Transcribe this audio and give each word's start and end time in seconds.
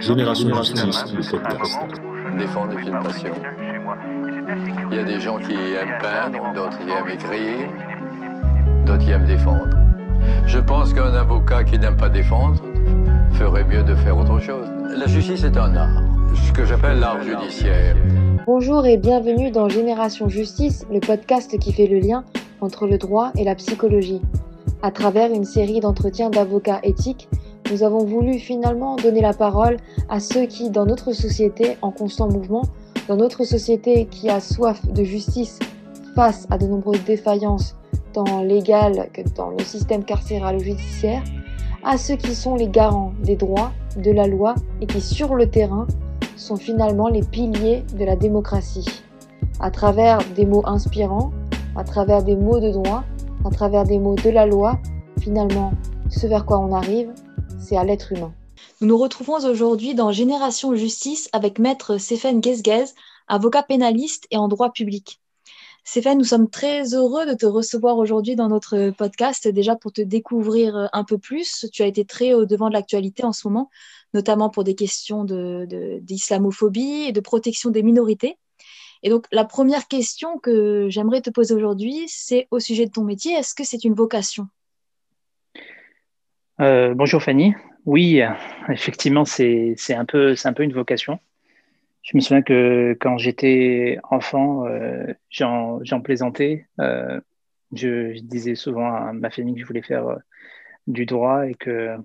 Génération 0.00 0.48
Justice, 0.62 1.04
le 1.12 1.30
podcast. 1.30 1.78
Défendre 2.38 2.78
est 2.78 2.86
une 2.86 3.02
passion. 3.02 3.34
Il 4.90 4.96
y 4.96 4.98
a 4.98 5.04
des 5.04 5.20
gens 5.20 5.36
qui 5.38 5.52
aiment 5.52 5.98
peindre, 6.00 6.54
d'autres 6.54 6.78
qui 6.78 6.90
aiment 6.90 7.08
écrire, 7.08 7.68
d'autres 8.86 9.04
qui 9.04 9.10
aiment 9.10 9.26
défendre. 9.26 9.68
Je 10.46 10.58
pense 10.58 10.94
qu'un 10.94 11.12
avocat 11.12 11.64
qui 11.64 11.78
n'aime 11.78 11.98
pas 11.98 12.08
défendre 12.08 12.62
ferait 13.32 13.64
mieux 13.64 13.82
de 13.82 13.94
faire 13.94 14.16
autre 14.16 14.38
chose. 14.40 14.66
La 14.96 15.06
justice 15.06 15.44
est 15.44 15.56
un 15.58 15.76
art, 15.76 16.02
ce 16.34 16.52
que 16.52 16.64
j'appelle 16.64 16.98
l'art 16.98 17.22
judiciaire. 17.22 17.94
Bonjour 18.46 18.86
et 18.86 18.96
bienvenue 18.96 19.50
dans 19.50 19.68
Génération 19.68 20.30
Justice, 20.30 20.86
le 20.90 21.00
podcast 21.00 21.58
qui 21.58 21.74
fait 21.74 21.86
le 21.86 21.98
lien 21.98 22.24
entre 22.62 22.86
le 22.86 22.96
droit 22.96 23.32
et 23.36 23.44
la 23.44 23.54
psychologie. 23.54 24.22
À 24.82 24.90
travers 24.92 25.30
une 25.30 25.44
série 25.44 25.80
d'entretiens 25.80 26.30
d'avocats 26.30 26.80
éthiques, 26.82 27.28
nous 27.70 27.82
avons 27.82 28.04
voulu 28.04 28.38
finalement 28.38 28.96
donner 28.96 29.20
la 29.20 29.32
parole 29.32 29.76
à 30.08 30.20
ceux 30.20 30.46
qui, 30.46 30.70
dans 30.70 30.86
notre 30.86 31.12
société 31.12 31.76
en 31.82 31.90
constant 31.90 32.28
mouvement, 32.28 32.62
dans 33.08 33.16
notre 33.16 33.44
société 33.44 34.06
qui 34.06 34.28
a 34.28 34.40
soif 34.40 34.84
de 34.86 35.04
justice 35.04 35.58
face 36.14 36.46
à 36.50 36.58
de 36.58 36.66
nombreuses 36.66 37.04
défaillances 37.04 37.76
tant 38.12 38.42
légales 38.42 39.08
que 39.12 39.22
dans 39.36 39.50
le 39.50 39.60
système 39.60 40.04
carcéral 40.04 40.56
ou 40.56 40.60
judiciaire, 40.60 41.22
à 41.84 41.96
ceux 41.96 42.16
qui 42.16 42.34
sont 42.34 42.56
les 42.56 42.68
garants 42.68 43.12
des 43.22 43.36
droits, 43.36 43.72
de 43.96 44.10
la 44.10 44.26
loi 44.26 44.54
et 44.80 44.86
qui, 44.86 45.00
sur 45.00 45.34
le 45.34 45.48
terrain, 45.48 45.86
sont 46.36 46.56
finalement 46.56 47.08
les 47.08 47.22
piliers 47.22 47.84
de 47.96 48.04
la 48.04 48.16
démocratie. 48.16 49.02
À 49.60 49.70
travers 49.70 50.18
des 50.36 50.46
mots 50.46 50.62
inspirants, 50.66 51.32
à 51.76 51.84
travers 51.84 52.22
des 52.22 52.36
mots 52.36 52.60
de 52.60 52.70
droit, 52.70 53.04
à 53.44 53.50
travers 53.50 53.84
des 53.84 53.98
mots 53.98 54.16
de 54.16 54.30
la 54.30 54.46
loi, 54.46 54.78
finalement, 55.20 55.72
ce 56.08 56.26
vers 56.26 56.44
quoi 56.44 56.58
on 56.58 56.72
arrive, 56.72 57.10
c'est 57.60 57.76
à 57.76 57.84
l'être 57.84 58.12
humain. 58.12 58.32
Nous 58.80 58.88
nous 58.88 58.98
retrouvons 58.98 59.36
aujourd'hui 59.44 59.94
dans 59.94 60.12
Génération 60.12 60.74
Justice 60.74 61.28
avec 61.32 61.58
Maître 61.58 61.98
Stéphane 61.98 62.40
Guesguez, 62.40 62.86
avocat 63.28 63.62
pénaliste 63.62 64.26
et 64.30 64.36
en 64.36 64.48
droit 64.48 64.72
public. 64.72 65.20
Stéphane, 65.84 66.18
nous 66.18 66.24
sommes 66.24 66.50
très 66.50 66.94
heureux 66.94 67.26
de 67.26 67.34
te 67.34 67.46
recevoir 67.46 67.96
aujourd'hui 67.96 68.36
dans 68.36 68.48
notre 68.48 68.90
podcast, 68.90 69.48
déjà 69.48 69.76
pour 69.76 69.92
te 69.92 70.02
découvrir 70.02 70.88
un 70.92 71.04
peu 71.04 71.18
plus. 71.18 71.66
Tu 71.72 71.82
as 71.82 71.86
été 71.86 72.04
très 72.04 72.34
au 72.34 72.44
devant 72.44 72.68
de 72.68 72.74
l'actualité 72.74 73.24
en 73.24 73.32
ce 73.32 73.48
moment, 73.48 73.70
notamment 74.12 74.50
pour 74.50 74.62
des 74.62 74.74
questions 74.74 75.24
d'islamophobie 75.24 77.04
et 77.08 77.12
de 77.12 77.20
protection 77.20 77.70
des 77.70 77.82
minorités. 77.82 78.36
Et 79.02 79.08
donc, 79.08 79.26
la 79.32 79.44
première 79.44 79.88
question 79.88 80.38
que 80.38 80.88
j'aimerais 80.90 81.22
te 81.22 81.30
poser 81.30 81.54
aujourd'hui, 81.54 82.04
c'est 82.08 82.46
au 82.50 82.60
sujet 82.60 82.84
de 82.84 82.92
ton 82.92 83.04
métier. 83.04 83.32
Est-ce 83.32 83.54
que 83.54 83.64
c'est 83.64 83.84
une 83.84 83.94
vocation? 83.94 84.48
Euh, 86.60 86.94
bonjour 86.94 87.22
Fanny. 87.22 87.54
Oui, 87.86 88.20
effectivement, 88.68 89.24
c'est 89.24 89.76
un, 89.90 90.04
peu, 90.04 90.34
un 90.44 90.52
peu 90.52 90.62
une 90.62 90.72
vocation. 90.72 91.18
Je 92.02 92.16
me 92.16 92.20
souviens 92.20 92.42
que 92.42 92.96
quand 93.00 93.16
j'étais 93.18 93.98
enfant, 94.04 94.66
euh, 94.66 95.12
j'en 95.30 96.00
plaisantais. 96.02 96.66
Euh, 96.80 97.20
je, 97.72 98.18
disais 98.20 98.54
souvent 98.56 98.94
à 98.94 99.12
ma 99.12 99.30
famille 99.30 99.54
que 99.54 99.60
je 99.60 99.66
voulais 99.66 99.82
faire 99.82 100.18
du 100.86 101.06
droit 101.06 101.46
et 101.46 101.54
que 101.54 101.96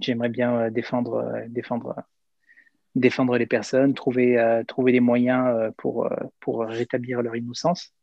j'aimerais 0.00 0.28
bien 0.28 0.70
défendre, 0.70 1.32
les 2.94 3.46
personnes, 3.46 3.94
trouver, 3.94 4.62
trouver 4.68 4.92
des 4.92 5.00
moyens 5.00 5.72
pour 5.78 6.10
rétablir 6.66 7.22
leur 7.22 7.36
innocence. 7.36 7.94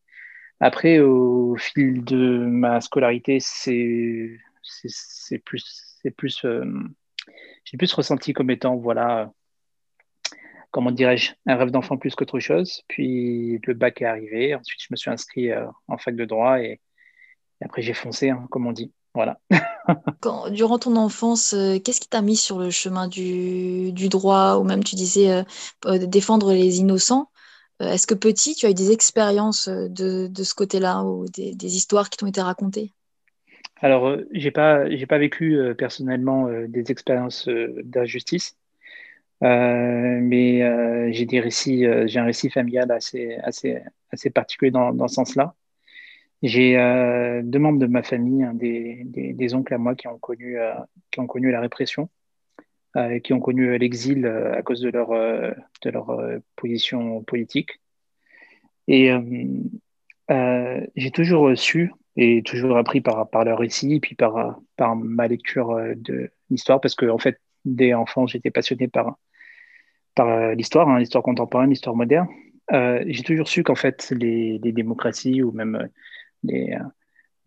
Après, 0.59 0.99
au 0.99 1.55
fil 1.55 2.03
de 2.03 2.45
ma 2.45 2.81
scolarité, 2.81 3.39
c'est 3.39 4.39
plus 5.45 5.88
c'est 6.01 6.11
plus, 6.11 6.43
euh, 6.45 6.65
j'ai 7.65 7.77
plus 7.77 7.91
ressenti 7.93 8.33
comme 8.33 8.49
étant, 8.49 8.75
voilà, 8.75 9.31
comment 10.71 10.91
dirais-je, 10.91 11.33
un 11.45 11.55
rêve 11.55 11.71
d'enfant 11.71 11.97
plus 11.97 12.15
qu'autre 12.15 12.39
chose. 12.39 12.83
Puis 12.87 13.59
le 13.65 13.73
bac 13.73 14.01
est 14.01 14.05
arrivé. 14.05 14.55
Ensuite, 14.55 14.81
je 14.81 14.87
me 14.91 14.95
suis 14.95 15.11
inscrit 15.11 15.51
euh, 15.51 15.65
en 15.87 15.97
fac 15.97 16.15
de 16.15 16.25
droit 16.25 16.59
et, 16.59 16.79
après 17.61 17.81
j'ai 17.81 17.93
foncé, 17.93 18.29
hein, 18.29 18.47
comme 18.49 18.67
on 18.67 18.71
dit. 18.71 18.93
Voilà. 19.13 19.39
Durant 20.51 20.79
ton 20.79 20.95
enfance, 20.95 21.53
euh, 21.53 21.79
qu'est-ce 21.79 21.99
qui 21.99 22.07
t'a 22.07 22.21
mis 22.21 22.37
sur 22.37 22.59
le 22.59 22.69
chemin 22.69 23.07
du, 23.07 23.91
droit 24.09 24.57
ou 24.57 24.63
même 24.63 24.83
tu 24.83 24.95
disais 24.95 25.43
défendre 25.85 26.53
les 26.53 26.79
innocents 26.79 27.29
Est-ce 27.79 28.07
que 28.07 28.13
petit, 28.13 28.55
tu 28.55 28.65
as 28.65 28.69
eu 28.69 28.75
des 28.75 28.91
expériences 28.91 29.67
de, 29.67 30.31
ce 30.41 30.53
côté-là 30.53 31.03
ou 31.03 31.25
des 31.27 31.75
histoires 31.75 32.09
qui 32.09 32.17
t'ont 32.17 32.27
été 32.27 32.41
racontées? 32.41 32.93
Alors, 33.81 34.07
euh, 34.07 34.27
j'ai 34.31 34.51
pas, 34.51 34.89
j'ai 34.89 35.05
pas 35.05 35.17
vécu 35.17 35.57
euh, 35.57 35.73
personnellement 35.73 36.47
euh, 36.47 36.67
des 36.67 36.91
expériences 36.91 37.47
d'injustice, 37.83 38.57
mais 39.41 41.13
j'ai 41.13 41.25
des 41.25 41.39
récits, 41.39 41.85
j'ai 42.07 42.19
un 42.19 42.25
récit 42.25 42.49
familial 42.49 42.91
assez, 42.91 43.35
assez, 43.37 43.81
assez 44.11 44.29
particulier 44.29 44.71
dans, 44.71 44.93
dans 44.93 45.07
ce 45.07 45.15
sens-là. 45.15 45.55
J'ai 46.43 46.73
deux 47.43 47.59
membres 47.59 47.79
de 47.79 47.85
ma 47.85 48.03
famille, 48.03 48.45
des, 48.53 49.03
des, 49.05 49.53
oncles 49.53 49.73
à 49.73 49.77
moi 49.77 49.95
qui 49.95 50.07
ont 50.07 50.17
connu, 50.19 50.57
qui 51.11 51.19
ont 51.21 51.27
connu 51.27 51.51
la 51.51 51.61
répression, 51.61 52.09
qui 53.23 53.33
ont 53.33 53.39
connu 53.39 53.77
l'exil 53.77 54.25
à 54.25 54.61
cause 54.61 54.81
de 54.81 54.89
leur, 54.89 55.09
de 55.09 55.89
leur 55.89 56.21
position 56.57 57.23
politique. 57.23 57.79
Et 58.89 59.11
j'ai 60.95 61.11
toujours 61.11 61.57
su 61.57 61.93
et 62.21 62.43
toujours 62.43 62.77
appris 62.77 62.99
par, 62.99 63.29
par 63.29 63.45
leur 63.45 63.59
récit 63.59 63.93
et 63.93 63.99
puis 64.01 64.13
par, 64.13 64.59
par 64.75 64.97
ma 64.97 65.29
lecture 65.29 65.71
euh, 65.71 65.93
de 65.95 66.29
l'histoire, 66.49 66.81
parce 66.81 66.93
que 66.93 67.05
fait, 67.17 67.39
dès 67.63 67.93
enfant, 67.93 68.27
j'étais 68.27 68.51
passionné 68.51 68.89
par, 68.89 69.17
par 70.15 70.27
euh, 70.27 70.53
l'histoire, 70.53 70.89
hein, 70.89 70.99
l'histoire 70.99 71.23
contemporaine, 71.23 71.69
l'histoire 71.69 71.95
moderne. 71.95 72.27
Euh, 72.73 73.01
j'ai 73.07 73.23
toujours 73.23 73.47
su 73.47 73.63
qu'en 73.63 73.75
fait, 73.75 74.11
les, 74.11 74.59
démocraties 74.59 75.41
ou 75.41 75.53
même 75.53 75.87
les, 76.43 76.75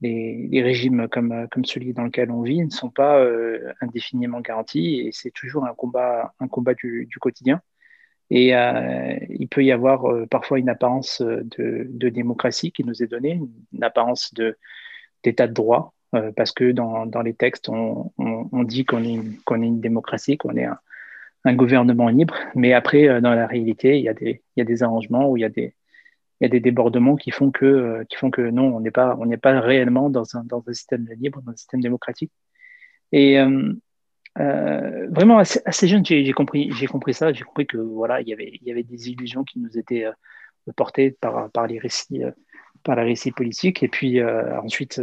les, 0.01 0.49
les, 0.51 0.63
régimes 0.63 1.07
comme, 1.07 1.47
comme 1.51 1.67
celui 1.67 1.93
dans 1.93 2.05
lequel 2.05 2.31
on 2.31 2.41
vit 2.41 2.65
ne 2.65 2.71
sont 2.71 2.91
pas 2.91 3.23
indéfiniment 3.83 4.41
garantis 4.41 5.01
et 5.01 5.11
c'est 5.13 5.31
toujours 5.31 5.67
un 5.67 5.75
combat, 5.75 6.33
un 6.41 6.49
combat 6.49 6.73
du, 6.73 7.07
du 7.11 7.19
quotidien. 7.19 7.61
Et 8.35 8.57
euh, 8.57 9.15
il 9.29 9.47
peut 9.47 9.63
y 9.63 9.73
avoir 9.73 10.07
euh, 10.07 10.25
parfois 10.25 10.59
une 10.59 10.71
apparence 10.71 11.21
euh, 11.21 11.43
de, 11.45 12.09
démocratie 12.09 12.73
qui 12.73 12.83
nous 12.83 13.03
est 13.03 13.07
donnée, 13.07 13.39
une 13.75 13.85
apparence 13.85 14.33
d'état 15.23 15.47
de, 15.47 15.53
droit, 15.53 15.93
parce 16.35 16.51
que 16.53 16.73
dans, 16.73 17.23
les 17.23 17.35
textes, 17.35 17.69
on, 17.69 18.11
dit 18.65 18.87
qu'on 18.87 19.05
est, 19.05 19.21
une 19.51 19.81
démocratie, 19.81 20.39
qu'on 20.39 20.57
est 20.57 20.65
un, 21.45 21.55
gouvernement 21.55 22.09
libre, 22.09 22.35
mais 22.55 22.73
après, 22.73 23.21
dans 23.21 23.35
la 23.35 23.47
réalité, 23.47 23.99
il 23.99 24.05
y 24.05 24.09
a 24.09 24.65
des, 24.65 24.83
arrangements 24.83 25.29
où 25.31 25.37
il 25.37 25.41
y 25.41 25.45
a 25.45 25.51
des, 25.51 25.75
débordements 26.61 27.17
qui 27.17 27.33
font 27.33 27.51
que, 27.51 28.07
non, 28.51 28.75
on 28.75 28.81
n'est 28.81 28.91
pas, 28.91 29.61
réellement 29.61 30.09
dans 30.09 30.25
un, 30.37 30.73
système 30.73 31.07
libre, 31.19 31.43
dans 31.43 31.53
un 31.53 31.57
système 31.57 31.83
démocratique. 31.83 32.33
Euh, 34.41 35.09
vraiment 35.11 35.39
assez, 35.39 35.89
jeune, 35.89 36.05
j'ai 36.05 36.33
compris, 36.33 36.71
j'ai 36.73 36.87
compris 36.87 37.15
ça. 37.15 37.33
J'ai 37.33 37.45
compris 37.45 37.67
que 37.67 37.77
voilà, 37.77 38.21
il 38.21 38.29
y 38.29 38.33
avait, 38.33 38.59
il 38.61 38.67
y 38.67 38.71
avait 38.71 38.83
des 38.83 39.11
illusions 39.11 39.45
qui 39.45 39.59
nous 39.59 39.79
étaient 39.79 40.05
euh, 40.05 40.73
portées 40.77 41.11
par, 41.11 41.51
par 41.51 41.67
les 41.67 41.79
récits, 41.79 42.25
euh, 42.25 42.31
par 42.83 42.97
les 42.97 43.03
récits 43.03 43.33
politiques. 43.33 43.83
Et 43.83 43.89
puis 43.89 44.23
ensuite, 44.25 45.01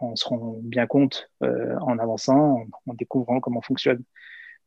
on 0.00 0.16
se 0.16 0.28
rend 0.28 0.58
bien 0.62 0.86
compte 0.86 1.30
en 1.40 1.98
avançant, 1.98 2.66
en, 2.86 2.94
découvrant 2.94 3.40
comment 3.40 3.62
fonctionnent 3.62 4.04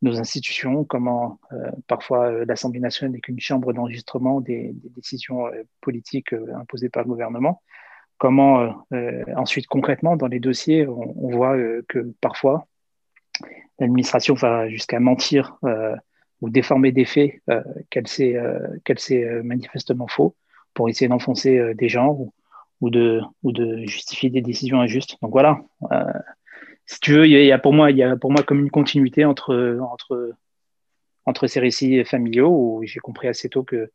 nos 0.01 0.19
institutions, 0.19 0.83
comment 0.83 1.39
parfois 1.87 2.31
l'Assemblée 2.45 2.79
nationale 2.79 3.11
n'est 3.13 3.19
qu'une 3.21 3.39
chambre 3.39 3.73
d'enregistrement 3.73 4.41
des, 4.41 4.73
des, 4.73 4.89
décisions 4.89 5.51
politiques 5.81 6.33
imposées 6.55 6.89
par 6.89 7.03
le 7.03 7.09
gouvernement. 7.09 7.61
Comment 8.17 8.87
ensuite 9.35 9.67
concrètement 9.67 10.15
dans 10.17 10.27
les 10.27 10.39
dossiers, 10.39 10.87
on, 10.87 11.13
on 11.23 11.29
voit 11.29 11.55
que 11.87 12.11
parfois 12.21 12.67
l'administration 13.81 14.35
va 14.35 14.69
jusqu'à 14.69 14.99
mentir 14.99 15.57
euh, 15.65 15.95
ou 16.39 16.49
déformer 16.49 16.91
des 16.91 17.05
faits 17.05 17.41
euh, 17.49 17.61
qu'elle 17.89 18.07
sait, 18.07 18.35
euh, 18.35 19.43
manifestement 19.43 20.07
faux 20.07 20.35
pour 20.73 20.87
essayer 20.87 21.07
d'enfoncer 21.09 21.73
des 21.75 21.89
gens 21.89 22.31
ou, 22.79 22.89
de, 22.89 23.21
ou 23.43 23.51
de 23.51 23.85
justifier 23.85 24.29
des 24.29 24.41
décisions 24.41 24.79
injustes. 24.79 25.17
Donc 25.21 25.31
voilà, 25.31 25.61
si 26.85 26.99
tu 27.01 27.11
veux, 27.11 27.27
il 27.27 27.33
y, 27.33 27.51
a 27.51 27.59
pour 27.59 27.73
moi, 27.73 27.91
il 27.91 27.97
y 27.97 28.03
a 28.03 28.15
pour 28.15 28.31
moi 28.31 28.41
comme 28.43 28.61
une 28.61 28.71
continuité 28.71 29.25
entre, 29.25 29.79
entre, 29.81 30.31
entre 31.25 31.47
ces 31.47 31.59
récits 31.59 32.05
familiaux 32.05 32.49
où 32.49 32.83
j'ai 32.85 33.01
compris 33.01 33.27
assez 33.27 33.49
tôt 33.49 33.63
que 33.63 33.91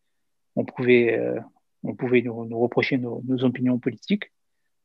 on 0.54 0.66
pouvait, 0.66 1.18
on 1.82 1.94
pouvait 1.94 2.20
nous, 2.20 2.60
reprocher 2.60 2.98
nos, 2.98 3.22
opinions 3.42 3.78
politiques, 3.78 4.30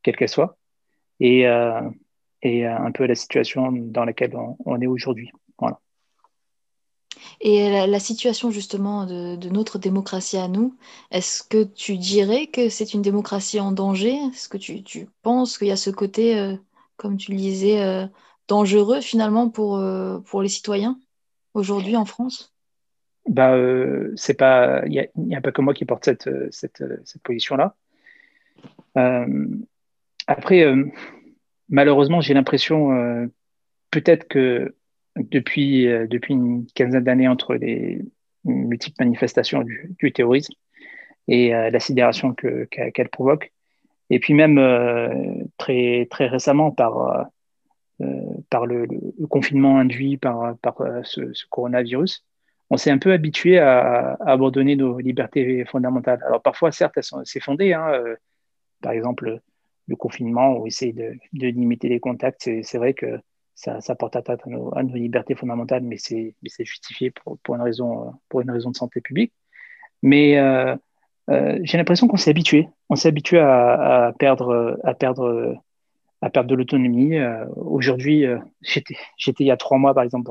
quelles 0.02 0.16
qu'elles 0.16 0.30
soient, 0.30 0.56
et, 1.20 1.46
et 2.42 2.66
un 2.66 2.90
peu 2.90 3.06
la 3.06 3.14
situation 3.14 3.70
dans 3.72 4.04
laquelle 4.04 4.36
on, 4.64 4.80
est 4.80 4.86
aujourd'hui. 4.86 5.30
Voilà. 5.58 5.78
Et 7.40 7.86
la, 7.86 8.00
situation 8.00 8.50
justement 8.50 9.06
de, 9.06 9.48
notre 9.48 9.78
démocratie 9.78 10.38
à 10.38 10.48
nous, 10.48 10.76
est-ce 11.10 11.42
que 11.42 11.62
tu 11.62 11.96
dirais 11.96 12.46
que 12.46 12.68
c'est 12.68 12.94
une 12.94 13.02
démocratie 13.02 13.60
en 13.60 13.72
danger? 13.72 14.14
Est-ce 14.32 14.48
que 14.48 14.58
tu, 14.58 14.82
tu 14.82 15.08
penses 15.22 15.58
qu'il 15.58 15.68
y 15.68 15.72
a 15.72 15.76
ce 15.76 15.90
côté, 15.90 16.38
euh, 16.38 16.56
comme 16.96 17.16
tu 17.16 17.30
le 17.30 17.36
disais, 17.36 17.82
euh, 17.82 18.06
dangereux 18.48 19.00
finalement 19.00 19.48
pour, 19.48 19.76
euh, 19.76 20.18
pour 20.20 20.42
les 20.42 20.48
citoyens 20.48 20.98
aujourd'hui 21.54 21.96
en 21.96 22.04
France? 22.04 22.52
Bah, 23.28 23.56
c'est 24.16 24.34
pas, 24.34 24.82
il 24.86 25.08
n'y 25.16 25.36
a, 25.36 25.40
pas 25.40 25.52
que 25.52 25.62
moi 25.62 25.74
qui 25.74 25.84
porte 25.84 26.04
cette, 26.04 26.28
cette, 26.50 26.82
cette 27.04 27.22
position-là. 27.22 27.76
après, 30.26 30.64
malheureusement, 31.72 32.20
j'ai 32.20 32.34
l'impression, 32.34 33.28
peut-être 33.90 34.28
que 34.28 34.76
depuis, 35.16 35.86
depuis 36.08 36.34
une 36.34 36.66
quinzaine 36.74 37.02
d'années, 37.02 37.26
entre 37.26 37.54
les 37.54 38.00
multiples 38.44 39.04
manifestations 39.04 39.64
du, 39.98 40.12
terrorisme 40.12 40.54
et 41.26 41.50
la 41.50 41.80
sidération 41.80 42.34
qu'elle 42.34 43.08
provoque, 43.08 43.52
et 44.10 44.20
puis 44.20 44.34
même 44.34 44.60
très, 45.58 46.06
très 46.08 46.28
récemment 46.28 46.70
par 46.70 47.26
euh, 48.02 48.06
par 48.50 48.66
le, 48.66 48.86
confinement 49.28 49.78
induit 49.78 50.16
par, 50.16 50.56
par 50.58 50.80
euh, 50.80 51.02
ce, 51.04 51.20
coronavirus, 51.50 52.24
on 52.70 52.76
s'est 52.76 52.90
un 52.90 52.98
peu 52.98 53.12
habitué 53.12 53.58
à, 53.58 54.16
abandonner 54.20 54.76
nos 54.76 54.98
libertés 54.98 55.64
fondamentales. 55.66 56.22
Alors 56.26 56.42
parfois, 56.42 56.72
certes, 56.72 56.98
c'est 57.24 57.40
fondé. 57.40 57.74
Hein, 57.74 57.92
euh, 57.92 58.16
par 58.80 58.92
exemple, 58.92 59.40
le 59.92 59.96
confinement, 59.96 60.56
on 60.58 60.66
essaie 60.66 60.92
de, 60.92 61.14
de 61.32 61.46
limiter 61.46 61.88
les 61.88 62.00
contacts. 62.00 62.50
C'est 62.62 62.78
vrai 62.78 62.94
que 62.94 63.20
ça, 63.54 63.94
porte 63.94 64.16
atteinte 64.16 64.40
à 64.46 64.50
nos, 64.50 64.72
libertés 64.94 65.34
fondamentales, 65.34 65.82
mais 65.82 65.98
c'est 65.98 66.34
justifié 66.58 67.10
pour, 67.10 67.38
une 67.54 67.62
raison, 67.62 68.12
pour 68.28 68.40
une 68.40 68.50
raison 68.50 68.70
de 68.70 68.76
santé 68.76 69.00
publique. 69.00 69.32
Mais 70.02 70.34
j'ai 71.28 71.78
l'impression 71.78 72.08
qu'on 72.08 72.16
s'est 72.16 72.30
habitué. 72.30 72.68
On 72.88 72.96
s'est 72.96 73.08
habitué 73.08 73.38
à, 73.38 74.12
perdre, 74.18 74.78
à 74.82 74.94
perdre 74.94 75.60
à 76.22 76.30
perdre 76.30 76.48
de 76.48 76.54
l'autonomie. 76.54 77.18
Euh, 77.18 77.44
aujourd'hui, 77.56 78.24
euh, 78.24 78.38
j'étais, 78.62 78.94
il 79.40 79.46
y 79.46 79.50
a 79.50 79.56
trois 79.56 79.76
mois, 79.76 79.92
par 79.92 80.04
exemple, 80.04 80.30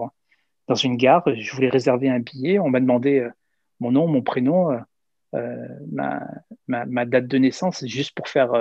dans, 0.67 0.75
une 0.75 0.95
gare, 0.95 1.23
je 1.35 1.53
voulais 1.53 1.69
réserver 1.69 2.09
un 2.09 2.19
billet, 2.19 2.57
on 2.57 2.69
m'a 2.69 2.79
demandé 2.79 3.19
euh, 3.19 3.29
mon 3.81 3.91
nom, 3.91 4.07
mon 4.07 4.21
prénom, 4.21 4.79
ma, 5.33 6.21
ma, 6.67 7.05
date 7.05 7.27
de 7.27 7.37
naissance, 7.37 7.85
juste 7.85 8.13
pour 8.15 8.27
faire 8.27 8.51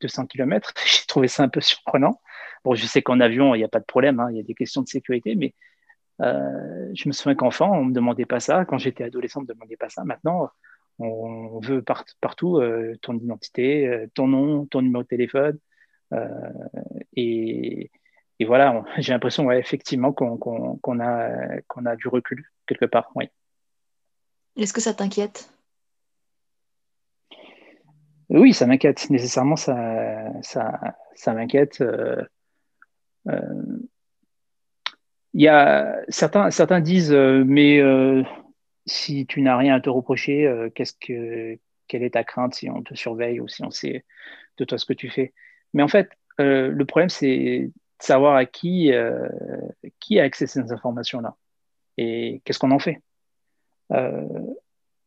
200 0.00 0.26
km. 0.26 0.72
J'ai 0.86 1.06
trouvé 1.06 1.28
ça 1.28 1.42
un 1.42 1.48
peu 1.48 1.60
surprenant. 1.60 2.20
Bon, 2.64 2.74
je 2.74 2.86
sais 2.86 3.02
qu'en 3.02 3.20
avion, 3.20 3.54
il 3.54 3.58
n'y 3.58 3.64
a 3.64 3.68
pas 3.68 3.80
de 3.80 3.84
problème, 3.84 4.20
hein, 4.20 4.28
il 4.30 4.36
y 4.36 4.40
a 4.40 4.44
des 4.44 4.54
questions 4.54 4.82
de 4.82 4.88
sécurité, 4.88 5.34
mais 5.34 5.54
je 6.20 7.08
me 7.08 7.12
souviens 7.12 7.34
qu'enfant, 7.34 7.72
on 7.72 7.84
ne 7.84 7.90
me 7.90 7.94
demandait 7.94 8.26
pas 8.26 8.40
ça. 8.40 8.64
Quand 8.64 8.78
j'étais 8.78 9.04
adolescent, 9.04 9.40
on 9.40 9.42
ne 9.42 9.48
me 9.48 9.54
demandait 9.54 9.76
pas 9.76 9.88
ça. 9.88 10.04
Maintenant, 10.04 10.48
on 10.98 11.58
veut 11.60 11.82
partout 11.82 12.60
ton 13.02 13.18
identité, 13.18 14.06
ton 14.14 14.28
nom, 14.28 14.66
ton 14.66 14.82
numéro 14.82 15.02
de 15.02 15.08
téléphone, 15.08 15.58
euh, 16.12 16.28
et, 17.16 17.90
voilà, 18.46 18.84
j'ai 18.98 19.12
l'impression 19.12 19.50
effectivement 19.50 20.12
qu'on 20.12 21.00
a, 21.00 21.60
qu'on 21.68 21.86
a 21.86 21.96
du 21.96 22.08
recul 22.08 22.44
quelque 22.66 22.86
part. 22.86 23.10
Oui. 23.14 23.28
Est-ce 24.56 24.72
que 24.72 24.80
ça 24.80 24.94
t'inquiète? 24.94 25.52
Oui, 28.32 28.52
ça 28.52 28.66
m'inquiète. 28.66 29.08
Nécessairement, 29.10 29.56
ça, 29.56 29.76
ça, 30.42 30.80
ça 31.14 31.34
m'inquiète. 31.34 31.80
Euh, 31.80 32.22
euh, 33.28 33.78
y 35.34 35.46
a, 35.48 36.00
certains, 36.08 36.50
certains 36.50 36.80
disent, 36.80 37.12
mais 37.12 37.80
si 38.86 39.26
tu 39.26 39.42
n'as 39.42 39.56
rien 39.56 39.74
à 39.74 39.80
te 39.80 39.90
reprocher, 39.90 40.70
qu'est-ce 40.74 40.94
que, 40.94 41.58
quelle 41.88 42.02
est 42.02 42.14
ta 42.14 42.24
crainte 42.24 42.54
si 42.54 42.68
on 42.70 42.82
te 42.82 42.94
surveille 42.94 43.38
ou 43.40 43.48
si 43.48 43.62
on 43.62 43.70
sait 43.70 44.04
de 44.56 44.64
toi 44.64 44.78
ce 44.78 44.86
que 44.86 44.94
tu 44.94 45.10
fais? 45.10 45.32
Mais 45.74 45.82
en 45.82 45.88
fait, 45.88 46.10
euh, 46.40 46.68
le 46.68 46.84
problème, 46.84 47.08
c'est 47.08 47.66
de 47.66 47.72
savoir 47.98 48.36
à 48.36 48.46
qui, 48.46 48.92
euh, 48.92 49.28
qui 50.00 50.18
a 50.18 50.24
accès 50.24 50.44
à 50.44 50.48
ces 50.48 50.72
informations-là 50.72 51.36
et 51.98 52.40
qu'est-ce 52.44 52.58
qu'on 52.58 52.70
en 52.70 52.78
fait. 52.78 53.00
Euh, 53.92 54.26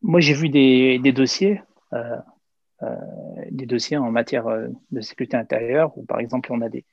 moi, 0.02 0.20
j'ai 0.20 0.34
vu 0.34 0.50
des, 0.50 1.00
des 1.00 1.12
dossiers, 1.12 1.62
des 3.52 3.66
dossiers 3.66 3.98
en 3.98 4.12
matière 4.12 4.46
de 4.92 5.02
sécurité 5.02 5.38
intérieure, 5.38 5.98
où 5.98 6.06
par 6.06 6.20
exemple, 6.20 6.52
on 6.52 6.62
a 6.62 6.70
des, 6.70 6.86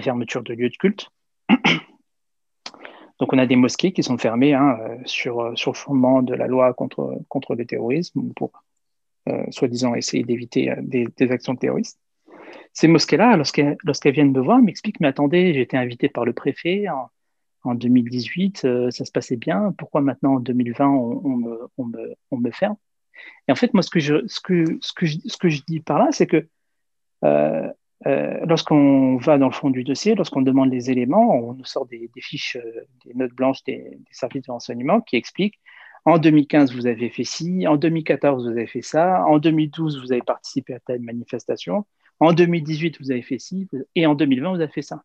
fermetures 0.00 0.42
de 0.42 0.54
lieux 0.54 0.70
de 0.70 0.76
culte. 0.76 1.08
Donc, 3.18 3.32
on 3.32 3.38
a 3.38 3.46
des 3.46 3.56
mosquées 3.56 3.92
qui 3.92 4.02
sont 4.02 4.18
fermées 4.18 4.54
hein, 4.54 4.78
sur, 5.04 5.52
sur 5.58 5.72
le 5.72 5.76
fondement 5.76 6.22
de 6.22 6.34
la 6.34 6.46
loi 6.46 6.72
contre, 6.74 7.18
contre 7.28 7.54
le 7.54 7.66
terrorisme 7.66 8.32
pour, 8.34 8.52
soi-disant, 9.50 9.94
essayer 9.94 10.24
d'éviter 10.24 10.74
des, 10.80 11.32
actions 11.32 11.56
terroristes. 11.56 11.98
Ces 12.72 12.88
mosquées-là, 12.88 13.36
lorsqu'elles 13.36 14.12
viennent 14.12 14.32
me 14.32 14.40
voir, 14.40 14.60
m'expliquent, 14.60 15.00
mais 15.00 15.08
attendez, 15.08 15.54
j'ai 15.54 15.62
été 15.62 15.76
invité 15.76 16.08
par 16.08 16.24
le 16.24 16.32
préfet 16.32 16.86
en, 16.88 17.74
2018, 17.74 18.64
euh, 18.64 18.90
ça 18.90 19.04
se 19.04 19.12
passait 19.12 19.36
bien, 19.36 19.74
pourquoi 19.76 20.00
maintenant 20.00 20.36
en 20.36 20.40
2020 20.40 20.88
on, 20.88 21.36
me, 22.38 22.50
ferme? 22.52 22.76
Et 23.48 23.52
en 23.52 23.54
fait, 23.54 23.74
moi, 23.74 23.82
ce 23.82 23.90
que 23.90 24.00
je, 24.00 24.26
ce 24.26 24.40
que, 24.40 24.64
ce 24.80 24.92
que, 24.92 25.06
ce 25.06 25.36
que 25.36 25.48
je 25.48 25.62
dis 25.66 25.80
par 25.80 25.98
là, 25.98 26.08
c'est 26.12 26.26
que 26.26 26.46
euh, 27.24 27.68
euh, 28.06 28.40
lorsqu'on 28.46 29.16
va 29.16 29.38
dans 29.38 29.46
le 29.46 29.52
fond 29.52 29.70
du 29.70 29.84
dossier, 29.84 30.14
lorsqu'on 30.14 30.42
demande 30.42 30.70
les 30.70 30.90
éléments, 30.90 31.34
on 31.34 31.54
nous 31.54 31.64
sort 31.64 31.86
des, 31.86 32.10
fiches, 32.18 32.56
des 33.04 33.14
notes 33.14 33.32
blanches 33.32 33.62
des, 33.64 33.76
des, 33.76 34.12
services 34.12 34.44
de 34.44 34.52
renseignement 34.52 35.00
qui 35.00 35.16
expliquent 35.16 35.58
en 36.04 36.18
2015, 36.18 36.74
vous 36.74 36.86
avez 36.86 37.10
fait 37.10 37.24
ci, 37.24 37.66
en 37.66 37.76
2014, 37.76 38.44
vous 38.44 38.50
avez 38.50 38.66
fait 38.66 38.82
ça, 38.82 39.24
en 39.26 39.38
2012, 39.38 40.00
vous 40.00 40.12
avez 40.12 40.22
participé 40.22 40.74
à 40.74 40.80
telle 40.80 41.00
manifestation, 41.00 41.84
en 42.20 42.32
2018, 42.32 43.00
vous 43.00 43.10
avez 43.10 43.22
fait 43.22 43.38
ci, 43.38 43.68
et 43.94 44.06
en 44.06 44.14
2020, 44.14 44.50
vous 44.50 44.60
avez 44.60 44.72
fait 44.72 44.82
ça. 44.82 45.02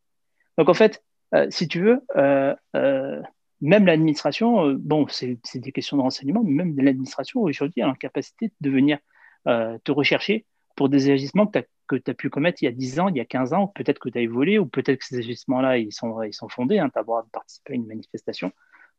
Donc 0.58 0.70
en 0.70 0.74
fait, 0.74 1.04
euh, 1.34 1.48
si 1.50 1.68
tu 1.68 1.82
veux, 1.82 2.02
euh, 2.16 2.56
euh, 2.76 3.22
même 3.62 3.86
l'administration, 3.86 4.74
bon, 4.74 5.08
c'est 5.10 5.40
des 5.56 5.72
questions 5.72 5.98
de 5.98 6.02
renseignement, 6.02 6.44
mais 6.44 6.64
même 6.64 6.76
l'administration 6.78 7.42
aujourd'hui 7.42 7.82
a 7.82 7.88
la 7.88 7.96
capacité 7.96 8.52
de 8.62 8.70
venir 8.70 9.00
te 9.46 9.92
rechercher 9.92 10.46
pour 10.76 10.90
des 10.90 11.10
agissements 11.10 11.48
que 11.88 11.96
tu 11.96 12.12
as, 12.12 12.14
pu 12.14 12.30
commettre 12.30 12.62
il 12.62 12.66
y 12.66 12.68
a 12.68 12.72
10 12.72 13.00
ans, 13.00 13.08
il 13.08 13.16
y 13.16 13.22
a 13.22 13.26
15 13.26 13.54
ans, 13.54 13.68
peut-être 13.68 14.00
que 14.00 14.10
tu 14.10 14.20
as 14.20 14.28
volé, 14.28 14.60
ou 14.60 14.66
peut-être 14.66 15.00
que 15.00 15.06
ces 15.06 15.20
agissements-là, 15.20 15.78
ils 15.78 15.94
sont, 15.94 16.22
ils 16.24 16.34
sont 16.34 16.50
fondés, 16.50 16.80
hein, 16.80 16.90
tu 16.92 16.98
as 16.98 17.02
le 17.02 17.06
droit 17.06 17.24
de 17.24 17.30
participer 17.30 17.74
à 17.74 17.76
une 17.76 17.88
manifestation, 17.88 18.52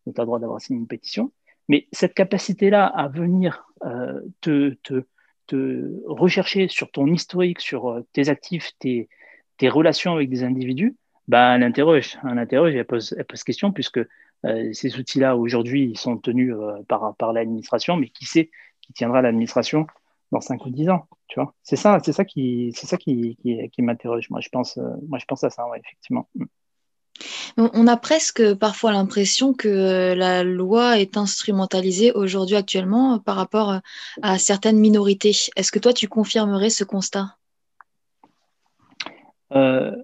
tu 0.05 0.13
as 0.17 0.23
le 0.23 0.27
droit 0.27 0.39
d'avoir 0.39 0.61
signé 0.61 0.79
une 0.79 0.87
pétition. 0.87 1.33
Mais 1.69 1.89
cette 1.93 2.15
capacité-là 2.15 2.87
à 2.87 3.09
venir 3.09 3.67
te, 4.41 4.75
te, 4.83 5.05
rechercher 6.07 6.69
sur 6.69 6.91
ton 6.91 7.07
historique, 7.07 7.61
sur 7.61 7.89
euh, 7.89 8.07
tes 8.13 8.29
actifs, 8.29 8.73
tes, 8.79 9.09
relations 9.63 10.15
avec 10.15 10.29
des 10.29 10.45
individus, 10.45 10.97
bah, 11.29 11.55
elle 11.57 11.63
interroge. 11.63 12.19
Elle 12.25 12.85
pose, 12.85 13.15
elle 13.19 13.25
pose 13.25 13.45
question, 13.45 13.73
puisque 13.73 13.99
euh, 13.99 14.09
ces 14.45 14.99
outils-là, 14.99 15.37
aujourd'hui, 15.37 15.91
ils 15.91 15.99
sont 15.99 16.17
tenus 16.19 16.55
euh, 16.55 16.83
par, 16.89 17.15
par 17.17 17.33
l'administration, 17.33 17.97
mais 17.97 18.09
qui 18.09 18.25
sait 18.25 18.51
qui 18.81 18.93
tiendra 18.93 19.21
l'administration 19.23 19.87
dans 20.33 20.41
5 20.41 20.65
ou 20.67 20.71
10 20.71 20.91
ans 20.91 21.07
tu 21.29 21.41
vois? 21.41 21.55
C'est 21.63 21.77
ça 21.77 21.99
c'est 22.05 22.13
ça 22.13 22.25
qui 22.25 22.73
c'est 22.75 22.87
ça 22.87 22.97
qui, 22.97 23.37
qui, 23.43 23.69
qui 23.71 23.83
m'interroge 23.83 24.29
moi 24.31 24.41
je 24.41 24.49
pense 24.49 24.77
moi 25.09 25.19
je 25.19 25.25
pense 25.25 25.43
à 25.43 25.51
ça 25.51 25.67
ouais, 25.69 25.81
effectivement 25.81 26.29
mm. 26.37 26.47
On 27.57 27.87
a 27.87 27.97
presque 27.97 28.55
parfois 28.55 28.93
l'impression 28.93 29.55
que 29.55 30.15
la 30.15 30.45
loi 30.45 30.99
est 30.99 31.17
instrumentalisée 31.17 32.13
aujourd'hui 32.13 32.57
actuellement 32.57 33.19
par 33.19 33.37
rapport 33.37 33.81
à 34.21 34.39
certaines 34.39 34.79
minorités. 34.79 35.33
Est-ce 35.57 35.73
que 35.73 35.79
toi, 35.79 35.95
tu 35.95 36.07
confirmerais 36.07 36.69
ce 36.69 36.85
constat? 36.85 37.37
Euh, 39.53 39.97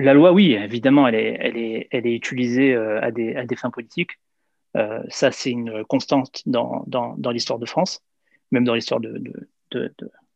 La 0.00 0.14
loi, 0.14 0.32
oui, 0.32 0.52
évidemment, 0.52 1.06
elle 1.06 1.16
est, 1.16 2.14
utilisée 2.14 2.74
euh, 2.74 3.00
à 3.02 3.10
des, 3.10 3.56
fins 3.56 3.70
politiques. 3.70 4.12
Euh, 4.76 5.02
ça, 5.08 5.30
c'est 5.30 5.50
une 5.50 5.84
constante 5.84 6.42
dans, 6.46 6.84
l'histoire 7.32 7.58
de 7.58 7.66
France, 7.66 8.02
même 8.50 8.64
dans 8.64 8.74
l'histoire 8.74 9.00
de, 9.00 9.22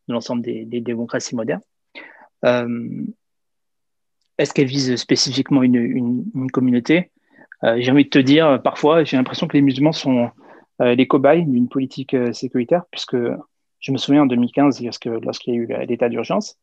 l'ensemble 0.09 0.43
des, 0.43 0.81
démocraties 0.81 1.37
modernes. 1.37 1.63
Est-ce 4.39 4.53
qu'elle 4.53 4.67
vise 4.67 4.97
spécifiquement 4.97 5.63
une, 5.63 6.51
communauté? 6.53 7.11
Euh, 7.63 7.77
J'ai 7.79 7.91
envie 7.93 8.05
de 8.05 8.11
te 8.11 8.19
dire, 8.19 8.61
parfois, 8.63 9.05
j'ai 9.05 9.17
l'impression 9.17 9.47
que 9.47 9.57
les 9.57 9.63
musulmans 9.63 9.93
sont 9.93 10.31
euh, 10.81 10.95
les 10.95 11.07
cobayes 11.07 11.45
d'une 11.45 11.69
politique 11.69 12.15
euh, 12.15 12.33
sécuritaire, 12.33 12.85
puisque 12.91 13.17
je 13.79 13.93
me 13.93 13.97
souviens 13.97 14.23
en 14.23 14.27
2015, 14.27 14.83
lorsqu'il 14.83 15.55
y 15.55 15.57
a 15.57 15.61
eu 15.61 15.87
l'état 15.87 16.09
d'urgence, 16.09 16.59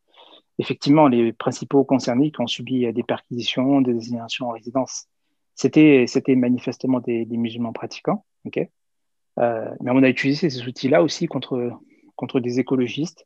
effectivement, 0.60 1.08
les 1.08 1.34
principaux 1.34 1.84
concernés 1.84 2.32
qui 2.32 2.42
ont 2.42 2.48
subi 2.48 2.92
des 2.92 3.04
perquisitions, 3.04 3.82
des 3.82 3.94
désignations 3.94 4.48
en 4.48 4.52
résidence, 4.52 5.08
c'était 5.56 6.08
manifestement 6.36 7.00
des, 7.00 7.26
musulmans 7.26 7.74
pratiquants. 7.74 8.26
Okay 8.46 8.70
mais 9.38 9.90
on 9.92 10.04
a 10.04 10.10
utilisé 10.10 10.50
ces 10.50 10.68
outils-là 10.68 11.02
aussi 11.02 11.26
contre, 11.26 11.80
des 12.40 12.60
écologistes, 12.60 13.26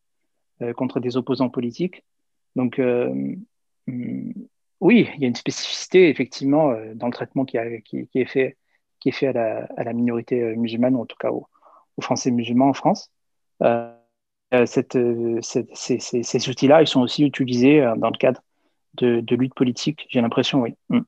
contre 0.78 1.02
des 1.02 1.18
opposants 1.18 1.50
politiques. 1.50 2.06
Donc, 2.56 2.80
Hum, 3.88 4.34
oui, 4.82 5.10
il 5.16 5.22
y 5.22 5.26
a 5.26 5.28
une 5.28 5.36
spécificité 5.36 6.10
effectivement 6.10 6.72
euh, 6.72 6.94
dans 6.96 7.08
le 7.08 7.14
traitement 7.14 7.46
qui, 7.46 7.58
est 7.58 8.26
fait, 8.26 9.28
à 9.28 9.84
la, 9.84 9.94
minorité 9.94 10.42
euh, 10.42 10.56
musulmane, 10.56 10.96
ou 10.96 11.02
en 11.02 11.06
tout 11.06 11.18
cas 11.20 11.32
aux, 11.32 11.48
Français 12.02 12.32
musulmans 12.32 12.70
en 12.70 12.74
France. 12.74 13.10
Euh, 13.64 13.94
ces, 14.66 16.50
outils-là, 16.50 16.82
ils 16.82 16.88
sont 16.88 17.02
aussi 17.02 17.24
utilisés 17.24 17.82
dans 17.98 18.10
le 18.10 18.18
cadre 18.18 18.42
de, 18.96 19.36
lutte 19.36 19.54
politique, 19.54 20.08
j'ai 20.10 20.22
l'impression, 20.22 20.62
oui, 20.62 20.76
hum, 20.90 21.06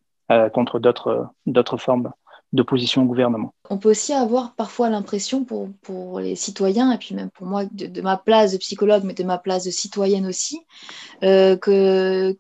contre 0.52 0.80
d'autres 0.80 1.78
formes 1.78 2.12
d'opposition 2.54 3.04
au 3.04 3.06
gouvernement. 3.06 3.54
On 3.70 3.78
peut 3.78 3.90
aussi 3.90 4.14
avoir 4.14 4.56
parfois 4.56 4.90
l'impression 4.90 5.44
pour, 5.44 6.20
les 6.20 6.36
citoyens, 6.36 6.92
et 6.92 6.98
puis 6.98 7.14
même 7.14 7.30
pour 7.30 7.46
moi, 7.46 7.66
de, 7.72 8.02
ma 8.02 8.18
place 8.18 8.54
de 8.54 8.58
psychologue, 8.58 9.04
mais 9.04 9.14
de 9.14 9.24
ma 9.24 9.38
place 9.38 9.66
de 9.66 9.72
citoyenne 9.72 10.26
aussi, 10.26 10.62
euh, 11.24 11.58
que, 11.58 12.36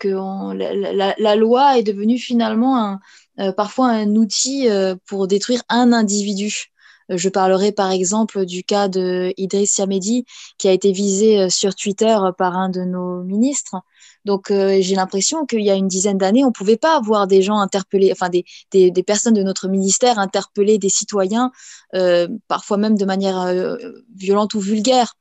la, 0.53 1.35
loi 1.35 1.77
est 1.77 1.83
devenue 1.83 2.17
finalement 2.17 2.97
euh, 3.39 3.51
parfois 3.51 3.89
un 3.89 4.15
outil 4.15 4.69
euh, 4.69 4.95
pour 5.07 5.27
détruire 5.27 5.61
un 5.69 5.91
individu. 5.91 6.71
Je 7.09 7.29
parlerai 7.29 7.71
par 7.71 7.91
exemple 7.91 8.45
du 8.45 8.63
cas 8.63 8.87
de 8.87 9.33
Idriss 9.37 9.77
Yamedi 9.77 10.25
qui 10.57 10.67
a 10.67 10.71
été 10.71 10.91
visé 10.91 11.49
sur 11.49 11.75
Twitter 11.75 12.17
par 12.37 12.57
un 12.57 12.69
de 12.69 12.81
nos 12.81 13.23
ministres 13.23 13.81
donc, 14.27 14.51
euh, 14.51 14.79
j'ai 14.81 14.95
l'impression 14.95 15.45
qu'il 15.45 15.61
y 15.61 15.71
a 15.71 15.75
une 15.75 15.87
dizaine 15.87 16.17
d'années, 16.17 16.43
on 16.43 16.49
ne 16.49 16.53
pouvait 16.53 16.75
pas 16.75 16.97
avoir 16.97 17.27
des 17.27 17.41
gens 17.41 17.59
interpellés, 17.59 18.11
enfin, 18.11 18.27
des, 18.29 19.03
personnes 19.03 19.33
de 19.33 19.41
notre 19.41 19.69
ministère 19.69 20.19
interpeller 20.19 20.77
des 20.77 20.89
citoyens, 20.89 21.53
euh, 21.95 22.27
parfois 22.49 22.75
même 22.75 22.97
de 22.97 23.05
manière 23.05 23.39
euh, 23.39 23.77
violente 24.17 24.53
ou 24.53 24.59
vulgaire. 24.59 25.13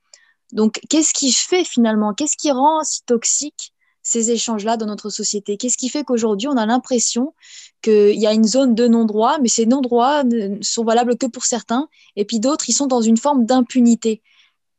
Donc, 0.51 0.81
qu'est-ce 0.89 1.13
qui 1.13 1.31
fait 1.31 1.63
finalement, 1.63 2.13
qu'est-ce 2.13 2.35
qui 2.35 2.51
rend 2.51 2.83
si 2.83 3.01
toxique 3.05 3.73
ces 4.07 4.31
échanges-là 4.31 4.77
dans 4.77 4.85
notre 4.85 5.09
société? 5.09 5.57
Qu'est-ce 5.57 5.77
qui 5.77 5.89
fait 5.89 6.03
qu'aujourd'hui, 6.05 6.47
on 6.47 6.55
a 6.55 6.65
l'impression 6.65 7.33
qu'il 7.81 8.15
y 8.15 8.25
a 8.25 8.31
une 8.31 8.45
zone 8.45 8.73
de 8.73 8.87
non-droit, 8.87 9.37
mais 9.41 9.49
ces 9.49 9.65
non-droits 9.65 10.23
ne 10.23 10.57
sont 10.61 10.85
valables 10.85 11.17
que 11.17 11.25
pour 11.25 11.43
certains, 11.43 11.89
et 12.15 12.23
puis 12.23 12.39
d'autres, 12.39 12.69
ils 12.69 12.73
sont 12.73 12.87
dans 12.87 13.01
une 13.01 13.17
forme 13.17 13.45
d'impunité? 13.45 14.21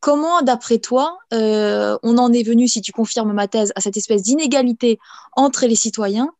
Comment, 0.00 0.40
d'après 0.42 0.78
toi, 0.78 1.18
euh, 1.35 1.99
on 2.02 2.16
en 2.16 2.32
est 2.32 2.42
venu, 2.42 2.68
si 2.68 2.80
tu 2.80 2.90
confirmes 2.90 3.32
ma 3.32 3.49
thèse, 3.49 3.73
à 3.76 3.80
cette 3.80 3.97
espèce 3.99 4.23
d'inégalité 4.23 4.99
entre 5.37 5.66
les 5.66 5.75
citoyens 5.75 6.32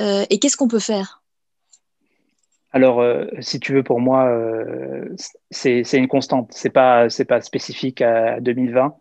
euh, 0.00 0.24
et 0.30 0.38
qu'est-ce 0.38 0.56
qu'on 0.56 0.68
peut 0.68 0.78
faire? 0.78 1.22
Alors, 2.70 3.00
euh, 3.00 3.24
si 3.40 3.58
tu 3.58 3.72
veux, 3.72 3.82
pour 3.82 3.98
moi, 3.98 4.30
c'est 5.50 5.82
une 5.94 6.06
constante. 6.06 6.50
C'est 6.52 6.70
pas, 6.70 7.08
pas 7.26 7.40
spécifique 7.40 8.00
à 8.00 8.40
2020, 8.40 8.94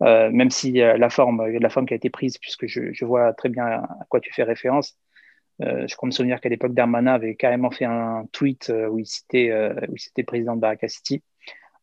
même 0.00 0.50
si 0.50 0.72
la 0.72 1.10
forme, 1.10 1.46
la 1.46 1.68
forme 1.70 1.86
qui 1.86 1.94
a 1.94 1.96
été 1.96 2.10
prise, 2.10 2.38
puisque 2.38 2.66
je, 2.66 3.04
vois 3.04 3.32
très 3.34 3.48
bien 3.48 3.64
à 3.64 4.06
quoi 4.08 4.20
tu 4.20 4.32
fais 4.32 4.42
référence. 4.42 4.96
je 5.60 5.94
crois 5.94 6.06
me 6.06 6.12
souvenir 6.12 6.40
qu'à 6.40 6.48
l'époque, 6.48 6.74
Darmanin 6.74 7.14
avait 7.14 7.34
carrément 7.34 7.70
fait 7.70 7.84
un 7.84 8.24
tweet 8.32 8.72
où 8.90 8.98
il 8.98 9.06
citait, 9.06 9.52
où 9.88 9.94
il 9.94 10.00
citait 10.00 10.22
président 10.22 10.56
de 10.56 10.60
Baraka 10.60 10.88
City. 10.88 11.22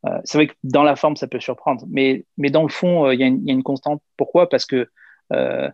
Euh, 0.05 0.19
c'est 0.23 0.37
vrai 0.37 0.47
que 0.47 0.53
dans 0.63 0.83
la 0.83 0.95
forme, 0.95 1.15
ça 1.15 1.27
peut 1.27 1.39
surprendre, 1.39 1.85
mais, 1.89 2.25
dans 2.37 2.63
le 2.63 2.69
fond, 2.69 3.07
euh, 3.07 3.13
il 3.13 3.19
y, 3.19 3.23
a 3.23 3.27
une 3.27 3.63
constante. 3.63 4.01
Pourquoi? 4.15 4.49
Parce 4.49 4.65
que 4.65 4.87
euh, 5.33 5.69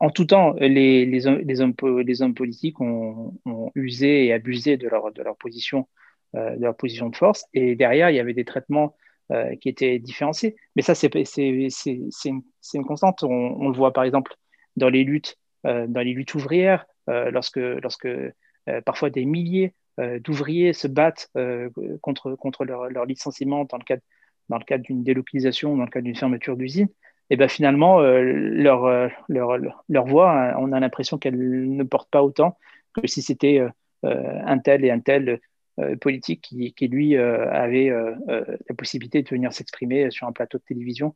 en 0.00 0.10
tout 0.10 0.24
temps, 0.24 0.54
les, 0.58 1.26
hommes, 1.26 2.34
politiques 2.34 2.80
ont, 2.80 3.34
usé 3.74 4.26
et 4.26 4.32
abusé 4.32 4.76
de 4.76 4.88
leur, 4.88 5.02
position, 5.36 5.86
de 6.34 6.62
leur 6.62 6.76
position 6.76 7.08
de 7.10 7.16
force, 7.16 7.44
et 7.52 7.76
derrière, 7.76 8.10
il 8.10 8.16
y 8.16 8.20
avait 8.20 8.34
des 8.34 8.44
traitements 8.44 8.94
qui 9.60 9.68
étaient 9.68 9.98
différenciés. 9.98 10.54
Mais 10.76 10.82
ça, 10.82 10.94
c'est 10.94 11.08
une, 11.14 12.84
constante. 12.86 13.22
On, 13.22 13.68
le 13.68 13.74
voit 13.74 13.92
par 13.92 14.04
exemple 14.04 14.34
dans 14.76 14.88
les 14.88 15.04
luttes, 15.04 15.36
dans 15.64 16.04
les 16.04 16.12
luttes 16.12 16.34
ouvrières, 16.34 16.84
lorsque, 17.06 17.56
lorsque 17.56 18.08
parfois 18.84 19.10
des 19.10 19.24
milliers 19.24 19.74
euh, 20.00 20.18
d'ouvriers 20.18 20.72
se 20.72 20.88
battent 20.88 21.30
euh, 21.36 21.70
contre, 22.00 22.34
contre 22.34 22.64
leur, 22.64 22.88
licenciement 23.04 23.64
dans 23.64 23.78
le 23.78 23.84
cadre, 23.84 24.02
dans 24.48 24.58
le 24.58 24.64
cadre 24.64 24.82
d'une 24.82 25.04
délocalisation, 25.04 25.76
dans 25.76 25.84
le 25.84 25.90
cadre 25.90 26.04
d'une 26.04 26.16
fermeture 26.16 26.56
d'usine, 26.56 26.88
et 27.30 27.36
ben 27.36 27.48
finalement, 27.48 28.00
euh, 28.00 28.20
leur, 28.22 29.10
leur, 29.28 29.56
leur, 29.88 30.06
voix, 30.06 30.32
hein, 30.32 30.56
on 30.58 30.72
a 30.72 30.80
l'impression 30.80 31.16
qu'elle 31.16 31.38
ne 31.38 31.84
porte 31.84 32.10
pas 32.10 32.24
autant 32.24 32.58
que 32.92 33.06
si 33.06 33.22
c'était 33.22 33.64
un 34.02 34.58
tel 34.58 34.84
et 34.84 34.90
un 34.90 35.00
tel 35.00 35.40
politique 36.00 36.40
qui, 36.42 36.72
qui 36.72 36.88
lui 36.88 37.16
avait 37.16 37.90
la 38.28 38.74
possibilité 38.76 39.22
de 39.22 39.28
venir 39.28 39.52
s'exprimer 39.52 40.10
sur 40.10 40.26
un 40.26 40.32
plateau 40.32 40.58
de 40.58 40.62
télévision 40.64 41.14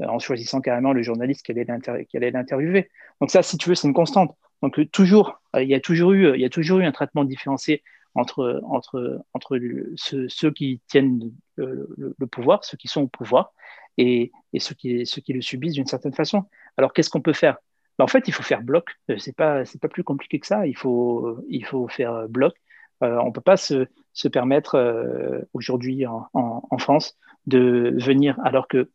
en 0.00 0.18
choisissant 0.18 0.60
carrément 0.60 0.92
le 0.92 1.02
journaliste 1.02 1.44
qui 1.44 1.52
allait 1.52 2.30
l'interviewer. 2.30 2.90
Donc 3.20 3.30
ça, 3.30 3.42
si 3.42 3.56
tu 3.56 3.68
veux, 3.68 3.74
c'est 3.74 3.88
une 3.88 3.94
constante. 3.94 4.36
Donc 4.62 4.78
toujours, 4.90 5.40
euh, 5.54 5.62
il 5.62 5.68
y 5.68 5.74
a 5.74 5.80
toujours 5.80 6.12
eu, 6.12 6.34
il 6.34 6.40
y 6.40 6.44
a 6.44 6.50
toujours 6.50 6.78
eu 6.78 6.84
un 6.84 6.92
traitement 6.92 7.24
différencié 7.24 7.82
entre, 8.14 8.60
entre, 8.64 9.22
entre 9.34 9.60
ceux, 9.96 10.50
qui 10.50 10.80
tiennent 10.88 11.32
le, 11.56 12.26
pouvoir, 12.30 12.64
ceux 12.64 12.78
qui 12.78 12.88
sont 12.88 13.02
au 13.02 13.08
pouvoir, 13.08 13.52
et, 13.98 14.32
et 14.54 14.60
ceux, 14.60 14.74
qui, 14.74 15.04
ceux 15.04 15.20
qui 15.20 15.34
le 15.34 15.42
subissent 15.42 15.74
d'une 15.74 15.86
certaine 15.86 16.14
façon. 16.14 16.44
Alors 16.78 16.92
qu'est-ce 16.92 17.10
qu'on 17.10 17.20
peut 17.20 17.34
faire? 17.34 17.58
Ben, 17.98 18.04
En 18.04 18.08
fait, 18.08 18.26
il 18.26 18.32
faut 18.32 18.42
faire 18.42 18.62
bloc. 18.62 18.88
Euh, 19.10 19.18
c'est 19.18 19.36
pas, 19.36 19.64
c'est 19.66 19.80
pas 19.80 19.88
plus 19.88 20.04
compliqué 20.04 20.38
que 20.40 20.46
ça. 20.46 20.66
Il 20.66 20.76
faut, 20.76 21.38
il 21.48 21.64
faut 21.64 21.88
faire 21.88 22.26
bloc. 22.28 22.54
Euh, 23.02 23.18
on 23.22 23.26
ne 23.26 23.32
peut 23.32 23.40
pas 23.40 23.56
se, 23.56 23.86
se 24.12 24.28
permettre 24.28 25.44
aujourd'hui 25.52 26.06
en, 26.06 26.78
France 26.78 27.16
de 27.46 27.94
venir 27.98 28.38
alors 28.44 28.68
qu'il 28.68 28.86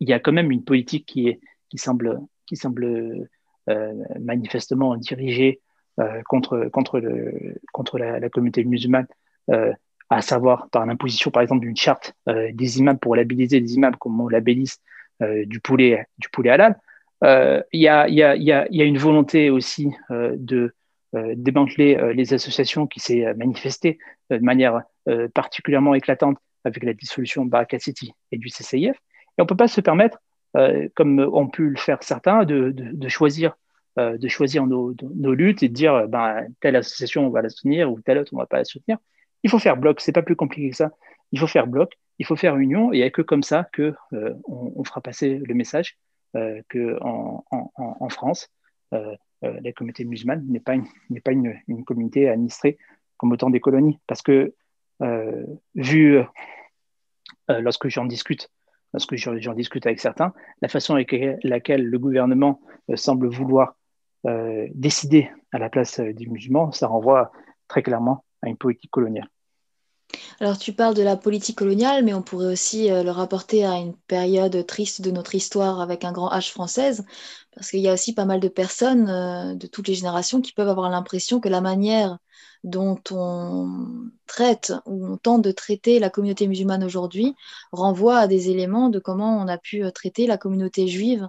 y 0.00 0.12
a 0.12 0.20
quand 0.20 0.32
même 0.32 0.50
une 0.50 0.64
politique 0.64 1.06
qui, 1.06 1.28
est, 1.28 1.40
qui 1.70 1.78
semble, 1.78 2.20
qui 2.46 2.56
semble 2.56 3.28
euh, 3.68 3.94
manifestement 4.20 4.96
dirigé 4.96 5.60
euh, 5.98 6.22
contre, 6.28 6.68
contre, 6.72 7.00
le, 7.00 7.56
contre 7.72 7.98
la, 7.98 8.28
communauté 8.30 8.62
musulmane, 8.62 9.08
euh, 9.50 9.72
à 10.08 10.22
savoir 10.22 10.68
par 10.70 10.86
l'imposition, 10.86 11.32
par 11.32 11.42
exemple, 11.42 11.62
d'une 11.62 11.76
charte 11.76 12.14
des 12.28 12.78
imams 12.78 12.98
pour 12.98 13.16
labelliser 13.16 13.60
des 13.60 13.74
imams 13.74 13.96
comme 13.96 14.20
on 14.20 14.28
labellise 14.28 14.78
du, 15.20 15.58
poulet, 15.58 16.06
du 16.18 16.28
poulet 16.28 16.50
halal. 16.50 16.78
Il 17.22 17.80
y 17.80 17.88
a, 17.88 18.08
y, 18.08 18.22
a, 18.22 18.36
y, 18.36 18.52
a, 18.52 18.68
y, 18.70 18.82
a, 18.82 18.84
une 18.84 18.98
volonté 18.98 19.50
aussi 19.50 19.88
de 20.10 20.75
démanteler 21.12 22.12
les 22.14 22.34
associations 22.34 22.86
qui 22.86 23.00
s'est 23.00 23.32
manifestée 23.34 23.98
de 24.30 24.38
manière 24.38 24.82
particulièrement 25.34 25.94
éclatante 25.94 26.38
avec 26.64 26.82
la 26.82 26.92
dissolution 26.92 27.44
de 27.44 27.50
Baraka 27.50 27.78
City 27.78 28.12
et 28.32 28.38
du 28.38 28.48
CCIF. 28.48 28.96
Et 28.96 29.40
on 29.40 29.44
ne 29.44 29.48
peut 29.48 29.56
pas 29.56 29.68
se 29.68 29.80
permettre 29.80 30.18
euh, 30.56 30.88
comme 30.94 31.18
ont 31.20 31.48
pu 31.48 31.68
le 31.68 31.76
faire 31.76 32.02
certains, 32.02 32.44
de, 32.44 33.08
choisir, 33.08 33.54
euh, 33.98 34.16
nos, 34.66 35.34
luttes 35.34 35.62
et 35.62 35.68
de 35.68 35.74
dire 35.74 36.08
ben, 36.08 36.46
telle 36.60 36.76
association 36.76 37.26
on 37.26 37.30
va 37.30 37.42
la 37.42 37.50
soutenir 37.50 37.92
ou 37.92 38.00
telle 38.00 38.18
autre 38.18 38.32
on 38.32 38.36
ne 38.36 38.42
va 38.42 38.46
pas 38.46 38.58
la 38.58 38.64
soutenir. 38.64 38.96
Il 39.42 39.50
faut 39.50 39.58
faire 39.58 39.76
bloc, 39.76 40.00
c'est 40.00 40.12
pas 40.12 40.22
plus 40.22 40.36
compliqué 40.36 40.70
que 40.70 40.76
ça. 40.76 40.92
Il 41.32 41.38
faut 41.38 41.46
faire 41.46 41.66
bloc, 41.66 41.92
il 42.18 42.24
faut 42.24 42.36
faire 42.36 42.56
union 42.56 42.92
et 42.92 43.00
il 43.00 43.12
que 43.12 43.22
comme 43.22 43.42
ça 43.42 43.68
que 43.72 43.94
euh, 44.14 44.34
on, 44.44 44.82
fera 44.84 45.00
passer 45.00 45.40
le 45.44 45.54
message 45.54 45.98
que 46.68 46.98
en 47.00 48.08
France, 48.10 48.50
la 48.92 49.72
communauté 49.72 50.04
musulmane 50.04 50.44
n'est 50.48 50.60
pas, 50.60 50.74
une, 50.74 50.86
n'est 51.10 51.20
pas 51.20 51.32
une, 51.32 51.84
communauté 51.84 52.28
administrée 52.28 52.78
comme 53.16 53.32
au 53.32 53.36
temps 53.36 53.50
des 53.50 53.60
colonies. 53.60 53.98
Parce 54.06 54.22
que, 54.22 54.54
vu, 55.74 56.20
lorsque 57.48 57.88
j'en 57.88 58.06
discute 58.06 58.50
j'en 59.12 59.54
discute 59.54 59.86
avec 59.86 60.00
certains, 60.00 60.32
la 60.62 60.68
façon 60.68 60.94
avec 60.94 61.14
laquelle 61.42 61.84
le 61.84 61.98
gouvernement 61.98 62.60
euh, 62.90 62.96
semble 62.96 63.28
vouloir 63.28 63.76
euh, 64.26 64.66
décider 64.74 65.30
à 65.52 65.58
la 65.58 65.70
place 65.70 66.00
euh, 66.00 66.12
des 66.12 66.26
musulmans, 66.26 66.72
ça 66.72 66.86
renvoie 66.86 67.30
très 67.68 67.82
clairement 67.82 68.24
à 68.42 68.48
une 68.48 68.56
politique 68.56 68.90
coloniale. 68.90 69.28
Alors 70.40 70.58
tu 70.58 70.72
parles 70.72 70.94
de 70.94 71.02
la 71.02 71.16
politique 71.16 71.58
coloniale, 71.58 72.04
mais 72.04 72.14
on 72.14 72.22
pourrait 72.22 72.52
aussi 72.52 72.88
le 72.88 73.10
rapporter 73.10 73.64
à 73.64 73.76
une 73.76 73.94
période 74.06 74.66
triste 74.66 75.00
de 75.00 75.10
notre 75.10 75.34
histoire 75.34 75.80
avec 75.80 76.04
un 76.04 76.12
grand 76.12 76.30
H 76.30 76.50
française, 76.50 77.04
parce 77.54 77.70
qu'il 77.70 77.80
y 77.80 77.88
a 77.88 77.94
aussi 77.94 78.14
pas 78.14 78.24
mal 78.24 78.40
de 78.40 78.48
personnes 78.48 79.56
de 79.56 79.66
toutes 79.66 79.88
les 79.88 79.94
générations 79.94 80.40
qui 80.40 80.52
peuvent 80.52 80.68
avoir 80.68 80.90
l'impression 80.90 81.40
que 81.40 81.48
la 81.48 81.60
manière 81.60 82.18
dont 82.66 83.00
on 83.12 84.10
traite 84.26 84.72
ou 84.86 85.06
on 85.06 85.16
tente 85.16 85.42
de 85.42 85.52
traiter 85.52 85.98
la 86.00 86.10
communauté 86.10 86.48
musulmane 86.48 86.84
aujourd'hui 86.84 87.34
renvoie 87.72 88.18
à 88.18 88.26
des 88.26 88.50
éléments 88.50 88.88
de 88.88 88.98
comment 88.98 89.38
on 89.38 89.46
a 89.48 89.56
pu 89.56 89.84
euh, 89.84 89.90
traiter 89.90 90.26
la 90.26 90.36
communauté 90.36 90.88
juive 90.88 91.28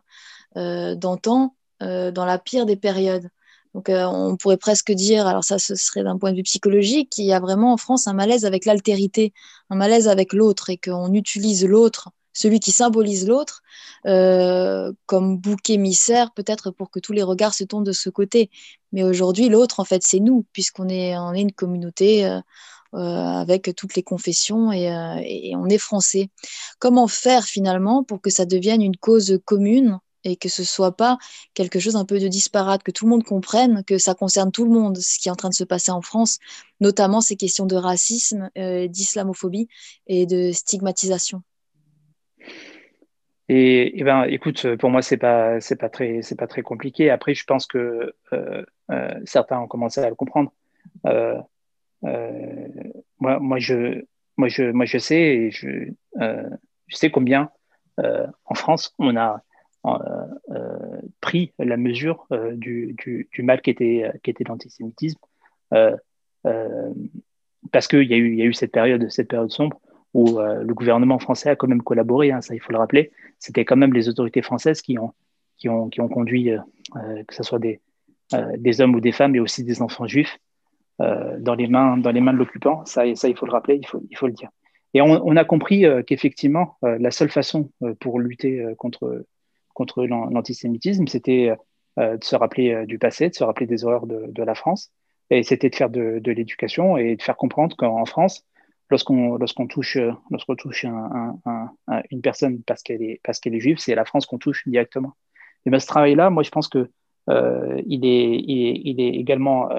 euh, 0.58 0.96
d'antan 0.96 1.56
euh, 1.84 2.12
dans 2.12 2.26
la 2.26 2.40
pire 2.40 2.66
des 2.66 2.76
périodes. 2.76 3.30
Donc 3.78 3.90
on 3.90 4.38
pourrait 4.38 4.58
presque 4.58 4.92
dire, 4.92 5.28
alors 5.28 5.44
ça 5.44 5.60
ce 5.60 5.76
serait 5.76 6.04
d'un 6.04 6.18
point 6.18 6.32
de 6.32 6.38
vue 6.38 6.44
psychologique, 6.44 7.12
qu'il 7.12 7.26
y 7.26 7.34
a 7.34 7.40
vraiment 7.40 7.74
en 7.74 7.78
France 7.78 8.08
un 8.08 8.14
malaise 8.14 8.44
avec 8.44 8.66
l'altérité, 8.66 9.34
un 9.70 9.76
malaise 9.76 10.08
avec 10.08 10.34
l'autre 10.34 10.72
et 10.72 10.78
qu'on 10.78 11.14
utilise 11.14 11.64
l'autre 11.64 12.10
celui 12.38 12.60
qui 12.60 12.72
symbolise 12.72 13.28
l'autre, 13.28 13.64
euh, 14.06 14.92
comme 15.08 15.38
bouc 15.38 15.72
émissaire, 15.72 16.32
peut-être 16.34 16.70
pour 16.70 16.92
que 16.92 17.00
tous 17.00 17.12
les 17.12 17.24
regards 17.24 17.56
se 17.56 17.64
tournent 17.64 17.84
de 17.84 17.92
ce 17.92 18.12
côté. 18.12 18.52
Mais 18.92 19.04
aujourd'hui, 19.04 19.50
l'autre, 19.50 19.80
en 19.80 19.86
fait, 19.86 20.04
c'est 20.04 20.20
nous, 20.20 20.46
puisqu'on 20.54 20.88
est, 20.88 21.18
on 21.18 21.34
une 21.34 21.52
communauté 21.52 22.28
euh, 22.28 22.40
euh, 22.94 23.00
avec 23.00 23.76
toutes 23.76 23.96
les 23.96 24.04
confessions 24.04 24.72
et, 24.72 24.86
et, 25.26 25.56
on 25.56 25.68
est 25.68 25.80
français. 25.80 26.30
Comment 26.78 27.08
faire 27.08 27.44
finalement 27.44 28.04
pour 28.04 28.22
que 28.22 28.30
ça 28.30 28.46
devienne 28.46 28.84
une 28.84 28.98
cause 28.98 29.40
commune 29.44 30.00
et 30.28 30.36
que 30.36 30.50
ce 30.50 30.64
soit 30.64 30.96
pas 30.96 31.18
quelque 31.54 31.80
chose 31.80 31.96
un 31.96 32.06
peu 32.06 32.20
de 32.20 32.28
disparate, 32.28 32.84
que 32.84 32.92
tout 32.92 33.06
le 33.06 33.12
monde 33.12 33.24
comprenne 33.24 33.84
que 33.86 33.98
ça 33.98 34.14
concerne 34.14 34.52
tout 34.52 34.66
le 34.66 34.72
monde, 34.72 34.98
ce 34.98 35.18
qui 35.20 35.30
est 35.30 35.32
en 35.32 35.36
train 35.36 35.50
de 35.50 35.54
se 35.54 35.64
passer 35.64 35.92
en 35.92 36.02
France, 36.02 36.40
notamment 36.82 37.22
ces 37.22 37.36
questions 37.36 37.66
de 37.66 37.76
racisme, 37.76 38.50
d'islamophobie 38.56 39.68
et 40.08 40.26
de 40.26 40.52
stigmatisation. 40.52 41.42
Et, 43.50 44.04
ben, 44.04 44.26
écoute, 44.26 44.76
pour 44.76 44.90
moi, 44.90 45.02
c'est 45.02 45.18
pas, 45.18 45.62
c'est 45.62 45.78
pas 45.78 45.90
très, 45.90 46.22
c'est 46.22 46.36
pas 46.36 46.48
très 46.48 46.64
compliqué. 46.64 47.10
Après, 47.10 47.34
je 47.34 47.46
pense 47.46 47.66
que 47.66 48.14
euh, 48.34 48.66
euh, 48.92 49.20
certains 49.24 49.60
ont 49.60 49.68
commencé 49.68 50.02
à 50.02 50.10
le 50.10 50.16
comprendre. 50.16 50.52
Euh, 51.06 51.40
moi, 53.20 53.40
moi, 53.40 53.58
je, 53.60 54.04
moi, 54.36 54.50
je, 54.50 54.64
moi, 54.72 54.86
je 54.86 54.98
sais, 54.98 55.22
et 55.22 55.52
je, 55.52 55.92
je 56.20 56.96
sais 56.96 57.10
combien 57.10 57.50
en 57.98 58.54
France 58.54 58.94
on 59.00 59.16
a 59.16 59.42
pris 61.22 61.53
la 61.60 61.77
mesure 61.77 62.27
du, 62.53 62.96
du, 62.98 63.44
mal 63.44 63.62
qui 63.62 63.70
était, 63.72 64.12
l'antisémitisme. 64.48 65.20
parce 67.72 67.88
qu'il 67.88 68.03
y, 68.03 68.13
a 68.13 68.17
eu, 68.17 68.36
y 68.36 68.41
a 68.41 68.46
eu 68.46 68.53
cette 68.53 68.72
période, 68.72 69.10
sombre 69.50 69.79
où 70.13 70.39
le 70.39 70.74
gouvernement 70.74 71.20
français 71.20 71.50
a 71.50 71.56
quand 71.56 71.67
même 71.67 71.84
collaboré, 71.84 72.32
hein, 72.32 72.41
ça 72.41 72.56
il 72.56 72.60
faut 72.60 72.72
le 72.72 72.79
rappeler. 72.79 73.12
C'était 73.39 73.65
quand 73.65 73.75
même 73.75 73.94
les 73.94 74.10
autorités 74.10 74.41
françaises 74.41 74.82
qui 74.82 74.98
ont, 74.98 75.13
conduit, 76.10 76.51
que 77.27 77.36
ce 77.36 77.44
soit 77.44 77.60
des, 77.60 78.82
hommes 78.82 78.96
ou 78.96 79.01
des 79.01 79.12
femmes, 79.12 79.36
et 79.36 79.39
aussi 79.39 79.63
des 79.63 79.82
enfants 79.82 80.08
juifs, 80.08 80.38
dans, 81.00 81.56
les 81.56 81.67
mains, 81.67 81.98
dans 81.98 82.12
les 82.12 82.22
mains 82.22 82.34
de 82.34 82.39
l'occupant. 82.39 82.86
Ça, 82.86 83.06
il 83.06 83.36
faut 83.36 83.46
le 83.46 83.51
rappeler, 83.51 83.79
il 83.82 84.17
faut, 84.17 84.27
le 84.27 84.34
dire. 84.34 84.50
Et 84.94 85.01
on, 85.01 85.36
a 85.36 85.46
compris 85.46 85.86
euh, 85.86 86.01
qu'effectivement, 86.01 86.77
euh, 86.84 86.98
la 87.00 87.12
seule 87.12 87.29
façon 87.29 87.70
euh, 87.84 87.94
pour 88.00 88.20
lutter 88.20 88.65
contre, 88.77 89.25
contre 89.78 90.06
l'antisémitisme, 90.06 91.06
c'était 91.06 91.54
de 91.98 92.24
se 92.24 92.36
rappeler 92.36 92.86
du 92.88 92.98
passé, 92.98 93.30
de 93.30 93.36
se 93.36 93.44
rappeler 93.44 93.68
des 93.68 93.86
horreurs 93.86 94.08
de, 94.08 94.44
la 94.44 94.56
France. 94.56 94.92
Et 95.30 95.44
c'était 95.44 95.70
de 95.70 95.76
faire 95.76 95.92
de, 95.92 96.20
l'éducation 96.26 96.98
et 96.98 97.16
de 97.16 97.22
faire 97.22 97.38
comprendre 97.38 97.76
qu'en 97.76 98.06
France, 98.06 98.44
lorsqu'on 98.90 99.38
lorsqu'on 99.38 99.68
touche, 99.68 100.00
lorsqu'on 100.32 100.56
touche 100.56 100.84
une 100.84 102.22
personne 102.24 102.64
parce 102.64 102.82
qu'elle 102.82 103.04
est, 103.04 103.22
parce 103.24 103.40
est 103.46 103.60
juive, 103.60 103.78
c'est 103.78 103.94
la 103.94 104.06
France 104.06 104.26
qu'on 104.26 104.40
touche 104.40 104.68
directement. 104.68 105.14
Et 105.66 105.70
bien, 105.70 105.80
ce 105.80 105.86
travail-là, 105.86 106.32
moi, 106.32 106.42
je 106.42 106.50
pense 106.50 106.68
que 106.68 106.90
il, 107.28 108.06
est, 108.06 108.36
il, 108.40 109.00
est, 109.00 109.16
également 109.16 109.70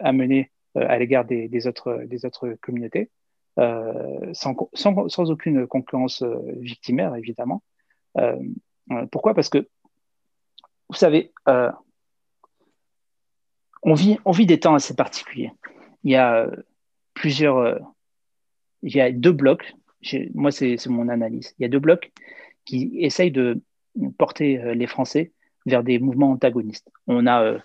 amené 0.00 0.52
à 0.76 0.98
l'égard 0.98 1.24
des, 1.24 1.48
des, 1.48 1.66
autres, 1.66 2.02
des 2.06 2.24
autres 2.24 2.56
communautés. 2.60 3.10
Euh, 3.58 4.30
sans, 4.34 4.54
sans, 4.72 5.08
sans, 5.08 5.30
aucune 5.32 5.66
concurrence 5.66 6.22
euh, 6.22 6.36
victimaire, 6.60 7.16
évidemment. 7.16 7.62
Euh, 8.92 9.06
pourquoi? 9.10 9.34
Parce 9.34 9.48
que, 9.48 9.68
vous 10.88 10.96
savez, 10.96 11.32
on, 13.82 13.94
vit, 13.94 14.18
on 14.24 14.30
vit 14.32 14.46
des 14.46 14.60
temps 14.60 14.74
assez 14.74 14.94
particuliers. 14.94 15.52
Il 16.04 16.12
y 16.12 16.16
a 16.16 16.48
plusieurs, 17.14 17.78
il 18.82 18.94
y 18.94 19.00
a 19.00 19.12
deux 19.12 19.32
blocs, 19.32 19.74
moi 20.34 20.50
c'est 20.50 20.86
mon 20.86 21.08
analyse, 21.08 21.54
il 21.58 21.62
y 21.62 21.66
a 21.66 21.68
deux 21.68 21.78
blocs 21.78 22.10
qui 22.64 22.96
essayent 23.00 23.32
de 23.32 23.60
porter 24.16 24.74
les 24.74 24.86
Français 24.86 25.32
vers 25.66 25.82
des 25.82 25.98
mouvements 25.98 26.30
antagonistes. 26.30 26.88
On 27.06 27.26
a 27.26 27.58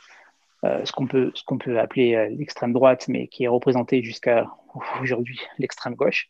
ce 0.63 0.92
qu'on 0.92 1.08
peut, 1.08 1.80
appeler 1.80 2.30
l'extrême 2.38 2.74
droite, 2.74 3.08
mais 3.08 3.27
qui 3.27 3.46
est 3.46 3.48
représenté 3.48 4.03
jusqu'à 4.03 4.50
aujourd'hui 5.01 5.39
l'extrême 5.60 5.96
gauche, 5.96 6.30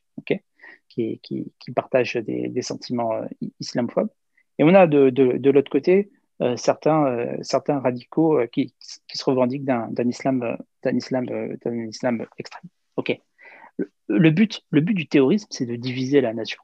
qui, 0.89 1.19
partage 1.75 2.15
des, 2.15 2.61
sentiments 2.61 3.13
euh, 3.13 3.25
islamophobes. 3.59 4.09
Et 4.59 4.63
on 4.63 4.73
a 4.73 4.87
de, 4.87 5.09
de, 5.09 5.49
l'autre 5.49 5.71
côté 5.71 6.11
euh, 6.41 6.55
certains, 6.57 7.05
euh, 7.05 7.37
certains 7.41 7.79
radicaux 7.79 8.39
qui, 8.51 8.73
qui, 9.07 9.17
se 9.17 9.23
revendiquent 9.25 9.65
d'un 9.65 9.89
islam, 10.07 10.57
d'un 10.83 10.95
islam, 10.95 11.25
d'un 11.25 11.87
islam 11.87 12.25
extrême. 12.37 12.69
Ok. 12.97 13.19
Le, 14.07 14.29
but, 14.29 14.61
le 14.69 14.81
but 14.81 14.93
du 14.93 15.07
terrorisme, 15.07 15.47
c'est 15.49 15.65
de 15.65 15.75
diviser 15.75 16.21
la 16.21 16.33
nation. 16.33 16.61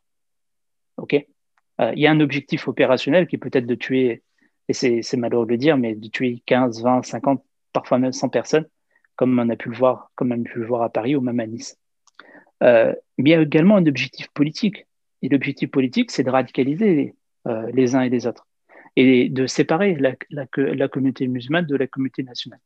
Ok. 0.97 1.13
Il 1.13 1.99
y 1.99 2.07
a 2.07 2.11
un 2.11 2.19
objectif 2.19 2.67
opérationnel 2.67 3.25
qui 3.25 3.37
peut 3.37 3.49
être 3.53 3.65
de 3.65 3.75
tuer, 3.75 4.21
et 4.67 4.73
c'est 4.73 5.17
malheureux 5.17 5.45
de 5.45 5.51
le 5.51 5.57
dire, 5.57 5.77
mais 5.77 5.95
de 5.95 6.07
tuer 6.09 6.43
15, 6.45 6.83
20, 6.83 7.03
50, 7.03 7.43
parfois 7.71 7.99
même 7.99 8.11
100 8.11 8.29
personnes 8.29 8.67
comme 9.19 9.37
on 9.37 9.49
a 9.49 9.57
pu 9.57 9.67
le 9.67 9.75
voir, 9.75 10.11
comme 10.15 10.31
on 10.31 10.39
a 10.39 10.43
pu 10.45 10.59
le 10.59 10.65
voir 10.65 10.81
à 10.81 10.89
Paris 10.89 11.13
ou 11.13 11.19
même 11.19 11.41
à 11.41 11.45
Nice. 11.45 11.77
Euh, 12.63 12.95
mais 13.17 13.31
il 13.31 13.33
y 13.33 13.35
a 13.35 13.41
également 13.41 13.75
un 13.75 13.85
objectif 13.85 14.29
politique. 14.29 14.87
Et 15.21 15.27
l'objectif 15.27 15.69
politique, 15.69 16.09
c'est 16.09 16.23
de 16.23 16.29
radicaliser 16.29 17.15
euh, 17.49 17.69
les, 17.73 17.95
uns 17.95 18.01
et 18.01 18.09
les 18.09 18.27
autres 18.27 18.47
et 18.95 19.29
de 19.29 19.47
séparer 19.47 19.97
la, 20.29 20.87
communauté 20.87 21.27
musulmane 21.27 21.65
de 21.65 21.75
la 21.75 21.87
communauté 21.87 22.23
nationale. 22.23 22.59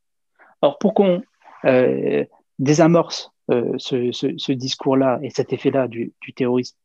Alors, 0.62 0.78
pour 0.78 0.94
qu'on 0.94 1.22
euh, 1.64 2.24
désamorce 2.58 3.30
ce, 3.48 4.10
ce, 4.12 4.52
discours-là 4.52 5.20
et 5.22 5.30
cet 5.30 5.52
effet-là 5.52 5.86
du, 5.86 6.12
terrorisme, 6.34 6.76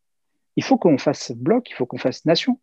il 0.56 0.64
faut 0.64 0.78
qu'on 0.78 0.98
fasse 0.98 1.32
bloc, 1.32 1.70
il 1.70 1.74
faut 1.74 1.86
qu'on 1.86 1.98
fasse 1.98 2.26
nation, 2.26 2.60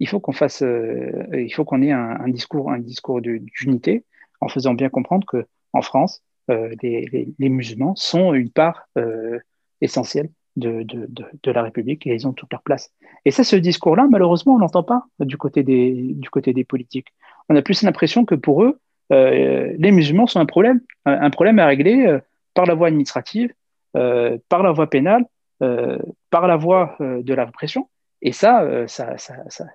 il 0.00 0.08
faut 0.08 0.18
qu'on 0.18 0.32
fasse, 0.32 0.62
il 0.62 1.50
faut 1.54 1.64
qu'on 1.64 1.80
ait 1.80 1.92
un, 1.92 2.28
discours, 2.28 2.72
un 2.72 2.80
discours 2.80 3.20
d'unité, 3.22 4.04
en 4.40 4.48
faisant 4.48 4.74
bien 4.74 4.88
comprendre 4.88 5.26
que 5.26 5.46
en 5.72 5.82
France, 5.82 6.22
euh, 6.50 6.74
les, 6.82 7.48
musulmans 7.48 7.96
sont 7.96 8.32
une 8.32 8.50
part 8.50 8.88
euh, 8.98 9.38
essentielle 9.80 10.30
de, 10.56 10.84
de, 10.84 11.50
la 11.50 11.62
République 11.62 12.06
et 12.06 12.14
ils 12.14 12.26
ont 12.26 12.32
toute 12.32 12.50
leur 12.50 12.62
place. 12.62 12.92
Et 13.24 13.30
ça, 13.30 13.44
ce 13.44 13.56
discours-là, 13.56 14.06
malheureusement, 14.10 14.54
on 14.54 14.58
n'entend 14.58 14.82
pas 14.82 15.04
du 15.20 15.36
côté, 15.36 15.62
des, 15.62 15.92
du 15.92 16.30
côté 16.30 16.52
des 16.52 16.64
politiques. 16.64 17.08
On 17.48 17.56
a 17.56 17.62
plus 17.62 17.82
l'impression 17.82 18.24
que 18.24 18.34
pour 18.34 18.64
eux, 18.64 18.80
euh, 19.12 19.74
les 19.78 19.92
musulmans 19.92 20.26
sont 20.26 20.40
un 20.40 20.46
problème, 20.46 20.80
un, 21.04 21.30
problème 21.30 21.58
à 21.58 21.66
régler 21.66 22.18
par 22.54 22.66
la 22.66 22.74
voie 22.74 22.88
administrative, 22.88 23.52
par 23.92 24.62
la 24.62 24.72
voie 24.72 24.88
pénale, 24.88 25.24
par 25.58 26.46
la 26.46 26.56
voie 26.56 26.96
de 27.00 27.34
la 27.34 27.44
répression. 27.44 27.88
Et 28.22 28.32
ça, 28.32 28.86
ça, 28.88 29.18
ça, 29.18 29.34
ça, 29.48 29.66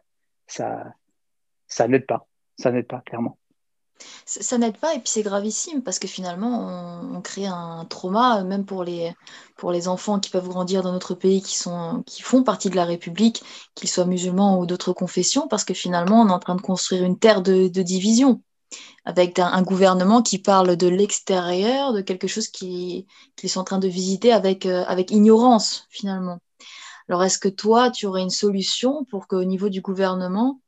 ça, 0.48 0.94
ça 1.68 1.88
n'aide 1.88 2.06
pas. 2.06 2.28
Ça 2.58 2.72
n'aide 2.72 2.88
pas, 2.88 3.02
clairement 3.06 3.38
ça, 4.26 4.58
n'aide 4.58 4.78
pas 4.78 4.94
et 4.94 5.00
puis 5.00 5.10
c'est 5.10 5.24
gravissime 5.24 5.82
parce 5.84 6.00
que 6.00 6.08
finalement 6.08 7.02
on, 7.14 7.22
crée 7.22 7.46
un 7.46 7.86
trauma 7.86 8.44
même 8.44 8.66
pour 8.66 8.84
les, 8.84 9.14
pour 9.58 9.72
les 9.72 9.88
enfants 9.88 10.20
qui 10.20 10.30
peuvent 10.30 10.48
grandir 10.48 10.84
dans 10.84 10.92
notre 10.92 11.14
pays 11.16 11.42
qui, 11.42 11.58
sont, 11.58 12.04
qui 12.06 12.22
font 12.22 12.44
partie 12.44 12.70
de 12.70 12.76
la 12.76 12.86
République, 12.86 13.44
qu'ils 13.76 13.90
soient 13.90 14.06
musulmans 14.06 14.60
ou 14.60 14.66
d'autres 14.66 14.94
confessions, 14.94 15.48
parce 15.48 15.64
que 15.64 15.74
finalement 15.74 16.22
on 16.22 16.30
est 16.30 16.34
en 16.34 16.40
train 16.40 16.56
de 16.56 16.62
construire 16.62 17.04
une 17.04 17.20
terre 17.20 17.42
de, 17.42 17.68
division 17.68 18.42
avec 19.06 19.40
un, 19.40 19.62
gouvernement 19.64 20.22
qui 20.22 20.40
parle 20.40 20.78
de 20.78 20.88
l'extérieur, 20.88 21.94
de 21.94 22.02
quelque 22.02 22.28
chose 22.28 22.48
qu'ils 22.48 23.06
sont 23.46 23.60
en 23.60 23.64
train 23.66 23.80
de 23.80 23.88
visiter 23.88 24.32
avec, 24.32 24.66
euh, 24.66 24.84
avec 24.88 25.12
ignorance 25.12 25.88
finalement. 25.90 26.40
Alors 27.10 27.24
est-ce 27.24 27.40
que 27.40 27.50
toi, 27.50 27.92
tu 27.92 28.06
aurais 28.06 28.22
une 28.22 28.30
solution 28.30 29.04
pour 29.06 29.28
qu'au 29.28 29.44
niveau 29.44 29.70
du 29.70 29.82
gouvernement, 29.82 30.62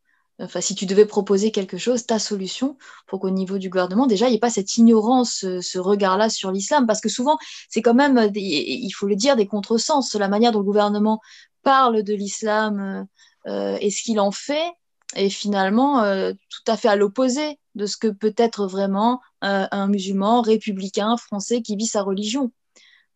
Enfin, 0.43 0.62
si 0.62 0.75
tu 0.75 0.86
devais 0.86 1.06
proposer 1.06 1.51
quelque 1.51 1.77
chose, 1.77 2.06
ta 2.06 2.19
solution 2.19 2.77
pour 3.08 3.19
qu'au 3.19 3.29
niveau 3.29 3.58
du 3.58 3.69
gouvernement, 3.69 4.08
déjà, 4.08 4.27
il 4.27 4.32
n'y 4.32 4.38
ait 4.38 4.39
pas 4.39 4.49
cette 4.49 4.77
ignorance, 4.77 5.45
ce, 5.62 5.79
regard-là 5.79 6.29
sur 6.29 6.51
l'islam, 6.51 6.86
parce 6.86 7.01
que 7.01 7.10
souvent, 7.10 7.38
c'est 7.69 7.82
quand 7.82 7.93
même, 7.93 8.29
il 8.36 8.91
faut 8.91 9.08
le 9.08 9.15
dire, 9.15 9.36
des 9.36 9.47
contresens. 9.47 10.13
La 10.15 10.27
manière 10.27 10.51
dont 10.51 10.60
le 10.60 10.65
gouvernement 10.65 11.21
parle 11.63 12.03
de 12.03 12.13
l'islam 12.13 13.08
euh, 13.47 13.77
et 13.79 13.89
ce 13.89 14.03
qu'il 14.03 14.19
en 14.19 14.32
fait 14.32 14.71
est 15.15 15.29
finalement 15.29 16.03
euh, 16.03 16.34
tout 16.49 16.71
à 16.71 16.77
fait 16.77 16.88
à 16.88 16.95
l'opposé 16.95 17.60
de 17.75 17.86
ce 17.86 17.97
que 17.97 18.08
peut 18.08 18.34
être 18.38 18.67
vraiment 18.67 19.21
euh, 19.43 19.65
un 19.71 19.88
musulman 19.88 20.41
républicain 20.41 21.17
français 21.17 21.62
qui 21.62 21.75
vit 21.75 21.88
sa 21.88 22.01
religion. 22.01 22.51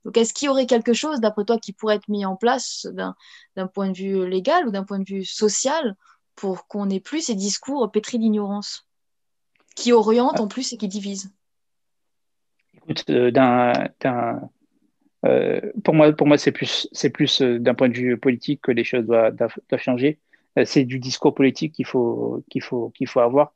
Donc, 0.06 0.16
est-ce 0.16 0.34
qu'il 0.34 0.46
y 0.46 0.50
aurait 0.50 0.68
quelque 0.68 0.94
chose, 0.94 1.20
d'après 1.20 1.44
toi, 1.44 1.60
qui 1.60 1.74
pourrait 1.74 1.96
être 1.96 2.08
mis 2.08 2.26
en 2.26 2.38
place 2.38 2.88
d'un 2.94 3.68
point 3.68 3.90
de 3.90 3.98
vue 3.98 4.28
légal 4.28 4.66
ou 4.66 4.72
d'un 4.72 4.86
point 4.86 5.00
de 5.00 5.06
vue 5.06 5.26
social 5.26 5.98
pour 6.38 6.68
qu'on 6.68 6.86
n'ait 6.86 7.02
plus 7.02 7.22
ces 7.22 7.36
discours 7.36 7.92
pétris 7.92 8.20
d'ignorance, 8.20 8.88
qui 9.76 9.92
orientent 9.92 10.40
en 10.40 10.48
plus 10.48 10.72
et 10.72 10.78
qui 10.78 10.88
divisent 10.88 11.34
Écoute, 12.76 13.04
euh, 13.10 13.32
euh, 15.26 15.62
pour 15.84 15.94
moi, 15.94 16.14
pour 16.14 16.28
moi 16.28 16.38
c'est 16.38 16.52
plus, 16.52 16.88
plus 17.14 17.42
euh, 17.42 17.60
d'un 17.60 17.74
point 17.74 17.90
de 17.90 17.96
vue 17.96 18.18
politique 18.18 18.62
que 18.62 18.72
les 18.72 18.84
choses 18.84 19.06
doivent, 19.06 19.36
doivent, 19.36 19.82
changer. 19.82 20.20
c'est 20.64 20.86
du 20.86 21.00
discours 21.00 21.34
politique 21.34 21.74
qu'il 21.74 21.86
faut, 21.86 22.44
qu'il 22.50 22.62
faut, 22.62 22.92
qu'il 22.92 23.08
faut 23.08 23.20
avoir. 23.20 23.54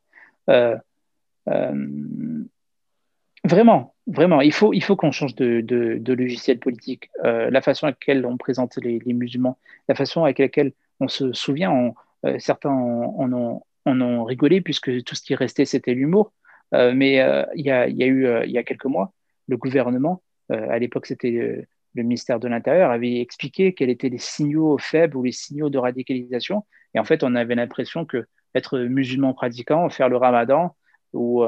vraiment, 3.43 3.95
vraiment, 4.07 4.41
il 4.41 4.53
faut, 4.53 4.73
il 4.73 4.83
faut 4.83 4.95
qu'on 4.95 5.11
change 5.11 5.35
de, 5.35 5.61
de, 5.61 6.13
logiciel 6.13 6.59
politique. 6.59 7.11
la 7.23 7.61
façon 7.61 7.85
à 7.85 7.91
laquelle 7.91 8.25
on 8.25 8.37
présente 8.37 8.77
les, 8.77 8.99
les, 9.05 9.13
musulmans, 9.13 9.59
la 9.87 9.93
façon 9.93 10.23
avec 10.23 10.39
laquelle 10.39 10.73
on 10.99 11.07
se 11.07 11.31
souvient, 11.31 11.71
on, 11.71 11.93
euh, 12.25 12.39
certains 12.39 12.69
en, 12.69 13.33
ont, 13.33 14.23
rigolé 14.23 14.61
puisque 14.61 15.03
tout 15.03 15.15
ce 15.15 15.21
qui 15.21 15.35
restait, 15.35 15.65
c'était 15.65 15.93
l'humour. 15.93 16.33
Euh, 16.73 16.93
mais 16.95 17.19
euh, 17.21 17.43
il 17.55 17.65
y, 17.65 17.71
a, 17.71 17.87
eu, 17.87 18.27
il 18.45 18.51
y 18.51 18.57
a 18.57 18.63
quelques 18.63 18.85
mois, 18.85 19.13
le 19.47 19.57
gouvernement, 19.57 20.23
à 20.49 20.79
l'époque 20.79 21.05
c'était 21.05 21.65
le 21.93 22.03
ministère 22.03 22.39
de 22.39 22.47
l'Intérieur, 22.47 22.91
avait 22.91 23.19
expliqué 23.21 23.73
quels 23.73 23.89
étaient 23.89 24.09
les 24.09 24.17
signaux 24.17 24.77
faibles 24.77 25.17
ou 25.17 25.23
les 25.23 25.31
signaux 25.31 25.69
de 25.69 25.77
radicalisation. 25.77 26.65
Et 26.93 26.99
en 26.99 27.05
fait, 27.05 27.23
on 27.23 27.35
avait 27.35 27.55
l'impression 27.55 28.05
que 28.05 28.25
être 28.53 28.79
musulman 28.79 29.33
pratiquant, 29.33 29.89
faire 29.89 30.09
le 30.09 30.17
ramadan 30.17 30.75
ou 31.13 31.45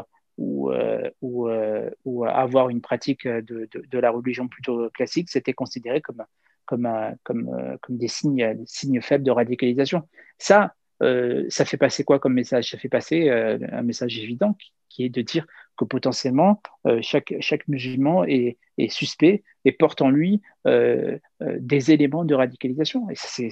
avoir 2.26 2.70
une 2.70 2.82
pratique 2.82 3.28
de, 3.28 3.70
de, 3.74 4.00
la 4.00 4.10
religion 4.10 4.48
plutôt 4.48 4.90
classique, 4.90 5.30
c'était 5.30 5.54
considéré 5.54 6.02
comme, 6.02 6.24
comme, 6.65 6.89
comme, 7.23 7.78
comme 7.82 7.97
des, 7.97 8.08
signes, 8.08 8.54
des 8.56 8.65
signes 8.65 9.02
faibles 9.02 9.23
de 9.23 9.32
radicalisation. 9.32 10.08
Ça, 10.38 10.73
euh, 11.02 11.45
ça 11.49 11.65
fait 11.65 11.78
passer 11.78 12.04
quoi 12.04 12.19
comme 12.19 12.34
message? 12.34 12.71
Ça 12.71 12.78
fait 12.78 12.89
passer 12.89 13.30
euh, 13.30 13.58
un 13.71 13.82
message 13.82 14.17
évident 14.19 14.56
qui, 14.89 15.04
est 15.06 15.10
de 15.10 15.21
dire 15.21 15.45
que 15.76 15.86
potentiellement 15.86 16.62
chaque, 17.02 17.34
chaque 17.39 17.67
musulman 17.67 18.26
est, 18.26 18.58
est, 18.78 18.89
suspect 18.89 19.43
et 19.65 19.71
porte 19.71 20.04
en 20.04 20.12
lui 20.12 20.39
des 20.65 21.91
éléments 21.91 22.26
de 22.26 22.36
radicalisation. 22.36 23.10
Et 23.10 23.15
c'est 23.15 23.49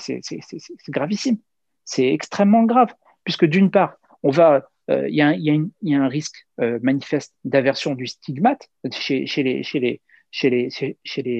gravissime. 0.89 1.38
C'est 1.84 2.13
extrêmement 2.13 2.65
grave, 2.65 2.93
puisque 3.24 3.45
d'une 3.45 3.71
part, 3.71 3.95
on 4.21 4.30
va 4.30 4.69
il 4.88 5.10
y, 5.10 5.71
y, 5.82 5.95
a 5.95 6.00
un 6.00 6.08
risque 6.08 6.45
manifeste 6.60 7.34
d'aversion 7.43 7.95
du 7.95 8.06
stigmate 8.06 8.69
chez, 8.91 9.26
chez, 9.26 9.41
les, 9.41 9.63
chez, 9.63 9.80
les, 9.80 10.00
les, 10.43 10.69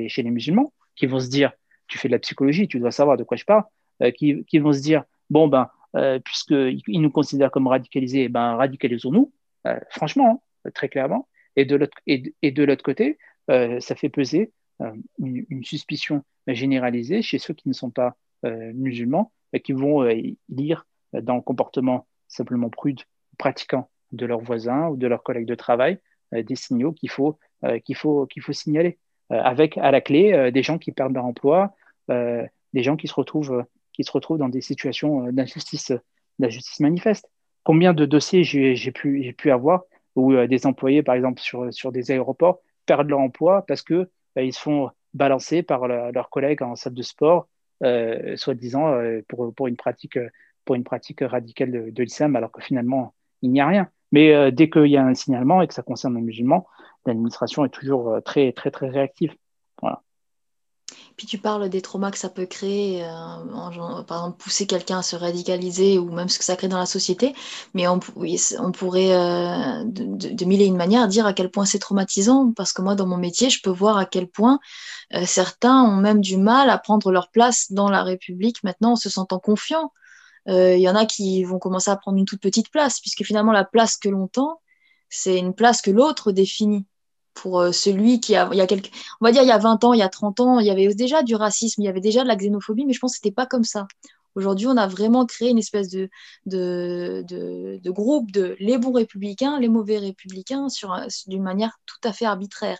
chez 0.10 0.24
les 0.24 0.32
musulmans 0.32 0.74
qui 0.96 1.06
vont 1.06 1.20
se 1.20 1.30
dire 1.30 1.52
tu 1.92 1.98
fais 1.98 2.08
de 2.08 2.14
la 2.14 2.20
psychologie, 2.20 2.68
tu 2.68 2.80
dois 2.80 2.92
savoir 2.92 3.18
de 3.18 3.24
quoi 3.24 3.38
je 3.38 3.46
parle, 3.46 3.64
qui, 4.16 4.44
qui, 4.46 4.60
vont 4.60 4.74
se 4.74 4.82
dire 4.82 5.04
bon, 5.30 5.48
ben, 5.48 5.70
euh, 5.96 6.20
puisqu'ils 6.20 7.02
nous 7.02 7.12
considèrent 7.12 7.52
comme 7.52 7.68
radicalisés, 7.68 8.30
ben, 8.30 8.56
radicalisons-nous, 8.56 9.32
euh, 9.68 9.80
franchement, 9.90 10.44
hein, 10.66 10.72
très 10.74 10.90
clairement. 10.90 11.28
Et 11.58 11.66
de 11.66 11.76
l'autre, 11.76 11.98
et, 12.08 12.52
de 12.52 12.64
l'autre 12.64 12.84
côté, 12.84 13.18
euh, 13.50 13.80
ça 13.82 13.96
fait 13.96 14.10
peser 14.10 14.52
une, 15.20 15.64
suspicion 15.64 16.24
généralisée 16.48 17.22
chez 17.22 17.38
ceux 17.38 17.54
qui 17.54 17.68
ne 17.68 17.74
sont 17.74 17.92
pas 17.92 18.16
musulmans, 18.44 19.32
qui 19.64 19.74
vont 19.74 20.02
lire 20.50 20.88
dans 21.14 21.36
le 21.36 21.42
comportement 21.42 22.08
simplement 22.28 22.70
prude, 22.70 23.02
pratiquant 23.38 23.92
de 24.12 24.26
leurs 24.26 24.40
voisins 24.40 24.88
ou 24.88 24.98
de 24.98 25.06
leurs 25.06 25.22
collègues 25.22 25.46
de 25.46 25.54
travail 25.54 26.00
des 26.32 26.56
signaux 26.56 26.94
qu'il 26.94 27.12
faut, 27.12 27.38
qu'il 27.86 27.96
faut, 27.96 28.26
qu'il 28.26 28.42
faut 28.42 28.54
signaler, 28.54 28.98
avec 29.30 29.78
à 29.78 29.92
la 29.92 30.02
clé 30.02 30.52
des 30.52 30.64
gens 30.64 30.80
qui 30.80 30.92
perdent 30.92 31.14
leur 31.14 31.26
emploi, 31.26 31.76
des 32.74 32.84
gens 32.84 32.98
qui 32.98 33.08
se 33.08 33.14
retrouvent 33.14 33.66
qui 33.94 34.04
se 34.04 34.12
retrouvent 34.12 34.38
dans 34.38 34.50
des 34.50 34.62
situations 34.62 35.28
euh, 35.28 35.32
d'injustice, 35.32 35.94
d'injustice 36.40 36.80
manifeste. 36.80 37.30
Combien 37.64 37.94
de 37.94 38.06
dossiers 38.06 38.44
j'ai 38.44 38.92
pu, 38.92 39.34
pu 39.38 39.52
avoir 39.52 39.84
où 40.16 40.34
euh, 40.34 40.48
des 40.48 40.66
employés, 40.66 41.04
par 41.04 41.16
exemple, 41.16 41.42
sur, 41.42 41.74
sur 41.74 41.92
des 41.92 42.12
aéroports, 42.12 42.60
perdent 42.86 43.10
leur 43.10 43.20
emploi 43.20 43.64
parce 43.68 43.82
qu'ils 43.82 44.08
bah, 44.36 44.42
ils 44.42 44.54
se 44.54 44.60
font 44.60 44.90
balancer 45.14 45.62
par 45.62 45.88
leurs 45.88 46.30
collègues 46.30 46.64
en 46.64 46.76
salle 46.76 46.94
de 46.94 47.02
sport, 47.02 47.48
euh, 47.84 48.36
soi-disant 48.38 48.98
pour, 49.28 49.54
pour, 49.54 49.68
une 49.68 49.76
pratique, 49.76 50.18
pour 50.64 50.76
une 50.76 50.86
pratique 50.86 51.20
radicale 51.22 51.72
de, 51.72 51.90
de 51.90 52.04
l'islam, 52.04 52.36
alors 52.38 52.52
que 52.52 52.62
finalement, 52.62 53.14
il 53.42 53.52
n'y 53.52 53.60
a 53.60 53.68
rien. 53.68 53.90
Mais 54.14 54.52
dès 54.52 54.70
qu'il 54.70 54.88
y 54.88 54.96
a 54.96 55.06
un 55.06 55.14
signalement 55.14 55.62
et 55.62 55.68
que 55.68 55.74
ça 55.74 55.84
concerne 55.84 56.16
un 56.16 56.22
musulman, 56.22 56.66
l'administration 57.06 57.66
est 57.66 57.70
toujours 57.70 58.22
très, 58.24 58.54
très, 58.54 58.72
très 58.72 58.90
réactive. 58.90 59.36
Voilà. 59.82 60.02
Puis 61.18 61.28
tu 61.28 61.38
parles 61.38 61.70
des 61.70 61.82
traumas 61.82 62.12
que 62.12 62.18
ça 62.18 62.30
peut 62.30 62.46
créer, 62.46 63.04
euh, 63.04 64.04
par 64.04 64.20
exemple 64.20 64.38
pousser 64.38 64.66
quelqu'un 64.66 65.00
à 65.00 65.02
se 65.02 65.16
radicaliser 65.16 65.98
ou 65.98 66.12
même 66.12 66.30
ce 66.30 66.40
que 66.40 66.46
ça 66.46 66.56
crée 66.56 66.68
dans 66.68 66.78
la 66.78 66.86
société. 66.86 67.34
Mais 67.74 67.88
on, 67.88 68.00
pourrait, 68.00 69.14
euh, 69.14 69.84
de, 69.86 70.46
mille 70.46 70.62
et 70.62 70.66
une 70.66 70.78
manières, 70.78 71.08
dire 71.08 71.26
à 71.26 71.34
quel 71.34 71.50
point 71.52 71.66
c'est 71.66 71.80
traumatisant. 71.80 72.54
Parce 72.54 72.74
que 72.74 72.82
moi, 72.82 72.96
dans 72.96 73.08
mon 73.08 73.18
métier, 73.18 73.50
je 73.50 73.62
peux 73.62 73.70
voir 73.70 73.98
à 73.98 74.06
quel 74.06 74.28
point 74.28 74.60
euh, 75.14 75.26
certains 75.26 75.84
ont 75.84 75.98
même 75.98 76.22
du 76.22 76.38
mal 76.38 76.70
à 76.70 76.78
prendre 76.78 77.12
leur 77.12 77.30
place 77.30 77.72
dans 77.72 77.90
la 77.90 78.04
République 78.04 78.64
maintenant 78.64 78.94
en 78.94 78.96
se 78.96 79.10
sentant 79.10 79.40
confiants. 79.40 79.92
Il 80.48 80.80
y 80.80 80.90
en 80.90 80.96
a 80.96 81.06
qui 81.06 81.44
vont 81.44 81.60
commencer 81.60 81.92
à 81.92 81.96
prendre 81.96 82.18
une 82.18 82.26
toute 82.26 82.42
petite 82.42 82.72
place, 82.72 83.00
puisque 83.00 83.24
finalement, 83.24 83.52
la 83.52 83.64
place 83.64 83.96
que 83.96 84.10
l'on 84.10 84.28
tend, 84.28 84.60
c'est 85.08 85.38
une 85.38 85.54
place 85.54 85.84
que 85.84 85.92
l'autre 85.92 86.32
définit 86.32 86.88
pour 87.34 87.60
euh, 87.60 87.72
celui 87.72 88.20
qui 88.20 88.36
a, 88.36 88.50
il 88.52 88.58
y 88.58 88.62
a 88.62 88.68
quelques, 88.68 88.92
on 89.20 89.26
va 89.26 89.32
dire 89.32 89.44
il 89.44 89.48
y 89.48 89.52
a 89.52 89.58
20 89.58 89.84
ans, 89.84 89.94
il 89.94 90.00
y 90.00 90.04
a 90.04 90.10
30 90.10 90.40
ans, 90.40 90.60
il 90.60 90.66
y 90.66 90.70
avait 90.70 90.94
déjà 90.94 91.24
du 91.24 91.36
racisme, 91.36 91.82
il 91.82 91.86
y 91.86 91.88
avait 91.88 92.02
déjà 92.02 92.24
de 92.24 92.28
la 92.28 92.36
xénophobie, 92.36 92.86
mais 92.86 92.94
je 92.94 93.00
pense 93.00 93.14
que 93.14 93.18
c'était 93.18 93.34
pas 93.34 93.46
comme 93.46 93.64
ça. 93.64 93.88
Aujourd'hui, 94.36 94.68
on 94.68 94.78
a 94.78 94.88
vraiment 94.88 95.26
créé 95.26 95.50
une 95.50 95.58
espèce 95.58 95.90
de, 95.90 96.10
de, 96.46 97.24
de, 97.28 97.92
groupe 97.92 98.32
de 98.32 98.56
les 98.60 98.78
bons 98.78 98.94
républicains, 98.94 99.60
les 99.60 99.68
mauvais 99.68 99.98
républicains, 99.98 100.68
d'une 101.28 101.44
manière 101.44 101.78
tout 101.86 102.00
à 102.08 102.14
fait 102.14 102.24
arbitraire. 102.24 102.80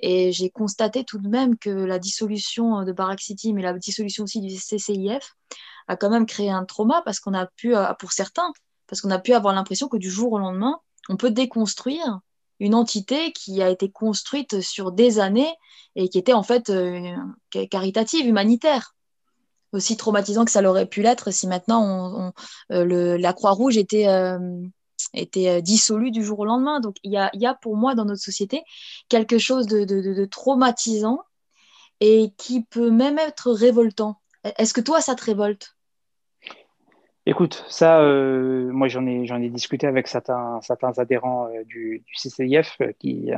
Et 0.00 0.32
j'ai 0.32 0.50
constaté 0.50 1.04
tout 1.04 1.18
de 1.18 1.28
même 1.28 1.56
que 1.56 1.70
la 1.70 1.98
dissolution 1.98 2.84
de 2.84 2.92
Barak 2.92 3.20
City, 3.22 3.54
mais 3.54 3.62
la 3.62 3.72
dissolution 3.72 4.24
aussi 4.24 4.40
du 4.40 4.54
CCIF, 4.54 5.34
a 5.88 5.96
quand 5.96 6.10
même 6.10 6.26
créé 6.26 6.50
un 6.50 6.64
trauma 6.64 7.02
parce 7.04 7.20
qu'on 7.20 7.34
a 7.34 7.46
pu, 7.46 7.74
euh, 7.74 7.92
pour 7.98 8.12
certains, 8.12 8.52
parce 8.86 9.00
qu'on 9.00 9.10
a 9.10 9.18
pu 9.18 9.32
avoir 9.32 9.54
l'impression 9.54 9.88
que 9.88 9.96
du 9.96 10.10
jour 10.10 10.32
au 10.32 10.38
lendemain, 10.38 10.78
on 11.08 11.16
peut 11.16 11.30
déconstruire 11.30 12.20
une 12.62 12.76
entité 12.76 13.32
qui 13.32 13.60
a 13.60 13.68
été 13.68 13.90
construite 13.90 14.60
sur 14.60 14.92
des 14.92 15.18
années 15.18 15.52
et 15.96 16.08
qui 16.08 16.16
était 16.16 16.32
en 16.32 16.44
fait 16.44 16.70
euh, 16.70 17.12
caritative, 17.70 18.26
humanitaire. 18.26 18.94
Aussi 19.72 19.96
traumatisant 19.96 20.44
que 20.44 20.50
ça 20.50 20.62
l'aurait 20.62 20.86
pu 20.86 21.02
l'être 21.02 21.32
si 21.32 21.48
maintenant 21.48 22.32
euh, 22.70 23.18
la 23.18 23.32
Croix-Rouge 23.32 23.78
était, 23.78 24.06
euh, 24.06 24.38
était 25.12 25.60
dissolue 25.60 26.12
du 26.12 26.22
jour 26.22 26.38
au 26.40 26.44
lendemain. 26.44 26.78
Donc 26.78 26.96
il 27.02 27.10
y 27.10 27.46
a, 27.46 27.54
pour 27.54 27.76
moi 27.76 27.96
dans 27.96 28.04
notre 28.04 28.22
société 28.22 28.62
quelque 29.08 29.38
chose 29.38 29.66
de 29.66 30.24
traumatisant 30.26 31.18
et 31.98 32.32
qui 32.36 32.62
peut 32.62 32.90
même 32.90 33.18
être 33.18 33.50
révoltant. 33.50 34.20
Est-ce 34.44 34.74
que 34.74 34.80
toi, 34.80 35.00
ça 35.00 35.16
te 35.16 35.24
révolte? 35.24 35.74
Écoute, 37.24 37.64
ça, 37.68 38.00
euh, 38.00 38.72
moi 38.72 38.88
j'en 38.88 39.06
ai, 39.06 39.24
ai 39.30 39.48
discuté 39.48 39.86
avec 39.86 40.08
certains, 40.08 40.60
certains 40.60 40.98
adhérents 40.98 41.46
euh, 41.48 41.62
du, 41.64 42.02
du, 42.04 42.14
CCIF 42.14 42.78
euh, 42.80 42.92
qui, 42.98 43.30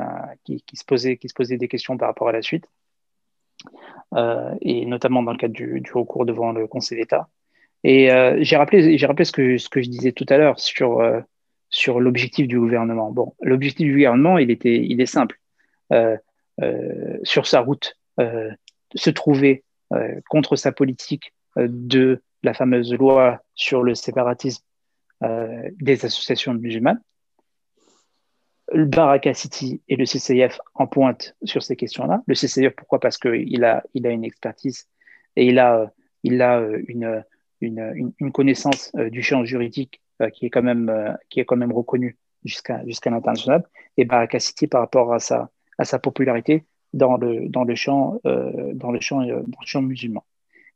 qui, 0.44 0.62
qui, 0.62 0.76
se 0.76 0.84
posaient, 0.86 1.18
qui 1.18 1.28
se 1.28 1.34
posaient 1.34 1.58
des 1.58 1.68
questions 1.68 1.98
par 1.98 2.08
rapport 2.08 2.28
à 2.28 2.32
la 2.32 2.40
suite, 2.40 2.66
et 4.62 4.86
notamment 4.86 5.22
dans 5.22 5.32
le 5.32 5.38
cadre 5.38 5.52
du, 5.52 5.80
du 5.80 5.92
recours 5.92 6.24
devant 6.24 6.52
le 6.52 6.66
Conseil 6.66 6.98
d'État. 6.98 7.28
Et 7.82 8.08
j'ai 8.40 8.56
rappelé, 8.56 8.96
rappelé 9.04 9.24
ce 9.26 9.32
que, 9.32 9.58
ce 9.58 9.68
que 9.68 9.82
je 9.82 9.90
disais 9.90 10.12
tout 10.12 10.26
à 10.30 10.38
l'heure 10.38 10.58
sur, 10.58 11.02
sur 11.68 12.00
l'objectif 12.00 12.48
du 12.48 12.58
gouvernement. 12.58 13.10
Bon, 13.10 13.34
l'objectif 13.42 13.86
du 13.86 13.92
gouvernement, 13.92 14.38
il, 14.38 14.50
était, 14.50 14.82
il 14.82 15.00
est 15.00 15.06
simple. 15.06 15.38
sur 17.22 17.46
sa 17.46 17.60
route, 17.60 17.98
se 18.94 19.10
trouver 19.10 19.64
contre 20.28 20.56
sa 20.56 20.72
politique 20.72 21.34
de 21.56 22.22
la 22.44 22.54
fameuse 22.54 22.92
loi 22.94 23.42
sur 23.54 23.82
le 23.82 23.94
séparatisme 23.94 24.62
euh, 25.22 25.70
des 25.80 26.04
associations 26.04 26.54
musulmanes. 26.54 27.00
Le 28.72 28.84
Baraka 28.84 29.34
City 29.34 29.82
et 29.88 29.96
le 29.96 30.04
CCIF 30.04 30.58
en 30.74 30.86
pointe 30.86 31.36
sur 31.44 31.62
ces 31.62 31.76
questions-là. 31.76 32.22
Le 32.26 32.34
CCIF, 32.34 32.74
pourquoi? 32.76 33.00
Parce 33.00 33.18
qu'il 33.18 33.64
a, 33.64 33.82
il 33.94 34.06
a 34.06 34.10
une 34.10 34.24
expertise 34.24 34.86
et 35.36 35.46
il 35.46 35.58
a, 35.58 35.92
il 36.22 36.40
a 36.42 36.60
euh, 36.60 36.82
une, 36.88 37.24
une, 37.60 38.12
une 38.18 38.32
connaissance 38.32 38.92
euh, 38.96 39.10
du 39.10 39.22
champ 39.22 39.44
juridique 39.44 40.00
qui 40.32 40.46
est 40.46 40.50
quand 40.50 40.62
même, 40.62 41.16
qui 41.28 41.40
est 41.40 41.44
quand 41.44 41.56
même 41.56 41.72
reconnue 41.72 42.16
jusqu'à 42.44 42.84
l'international. 43.06 43.64
Et 43.96 44.04
Baraka 44.04 44.38
City, 44.38 44.68
par 44.68 44.80
rapport 44.80 45.12
à 45.12 45.18
sa, 45.18 45.50
à 45.76 45.84
sa 45.84 45.98
popularité 45.98 46.66
dans 46.92 47.16
le, 47.16 47.48
dans 47.48 47.64
le, 47.64 47.74
champ, 47.74 48.20
dans 48.22 48.92
le, 48.92 49.00
champ, 49.00 49.22
dans 49.22 49.60
le 49.60 49.66
champ 49.66 49.82
musulman. 49.82 50.24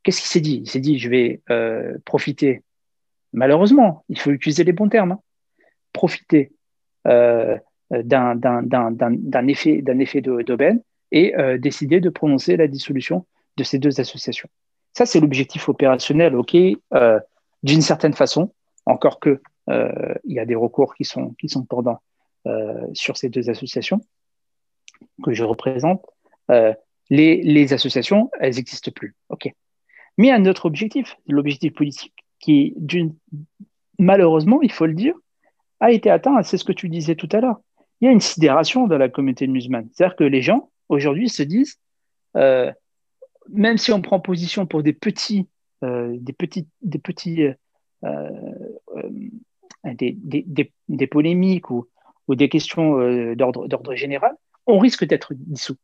Qu'est-ce 0.03 0.21
qu'il 0.21 0.29
s'est 0.29 0.41
dit? 0.41 0.61
Il 0.63 0.69
s'est 0.69 0.79
dit, 0.79 0.97
je 0.97 1.09
vais 1.09 1.41
euh, 1.49 1.97
profiter, 2.05 2.63
malheureusement, 3.33 4.05
il 4.09 4.19
faut 4.19 4.31
utiliser 4.31 4.63
les 4.63 4.71
bons 4.71 4.89
termes, 4.89 5.13
hein, 5.13 5.19
profiter 5.93 6.51
euh, 7.07 7.57
d'un 7.91 9.47
effet, 9.47 9.83
effet 9.85 10.21
d'aubaine 10.21 10.81
et 11.11 11.35
euh, 11.37 11.57
décider 11.57 11.99
de 11.99 12.09
prononcer 12.09 12.55
la 12.55 12.67
dissolution 12.67 13.25
de 13.57 13.63
ces 13.63 13.79
deux 13.79 13.99
associations. 13.99 14.49
Ça, 14.93 15.05
c'est 15.05 15.19
l'objectif 15.19 15.67
opérationnel, 15.69 16.35
OK, 16.35 16.55
d'une 17.63 17.81
certaine 17.81 18.13
façon, 18.13 18.53
encore 18.85 19.19
que 19.19 19.41
il 19.67 20.33
y 20.33 20.39
a 20.39 20.45
des 20.45 20.55
recours 20.55 20.95
qui 20.95 21.05
sont, 21.05 21.35
qui 21.39 21.47
sont 21.47 21.63
pendants 21.63 22.01
sur 22.93 23.17
ces 23.17 23.29
deux 23.29 23.51
associations 23.51 24.01
que 25.23 25.31
je 25.31 25.43
représente. 25.43 26.03
Les, 26.49 27.41
les, 27.43 27.73
associations, 27.73 28.31
elles 28.39 28.55
n'existent 28.55 28.91
plus. 28.91 29.15
OK 29.29 29.53
mais 30.19 30.31
un 30.31 30.45
autre 30.47 30.65
objectif, 30.65 31.15
l'objectif 31.27 31.73
politique, 31.73 32.13
qui, 32.39 32.75
malheureusement, 33.97 34.61
il 34.61 34.71
faut 34.71 34.85
le 34.85 34.93
dire, 34.93 35.15
a 35.79 35.93
été 35.93 36.09
atteint. 36.09 36.43
C'est 36.43 36.57
ce 36.57 36.65
que 36.65 36.73
tu 36.73 36.89
disais 36.89 37.15
tout 37.15 37.29
à 37.31 37.39
l'heure. 37.39 37.61
Il 38.01 38.05
y 38.05 38.09
a 38.09 38.11
une 38.11 38.19
sidération 38.19 38.85
dans 38.85 38.97
la 38.97 39.07
communauté 39.07 39.47
musulmane. 39.47 39.87
C'est-à-dire 39.93 40.17
que 40.17 40.25
les 40.25 40.41
gens, 40.41 40.71
aujourd'hui, 40.89 41.29
se 41.29 41.41
disent, 41.41 41.79
euh, 42.35 42.69
même 43.47 43.77
si 43.77 43.93
on 43.93 44.01
prend 44.01 44.19
position 44.19 44.65
pour 44.65 44.83
des 44.83 44.91
petits, 44.91 45.47
euh, 45.85 46.13
des 46.19 46.33
petits, 46.33 46.67
des, 46.81 46.99
petits 46.99 47.47
euh, 48.03 48.29
des, 49.85 51.07
polémiques 51.09 51.71
ou, 51.71 51.87
des 52.27 52.49
questions 52.49 52.97
d'ordre 53.35 53.95
général, 53.95 54.35
on 54.67 54.79
risque 54.79 55.05
d'être 55.05 55.33
dissous. 55.33 55.77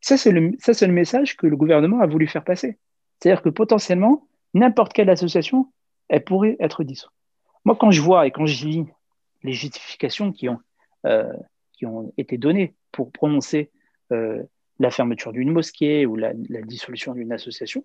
Ça, 0.00 0.16
c'est 0.16 0.32
le 0.32 0.92
message 0.92 1.36
que 1.36 1.46
le 1.46 1.56
gouvernement 1.56 2.00
a 2.00 2.08
voulu 2.08 2.26
faire 2.26 2.42
passer. 2.42 2.76
C'est-à-dire 3.22 3.42
que 3.42 3.50
potentiellement, 3.50 4.26
n'importe 4.52 4.92
quelle 4.92 5.08
association, 5.08 5.72
elle 6.08 6.24
pourrait 6.24 6.56
être 6.58 6.82
dissoute. 6.82 7.12
Moi, 7.64 7.76
quand 7.76 7.92
je 7.92 8.02
vois 8.02 8.26
et 8.26 8.32
quand 8.32 8.46
je 8.46 8.66
lis 8.66 8.84
les 9.44 9.52
justifications 9.52 10.32
qui 10.32 10.48
ont, 10.48 10.58
euh, 11.06 11.32
qui 11.72 11.86
ont 11.86 12.12
été 12.16 12.36
données 12.36 12.74
pour 12.90 13.12
prononcer 13.12 13.70
euh, 14.10 14.42
la 14.80 14.90
fermeture 14.90 15.30
d'une 15.30 15.52
mosquée 15.52 16.04
ou 16.04 16.16
la, 16.16 16.32
dissolution 16.34 17.14
d'une 17.14 17.30
association, 17.30 17.84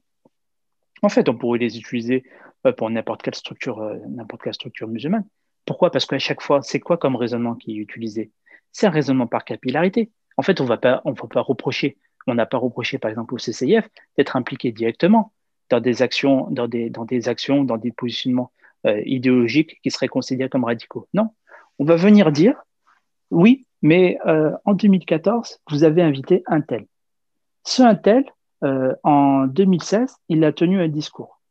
en 1.04 1.10
fait, 1.10 1.30
on 1.30 1.38
pourrait 1.38 1.60
les 1.60 1.78
utiliser 1.78 2.24
euh, 2.66 2.72
pour 2.72 2.90
n'importe 2.90 3.22
quelle 3.22 3.36
structure, 3.36 3.80
n'importe 4.10 4.42
quelle 4.42 4.56
structure 4.56 4.88
musulmane. 4.88 5.28
Pourquoi? 5.66 5.92
Parce 5.92 6.08
qu'à 6.08 6.18
chaque 6.18 6.42
fois, 6.42 6.64
c'est 6.64 6.80
quoi 6.80 6.98
comme 6.98 7.16
raisonnement 7.16 7.54
qui 7.54 7.74
est 7.74 7.80
utilisé? 7.80 8.32
C'est 8.72 8.88
un 8.88 8.90
raisonnement 8.90 9.28
par 9.28 9.46
capillarité. 9.46 10.10
En 10.36 10.42
fait, 10.42 10.60
on 10.62 10.64
ne 10.64 10.70
va 10.70 10.78
pas 10.78 11.02
reprocher, 11.04 11.96
on 12.28 12.36
n'a 12.36 12.46
pas 12.46 12.58
reproché 12.58 12.98
par 12.98 13.10
exemple 13.10 13.34
au 13.34 13.38
CCIF 13.38 13.88
d'être 14.18 14.36
impliqué 14.36 14.72
directement 14.72 15.32
dans 15.70 15.80
des 15.80 16.02
actions, 16.02 16.48
dans 16.50 16.68
des, 16.68 17.30
actions, 17.30 17.64
dans 17.64 17.78
des 17.78 17.92
positionnements 17.92 18.52
euh, 18.86 19.02
idéologiques 19.06 19.80
qui 19.82 19.92
seraient 19.92 20.08
considérés 20.08 20.50
comme 20.50 20.64
radicaux. 20.64 21.08
Non, 21.14 21.30
on 21.80 21.86
va 21.86 21.96
venir 21.96 22.32
dire, 22.32 22.62
oui, 23.32 23.66
mais 23.82 24.18
euh, 24.26 24.52
en 24.66 24.74
2014, 24.74 25.60
vous 25.70 25.84
avez 25.84 26.02
invité 26.02 26.44
un 26.48 26.62
tel. 26.62 26.86
Ce 27.64 27.82
un 27.82 27.96
tel, 27.96 28.24
euh, 28.64 28.96
en 29.04 29.46
2016, 29.46 30.16
il 30.30 30.44
a 30.44 30.54
tenu 30.54 30.82
un 30.82 30.88
discours. 30.88 31.42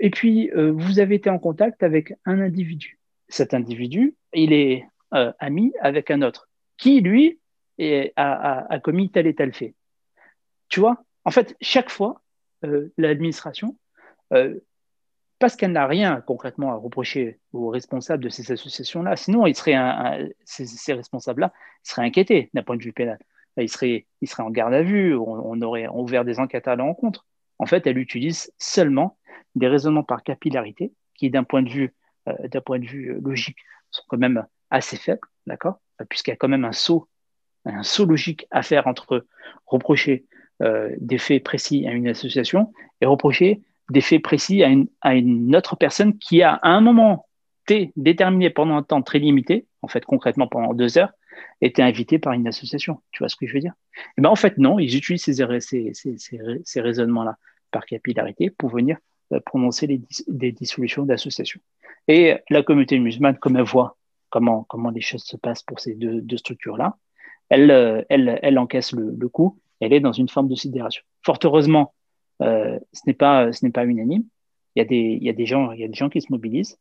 Et 0.00 0.10
puis, 0.10 0.48
vous 0.54 1.00
avez 1.00 1.16
été 1.16 1.28
en 1.28 1.40
contact 1.40 1.82
avec 1.82 2.14
un 2.24 2.40
individu. 2.40 3.00
Cet 3.28 3.52
individu, 3.52 4.14
il 4.32 4.52
est 4.52 4.86
ami 5.10 5.72
avec 5.80 6.12
un 6.12 6.22
autre, 6.22 6.48
qui, 6.76 7.00
lui, 7.00 7.40
a 8.14 8.78
commis 8.84 9.10
tel 9.10 9.26
et 9.26 9.34
tel 9.34 9.52
fait. 9.52 9.74
Tu 10.68 10.80
vois, 10.80 11.02
en 11.24 11.30
fait, 11.30 11.56
chaque 11.60 11.90
fois, 11.90 12.22
euh, 12.64 12.92
l'administration, 12.96 13.76
euh, 14.32 14.58
parce 15.38 15.56
qu'elle 15.56 15.72
n'a 15.72 15.86
rien 15.86 16.20
concrètement 16.20 16.72
à 16.72 16.74
reprocher 16.74 17.38
aux 17.52 17.68
responsables 17.68 18.24
de 18.24 18.28
ces 18.28 18.50
associations-là. 18.50 19.16
Sinon, 19.16 19.46
ils 19.46 19.54
seraient 19.54 19.76
ces, 20.44 20.92
responsables-là 20.92 21.52
seraient 21.84 22.02
inquiétés 22.02 22.50
d'un 22.54 22.62
point 22.62 22.76
de 22.76 22.82
vue 22.82 22.92
pénal. 22.92 23.18
Ils 23.56 23.68
seraient, 23.68 24.06
ils 24.20 24.28
seraient 24.28 24.42
en 24.42 24.50
garde 24.50 24.74
à 24.74 24.82
vue, 24.82 25.16
on, 25.16 25.60
aurait 25.62 25.86
ouvert 25.88 26.24
des 26.24 26.40
enquêtes 26.40 26.68
à 26.68 26.76
l'encontre. 26.76 27.24
En 27.58 27.66
fait, 27.66 27.86
elle 27.86 27.98
utilise 27.98 28.52
seulement 28.58 29.16
des 29.54 29.68
raisonnements 29.68 30.02
par 30.02 30.22
capillarité 30.22 30.92
qui, 31.14 31.30
d'un 31.30 31.44
point 31.44 31.62
de 31.62 31.70
vue, 31.70 31.94
euh, 32.28 32.48
d'un 32.48 32.60
point 32.60 32.78
de 32.78 32.86
vue 32.86 33.20
logique, 33.20 33.58
sont 33.90 34.02
quand 34.08 34.18
même 34.18 34.44
assez 34.70 34.96
faibles, 34.96 35.26
d'accord? 35.46 35.80
Puisqu'il 36.08 36.30
y 36.30 36.34
a 36.34 36.36
quand 36.36 36.48
même 36.48 36.64
un 36.64 36.72
saut, 36.72 37.08
un 37.64 37.82
saut 37.82 38.04
logique 38.06 38.46
à 38.50 38.62
faire 38.62 38.86
entre 38.86 39.26
reprocher 39.66 40.26
euh, 40.62 40.90
des 41.00 41.18
faits 41.18 41.42
précis 41.44 41.86
à 41.86 41.92
une 41.92 42.08
association 42.08 42.72
et 43.00 43.06
reprocher 43.06 43.60
des 43.90 44.00
faits 44.00 44.22
précis 44.22 44.62
à 44.62 44.68
une, 44.68 44.88
à 45.00 45.14
une 45.14 45.54
autre 45.56 45.76
personne 45.76 46.18
qui 46.18 46.42
a 46.42 46.54
à 46.54 46.68
un 46.70 46.80
moment 46.80 47.26
T 47.66 47.92
déterminé 47.96 48.50
pendant 48.50 48.76
un 48.76 48.82
temps 48.82 49.02
très 49.02 49.18
limité, 49.18 49.66
en 49.82 49.88
fait 49.88 50.04
concrètement 50.04 50.46
pendant 50.46 50.74
deux 50.74 50.98
heures, 50.98 51.12
été 51.60 51.82
invité 51.82 52.18
par 52.18 52.32
une 52.32 52.48
association. 52.48 53.00
Tu 53.12 53.20
vois 53.20 53.28
ce 53.28 53.36
que 53.36 53.46
je 53.46 53.54
veux 53.54 53.60
dire? 53.60 53.74
Et 53.96 54.00
eh 54.18 54.22
ben, 54.22 54.30
En 54.30 54.36
fait, 54.36 54.58
non, 54.58 54.78
ils 54.78 54.96
utilisent 54.96 55.24
ces, 55.24 55.34
ces, 55.60 55.92
ces, 55.94 56.38
ces 56.64 56.80
raisonnements-là 56.80 57.36
par 57.70 57.84
capillarité 57.86 58.50
pour 58.50 58.70
venir 58.70 58.98
euh, 59.32 59.40
prononcer 59.40 59.86
des 59.86 60.52
dissolutions 60.52 61.04
d'associations. 61.04 61.60
Et 62.08 62.36
la 62.48 62.62
communauté 62.62 62.98
musulmane, 62.98 63.36
comme 63.36 63.56
elle 63.56 63.62
voit 63.62 63.96
comment, 64.30 64.64
comment 64.64 64.90
les 64.90 65.02
choses 65.02 65.24
se 65.24 65.36
passent 65.36 65.62
pour 65.62 65.80
ces 65.80 65.94
deux, 65.94 66.20
deux 66.20 66.38
structures-là, 66.38 66.96
elle, 67.50 67.70
euh, 67.70 68.02
elle, 68.08 68.38
elle 68.42 68.58
encaisse 68.58 68.92
le, 68.92 69.14
le 69.16 69.28
coup 69.28 69.58
elle 69.80 69.92
est 69.92 70.00
dans 70.00 70.12
une 70.12 70.28
forme 70.28 70.48
de 70.48 70.54
sidération. 70.54 71.02
Fort 71.22 71.38
heureusement, 71.44 71.94
euh, 72.42 72.78
ce 72.92 73.02
n'est 73.06 73.14
pas, 73.14 73.50
unanime. 73.84 74.24
Il 74.74 74.80
y, 74.80 75.28
a 75.28 75.32
des, 75.32 75.46
gens, 75.46 76.08
qui 76.08 76.20
se 76.20 76.30
mobilisent, 76.30 76.78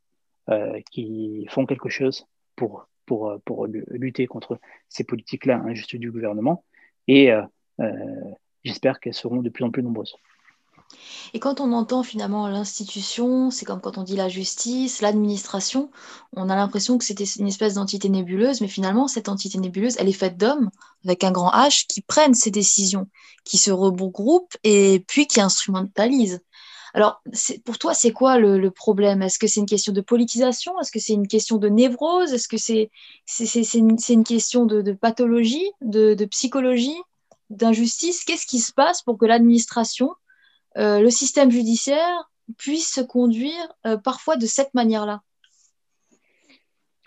euh, 0.50 0.80
qui 0.92 1.48
font 1.50 1.66
quelque 1.66 1.90
chose 1.90 2.28
pour 2.56 2.88
lutter 3.90 4.28
contre 4.28 4.60
ces 4.90 5.04
politiques-là 5.04 5.62
injustes 5.66 5.96
du 5.96 6.12
gouvernement. 6.12 6.64
Et 7.08 7.32
euh, 7.32 7.42
j'espère 8.64 9.00
qu'elles 9.00 9.14
seront 9.14 9.42
de 9.42 9.50
plus 9.50 9.64
en 9.64 9.72
plus 9.72 9.84
nombreuses. 9.84 10.16
Et 11.34 11.40
quand 11.40 11.60
on 11.60 11.74
entend 11.74 12.04
finalement 12.04 12.48
l'institution, 12.48 13.52
c'est 13.52 13.66
comme 13.66 13.82
quand 13.82 13.98
on 13.98 14.04
dit 14.04 14.16
la 14.16 14.30
justice, 14.30 15.02
l'administration, 15.02 15.92
on 16.36 16.50
a 16.50 16.56
l'impression 16.56 16.98
que 16.98 17.06
c'était 17.06 17.26
une 17.26 17.48
espèce 17.48 17.76
d'entité 17.76 18.10
nébuleuse, 18.10 18.62
mais 18.62 18.68
finalement, 18.68 19.08
cette 19.08 19.30
entité 19.30 19.58
nébuleuse, 19.58 19.96
elle 19.98 20.10
est 20.10 20.14
faite 20.14 20.38
d'hommes, 20.38 20.70
avec 21.04 21.24
un 21.24 21.32
grand 21.32 21.52
H, 21.52 21.86
qui 21.88 22.02
prennent 22.02 22.34
ces 22.34 22.52
décisions, 22.52 23.08
qui 23.44 23.58
se 23.58 23.72
regroupent 23.72 24.56
et 24.64 25.04
puis 25.08 25.28
qui 25.28 25.42
instrumentalisent. 25.42 26.42
Alors, 26.94 27.22
pour 27.66 27.78
toi, 27.78 27.94
c'est 27.94 28.12
quoi 28.12 28.40
le, 28.40 28.72
problème? 28.72 29.22
Est-ce 29.22 29.38
que 29.38 29.48
c'est 29.48 29.60
une 29.60 29.68
question 29.68 29.94
de 29.94 30.02
politisation? 30.02 30.80
Est-ce 30.80 30.92
que 30.92 31.00
c'est 31.00 31.14
une 31.14 31.28
question 31.28 31.58
de 31.58 31.68
névrose? 31.68 32.34
Est-ce 32.34 32.48
que 32.48 32.58
c'est 32.58 32.90
une, 33.76 34.24
question 34.24 34.66
de, 34.66 34.94
pathologie, 34.94 35.70
de 35.82 36.26
psychologie, 36.26 36.98
d'injustice? 37.50 38.24
Qu'est-ce 38.24 38.48
qui 38.48 38.60
se 38.60 38.72
passe 38.72 39.04
pour 39.04 39.18
que 39.18 39.26
l'administration 39.26 40.16
euh, 40.78 41.00
le 41.00 41.10
système 41.10 41.50
judiciaire 41.50 42.30
puisse 42.58 42.94
se 42.94 43.02
conduire 43.02 43.74
euh, 43.86 43.98
parfois 43.98 44.38
de 44.38 44.46
cette 44.46 44.74
manière-là 44.74 45.22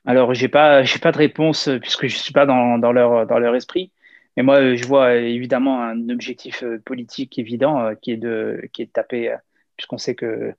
Alors, 0.05 0.35
je 0.35 0.43
n'ai 0.43 0.49
pas, 0.49 0.83
pas 1.01 1.13
de 1.13 1.19
réponse 1.19 1.69
euh, 1.69 1.79
puisque 1.79 2.07
je 2.07 2.15
ne 2.15 2.21
suis 2.21 2.33
pas 2.33 2.47
dans, 2.47 2.77
leur, 2.93 3.27
dans 3.27 3.39
leur 3.39 3.55
esprit. 3.55 3.93
Mais 4.37 4.43
moi, 4.43 4.75
je 4.75 4.87
vois 4.87 5.15
évidemment 5.15 5.83
un 5.83 6.09
objectif 6.09 6.65
politique 6.85 7.39
évident 7.39 7.95
qui, 8.01 8.13
est 8.13 8.17
de, 8.17 8.61
qui 8.73 8.83
est 8.83 8.87
de 8.87 8.93
taper, 8.93 9.37
puisqu'on 9.77 9.99
sait 9.99 10.15
que 10.15 10.55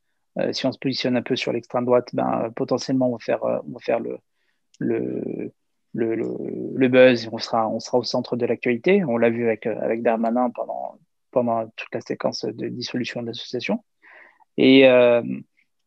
si 0.52 0.66
on 0.66 0.74
se 0.74 0.78
positionne 0.78 1.16
un 1.16 1.22
peu 1.22 1.38
sur 1.38 1.54
l'extrême 1.54 1.86
droite, 1.86 2.10
ben, 2.14 2.52
potentiellement, 2.56 3.08
on 3.08 3.14
va 3.14 3.20
faire, 3.20 3.44
on 3.44 3.72
va 3.72 3.80
faire 3.80 4.02
le, 4.02 4.18
le, 4.80 5.54
le, 5.94 6.16
le, 6.76 6.88
buzz, 6.90 7.30
on 7.32 7.38
sera, 7.38 7.70
on 7.70 7.80
sera 7.80 7.98
au 7.98 8.04
centre 8.04 8.36
de 8.36 8.46
l'actualité. 8.46 9.06
On 9.06 9.18
l'a 9.18 9.30
vu 9.30 9.46
avec, 9.46 9.66
avec 9.66 10.04
Darmanin 10.04 10.50
pendant, 10.50 11.00
pendant 11.32 11.68
toute 11.76 11.94
la 11.94 12.02
séquence 12.02 12.46
de 12.46 12.68
dissolution 12.68 13.24
d'association. 13.24 13.84
Et 14.58 14.88
euh, 14.88 15.22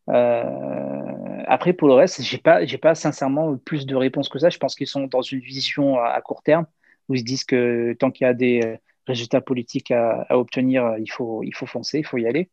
euh, 0.09 1.43
après, 1.47 1.73
pour 1.73 1.87
le 1.87 1.93
reste, 1.93 2.21
j'ai 2.21 2.37
pas, 2.37 2.65
j'ai 2.65 2.77
pas 2.77 2.95
sincèrement 2.95 3.57
plus 3.57 3.85
de 3.85 3.95
réponses 3.95 4.29
que 4.29 4.39
ça. 4.39 4.49
Je 4.49 4.57
pense 4.57 4.75
qu'ils 4.75 4.87
sont 4.87 5.07
dans 5.07 5.21
une 5.21 5.39
vision 5.39 5.99
à, 5.99 6.19
court 6.21 6.43
terme 6.43 6.65
où 7.07 7.15
ils 7.15 7.19
se 7.19 7.23
disent 7.23 7.45
que 7.45 7.93
tant 7.99 8.11
qu'il 8.11 8.25
y 8.25 8.29
a 8.29 8.33
des 8.33 8.79
résultats 9.07 9.41
politiques 9.41 9.91
à, 9.91 10.25
obtenir, 10.31 10.97
il 10.97 11.09
faut, 11.11 11.43
il 11.43 11.53
faut 11.53 11.65
foncer, 11.65 11.99
il 11.99 12.05
faut 12.05 12.17
y 12.17 12.27
aller. 12.27 12.49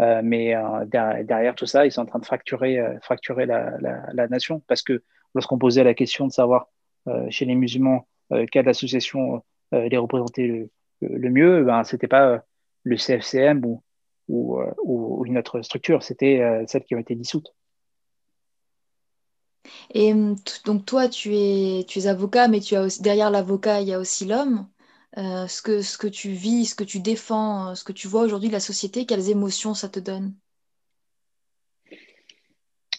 Euh, 0.00 0.20
mais 0.22 0.54
derrière, 0.86 1.54
tout 1.56 1.66
ça, 1.66 1.86
ils 1.86 1.92
sont 1.92 2.02
en 2.02 2.06
train 2.06 2.20
de 2.20 2.26
fracturer, 2.26 2.78
fracturer 3.02 3.46
la, 3.46 3.76
la, 4.12 4.28
nation 4.28 4.62
parce 4.68 4.82
que 4.82 5.02
lorsqu'on 5.34 5.58
posait 5.58 5.84
la 5.84 5.94
question 5.94 6.26
de 6.26 6.32
savoir 6.32 6.68
chez 7.30 7.44
les 7.46 7.54
musulmans 7.54 8.06
quelle 8.52 8.68
association 8.68 9.42
les 9.72 9.96
représentait 9.96 10.46
le, 10.46 10.70
le 11.00 11.30
mieux, 11.30 11.64
ben, 11.64 11.84
ce 11.84 11.96
n'était 11.96 12.08
pas 12.08 12.28
euh, 12.28 12.38
le 12.84 12.96
CFCM 12.96 13.64
ou, 13.64 13.82
ou, 14.28 14.60
euh, 14.60 14.72
ou, 14.82 15.24
une 15.26 15.38
autre 15.38 15.62
structure, 15.62 16.02
c'était 16.02 16.40
euh, 16.40 16.64
celles 16.66 16.84
qui 16.84 16.94
ont 16.94 16.98
été 16.98 17.14
dissoutes. 17.14 17.54
Et 19.92 20.14
donc 20.64 20.86
toi, 20.86 21.08
tu 21.08 21.34
es, 21.34 21.84
tu 21.86 21.98
es 21.98 22.06
avocat, 22.06 22.48
mais 22.48 22.60
tu 22.60 22.74
as 22.74 22.82
aussi, 22.82 23.02
derrière 23.02 23.30
l'avocat, 23.30 23.80
il 23.80 23.88
y 23.88 23.92
a 23.92 23.98
aussi 23.98 24.24
l'homme. 24.24 24.66
ce, 25.16 25.62
que, 25.62 25.82
ce 25.82 25.98
que 25.98 26.06
tu 26.06 26.30
vis, 26.30 26.66
ce 26.66 26.74
que 26.74 26.84
tu 26.84 27.00
défends, 27.00 27.74
ce 27.74 27.84
que 27.84 27.92
tu 27.92 28.06
vois 28.06 28.22
aujourd'hui 28.22 28.48
de 28.48 28.54
la 28.54 28.60
société, 28.60 29.04
quelles 29.04 29.30
émotions 29.30 29.74
ça 29.74 29.88
te 29.88 29.98
donne? 30.00 30.34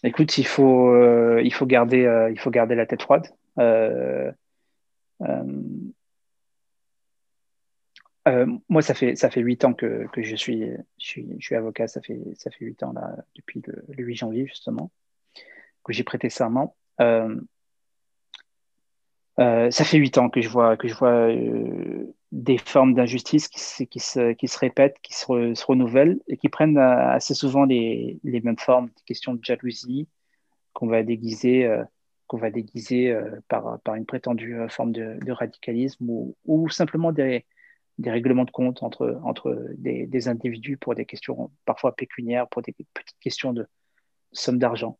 Écoute, 0.03 0.37
il 0.37 0.45
faut, 0.45 1.39
il 1.39 1.53
faut, 1.53 1.65
garder, 1.65 2.29
il 2.31 2.39
faut 2.39 2.51
garder 2.51 2.75
la 2.75 2.85
tête 2.85 3.01
froide. 3.01 3.27
Euh, 8.29 8.45
moi, 8.69 8.81
ça 8.81 8.93
fait 8.93 9.15
ça 9.15 9.29
fait 9.29 9.41
huit 9.41 9.65
ans 9.65 9.73
que, 9.73 10.07
je, 10.15 10.35
suis, 10.35 10.63
je, 10.99 11.23
suis, 11.39 11.55
avocat. 11.55 11.87
Ça 11.87 12.01
fait 12.01 12.21
ça 12.35 12.51
fait 12.51 12.65
huit 12.65 12.83
ans 12.83 12.93
là 12.93 13.15
depuis 13.35 13.61
le, 13.65 13.83
8 13.97 14.15
janvier 14.15 14.45
justement 14.45 14.91
que 15.83 15.93
j'ai 15.93 16.03
prêté 16.03 16.29
serment. 16.29 16.75
Euh, 17.01 17.39
euh, 19.39 19.71
ça 19.71 19.83
fait 19.83 19.97
huit 19.97 20.17
ans 20.17 20.29
que 20.29 20.41
je 20.41 20.49
vois 20.49 20.77
que 20.77 20.87
je 20.87 20.93
vois 20.93 21.29
des 22.31 22.57
formes 22.59 22.93
d'injustice 22.93 23.47
qui, 23.47 23.87
qui, 23.87 23.99
se, 23.99 24.33
qui 24.33 24.47
se 24.47 24.59
répètent, 24.59 24.97
qui 25.01 25.13
se, 25.13 25.53
se, 25.55 25.65
renouvellent 25.65 26.19
et 26.27 26.37
qui 26.37 26.49
prennent 26.49 26.77
assez 26.77 27.33
souvent 27.33 27.65
les, 27.65 28.19
les 28.23 28.41
mêmes 28.41 28.59
formes, 28.59 28.87
des 28.87 29.03
questions 29.05 29.33
de 29.33 29.43
jalousie 29.43 30.07
qu'on 30.73 30.87
va 30.87 31.01
déguiser 31.01 31.67
qu'on 32.27 32.37
va 32.37 32.51
déguiser 32.51 33.17
par, 33.47 33.79
par 33.79 33.95
une 33.95 34.05
prétendue 34.05 34.55
forme 34.69 34.91
de, 34.91 35.17
de 35.25 35.31
radicalisme 35.31 36.07
ou, 36.07 36.35
ou 36.45 36.69
simplement 36.69 37.11
des, 37.11 37.45
des 37.99 38.09
règlements 38.09 38.45
de 38.45 38.51
compte 38.51 38.81
entre, 38.81 39.19
entre 39.23 39.67
des, 39.77 40.27
individus 40.29 40.77
pour 40.77 40.95
des 40.95 41.05
questions 41.05 41.51
parfois 41.65 41.95
pécuniaires, 41.95 42.47
pour 42.47 42.61
des 42.61 42.73
petites 42.93 43.19
questions 43.19 43.51
de 43.53 43.67
somme 44.31 44.57
d'argent. 44.57 44.97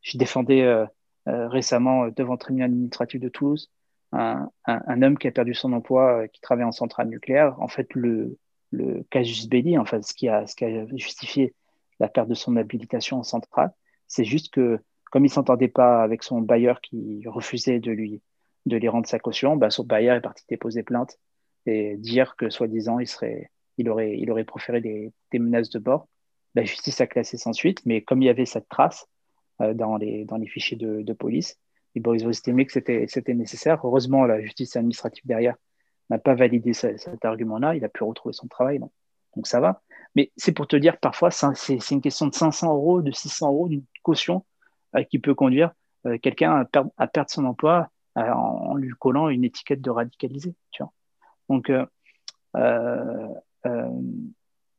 Je 0.00 0.16
défendais 0.16 0.62
euh, 0.62 0.86
euh, 1.28 1.46
récemment 1.48 2.04
euh, 2.04 2.10
devant 2.10 2.32
le 2.32 2.38
tribunal 2.38 2.70
administratif 2.70 3.20
de 3.20 3.28
Toulouse 3.28 3.70
un, 4.12 4.48
un, 4.64 5.02
homme 5.02 5.18
qui 5.18 5.28
a 5.28 5.30
perdu 5.30 5.52
son 5.52 5.74
emploi, 5.74 6.26
qui 6.28 6.40
travaillait 6.40 6.66
en 6.66 6.72
centrale 6.72 7.08
nucléaire. 7.08 7.60
En 7.60 7.68
fait, 7.68 7.92
le, 7.92 8.38
le 8.70 9.04
casus 9.10 9.46
belli, 9.46 9.76
en 9.76 9.84
ce 9.84 10.14
qui, 10.14 10.30
a, 10.30 10.46
ce 10.46 10.56
qui 10.56 10.64
a 10.64 10.86
justifié 10.96 11.54
la 12.00 12.08
perte 12.08 12.28
de 12.28 12.34
son 12.34 12.56
habilitation 12.56 13.18
en 13.18 13.22
centrale, 13.22 13.70
c'est 14.06 14.24
juste 14.24 14.50
que 14.50 14.80
comme 15.10 15.26
il 15.26 15.30
s'entendait 15.30 15.68
pas 15.68 16.02
avec 16.02 16.22
son 16.22 16.40
bailleur 16.40 16.80
qui 16.80 17.22
refusait 17.26 17.80
de 17.80 17.90
lui 17.90 18.22
de 18.64 18.76
lui 18.76 18.88
rendre 18.88 19.06
sa 19.06 19.18
caution, 19.18 19.56
bah, 19.56 19.70
son 19.70 19.84
bailleur 19.84 20.16
est 20.16 20.20
parti 20.20 20.44
déposer 20.48 20.82
plainte 20.82 21.18
et 21.68 21.96
dire 21.96 22.34
que 22.36 22.50
soi-disant 22.50 22.98
il 22.98 23.06
serait, 23.06 23.50
il 23.76 23.88
aurait, 23.88 24.18
il 24.18 24.30
aurait 24.30 24.44
proféré 24.44 24.80
des, 24.80 25.12
menaces 25.34 25.70
de 25.70 25.78
bord. 25.78 26.08
La 26.54 26.64
justice 26.64 27.00
a 27.00 27.06
classé 27.06 27.36
sans 27.36 27.52
suite, 27.52 27.84
mais 27.84 28.02
comme 28.02 28.22
il 28.22 28.26
y 28.26 28.30
avait 28.30 28.46
cette 28.46 28.68
trace 28.68 29.06
euh, 29.60 29.74
dans, 29.74 29.96
les, 29.96 30.24
dans 30.24 30.36
les 30.36 30.46
fichiers 30.46 30.76
de, 30.76 31.12
police, 31.12 31.58
et 31.94 32.02
ont 32.06 32.30
estimé 32.30 32.66
que 32.66 32.72
c'était 32.72 33.34
nécessaire. 33.34 33.80
Heureusement, 33.84 34.24
la 34.24 34.40
justice 34.40 34.76
administrative 34.76 35.24
derrière 35.26 35.56
n'a 36.10 36.18
pas 36.18 36.34
validé 36.34 36.72
cet 36.72 37.24
argument-là. 37.24 37.74
Il 37.74 37.84
a 37.84 37.88
pu 37.88 38.04
retrouver 38.04 38.32
son 38.32 38.46
travail. 38.46 38.78
Donc, 38.78 38.92
donc 39.36 39.46
ça 39.46 39.60
va. 39.60 39.82
Mais 40.14 40.32
c'est 40.36 40.52
pour 40.52 40.66
te 40.66 40.76
dire, 40.76 40.98
parfois, 40.98 41.30
c'est 41.30 41.90
une 41.90 42.00
question 42.00 42.26
de 42.26 42.34
500 42.34 42.74
euros, 42.74 43.02
de 43.02 43.12
600 43.12 43.48
euros, 43.52 43.68
d'une 43.68 43.84
caution 44.02 44.44
euh, 44.96 45.04
qui 45.04 45.18
peut 45.18 45.34
conduire 45.34 45.72
euh, 46.06 46.18
quelqu'un 46.18 46.66
à, 46.96 47.06
perdre 47.06 47.30
son 47.30 47.44
emploi 47.44 47.88
euh, 48.16 48.32
en, 48.32 48.74
lui 48.74 48.90
collant 48.98 49.28
une 49.28 49.44
étiquette 49.44 49.80
de 49.80 49.90
radicalisé. 49.90 50.54
Tu 50.70 50.82
vois 50.82 50.92
Donc, 51.48 51.70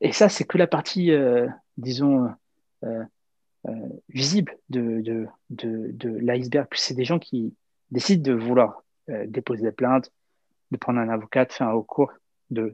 et 0.01 0.11
ça, 0.11 0.29
c'est 0.29 0.45
que 0.45 0.57
la 0.57 0.67
partie, 0.67 1.11
disons, 1.77 2.29
visible 4.09 4.57
de, 4.69 5.01
de, 5.01 5.27
de, 5.49 5.91
de 5.91 6.09
l'iceberg. 6.09 6.67
C'est 6.73 6.95
des 6.95 7.05
gens 7.05 7.19
qui 7.19 7.53
décident 7.91 8.23
de 8.23 8.37
vouloir 8.37 8.83
déposer 9.07 9.63
des 9.63 9.71
plaintes, 9.71 10.11
de 10.71 10.77
prendre 10.77 10.99
un 10.99 11.09
avocat, 11.09 11.45
de 11.45 11.51
faire 11.51 11.67
un 11.67 11.73
recours, 11.73 12.11
de, 12.51 12.73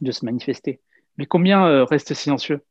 de 0.00 0.12
se 0.12 0.24
manifester. 0.24 0.80
Mais 1.16 1.26
combien 1.26 1.66
euh, 1.66 1.84
restent 1.84 2.14
silencieux? 2.14 2.62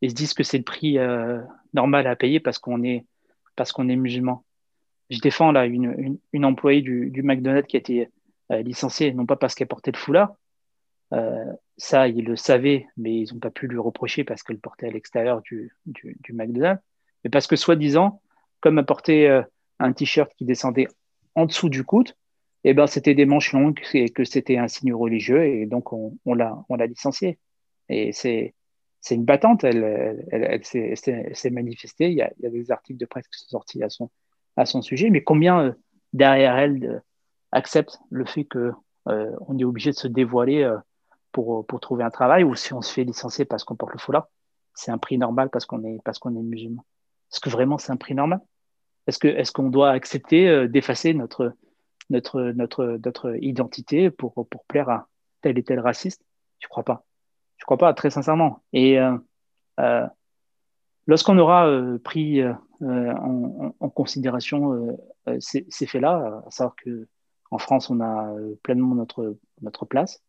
Et 0.00 0.08
se 0.08 0.14
disent 0.14 0.34
que 0.34 0.42
c'est 0.42 0.58
le 0.58 0.64
prix 0.64 0.98
euh, 0.98 1.40
normal 1.74 2.06
à 2.06 2.16
payer 2.16 2.40
parce 2.40 2.58
qu'on 2.58 2.82
est, 2.82 3.06
parce 3.54 3.70
qu'on 3.70 3.88
est 3.88 3.96
musulman 3.96 4.44
Je 5.10 5.20
défends 5.20 5.52
là 5.52 5.66
une, 5.66 6.18
une, 6.32 6.44
employée 6.44 6.82
du, 6.82 7.10
du, 7.10 7.22
McDonald's 7.22 7.68
qui 7.68 7.76
a 7.76 7.78
été 7.78 8.10
euh, 8.52 8.62
licenciée, 8.62 9.12
non 9.12 9.26
pas 9.26 9.36
parce 9.36 9.54
qu'elle 9.54 9.68
portait 9.68 9.92
le 9.92 9.98
foulard, 9.98 10.34
ça, 11.76 12.08
ils 12.08 12.24
le 12.24 12.36
savaient, 12.36 12.86
mais 12.96 13.20
ils 13.20 13.34
n'ont 13.34 13.40
pas 13.40 13.50
pu 13.50 13.66
lui 13.66 13.76
reprocher 13.76 14.24
parce 14.24 14.42
qu'elle 14.42 14.58
portait 14.58 14.86
à 14.86 14.90
l'extérieur 14.90 15.42
du, 15.42 15.76
du, 15.84 16.16
du, 16.20 16.32
McDonald's, 16.32 16.82
mais 17.22 17.28
parce 17.28 17.46
que 17.46 17.54
soi-disant, 17.54 18.22
comme 18.60 18.78
elle 18.78 18.86
portait 18.86 19.28
un 19.78 19.92
t-shirt 19.92 20.32
qui 20.34 20.46
descendait 20.46 20.88
en 21.34 21.44
dessous 21.44 21.68
du 21.68 21.84
coude, 21.84 22.12
eh 22.64 22.74
ben, 22.74 22.86
c'était 22.86 23.14
des 23.14 23.26
manches 23.26 23.52
longues 23.52 23.80
et 23.92 24.08
que 24.08 24.24
c'était 24.24 24.56
un 24.56 24.68
signe 24.68 24.94
religieux 24.94 25.44
et 25.44 25.66
donc 25.66 25.92
on, 25.92 26.16
on 26.24 26.34
l'a 26.34 26.86
licencié. 26.86 27.38
Et 27.88 28.12
c'est 28.12 28.54
une 29.10 29.24
battante, 29.24 29.64
elle, 29.64 30.26
elle, 30.30 30.64
s'est 30.64 31.50
manifestée, 31.50 32.10
il 32.10 32.14
y, 32.14 32.22
a, 32.22 32.32
des 32.38 32.70
articles 32.70 32.98
de 32.98 33.06
presse 33.06 33.26
qui 33.28 33.40
sont 33.40 33.48
sortis 33.48 33.82
à 33.82 33.90
son, 33.90 34.10
à 34.56 34.64
son 34.64 34.82
sujet, 34.82 35.10
mais 35.10 35.22
combien 35.22 35.60
euh, 35.60 35.72
derrière 36.12 36.56
elle 36.56 37.02
euh, 37.52 37.58
acceptent 37.58 38.00
le 38.10 38.24
fait 38.24 38.44
qu'on 38.44 38.72
euh, 39.08 39.30
on 39.46 39.58
est 39.58 39.64
obligé 39.64 39.90
de 39.90 39.96
se 39.96 40.08
dévoiler 40.08 40.70
pour, 41.32 41.66
pour 41.66 41.80
trouver 41.80 42.04
un 42.04 42.10
travail 42.10 42.44
ou 42.44 42.54
si 42.54 42.72
on 42.72 42.82
se 42.82 42.92
fait 42.92 43.04
licencier 43.04 43.44
parce 43.44 43.64
qu'on 43.64 43.76
porte 43.76 43.92
le 43.92 43.98
foulard, 43.98 44.28
c'est 44.74 44.90
un 44.90 44.98
prix 44.98 45.18
normal 45.18 45.50
parce 45.50 45.66
qu'on 45.66 45.82
est, 45.84 45.98
parce 46.04 46.18
qu'on 46.18 46.34
est 46.36 46.42
musulman. 46.42 46.84
Est-ce 47.32 47.40
que 47.40 47.50
vraiment 47.50 47.78
c'est 47.78 47.92
un 47.92 47.96
prix 47.96 48.14
normal? 48.14 48.40
Est-ce 49.06 49.18
qu'on 49.18 49.28
est 49.28 49.52
qu'on 49.52 49.70
doit 49.70 49.90
accepter 49.90 50.68
d'effacer 50.68 51.14
notre, 51.14 51.54
notre, 52.10 52.40
notre, 52.52 52.98
notre 53.04 53.36
identité 53.42 54.10
pour, 54.10 54.46
pour 54.48 54.64
plaire 54.64 54.88
à 54.88 55.08
tel 55.40 55.58
et 55.58 55.62
tel 55.62 55.80
raciste? 55.80 56.22
Je 56.60 56.68
crois 56.68 56.84
pas. 56.84 57.04
Je 57.62 57.64
crois 57.64 57.78
pas, 57.78 57.94
très 57.94 58.10
sincèrement. 58.10 58.60
Et 58.72 58.98
euh, 58.98 59.16
euh, 59.78 60.04
lorsqu'on 61.06 61.38
aura 61.38 61.68
euh, 61.68 61.96
pris 61.98 62.42
en, 62.44 63.72
en, 63.78 63.88
considération 63.88 64.98
ces, 65.38 65.64
ces 65.68 65.86
faits-là, 65.86 66.42
à 66.44 66.50
savoir 66.50 66.74
qu'en 67.52 67.58
France, 67.58 67.90
on 67.90 68.00
a 68.00 68.34
pleinement 68.62 68.94
notre, 68.94 69.36
notre 69.60 69.84
place, 69.84 70.22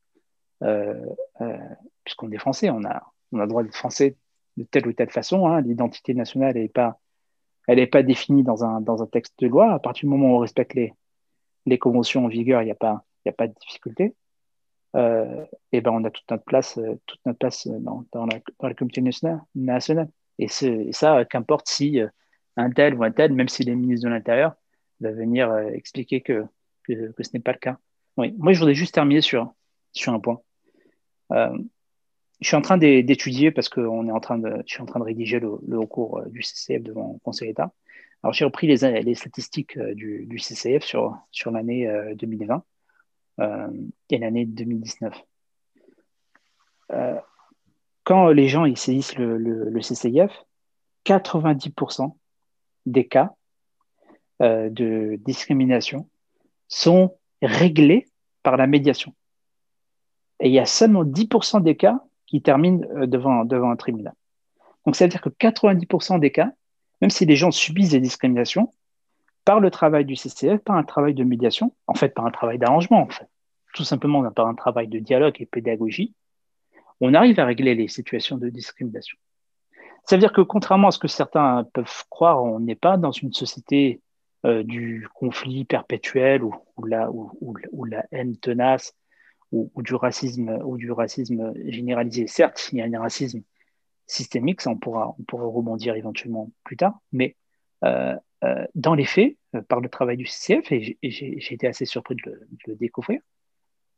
puisqu'on 2.03 2.31
est 2.31 2.37
français, 2.37 2.69
on 2.69 2.83
a, 2.83 3.13
on 3.31 3.39
a 3.39 3.43
le 3.43 3.47
droit 3.47 3.63
d'être 3.63 3.75
français 3.75 4.17
de 4.57 4.63
telle 4.63 4.87
ou 4.87 4.93
telle 4.93 5.09
façon. 5.09 5.47
Hein. 5.47 5.61
L'identité 5.61 6.13
nationale 6.13 6.55
n'est 6.55 6.67
pas, 6.67 6.99
pas 7.65 8.03
définie 8.03 8.43
dans 8.43 8.65
un, 8.65 8.81
dans 8.81 9.01
un 9.01 9.07
texte 9.07 9.35
de 9.39 9.47
loi. 9.47 9.71
À 9.71 9.79
partir 9.79 10.01
du 10.01 10.09
moment 10.09 10.33
où 10.33 10.35
on 10.35 10.39
respecte 10.39 10.73
les, 10.73 10.93
les 11.65 11.77
conventions 11.77 12.25
en 12.25 12.27
vigueur, 12.27 12.61
il 12.61 12.65
n'y 12.65 12.71
a, 12.71 12.75
pas, 12.75 13.05
a 13.25 13.31
pas 13.31 13.47
de 13.47 13.53
difficulté. 13.53 14.15
Euh, 14.95 15.45
et 15.71 15.81
ben 15.81 15.91
on 15.91 16.03
a 16.03 16.11
toute 16.11 16.29
notre 16.29 16.43
place, 16.43 16.77
euh, 16.77 16.99
toute 17.07 17.19
notre 17.25 17.39
place 17.39 17.67
dans, 17.67 18.05
dans, 18.11 18.27
la, 18.27 18.39
dans 18.59 18.73
communauté 18.75 19.01
nationale. 19.01 20.09
Et, 20.37 20.47
ça, 20.49 21.25
qu'importe 21.25 21.67
si 21.67 21.99
euh, 21.99 22.07
un 22.57 22.69
tel 22.69 22.93
ou 22.95 23.03
un 23.03 23.11
tel, 23.11 23.33
même 23.33 23.47
s'il 23.47 23.69
est 23.69 23.75
ministre 23.75 24.07
de 24.07 24.13
l'Intérieur, 24.13 24.53
va 24.99 25.11
venir 25.11 25.51
expliquer 25.73 26.21
que, 26.21 26.45
que, 26.83 27.13
ce 27.19 27.29
n'est 27.33 27.39
pas 27.39 27.51
le 27.53 27.59
cas. 27.59 27.77
Oui. 28.17 28.33
Moi, 28.37 28.53
je 28.53 28.59
voudrais 28.59 28.75
juste 28.75 28.93
terminer 28.93 29.21
sur, 29.21 29.53
sur 29.91 30.13
un 30.13 30.19
point. 30.19 30.41
Euh, 31.31 31.57
je 32.41 32.47
suis 32.47 32.55
en 32.55 32.61
train 32.61 32.77
d'étudier 32.77 33.51
parce 33.51 33.69
que 33.69 33.79
est 33.79 34.11
en 34.11 34.19
train 34.19 34.37
de, 34.37 34.61
je 34.67 34.73
suis 34.73 34.81
en 34.81 34.85
train 34.85 34.99
de 34.99 35.05
rédiger 35.05 35.39
le, 35.39 35.51
le 35.65 35.85
cours 35.85 36.21
du 36.27 36.41
CCF 36.41 36.83
devant 36.83 37.13
le 37.13 37.19
Conseil 37.19 37.49
d'État. 37.49 37.71
Alors, 38.21 38.33
j'ai 38.33 38.45
repris 38.45 38.67
les, 38.67 39.01
les 39.01 39.15
statistiques 39.15 39.79
du, 39.79 40.25
du, 40.25 40.39
CCF 40.39 40.83
sur, 40.83 41.17
sur 41.31 41.51
l'année 41.51 41.89
2020 42.15 42.63
euh, 43.39 43.67
et 44.09 44.17
l'année 44.19 44.45
2019. 44.45 45.13
Euh, 46.91 47.19
quand 48.03 48.27
les 48.29 48.47
gens 48.47 48.65
ils 48.65 48.77
saisissent 48.77 49.15
le, 49.15 49.37
le, 49.37 49.79
CCIF, 49.79 50.31
90% 51.05 52.15
des 52.85 53.07
cas 53.07 53.33
euh, 54.41 54.69
de 54.69 55.15
discrimination 55.25 56.07
sont 56.73 57.15
réglés 57.41 58.07
par 58.41 58.57
la 58.57 58.67
médiation. 58.67 59.13
Et 60.39 60.47
il 60.47 60.53
y 60.53 60.59
a 60.59 60.65
seulement 60.65 61.03
10% 61.03 61.61
des 61.61 61.75
cas 61.75 62.01
qui 62.25 62.41
terminent 62.41 62.85
devant, 63.05 63.45
devant 63.45 63.71
un 63.71 63.75
tribunal. 63.75 64.13
Donc, 64.85 64.95
ça 64.95 65.05
veut 65.05 65.09
dire 65.09 65.21
que 65.21 65.29
90% 65.29 66.19
des 66.19 66.31
cas, 66.31 66.51
même 67.01 67.09
si 67.09 67.25
les 67.25 67.35
gens 67.35 67.51
subissent 67.51 67.91
des 67.91 67.99
discriminations, 67.99 68.73
par 69.45 69.59
le 69.59 69.69
travail 69.71 70.05
du 70.05 70.15
CCF, 70.15 70.59
par 70.59 70.75
un 70.75 70.83
travail 70.83 71.13
de 71.13 71.23
médiation, 71.23 71.73
en 71.87 71.93
fait, 71.93 72.09
par 72.09 72.25
un 72.25 72.31
travail 72.31 72.57
d'arrangement, 72.57 73.01
en 73.01 73.09
fait, 73.09 73.27
tout 73.73 73.83
simplement 73.83 74.29
par 74.31 74.47
un 74.47 74.55
travail 74.55 74.87
de 74.87 74.99
dialogue 74.99 75.35
et 75.39 75.45
pédagogie, 75.45 76.13
on 77.01 77.13
arrive 77.13 77.39
à 77.39 77.45
régler 77.45 77.75
les 77.75 77.87
situations 77.87 78.37
de 78.37 78.49
discrimination. 78.49 79.17
Ça 80.05 80.15
veut 80.15 80.19
dire 80.19 80.33
que 80.33 80.41
contrairement 80.41 80.89
à 80.89 80.91
ce 80.91 80.99
que 80.99 81.07
certains 81.07 81.65
peuvent 81.73 82.03
croire, 82.09 82.43
on 82.43 82.59
n'est 82.59 82.75
pas 82.75 82.97
dans 82.97 83.11
une 83.11 83.33
société 83.33 84.01
euh, 84.01 84.02
du 84.43 85.07
conflit 85.13 85.63
perpétuel 85.63 86.43
ou, 86.43 86.53
la, 86.85 88.05
haine 88.11 88.35
tenace 88.37 88.93
ou, 89.51 89.69
du 89.81 89.95
racisme 89.95 90.59
ou 90.65 90.77
du 90.77 90.91
racisme 90.91 91.53
généralisé. 91.65 92.27
Certes, 92.27 92.69
il 92.71 92.79
y 92.79 92.81
a 92.81 92.85
un 92.85 93.01
racisme 93.01 93.41
systémique, 94.05 94.61
ça 94.61 94.69
on 94.69 94.77
pourra, 94.77 95.15
on 95.17 95.23
pourra 95.23 95.45
rebondir 95.45 95.95
éventuellement 95.95 96.51
plus 96.63 96.75
tard, 96.75 96.99
mais 97.11 97.35
euh, 97.83 98.15
euh, 98.43 98.65
dans 98.75 98.95
les 98.95 99.05
faits, 99.05 99.37
par 99.69 99.79
le 99.79 99.87
travail 99.87 100.17
du 100.17 100.25
CCF, 100.25 100.71
et 100.71 100.97
j'ai 101.01 101.53
été 101.53 101.67
assez 101.67 101.85
surpris 101.85 102.15
de 102.15 102.47
le 102.67 102.75
découvrir, 102.75 103.21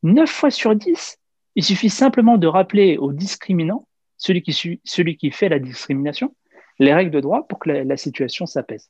9 0.04 0.30
fois 0.30 0.52
sur 0.52 0.76
10, 0.76 1.18
il 1.56 1.64
suffit 1.64 1.90
simplement 1.90 2.38
de 2.38 2.48
rappeler 2.48 2.98
au 2.98 3.12
discriminant, 3.14 3.88
celui 4.18 4.42
qui 4.44 5.32
fait 5.32 5.50
la 5.50 5.60
discrimination, 5.60 6.36
les 6.80 6.94
règles 6.94 7.12
de 7.12 7.22
droit 7.22 7.48
pour 7.48 7.60
que 7.60 7.70
la, 7.70 7.98
situation 7.98 8.46
s'apaise. 8.46 8.90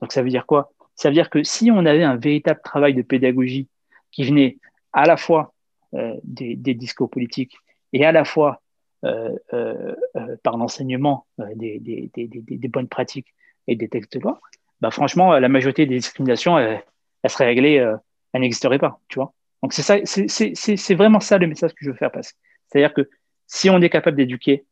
Donc 0.00 0.12
ça 0.12 0.22
veut 0.22 0.30
dire 0.30 0.46
quoi? 0.46 0.72
Ça 0.96 1.08
veut 1.08 1.14
dire 1.14 1.30
que 1.30 1.42
si 1.42 1.70
on 1.70 1.84
avait 1.86 2.02
un 2.02 2.16
véritable 2.16 2.60
travail 2.64 2.94
de 2.94 3.02
pédagogie 3.02 3.68
qui 4.10 4.24
venait 4.24 4.58
à 4.92 5.06
la 5.06 5.16
fois 5.16 5.52
euh, 5.94 6.14
des, 6.24 6.56
discours 6.56 7.10
politiques 7.10 7.56
et 7.92 8.04
à 8.04 8.12
la 8.12 8.24
fois 8.24 8.62
euh, 9.04 9.30
euh, 9.52 9.94
par 10.42 10.56
l'enseignement 10.56 11.26
des, 11.54 11.78
des, 11.78 12.68
bonnes 12.68 12.88
pratiques 12.88 13.32
et 13.68 13.76
des 13.76 13.88
textes 13.88 14.14
de 14.14 14.20
loi, 14.20 14.40
bah 14.80 14.90
franchement, 14.90 15.38
la 15.38 15.48
majorité 15.48 15.86
des 15.86 15.96
discriminations, 15.96 16.58
elles, 16.58 16.82
elles 17.22 17.30
seraient 17.30 17.46
réglées, 17.46 17.94
elles 18.32 18.40
n'existeraient 18.40 18.78
pas, 18.78 19.00
tu 19.08 19.18
vois. 19.18 19.32
Donc 19.62 19.72
c'est 19.72 19.82
ça, 19.82 19.96
c'est 20.04 20.94
vraiment 20.94 21.20
ça 21.20 21.38
le 21.38 21.46
message 21.46 21.72
que 21.72 21.84
je 21.84 21.90
veux 21.90 21.96
faire 21.96 22.12
passer. 22.12 22.34
C'est-à-dire 22.68 22.94
que 22.94 23.08
si 23.46 23.70
on 23.70 23.80
est 23.80 23.90
capable 23.90 24.16
d'éduquer 24.16 24.64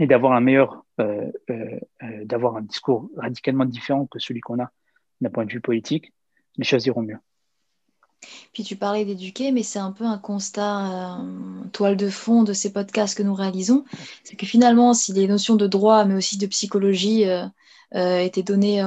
et 0.00 0.06
d'avoir 0.06 0.32
un 0.32 0.40
meilleur, 0.40 0.84
euh, 1.00 1.30
euh, 1.50 1.78
euh, 2.02 2.24
d'avoir 2.24 2.56
un 2.56 2.62
discours 2.62 3.10
radicalement 3.16 3.64
différent 3.64 4.06
que 4.06 4.18
celui 4.18 4.40
qu'on 4.40 4.60
a 4.60 4.70
d'un 5.22 5.30
point 5.30 5.46
de 5.46 5.52
vue 5.52 5.60
politique, 5.60 6.12
les 6.56 6.64
choses 6.64 6.84
iront 6.86 7.02
mieux. 7.02 7.18
Puis 8.52 8.62
tu 8.62 8.76
parlais 8.76 9.04
d'éduquer, 9.04 9.50
mais 9.50 9.62
c'est 9.62 9.78
un 9.78 9.90
peu 9.90 10.04
un 10.04 10.18
constat, 10.18 11.18
toile 11.72 11.96
de 11.96 12.08
fond 12.08 12.42
de 12.42 12.52
ces 12.52 12.72
podcasts 12.72 13.16
que 13.16 13.22
nous 13.22 13.34
réalisons. 13.34 13.84
C'est 14.22 14.36
que 14.36 14.46
finalement, 14.46 14.94
si 14.94 15.12
les 15.12 15.26
notions 15.26 15.56
de 15.56 15.66
droit, 15.66 16.04
mais 16.04 16.14
aussi 16.14 16.36
de 16.36 16.46
psychologie, 16.46 17.24
étaient 17.92 18.42
données, 18.42 18.84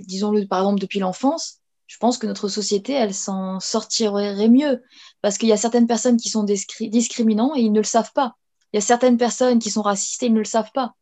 disons-le 0.00 0.46
par 0.46 0.60
exemple 0.60 0.80
depuis 0.80 0.98
l'enfance, 0.98 1.60
je 1.86 1.98
pense 1.98 2.18
que 2.18 2.26
notre 2.26 2.48
société, 2.48 2.92
elle 2.94 3.14
s'en 3.14 3.60
sortirait 3.60 4.48
mieux. 4.48 4.82
Parce 5.22 5.38
qu'il 5.38 5.48
y 5.48 5.52
a 5.52 5.56
certaines 5.56 5.86
personnes 5.86 6.16
qui 6.16 6.28
sont 6.28 6.44
discriminantes 6.44 7.56
et 7.56 7.60
ils 7.60 7.72
ne 7.72 7.78
le 7.78 7.84
savent 7.84 8.12
pas. 8.14 8.36
Il 8.72 8.76
y 8.76 8.78
a 8.78 8.80
certaines 8.80 9.16
personnes 9.16 9.60
qui 9.60 9.70
sont 9.70 9.82
racistes 9.82 10.22
et 10.24 10.26
ils 10.26 10.32
ne 10.32 10.38
le 10.38 10.44
savent 10.44 10.72
pas. 10.74 10.94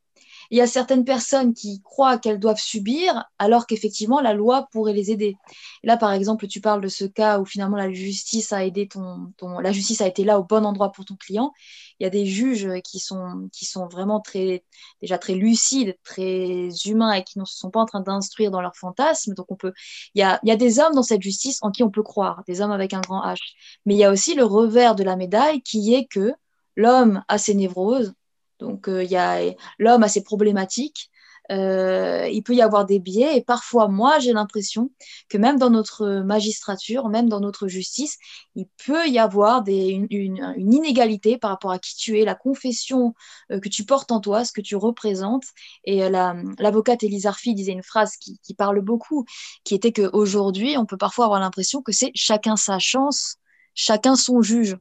Il 0.50 0.58
y 0.58 0.60
a 0.60 0.66
certaines 0.66 1.04
personnes 1.04 1.54
qui 1.54 1.80
croient 1.82 2.18
qu'elles 2.18 2.38
doivent 2.38 2.60
subir 2.60 3.24
alors 3.38 3.66
qu'effectivement 3.66 4.20
la 4.20 4.34
loi 4.34 4.68
pourrait 4.72 4.92
les 4.92 5.10
aider. 5.10 5.36
là, 5.82 5.96
par 5.96 6.12
exemple, 6.12 6.46
tu 6.46 6.60
parles 6.60 6.80
de 6.80 6.88
ce 6.88 7.04
cas 7.04 7.38
où 7.40 7.44
finalement 7.44 7.76
la 7.76 7.92
justice 7.92 8.52
a 8.52 8.64
aidé 8.64 8.88
ton, 8.88 9.32
la 9.60 9.72
justice 9.72 10.00
a 10.00 10.06
été 10.06 10.24
là 10.24 10.38
au 10.38 10.44
bon 10.44 10.64
endroit 10.64 10.92
pour 10.92 11.04
ton 11.04 11.16
client. 11.16 11.52
il 11.98 12.04
y 12.04 12.06
a 12.06 12.10
des 12.10 12.26
juges 12.26 12.68
qui 12.84 12.98
sont, 12.98 13.48
qui 13.52 13.64
sont 13.64 13.86
vraiment 13.88 14.20
très, 14.20 14.64
déjà 15.00 15.18
très 15.18 15.34
lucides, 15.34 15.96
très 16.04 16.68
humains 16.86 17.12
et 17.12 17.24
qui 17.24 17.38
ne 17.38 17.44
sont 17.44 17.70
pas 17.70 17.80
en 17.80 17.86
train 17.86 18.00
d'instruire 18.00 18.50
dans 18.50 18.60
leurs 18.60 18.76
fantasmes. 18.76 19.34
Donc, 19.34 19.46
on 19.50 19.56
peut, 19.56 19.72
il 20.14 20.20
y 20.20 20.22
a, 20.22 20.40
il 20.42 20.48
y 20.48 20.52
a 20.52 20.56
des 20.56 20.78
hommes 20.80 20.94
dans 20.94 21.02
cette 21.02 21.22
justice 21.22 21.58
en 21.62 21.70
qui 21.70 21.82
on 21.82 21.90
peut 21.90 22.02
croire, 22.02 22.42
des 22.46 22.60
hommes 22.60 22.72
avec 22.72 22.94
un 22.94 23.00
grand 23.00 23.22
H. 23.24 23.38
Mais 23.86 23.94
il 23.94 23.98
y 23.98 24.04
a 24.04 24.10
aussi 24.10 24.34
le 24.34 24.44
revers 24.44 24.94
de 24.94 25.04
la 25.04 25.16
médaille 25.16 25.62
qui 25.62 25.94
est 25.94 26.06
que 26.06 26.34
l'homme 26.76 27.22
a 27.28 27.38
ses 27.38 27.54
névroses, 27.54 28.14
donc 28.62 28.88
a 28.88 29.40
l'homme 29.78 30.02
a 30.02 30.08
ses 30.08 30.22
problématiques, 30.22 31.10
euh, 31.50 32.28
il 32.32 32.42
peut 32.42 32.54
y 32.54 32.62
avoir 32.62 32.86
des 32.86 32.98
biais. 32.98 33.36
Et 33.36 33.42
parfois, 33.42 33.88
moi, 33.88 34.18
j'ai 34.18 34.32
l'impression 34.32 34.90
que 35.28 35.38
même 35.38 35.58
dans 35.58 35.70
notre 35.70 36.22
magistrature, 36.22 37.08
même 37.08 37.28
dans 37.28 37.40
notre 37.40 37.68
justice, 37.68 38.16
il 38.54 38.66
peut 38.86 39.08
y 39.08 39.18
avoir 39.18 39.64
une, 39.66 40.54
inégalité 40.56 41.38
par 41.38 41.50
rapport 41.50 41.72
à 41.72 41.78
qui 41.78 41.96
tu 41.96 42.18
es, 42.18 42.24
la 42.24 42.34
confession 42.34 43.14
euh, 43.50 43.60
que 43.60 43.68
tu 43.68 43.84
portes 43.84 44.12
en 44.12 44.20
toi, 44.20 44.44
ce 44.44 44.52
que 44.52 44.60
tu 44.60 44.76
représentes. 44.76 45.44
Et 45.84 46.04
euh, 46.04 46.10
l'avocate 46.58 47.02
Elisa 47.02 47.30
Arfi 47.30 47.54
disait 47.54 47.72
une 47.72 47.82
phrase 47.82 48.16
qui, 48.16 48.38
qui 48.42 48.54
parle 48.54 48.80
beaucoup, 48.80 49.24
qui 49.64 49.74
était 49.74 49.92
qu'aujourd'hui, 49.92 50.76
on 50.78 50.86
peut 50.86 50.96
parfois 50.96 51.26
avoir 51.26 51.40
l'impression 51.40 51.82
que 51.82 51.92
c'est 51.92 52.12
chacun 52.14 52.56
sa 52.56 52.78
chance, 52.78 53.36
chacun 53.74 54.16
son 54.16 54.42
juge. 54.42 54.76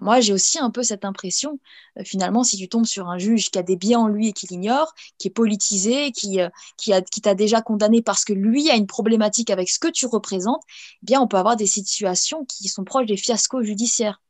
Moi, 0.00 0.20
j'ai 0.20 0.34
aussi 0.34 0.58
un 0.58 0.70
peu 0.70 0.82
cette 0.82 1.04
impression, 1.04 1.58
euh, 1.98 2.04
finalement, 2.04 2.44
si 2.44 2.58
tu 2.58 2.68
tombes 2.68 2.84
sur 2.84 3.08
un 3.08 3.18
juge 3.18 3.50
qui 3.50 3.58
a 3.58 3.62
des 3.62 3.76
biais 3.76 3.96
en 3.96 4.08
lui 4.08 4.28
et 4.28 4.32
qui 4.32 4.46
l'ignore, 4.46 4.94
qui 5.18 5.28
est 5.28 5.30
politisé, 5.30 6.12
qui, 6.12 6.40
euh, 6.40 6.50
qui, 6.76 6.92
qui 7.10 7.20
t'a 7.22 7.34
déjà 7.34 7.62
condamné 7.62 8.02
parce 8.02 8.24
que 8.24 8.34
lui 8.34 8.70
a 8.70 8.76
une 8.76 8.86
problématique 8.86 9.50
avec 9.50 9.70
ce 9.70 9.78
que 9.78 9.88
tu 9.88 10.06
représentes, 10.06 10.62
eh 11.02 11.06
bien, 11.06 11.20
on 11.20 11.26
peut 11.26 11.38
avoir 11.38 11.56
des 11.56 11.66
situations 11.66 12.44
qui 12.44 12.68
sont 12.68 12.84
proches 12.84 13.06
des 13.06 13.16
fiascos 13.16 13.62
judiciaires. 13.62 14.20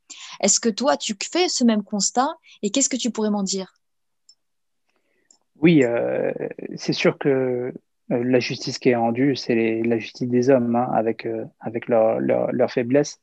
Est-ce 0.41 0.61
que 0.61 0.69
toi, 0.69 0.97
tu 0.97 1.17
fais 1.21 1.49
ce 1.49 1.65
même 1.65 1.83
constat 1.83 2.29
et 2.63 2.71
qu'est-ce 2.71 2.89
que 2.89 2.97
tu 2.97 3.11
pourrais 3.11 3.31
m'en 3.31 3.43
dire? 3.43 3.75
Oui, 5.61 5.83
euh, 5.83 6.33
c'est 6.77 6.93
sûr 6.93 7.19
que 7.19 7.73
la 8.09 8.39
justice 8.39 8.79
qui 8.79 8.91
est 8.91 8.97
rendue, 8.97 9.35
c'est 9.35 9.83
la 9.83 9.99
justice 9.99 10.29
des 10.29 10.49
hommes, 10.49 10.77
hein, 10.77 10.89
avec, 10.95 11.27
avec 11.59 11.89
leur, 11.89 12.21
leur, 12.21 12.53
leur 12.53 12.71
faiblesse. 12.71 13.19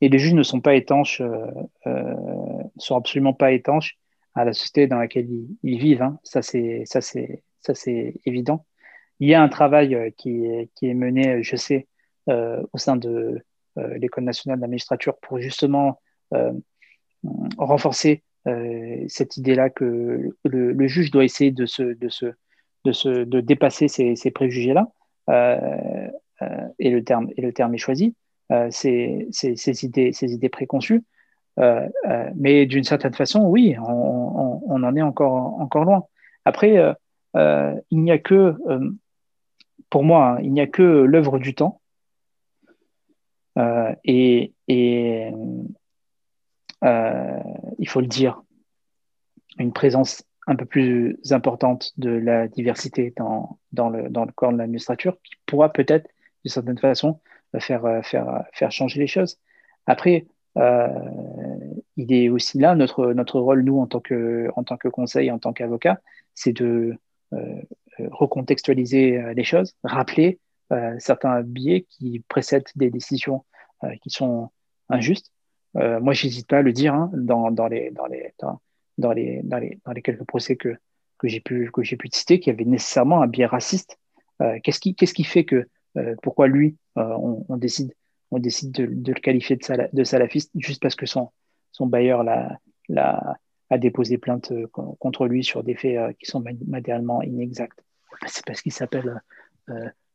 Et 0.00 0.08
les 0.08 0.18
juges 0.18 0.34
ne 0.34 0.42
sont 0.42 0.60
pas 0.60 0.74
étanches, 0.74 1.20
euh, 1.20 1.46
euh, 1.86 2.14
sont 2.78 2.96
absolument 2.96 3.34
pas 3.34 3.52
étanches 3.52 3.98
à 4.34 4.44
la 4.44 4.52
société 4.52 4.86
dans 4.86 4.98
laquelle 4.98 5.28
ils, 5.62 5.78
vivent. 5.78 6.02
Hein. 6.02 6.18
Ça, 6.22 6.42
c'est, 6.42 6.82
ça, 6.86 7.00
c'est, 7.00 7.42
ça, 7.60 7.74
c'est 7.74 8.14
évident. 8.24 8.64
Il 9.18 9.28
y 9.28 9.34
a 9.34 9.42
un 9.42 9.48
travail 9.48 9.94
euh, 9.94 10.10
qui 10.16 10.44
est, 10.46 10.94
mené, 10.94 11.42
je 11.42 11.56
sais, 11.56 11.86
euh, 12.28 12.62
au 12.72 12.78
sein 12.78 12.96
de 12.96 13.42
euh, 13.78 13.98
l'École 13.98 14.24
nationale 14.24 14.58
de 14.58 14.62
la 14.62 14.68
magistrature 14.68 15.16
pour 15.18 15.40
justement 15.40 16.00
euh, 16.34 16.52
renforcer 17.58 18.22
cette 19.08 19.36
idée-là 19.36 19.68
que 19.68 20.34
le, 20.44 20.72
le, 20.72 20.86
juge 20.88 21.10
doit 21.10 21.24
essayer 21.24 21.50
de 21.50 21.66
se, 21.66 21.82
de 21.82 22.08
se, 22.08 22.26
de 22.84 22.92
se, 22.92 23.24
de 23.24 23.40
dépasser 23.40 23.86
ces, 23.86 24.16
ces 24.16 24.30
préjugés-là. 24.30 24.88
et 26.78 26.90
le 26.90 27.04
terme, 27.04 27.28
et 27.36 27.42
le 27.42 27.52
terme 27.52 27.74
est 27.74 27.78
choisi. 27.78 28.14
Euh, 28.52 28.68
ces, 28.70 29.28
idées, 29.84 30.12
ces 30.12 30.32
idées 30.32 30.48
préconçues. 30.48 31.04
Euh, 31.58 31.88
euh, 32.08 32.30
mais 32.34 32.66
d'une 32.66 32.82
certaine 32.84 33.14
façon, 33.14 33.42
oui, 33.42 33.76
on, 33.78 34.82
en 34.82 34.96
est 34.96 35.02
encore, 35.02 35.60
encore 35.60 35.84
loin. 35.84 36.04
Après, 36.44 36.74
il 37.34 37.98
n'y 37.98 38.10
a 38.10 38.18
que, 38.18 38.56
pour 39.88 40.02
moi, 40.02 40.30
hein, 40.30 40.38
il 40.42 40.52
n'y 40.52 40.60
a 40.60 40.66
que 40.66 40.82
l'œuvre 40.82 41.38
du 41.38 41.54
temps. 41.54 41.80
et, 44.04 44.52
il 47.78 47.88
faut 47.88 48.00
le 48.00 48.06
dire, 48.06 48.42
une 49.58 49.72
présence 49.72 50.24
un 50.46 50.56
peu 50.56 50.64
plus 50.64 51.18
importante 51.30 51.92
de 51.98 52.10
la 52.10 52.48
diversité 52.48 53.14
dans, 53.16 53.58
le, 53.90 54.32
corps 54.32 54.52
de 54.52 54.58
l'administrature 54.58 55.16
qui 55.22 55.34
pourra 55.46 55.72
peut-être, 55.72 56.08
d'une 56.44 56.50
certaine 56.50 56.78
façon, 56.78 57.20
faire, 57.58 57.84
euh, 57.84 58.02
faire, 58.02 58.28
euh, 58.28 58.38
faire 58.52 58.70
changer 58.70 59.00
les 59.00 59.06
choses. 59.06 59.38
Après, 59.86 60.26
euh, 60.58 60.88
il 61.96 62.12
est 62.12 62.28
aussi 62.28 62.58
là, 62.58 62.74
notre, 62.74 63.12
notre 63.12 63.40
rôle, 63.40 63.62
nous, 63.62 63.80
en 63.80 63.86
tant 63.86 64.00
que, 64.00 64.48
en 64.56 64.62
tant 64.62 64.76
que 64.76 64.88
conseil, 64.88 65.30
en 65.30 65.38
tant 65.38 65.52
qu'avocat, 65.52 66.00
c'est 66.34 66.52
de 66.52 66.96
recontextualiser 67.98 69.34
les 69.34 69.44
choses, 69.44 69.76
rappeler 69.84 70.40
certains 70.98 71.42
biais 71.42 71.86
qui 71.88 72.24
précèdent 72.28 72.70
des 72.74 72.90
décisions 72.90 73.44
qui 74.02 74.10
sont 74.10 74.50
injustes. 74.88 75.30
moi, 75.74 76.12
j'hésite 76.12 76.48
pas 76.48 76.58
à 76.58 76.62
le 76.62 76.72
dire 76.72 76.94
hein, 76.94 77.10
dans, 77.14 77.52
dans, 77.52 77.68
les, 77.68 77.90
dans, 77.90 78.06
les, 78.06 78.32
dans, 78.98 79.12
les, 79.12 79.42
dans, 79.44 79.58
les, 79.58 79.78
dans 79.84 79.92
les 79.92 80.02
quelques 80.02 80.24
procès 80.24 80.56
que, 80.56 80.76
que 81.18 81.28
j'ai 81.28 81.40
pu, 81.40 81.70
pu 81.72 82.08
citer, 82.10 82.40
qu'il 82.40 82.52
y 82.52 82.56
avait 82.56 82.64
nécessairement 82.64 83.22
un 83.22 83.28
biais 83.28 83.46
raciste. 83.46 83.98
qu'est-ce, 84.64 84.80
qui, 84.80 84.96
qu'est-ce 84.96 85.14
qui 85.14 85.24
fait 85.24 85.44
que 85.44 85.68
pourquoi 86.22 86.46
lui, 86.46 86.76
euh, 86.98 87.42
on, 87.48 87.56
décide, 87.56 87.92
on 88.30 88.38
décide 88.38 88.72
de, 88.72 88.84
le 88.84 89.20
qualifier 89.20 89.56
de, 89.56 90.04
salafiste 90.04 90.50
juste 90.56 90.82
parce 90.82 90.94
que 90.94 91.06
son, 91.06 91.30
bailleur 91.80 92.24
a 92.28 93.78
déposé 93.78 94.18
plainte 94.18 94.52
euh, 94.52 94.66
contre 94.66 95.26
lui 95.26 95.44
sur 95.44 95.62
des 95.62 95.74
faits 95.74 96.16
qui 96.18 96.26
sont 96.26 96.44
matériellement 96.66 97.22
inexacts. 97.22 97.80
C'est 98.26 98.44
parce 98.44 98.60
qu'il 98.60 98.72
s'appelle 98.72 99.22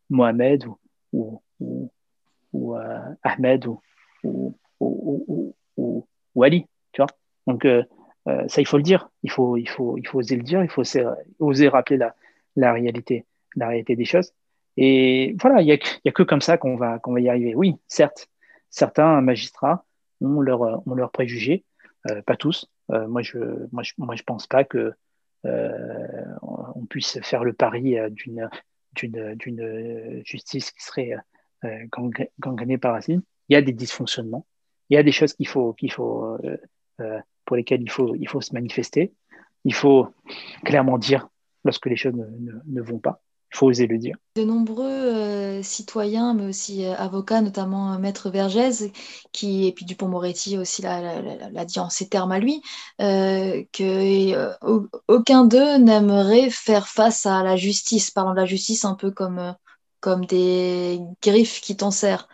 Mohamed 0.09 0.65
ou, 1.11 1.41
Ahmed 3.23 3.65
ou, 4.23 4.55
Ali, 6.41 6.67
tu 6.91 7.01
vois. 7.01 7.07
Donc 7.47 7.65
ça, 8.25 8.61
il 8.61 8.67
faut 8.67 8.77
le 8.77 8.83
dire, 8.83 9.09
il 9.23 9.31
faut, 9.31 9.57
oser 10.13 10.35
le 10.35 10.43
dire, 10.43 10.63
il 10.63 10.69
faut 10.69 10.83
oser, 11.39 11.67
rappeler 11.67 11.97
la, 11.97 12.15
la 12.55 12.73
réalité, 12.73 13.25
la 13.55 13.69
réalité 13.69 13.95
des 13.95 14.05
choses. 14.05 14.33
Et 14.77 15.35
voilà, 15.39 15.61
il 15.61 15.65
n'y 15.65 15.71
a, 15.71 15.77
a, 16.05 16.11
que 16.11 16.23
comme 16.23 16.41
ça 16.41 16.57
qu'on 16.57 16.75
va, 16.75 16.99
qu'on 16.99 17.13
va 17.13 17.21
y 17.21 17.29
arriver. 17.29 17.55
Oui, 17.55 17.75
certes, 17.87 18.27
certains 18.69 19.21
magistrats 19.21 19.85
ont 20.21 20.41
leurs 20.41 20.87
ont 20.87 20.95
leur 20.95 21.11
préjugés, 21.11 21.63
euh, 22.09 22.21
pas 22.21 22.35
tous. 22.35 22.69
Euh, 22.91 23.07
moi, 23.07 23.21
je 23.21 23.37
moi, 23.71 23.83
je, 23.83 23.93
moi, 23.97 24.15
je 24.15 24.23
pense 24.23 24.47
pas 24.47 24.63
que 24.63 24.93
euh, 25.45 26.25
on 26.41 26.85
puisse 26.85 27.19
faire 27.21 27.43
le 27.43 27.53
pari 27.53 27.97
euh, 27.97 28.09
d'une 28.09 28.49
d'une 29.35 30.21
justice 30.23 30.71
qui 30.71 30.81
serait 30.81 31.15
euh, 31.65 31.85
gangrénée 32.39 32.77
par 32.77 32.93
Racine. 32.93 33.21
Il 33.49 33.53
y 33.53 33.57
a 33.57 33.61
des 33.61 33.73
dysfonctionnements, 33.73 34.45
il 34.89 34.95
y 34.95 34.97
a 34.97 35.03
des 35.03 35.11
choses 35.11 35.33
qu'il 35.33 35.47
faut 35.47 35.73
qu'il 35.73 35.91
faut 35.91 36.37
pour 37.45 37.55
lesquelles 37.57 37.81
il 37.81 37.91
faut 37.91 38.15
il 38.15 38.27
faut 38.27 38.41
se 38.41 38.53
manifester. 38.53 39.13
Il 39.65 39.73
faut 39.73 40.07
clairement 40.63 40.97
dire 40.97 41.27
lorsque 41.63 41.87
les 41.87 41.95
choses 41.95 42.13
ne, 42.13 42.25
ne, 42.25 42.51
ne 42.65 42.81
vont 42.81 42.99
pas 42.99 43.21
faut 43.55 43.67
oser 43.67 43.87
le 43.87 43.97
dire. 43.97 44.17
De 44.35 44.43
nombreux 44.43 44.85
euh, 44.85 45.63
citoyens, 45.63 46.33
mais 46.33 46.45
aussi 46.45 46.85
euh, 46.85 46.95
avocats, 46.95 47.41
notamment 47.41 47.93
euh, 47.93 47.97
Maître 47.97 48.29
Vergès, 48.29 48.91
qui, 49.31 49.67
et 49.67 49.71
puis 49.71 49.85
Dupont-Moretti 49.85 50.57
aussi 50.57 50.81
l'a 50.81 51.65
dit 51.65 51.79
en 51.79 51.89
ces 51.89 52.07
termes 52.09 52.31
à 52.31 52.39
lui, 52.39 52.61
que 52.99 54.55
aucun 55.07 55.45
d'eux 55.45 55.77
n'aimerait 55.77 56.49
faire 56.49 56.87
face 56.87 57.25
à 57.25 57.43
la 57.43 57.55
justice, 57.55 58.11
parlant 58.11 58.31
de 58.31 58.39
la 58.39 58.45
justice 58.45 58.85
un 58.85 58.95
peu 58.95 59.11
comme, 59.11 59.55
comme 59.99 60.25
des 60.25 60.99
griffes 61.21 61.61
qui 61.61 61.75
t'en 61.77 61.91
serrent. 61.91 62.27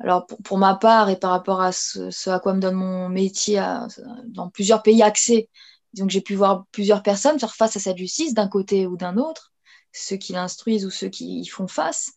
Alors 0.00 0.26
pour, 0.26 0.58
ma 0.58 0.74
part 0.74 1.10
et 1.10 1.16
par 1.16 1.30
rapport 1.30 1.60
à 1.60 1.70
ce, 1.70 2.30
à 2.30 2.40
quoi 2.40 2.54
me 2.54 2.60
donne 2.60 2.74
mon 2.74 3.08
métier 3.08 3.62
dans 4.24 4.48
plusieurs 4.48 4.82
pays 4.82 5.02
accès, 5.02 5.48
donc 5.94 6.10
j'ai 6.10 6.22
pu 6.22 6.34
voir 6.34 6.64
plusieurs 6.72 7.02
personnes 7.02 7.38
faire 7.38 7.54
face 7.54 7.76
à 7.76 7.80
cette 7.80 7.98
justice 7.98 8.34
d'un 8.34 8.48
côté 8.48 8.86
ou 8.86 8.96
d'un 8.96 9.16
autre 9.16 9.51
ceux 9.92 10.16
qui 10.16 10.32
l'instruisent 10.32 10.86
ou 10.86 10.90
ceux 10.90 11.08
qui 11.08 11.40
y 11.40 11.46
font 11.46 11.68
face. 11.68 12.12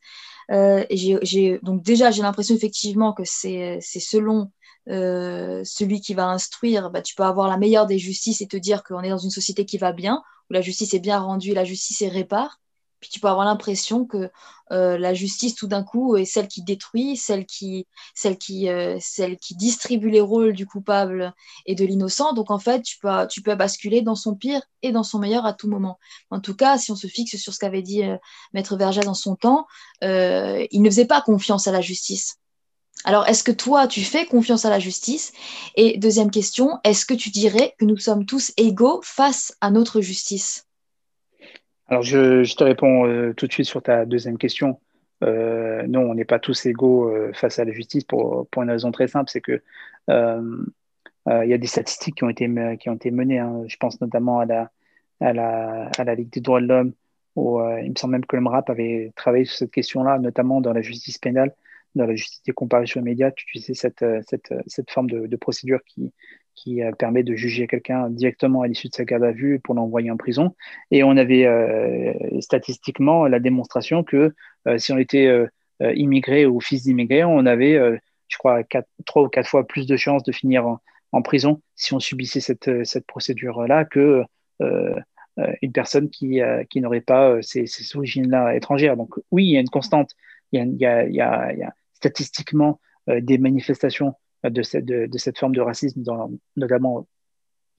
Euh, 0.51 0.86
et 0.89 1.59
donc 1.63 1.84
déjà, 1.84 2.11
j'ai 2.11 2.21
l'impression 2.21 2.55
effectivement 2.55 3.13
que 3.13 3.23
c'est 3.26 3.80
selon 3.82 4.51
euh, 4.88 5.63
celui 5.63 5.99
qui 6.01 6.13
va 6.13 6.28
instruire, 6.28 6.91
bah, 6.91 7.01
tu 7.01 7.15
peux 7.15 7.23
avoir 7.23 7.47
la 7.47 7.57
meilleure 7.57 7.88
des 7.88 7.97
justices 7.97 8.41
et 8.41 8.47
te 8.47 8.57
dire 8.57 8.84
qu'on 8.84 9.01
est 9.01 9.09
dans 9.09 9.17
une 9.17 9.32
société 9.32 9.65
qui 9.65 9.78
va 9.78 9.91
bien, 9.91 10.21
où 10.49 10.53
la 10.53 10.61
justice 10.61 10.93
est 10.93 10.99
bien 10.99 11.19
rendue, 11.19 11.53
la 11.53 11.63
justice 11.63 12.01
est 12.01 12.09
répare. 12.09 12.59
Puis 13.05 13.11
tu 13.11 13.19
peux 13.19 13.27
avoir 13.27 13.45
l'impression 13.45 14.03
que 14.03 14.31
euh, 14.71 14.97
la 14.97 15.13
justice, 15.13 15.53
tout 15.53 15.67
d'un 15.67 15.83
coup, 15.83 16.17
est 16.17 16.25
celle 16.25 16.47
qui 16.47 16.63
détruit, 16.63 17.21
euh, 17.29 18.97
celle 18.99 19.37
qui 19.37 19.55
distribue 19.55 20.09
les 20.09 20.21
rôles 20.21 20.53
du 20.53 20.65
coupable 20.65 21.35
et 21.67 21.75
de 21.75 21.85
l'innocent. 21.85 22.33
Donc, 22.33 22.49
en 22.49 22.57
fait, 22.57 22.81
tu 22.81 22.97
peux, 22.97 23.09
tu 23.29 23.43
peux 23.43 23.53
basculer 23.53 24.01
dans 24.01 24.15
son 24.15 24.33
pire 24.33 24.63
et 24.81 24.91
dans 24.91 25.03
son 25.03 25.19
meilleur 25.19 25.45
à 25.45 25.53
tout 25.53 25.69
moment. 25.69 25.99
En 26.31 26.39
tout 26.39 26.55
cas, 26.55 26.79
si 26.79 26.91
on 26.91 26.95
se 26.95 27.05
fixe 27.05 27.37
sur 27.37 27.53
ce 27.53 27.59
qu'avait 27.59 27.83
dit 27.83 28.03
euh, 28.03 28.17
Maître 28.53 28.75
Vergès 28.75 29.05
dans 29.05 29.13
son 29.13 29.35
temps, 29.35 29.67
il 30.01 30.81
ne 30.81 30.89
faisait 30.89 31.05
pas 31.05 31.21
confiance 31.21 31.67
à 31.67 31.71
la 31.71 31.81
justice. 31.81 32.37
Alors, 33.03 33.27
est-ce 33.27 33.43
que 33.43 33.51
toi, 33.51 33.85
tu 33.85 34.03
fais 34.03 34.25
confiance 34.25 34.65
à 34.65 34.71
la 34.71 34.79
justice? 34.79 35.31
Et 35.75 35.99
deuxième 35.99 36.31
question, 36.31 36.79
est-ce 36.83 37.05
que 37.05 37.13
tu 37.13 37.29
dirais 37.29 37.75
que 37.77 37.85
nous 37.85 37.97
sommes 37.97 38.25
tous 38.25 38.51
égaux 38.57 38.99
face 39.03 39.55
à 39.61 39.69
notre 39.69 40.01
justice? 40.01 40.65
Alors, 41.88 42.01
je, 42.01 42.55
te 42.55 42.63
réponds 42.63 43.05
euh, 43.07 43.33
tout 43.33 43.47
de 43.47 43.51
suite 43.53 43.67
sur 43.67 43.81
ta 43.81 44.05
deuxième 44.05 44.38
question. 44.38 44.79
Euh, 45.23 45.86
non, 45.88 46.01
on 46.01 46.15
n'est 46.15 46.25
pas 46.25 46.39
tous 46.39 46.65
égaux 46.65 47.09
euh, 47.09 47.31
face 47.33 47.59
à 47.59 47.65
la 47.65 47.71
justice 47.71 48.03
pour, 48.03 48.47
pour 48.49 48.63
une 48.63 48.71
raison 48.71 48.91
très 48.91 49.07
simple, 49.07 49.29
c'est 49.29 49.41
que 49.41 49.61
il 51.27 51.49
y 51.49 51.53
a 51.53 51.57
des 51.57 51.67
statistiques 51.67 52.15
qui 52.15 52.23
ont 52.23 52.29
été, 52.29 52.47
qui 52.79 52.89
ont 52.89 52.95
été 52.95 53.11
menées. 53.11 53.39
Hein. 53.39 53.63
Je 53.67 53.77
pense 53.77 53.99
notamment 54.01 54.39
à 54.39 54.45
la, 54.45 54.71
à 55.21 55.33
la, 55.33 55.89
à 55.97 56.03
la 56.03 56.15
Ligue 56.15 56.29
des 56.29 56.41
droits 56.41 56.61
de 56.61 56.67
l'homme, 56.67 56.93
où 57.36 57.59
il 57.81 57.89
me 57.91 57.95
semble 57.95 58.13
même 58.13 58.25
que 58.25 58.36
le 58.36 58.41
MRAP 58.43 58.69
avait 58.69 59.11
travaillé 59.15 59.45
sur 59.45 59.57
cette 59.57 59.71
question-là, 59.71 60.19
notamment 60.19 60.61
dans 60.61 60.73
la 60.73 60.81
justice 60.81 61.17
pénale, 61.17 61.55
dans 61.95 62.05
la 62.05 62.15
justice 62.15 62.43
des 62.43 62.51
comparaisons 62.53 62.99
immédiates, 62.99 63.36
tu 63.36 63.45
utilisais 63.49 63.73
cette, 63.73 64.05
cette, 64.27 64.53
cette 64.67 64.91
forme 64.91 65.09
de, 65.09 65.25
de 65.27 65.36
procédure 65.36 65.79
qui, 65.83 66.11
qui 66.55 66.81
euh, 66.81 66.91
permet 66.91 67.23
de 67.23 67.35
juger 67.35 67.67
quelqu'un 67.67 68.09
directement 68.09 68.61
à 68.61 68.67
l'issue 68.67 68.89
de 68.89 68.95
sa 68.95 69.05
garde 69.05 69.23
à 69.23 69.31
vue 69.31 69.59
pour 69.59 69.75
l'envoyer 69.75 70.09
en 70.09 70.17
prison. 70.17 70.55
Et 70.91 71.03
on 71.03 71.17
avait 71.17 71.45
euh, 71.45 72.13
statistiquement 72.41 73.27
la 73.27 73.39
démonstration 73.39 74.03
que 74.03 74.33
euh, 74.67 74.77
si 74.77 74.91
on 74.91 74.97
était 74.97 75.29
immigré 75.81 76.45
ou 76.45 76.61
fils 76.61 76.83
d'immigré, 76.83 77.25
on 77.25 77.45
avait, 77.45 77.77
je 78.29 78.37
crois, 78.37 78.61
trois 79.05 79.23
ou 79.23 79.27
quatre 79.27 79.49
fois 79.49 79.67
plus 79.67 79.85
de 79.85 79.97
chances 79.97 80.23
de 80.23 80.31
finir 80.31 80.65
en, 81.11 81.21
prison 81.21 81.61
si 81.75 81.93
on 81.93 81.99
subissait 81.99 82.39
cette, 82.39 82.85
cette 82.85 83.05
procédure-là 83.05 83.83
que 83.83 84.23
une 84.59 85.71
personne 85.73 86.09
qui, 86.09 86.39
qui 86.69 86.79
n'aurait 86.79 87.01
pas 87.01 87.41
ces, 87.41 87.67
ces 87.67 87.97
origines-là 87.97 88.55
étrangères. 88.55 88.95
Donc 88.95 89.15
oui, 89.31 89.47
il 89.47 89.51
y 89.51 89.57
a 89.57 89.59
une 89.59 89.69
constante, 89.69 90.11
il 90.53 90.59
y 90.79 90.85
a, 90.85 91.03
il 91.05 91.13
y 91.13 91.21
a, 91.21 91.51
il 91.51 91.59
y 91.59 91.63
a 91.63 91.73
statistiquement 91.93 92.79
des 93.07 93.37
manifestations 93.37 94.15
de 94.49 94.61
cette, 94.63 95.39
forme 95.39 95.55
de 95.55 95.61
racisme, 95.61 96.01
dans, 96.03 96.31
notamment, 96.55 97.07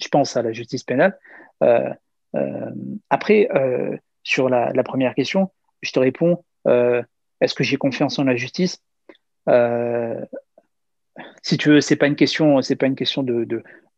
je 0.01 0.09
pense 0.09 0.37
à 0.37 0.43
la 0.43 0.53
justice 0.53 0.85
pénale. 0.85 1.19
Euh, 1.63 1.91
euh, 2.35 2.71
après, 3.11 3.49
euh, 3.55 3.97
sur 4.23 4.49
la, 4.49 4.73
première 4.83 5.15
question, 5.15 5.51
je 5.83 5.93
te 5.93 5.99
réponds, 5.99 6.45
est-ce 6.67 7.55
que 7.55 7.65
j'ai 7.65 7.77
confiance 7.77 8.19
en 8.19 8.25
la 8.25 8.37
justice? 8.37 8.83
Si 11.43 11.57
tu 11.57 11.69
veux, 11.71 11.81
c'est 11.81 11.97
pas 11.97 12.09
une 12.09 12.17
question, 12.17 12.61
c'est 12.61 12.77
pas 12.77 12.87
une 12.87 12.97
question 12.97 13.23
de, 13.23 13.47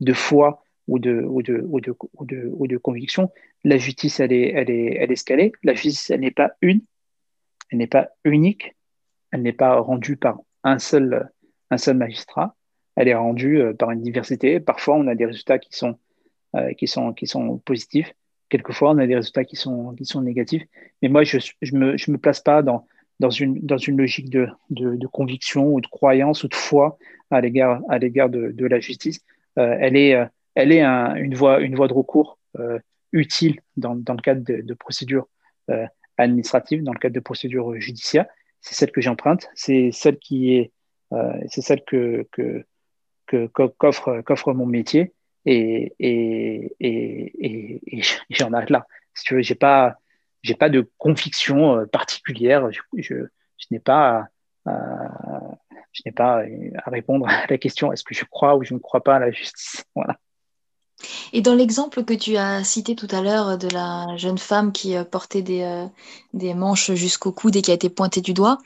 de, 0.01 0.13
foi 0.13 0.63
ou 0.87 0.99
de, 0.99 1.23
ou 1.23 1.43
de, 1.43 1.65
ou 1.69 1.81
de, 1.81 1.97
ou 2.15 2.25
de, 2.25 2.51
ou 2.53 2.67
de, 2.67 2.77
conviction. 2.77 3.31
La 3.65 3.79
justice, 3.79 4.21
elle 4.21 4.33
est, 4.33 4.53
elle 4.53 4.71
est, 4.71 4.99
elle 5.01 5.41
est. 5.41 5.53
La 5.63 5.75
justice, 5.75 6.11
elle 6.11 6.21
n'est 6.21 6.31
pas 6.31 6.53
une, 6.61 6.83
elle 7.71 7.79
n'est 7.79 7.87
pas 7.87 8.11
unique, 8.25 8.77
elle 9.33 9.43
n'est 9.43 9.53
pas 9.53 9.81
rendue 9.81 10.17
par 10.17 10.39
un 10.63 10.79
seul, 10.79 11.31
un 11.71 11.79
seul 11.79 11.97
magistrat 11.97 12.55
elle 12.99 13.07
est 13.07 13.15
rendue 13.15 13.61
euh, 13.61 13.73
par 13.73 13.93
une 13.93 14.03
diversité. 14.03 14.59
Parfois, 14.59 14.97
on 14.97 15.07
a 15.07 15.15
des 15.15 15.25
résultats 15.25 15.59
qui 15.59 15.71
sont, 15.73 15.97
euh, 16.57 16.73
qui 16.73 16.89
sont, 16.89 17.13
qui 17.13 17.29
sont 17.29 17.59
positifs. 17.59 18.13
Quelquefois, 18.49 18.91
on 18.91 18.99
a 18.99 19.07
des 19.07 19.15
résultats 19.15 19.45
qui 19.45 19.55
sont, 19.55 19.95
qui 19.95 20.05
sont 20.05 20.21
négatifs. 20.21 20.65
Mais 21.01 21.09
moi, 21.09 21.23
je 21.23 21.39
ne 21.73 21.79
me, 21.79 21.97
je 21.97 22.11
me 22.11 22.19
place 22.19 22.41
pas 22.41 22.63
dans, 22.63 22.89
dans, 23.21 23.31
une, 23.31 23.61
dans 23.61 23.77
une 23.77 23.99
logique 23.99 24.31
de, 24.31 24.49
de, 24.71 25.07
conviction 25.07 25.73
ou 25.73 25.81
de 25.81 25.87
croyance 25.87 26.43
ou 26.43 26.49
de 26.49 26.55
foi 26.57 26.99
à 27.31 27.41
l'égard, 27.41 27.83
à 27.89 27.99
l'égard 27.99 28.31
de, 28.31 28.51
de, 28.51 28.67
la 28.67 28.81
justice. 28.81 29.21
Euh, 29.59 29.77
elle 29.79 29.97
est, 29.97 30.17
elle 30.57 30.73
est 30.73 30.83
une, 30.83 31.35
voie, 31.37 31.61
une 31.61 31.77
voie 31.77 31.89
de 31.89 31.93
recours 31.93 32.39
utile 33.13 33.61
dans, 33.77 33.95
dans, 33.95 34.15
le 34.15 34.23
cadre 34.23 34.43
de, 34.43 34.75
procédures 34.75 35.29
administratives, 36.17 36.83
dans 36.83 36.93
le 36.93 36.99
cadre 36.99 37.15
de 37.15 37.21
procédures 37.21 37.79
judiciaires. 37.79 38.27
C'est 38.61 38.75
celle 38.75 38.91
que 38.91 39.01
j'emprunte, 39.01 39.47
c'est 39.55 39.91
celle 39.93 40.19
qui 40.19 40.55
est, 40.55 40.73
c'est 41.49 41.61
celle 41.61 41.85
que, 41.85 42.27
qu'offre 43.53 44.53
mon 44.53 44.67
métier 44.67 45.13
et, 45.47 46.75
j'en 48.31 48.53
arrête 48.53 48.71
là. 48.71 48.87
Si 49.15 49.25
tu 49.25 49.35
veux, 49.35 49.43
j'ai 49.43 49.55
pas, 49.55 49.97
j'ai 50.43 50.55
pas 50.55 50.69
de 50.69 50.89
conviction 50.99 51.79
euh, 51.79 51.87
particulière. 51.87 52.71
Je, 52.71 53.15
n'ai 53.71 53.81
pas, 53.81 54.27
je 54.67 56.03
n'ai 56.05 56.13
pas 56.13 56.43
à 56.85 56.91
répondre 56.91 57.29
à 57.29 57.47
la 57.49 57.59
question 57.59 57.93
est-ce 57.93 58.05
que 58.05 58.15
je 58.15 58.25
crois 58.25 58.57
ou 58.57 58.65
je 58.65 58.75
ne 58.75 58.79
crois 58.79 59.03
pas 59.03 59.17
à 59.17 59.19
la 59.19 59.31
justice? 59.31 59.85
Voilà. 59.95 60.19
Et 61.33 61.41
dans 61.41 61.55
l'exemple 61.55 62.05
que 62.05 62.15
tu 62.15 62.37
as 62.37 62.65
cité 62.65 62.95
tout 62.95 63.09
à 63.11 63.21
l'heure 63.21 63.59
de 63.59 63.69
la 63.69 64.17
jeune 64.17 64.39
femme 64.39 64.73
qui 64.73 64.97
euh, 64.97 65.05
portait 65.05 65.43
des, 65.43 65.63
euh, 65.63 65.87
des 66.33 66.55
manches 66.55 66.93
jusqu'au 66.93 67.33
coude 67.33 67.57
et 67.57 67.63
qui 67.63 67.71
a 67.71 67.75
été 67.75 67.89
pointée 67.89 68.21
du 68.21 68.35
doigt, 68.35 68.59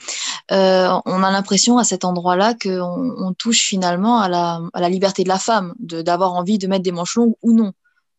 euh, 0.50 0.88
on 1.04 1.22
a 1.22 1.30
l'impression 1.30 1.78
à 1.78 1.84
cet 1.84 2.04
endroit-là 2.04 2.54
qu'on 2.54 3.14
on 3.18 3.32
touche 3.34 3.62
finalement 3.62 4.20
à 4.20 4.28
la, 4.28 4.88
liberté 4.88 5.24
de 5.24 5.28
la 5.28 5.38
femme, 5.38 5.74
d'avoir 5.78 6.34
envie 6.34 6.58
de 6.58 6.66
mettre 6.66 6.82
des 6.82 6.92
manches 6.92 7.16
longues 7.16 7.34
ou 7.42 7.52
non. 7.52 7.72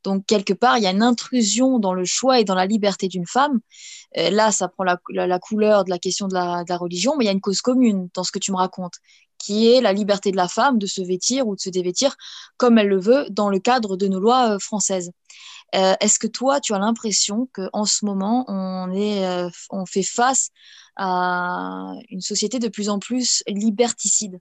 Donc, 0.04 0.26
quelque 0.26 0.54
part, 0.54 0.78
il 0.78 0.84
y 0.84 0.88
a 0.88 0.92
une 0.92 1.02
intrusion 1.02 1.80
dans 1.80 1.94
le 1.94 2.04
choix 2.04 2.40
et 2.40 2.44
dans 2.44 2.56
la 2.56 2.66
liberté 2.66 3.08
d'une 3.08 3.26
femme. 3.26 3.62
là, 4.16 4.52
ça 4.52 4.68
prend 4.68 4.84
la, 4.84 4.98
couleur 5.40 5.86
de 5.86 5.90
la 5.90 5.98
question 5.98 6.28
de 6.28 6.34
la 6.34 6.78
religion, 6.78 7.16
mais 7.18 7.24
il 7.24 7.28
y 7.28 7.30
a 7.30 7.34
une 7.34 7.40
cause 7.40 7.62
commune 7.62 8.10
dans 8.14 8.26
ce 8.26 8.32
que 8.34 8.40
tu 8.40 8.52
me 8.52 8.58
racontes 8.58 8.96
qui 9.44 9.70
est 9.70 9.82
la 9.82 9.92
liberté 9.92 10.32
de 10.32 10.38
la 10.38 10.48
femme 10.48 10.80
de 10.80 10.86
se 10.86 11.02
vêtir 11.02 11.48
ou 11.48 11.56
de 11.56 11.60
se 11.60 11.70
dévêtir 11.70 12.16
comme 12.56 12.78
elle 12.78 12.88
le 12.88 13.00
veut 13.00 13.26
dans 13.30 13.50
le 13.50 13.60
cadre 13.60 13.98
de 13.98 14.08
nos 14.08 14.20
lois 14.20 14.56
euh, 14.56 14.60
françaises. 14.60 15.12
Euh, 15.76 15.96
est-ce 16.00 16.18
que 16.18 16.28
toi, 16.28 16.62
tu 16.62 16.74
as 16.74 16.80
l'impression 16.80 17.50
qu'en 17.52 17.84
ce 17.84 18.06
moment, 18.06 18.46
on, 18.48 18.92
est, 18.94 19.26
euh, 19.26 19.50
on 19.70 19.86
fait 19.86 20.04
face 20.04 20.52
à 20.96 21.94
une 22.10 22.22
société 22.22 22.60
de 22.60 22.70
plus 22.70 22.90
en 22.90 23.00
plus 23.00 23.44
liberticide? 23.48 24.40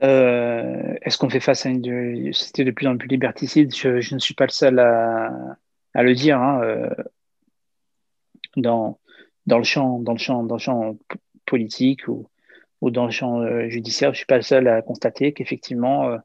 Est-ce 0.00 1.16
qu'on 1.16 1.30
fait 1.30 1.40
face 1.40 1.64
à 1.64 1.70
une 1.70 2.32
société 2.34 2.64
de 2.64 2.70
plus 2.70 2.86
en 2.86 2.98
plus 2.98 3.08
liberticide? 3.08 3.74
Je, 3.74 4.14
ne 4.14 4.18
suis 4.18 4.34
pas 4.34 4.44
le 4.44 4.50
seul 4.50 4.78
à, 4.78 6.02
le 6.02 6.14
dire. 6.14 6.38
Hein, 6.38 6.90
dans, 8.56 8.98
dans, 9.46 9.58
le 9.58 9.64
champ, 9.64 10.00
dans, 10.00 10.12
le 10.12 10.18
champ, 10.18 10.42
dans 10.42 10.56
le 10.56 10.60
champ 10.60 10.96
politique 11.46 12.08
ou, 12.08 12.28
ou 12.80 12.90
dans 12.90 13.06
le 13.06 13.10
champ 13.10 13.40
euh, 13.40 13.68
judiciaire, 13.68 14.10
je 14.10 14.14
ne 14.14 14.18
suis 14.18 14.26
pas 14.26 14.36
le 14.36 14.42
seul 14.42 14.68
à 14.68 14.82
constater 14.82 15.32
qu'effectivement, 15.32 16.08
euh, 16.08 16.18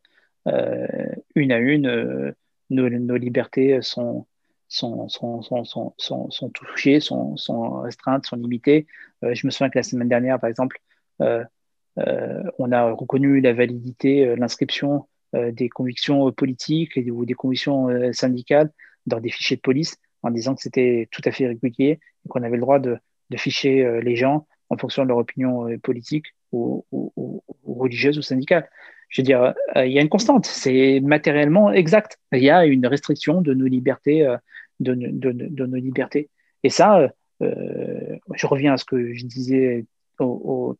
euh, 0.48 0.88
une 1.36 1.52
à 1.52 1.60
une, 1.60 2.34
nos, 2.70 3.18
libertés 3.18 3.82
sont, 3.82 4.26
sont, 4.68 5.08
sont, 5.10 5.42
sont, 5.42 5.94
sont, 5.98 6.50
touchées, 6.50 7.00
sont, 7.00 7.38
sont, 7.38 7.82
restreintes, 7.82 8.26
sont 8.26 8.38
limitées. 8.38 8.88
je 9.22 9.46
me 9.46 9.52
souviens 9.52 9.70
que 9.70 9.78
la 9.78 9.84
semaine 9.84 10.08
dernière, 10.08 10.40
par 10.40 10.50
exemple, 10.50 10.80
on 11.20 12.72
a 12.72 12.92
reconnu 12.92 13.42
la 13.42 13.54
validité, 13.54 14.36
l'inscription 14.38 15.08
des 15.34 15.70
convictions 15.70 16.32
politiques 16.32 17.00
ou 17.12 17.26
des 17.26 17.34
convictions 17.34 17.90
syndicales 18.14 18.72
dans 19.06 19.20
des 19.20 19.30
fichiers 19.30 19.58
de 19.58 19.62
police 19.62 19.98
en 20.24 20.32
disant 20.32 20.56
que 20.56 20.62
c'était 20.62 21.10
tout 21.12 21.22
à 21.26 21.32
fait 21.32 21.48
régulier 21.48 22.00
et 22.26 22.30
qu'on 22.30 22.42
avait 22.42 22.56
le 22.56 22.62
droit 22.62 22.80
de, 22.80 22.98
de 23.30 23.38
ficher 23.38 24.02
les 24.02 24.16
gens 24.16 24.48
en 24.72 24.78
fonction 24.78 25.04
de 25.04 25.10
leur 25.10 25.18
opinion 25.18 25.70
euh, 25.70 25.78
politique 25.78 26.34
ou, 26.52 26.86
religieuse 27.66 28.18
ou 28.18 28.22
syndicale. 28.22 28.70
Je 29.10 29.22
veux 29.22 29.26
dire, 29.26 29.54
euh, 29.76 29.86
il 29.86 29.92
y 29.92 30.00
a 30.00 30.02
une 30.02 30.10
constante, 30.10 30.46
c'est 30.46 31.02
matériellement 31.02 31.72
exact. 31.72 32.18
Il 32.32 32.44
y 32.44 32.50
a 32.50 32.66
une 32.66 32.88
restriction 32.88 33.42
de 33.42 33.54
nos 33.54 33.68
libertés, 33.68 34.26
euh, 34.26 34.38
de, 34.80 34.94
nos 34.94 35.78
libertés. 35.78 36.30
Et 36.64 36.70
ça, 36.70 37.10
je 37.40 38.48
reviens 38.48 38.74
à 38.74 38.78
ce 38.78 38.86
que 38.86 39.14
je 39.14 39.26
disais 39.26 39.86
tout, 40.18 40.78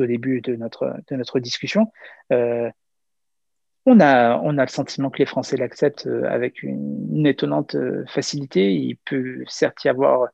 au 0.00 0.06
début 0.06 0.40
de 0.40 0.56
notre, 0.56 1.38
discussion. 1.38 1.92
on, 2.30 4.00
a, 4.00 4.38
le 4.42 4.66
sentiment 4.68 5.10
que 5.10 5.18
les 5.18 5.26
Français 5.26 5.56
l'acceptent 5.56 6.08
avec 6.28 6.62
une, 6.62 7.26
étonnante 7.26 7.76
facilité. 8.08 8.72
Il 8.74 8.96
peut 8.96 9.44
certes 9.46 9.84
y 9.84 9.88
avoir 9.88 10.28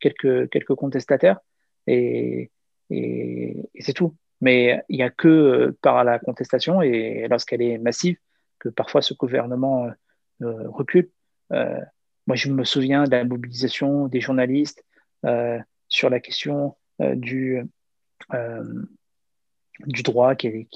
quelques 0.00 0.74
contestataires, 0.74 1.38
et, 1.86 2.50
c'est 3.78 3.92
tout. 3.94 4.16
Mais 4.40 4.82
il 4.88 4.96
n'y 4.96 5.02
a 5.02 5.10
que 5.10 5.28
euh, 5.28 5.78
par 5.82 6.02
la 6.02 6.18
contestation 6.18 6.80
et 6.82 7.26
lorsqu'elle 7.28 7.62
est 7.62 7.78
massive 7.78 8.16
que 8.58 8.68
parfois 8.68 9.02
ce 9.02 9.14
gouvernement 9.14 9.86
euh, 9.86 9.90
euh, 10.42 10.68
recule. 10.70 11.10
moi, 11.50 12.36
je 12.36 12.50
me 12.50 12.64
souviens 12.64 13.04
de 13.04 13.10
la 13.10 13.24
mobilisation 13.24 14.08
des 14.08 14.20
journalistes 14.20 14.84
sur 15.88 16.08
la 16.08 16.20
question 16.20 16.76
du, 16.98 17.62
droit 20.04 20.34
qui, 20.34 20.66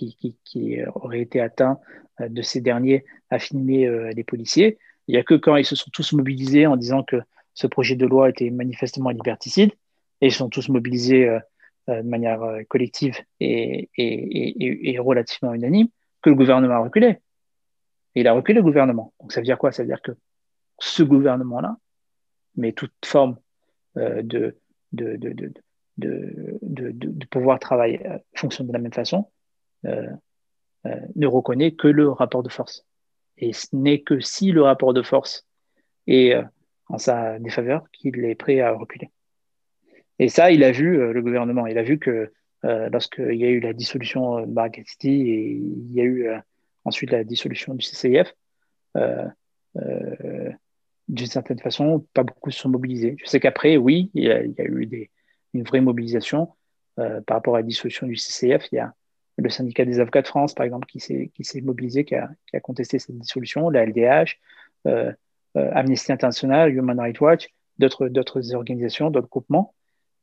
qui, 0.44 0.78
aurait 0.94 1.20
été 1.20 1.40
atteint 1.40 1.78
de 2.20 2.42
ces 2.42 2.60
derniers 2.60 3.04
à 3.30 3.38
filmer 3.38 4.12
les 4.14 4.24
policiers. 4.24 4.78
Il 5.06 5.12
n'y 5.14 5.18
a 5.18 5.22
que 5.22 5.34
quand 5.34 5.56
ils 5.56 5.64
se 5.64 5.76
sont 5.76 5.90
tous 5.92 6.12
mobilisés 6.12 6.66
en 6.66 6.76
disant 6.76 7.02
que 7.02 7.16
ce 7.54 7.66
projet 7.66 7.96
de 7.96 8.06
loi 8.06 8.28
était 8.28 8.50
manifestement 8.50 9.10
liberticide 9.10 9.72
et 10.24 10.28
ils 10.28 10.32
sont 10.32 10.48
tous 10.48 10.70
mobilisés 10.70 11.28
euh, 11.28 11.38
euh, 11.90 12.02
de 12.02 12.08
manière 12.08 12.42
euh, 12.42 12.62
collective 12.66 13.20
et, 13.40 13.90
relativement 14.98 15.52
unanime, 15.52 15.88
que 16.22 16.30
le 16.30 16.34
gouvernement 16.34 16.76
a 16.76 16.78
reculé. 16.78 17.18
Il 18.14 18.26
a 18.26 18.32
reculé 18.32 18.56
le 18.56 18.62
gouvernement. 18.62 19.12
Donc 19.20 19.32
ça 19.32 19.40
veut 19.40 19.44
dire 19.44 19.58
quoi? 19.58 19.70
Ça 19.70 19.82
veut 19.82 19.88
dire 19.88 20.00
que 20.00 20.12
ce 20.78 21.02
gouvernement-là, 21.02 21.76
mais 22.56 22.72
toute 22.72 22.94
forme 23.04 23.36
de, 23.96 24.56
pouvoir 27.30 27.58
travailler 27.58 28.00
fonctionne 28.34 28.68
de 28.68 28.72
la 28.72 28.78
même 28.78 28.92
façon, 28.92 29.30
ne 29.84 31.26
reconnaît 31.26 31.72
que 31.72 31.88
le 31.88 32.08
rapport 32.08 32.42
de 32.42 32.48
force. 32.48 32.86
Et 33.36 33.52
ce 33.52 33.76
n'est 33.76 34.00
que 34.00 34.20
si 34.20 34.52
le 34.52 34.62
rapport 34.62 34.94
de 34.94 35.02
force 35.02 35.46
est 36.06 36.34
en 36.88 36.98
sa 36.98 37.38
défaveur 37.40 37.84
qu'il 37.92 38.24
est 38.24 38.36
prêt 38.36 38.60
à 38.60 38.72
reculer. 38.72 39.10
Et 40.18 40.28
ça, 40.28 40.50
il 40.50 40.62
a 40.64 40.70
vu, 40.72 41.00
euh, 41.00 41.12
le 41.12 41.22
gouvernement, 41.22 41.66
il 41.66 41.78
a 41.78 41.82
vu 41.82 41.98
que 41.98 42.32
lorsqu'il 42.62 43.34
y 43.34 43.44
a 43.44 43.50
eu 43.50 43.60
la 43.60 43.74
dissolution 43.74 44.46
de 44.46 44.70
City 44.86 45.28
et 45.28 45.50
il 45.50 45.92
y 45.92 46.00
a 46.00 46.04
eu 46.04 46.30
ensuite 46.86 47.10
la 47.10 47.22
dissolution 47.22 47.74
du 47.74 47.84
CCIF, 47.84 48.34
d'une 51.08 51.26
certaine 51.26 51.58
façon, 51.58 52.06
pas 52.14 52.22
beaucoup 52.22 52.50
se 52.50 52.60
sont 52.60 52.70
mobilisés. 52.70 53.16
Je 53.22 53.28
sais 53.28 53.38
qu'après, 53.38 53.76
oui, 53.76 54.10
il 54.14 54.24
y, 54.24 54.30
a, 54.32 54.42
eu 54.42 54.86
des, 54.86 55.10
une 55.52 55.62
vraie 55.64 55.82
mobilisation 55.82 56.54
par 56.96 57.36
rapport 57.36 57.56
à 57.56 57.58
la 57.58 57.64
dissolution 57.64 58.06
du 58.06 58.16
CCF. 58.16 58.66
Il 58.72 58.76
y 58.76 58.78
a 58.78 58.94
le 59.36 59.50
syndicat 59.50 59.84
des 59.84 60.00
avocats 60.00 60.22
de 60.22 60.26
France, 60.26 60.54
par 60.54 60.64
exemple, 60.64 60.86
qui 60.86 61.00
s'est 61.00 61.60
mobilisé, 61.60 62.04
qui 62.04 62.14
a, 62.14 62.30
qui 62.46 62.56
a, 62.56 62.60
contesté 62.60 62.98
cette 62.98 63.18
dissolution, 63.18 63.68
la 63.70 63.84
LDH, 63.84 64.38
euh, 64.86 65.12
euh, 65.56 65.70
Amnesty 65.72 66.12
International, 66.12 66.72
Human 66.72 66.98
Rights 66.98 67.20
Watch, 67.20 67.48
d'autres 67.78 68.54
organisations, 68.54 69.10
d'autres 69.10 69.28
groupements. 69.28 69.74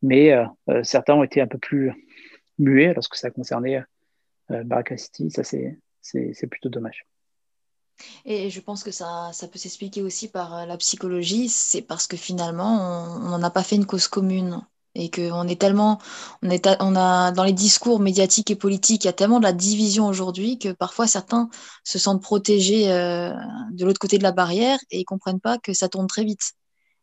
Mais 0.02 0.32
euh, 0.32 0.84
certains 0.84 1.14
ont 1.14 1.24
été 1.24 1.42
un 1.42 1.48
peu 1.48 1.58
plus 1.58 1.92
muets 2.58 2.94
lorsque 2.94 3.16
ça 3.16 3.30
concernait 3.32 3.84
Baraka 4.50 4.98
City. 4.98 5.32
Ça, 5.32 5.44
c'est 5.44 6.48
plutôt 6.48 6.70
dommage. 6.70 7.06
Et 8.26 8.50
je 8.50 8.60
pense 8.60 8.84
que 8.84 8.92
ça, 8.92 9.30
ça 9.32 9.48
peut 9.48 9.60
s'expliquer 9.60 10.02
aussi 10.02 10.28
par 10.28 10.66
la 10.66 10.78
psychologie, 10.78 11.50
c'est 11.50 11.84
parce 11.84 12.08
que 12.08 12.18
finalement, 12.18 13.16
on 13.18 13.30
n'en 13.30 13.44
a 13.44 13.52
pas 13.52 13.64
fait 13.64 13.76
une 13.76 13.86
cause 13.86 14.08
commune 14.08 14.62
et 14.96 15.10
qu'on 15.10 15.48
est 15.48 15.60
tellement, 15.60 16.00
on 16.42 16.50
est, 16.50 16.68
on 16.80 16.96
a 16.96 17.32
dans 17.32 17.44
les 17.44 17.54
discours 17.54 18.00
médiatiques 18.00 18.52
et 18.52 18.56
politiques, 18.56 19.06
il 19.06 19.08
y 19.08 19.10
a 19.10 19.14
tellement 19.14 19.40
de 19.40 19.44
la 19.44 19.54
division 19.54 20.08
aujourd'hui 20.08 20.60
que 20.60 20.72
parfois 20.74 21.08
certains 21.08 21.50
se 21.84 21.98
sentent 21.98 22.22
protégés 22.22 22.92
euh, 22.92 23.34
de 23.72 23.86
l'autre 23.86 24.00
côté 24.00 24.18
de 24.18 24.24
la 24.24 24.32
barrière 24.32 24.80
et 24.90 25.00
ils 25.00 25.06
comprennent 25.06 25.40
pas 25.40 25.58
que 25.58 25.74
ça 25.74 25.88
tourne 25.88 26.08
très 26.08 26.26
vite 26.26 26.54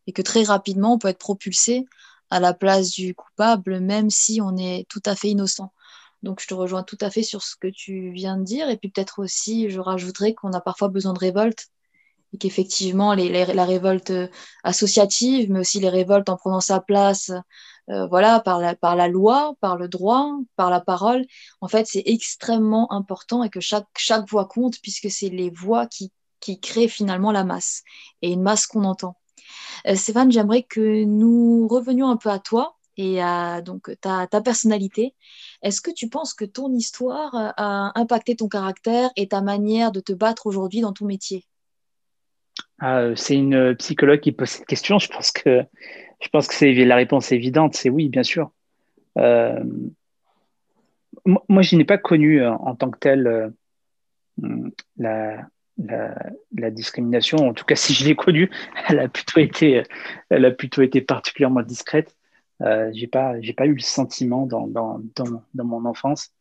et 0.06 0.12
que 0.12 0.22
très 0.22 0.42
rapidement 0.42 0.94
on 0.94 0.98
peut 0.98 1.08
être 1.08 1.18
propulsé 1.18 1.84
à 2.30 2.40
la 2.40 2.54
place 2.54 2.90
du 2.90 3.14
coupable, 3.14 3.80
même 3.80 4.10
si 4.10 4.40
on 4.40 4.56
est 4.56 4.86
tout 4.88 5.02
à 5.06 5.14
fait 5.16 5.30
innocent. 5.30 5.72
Donc 6.22 6.40
je 6.40 6.46
te 6.48 6.54
rejoins 6.54 6.82
tout 6.82 6.98
à 7.00 7.10
fait 7.10 7.22
sur 7.22 7.42
ce 7.42 7.56
que 7.56 7.68
tu 7.68 8.10
viens 8.10 8.36
de 8.36 8.44
dire 8.44 8.68
et 8.68 8.76
puis 8.76 8.90
peut-être 8.90 9.20
aussi, 9.20 9.70
je 9.70 9.80
rajouterais 9.80 10.34
qu'on 10.34 10.52
a 10.52 10.60
parfois 10.60 10.88
besoin 10.88 11.12
de 11.12 11.18
révolte 11.18 11.68
et 12.34 12.38
qu'effectivement 12.38 13.14
la 13.14 13.64
révolte 13.64 14.12
associative, 14.64 15.50
mais 15.50 15.60
aussi 15.60 15.80
les 15.80 15.88
révoltes 15.88 16.28
en 16.28 16.36
prenant 16.36 16.60
sa 16.60 16.80
place 16.80 17.30
euh, 17.90 18.06
voilà, 18.06 18.40
par 18.40 18.58
la, 18.58 18.74
par 18.76 18.96
la 18.96 19.08
loi, 19.08 19.54
par 19.60 19.76
le 19.76 19.88
droit, 19.88 20.36
par 20.56 20.70
la 20.70 20.80
parole. 20.80 21.24
En 21.60 21.68
fait, 21.68 21.86
c'est 21.86 22.02
extrêmement 22.04 22.92
important 22.92 23.42
et 23.44 23.50
que 23.50 23.60
chaque, 23.60 23.86
chaque 23.96 24.28
voix 24.28 24.46
compte 24.46 24.78
puisque 24.82 25.10
c'est 25.10 25.30
les 25.30 25.50
voix 25.50 25.86
qui, 25.86 26.12
qui 26.40 26.60
créent 26.60 26.88
finalement 26.88 27.32
la 27.32 27.44
masse 27.44 27.82
et 28.22 28.32
une 28.32 28.42
masse 28.42 28.66
qu'on 28.66 28.84
entend. 28.84 29.16
Euh, 29.86 29.94
Stéphane, 29.94 30.32
j'aimerais 30.32 30.62
que 30.62 31.04
nous 31.04 31.66
revenions 31.68 32.08
un 32.08 32.16
peu 32.16 32.30
à 32.30 32.38
toi 32.38 32.76
et 32.96 33.22
à 33.22 33.60
donc, 33.60 33.90
ta, 34.00 34.26
personnalité. 34.42 35.14
Est-ce 35.62 35.80
que 35.80 35.90
tu 35.90 36.08
penses 36.08 36.34
que 36.34 36.44
ton 36.44 36.72
histoire 36.72 37.30
a 37.34 37.92
impacté 37.98 38.34
ton 38.34 38.48
caractère 38.48 39.10
et 39.16 39.28
ta 39.28 39.40
manière 39.40 39.92
de 39.92 40.00
te 40.00 40.12
battre 40.12 40.46
aujourd'hui 40.46 40.80
dans 40.80 40.92
ton 40.92 41.06
métier? 41.06 41.44
Ah, 42.80 43.14
C'est 43.14 43.36
une 43.36 43.76
psychologue 43.76 44.20
qui 44.20 44.32
pose 44.32 44.48
cette 44.48 44.66
question. 44.66 44.98
Je 44.98 45.08
pense 45.08 45.30
que 45.30 45.64
je 46.20 46.28
pense 46.28 46.48
que 46.48 46.54
c'est 46.54 46.72
la 46.72 46.96
réponse 46.96 47.30
évidente, 47.32 47.74
c'est 47.74 47.90
oui, 47.90 48.08
bien 48.08 48.24
sûr. 48.24 48.50
Euh, 49.18 49.62
moi, 51.48 51.62
je 51.62 51.76
n'ai 51.76 51.84
pas 51.84 51.98
connu 51.98 52.40
euh, 52.40 52.52
en 52.52 52.74
tant 52.74 52.90
que 52.90 52.98
tel 52.98 53.26
euh, 53.26 54.70
la, 54.96 55.46
la, 55.78 56.70
discrimination. 56.70 57.38
En 57.38 57.54
tout 57.54 57.64
cas, 57.64 57.76
si 57.76 57.94
je 57.94 58.04
l'ai 58.04 58.16
connue, 58.16 58.50
elle 58.88 59.00
a 59.00 59.08
plutôt 59.08 59.40
été, 59.40 59.82
elle 60.30 60.44
a 60.44 60.50
plutôt 60.50 60.82
été 60.82 61.00
particulièrement 61.00 61.62
discrète. 61.62 62.16
Euh, 62.62 62.90
j'ai 62.92 63.06
pas, 63.06 63.40
j'ai 63.40 63.52
pas 63.52 63.66
eu 63.66 63.74
le 63.74 63.80
sentiment 63.80 64.46
dans, 64.46 64.66
dans, 64.66 65.00
dans, 65.14 65.42
dans 65.54 65.64
mon 65.64 65.84
enfance 65.84 66.32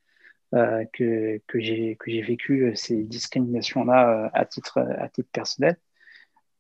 que, 0.52 1.42
que 1.46 1.60
j'ai 1.60 1.98
que 1.98 2.10
j'ai 2.10 2.22
vécu 2.22 2.72
ces 2.74 3.04
discriminations-là 3.04 4.32
à 4.34 4.46
titre 4.46 4.80
à 4.80 5.10
titre 5.10 5.30
personnel. 5.32 5.78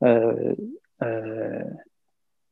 Euh, 0.03 0.53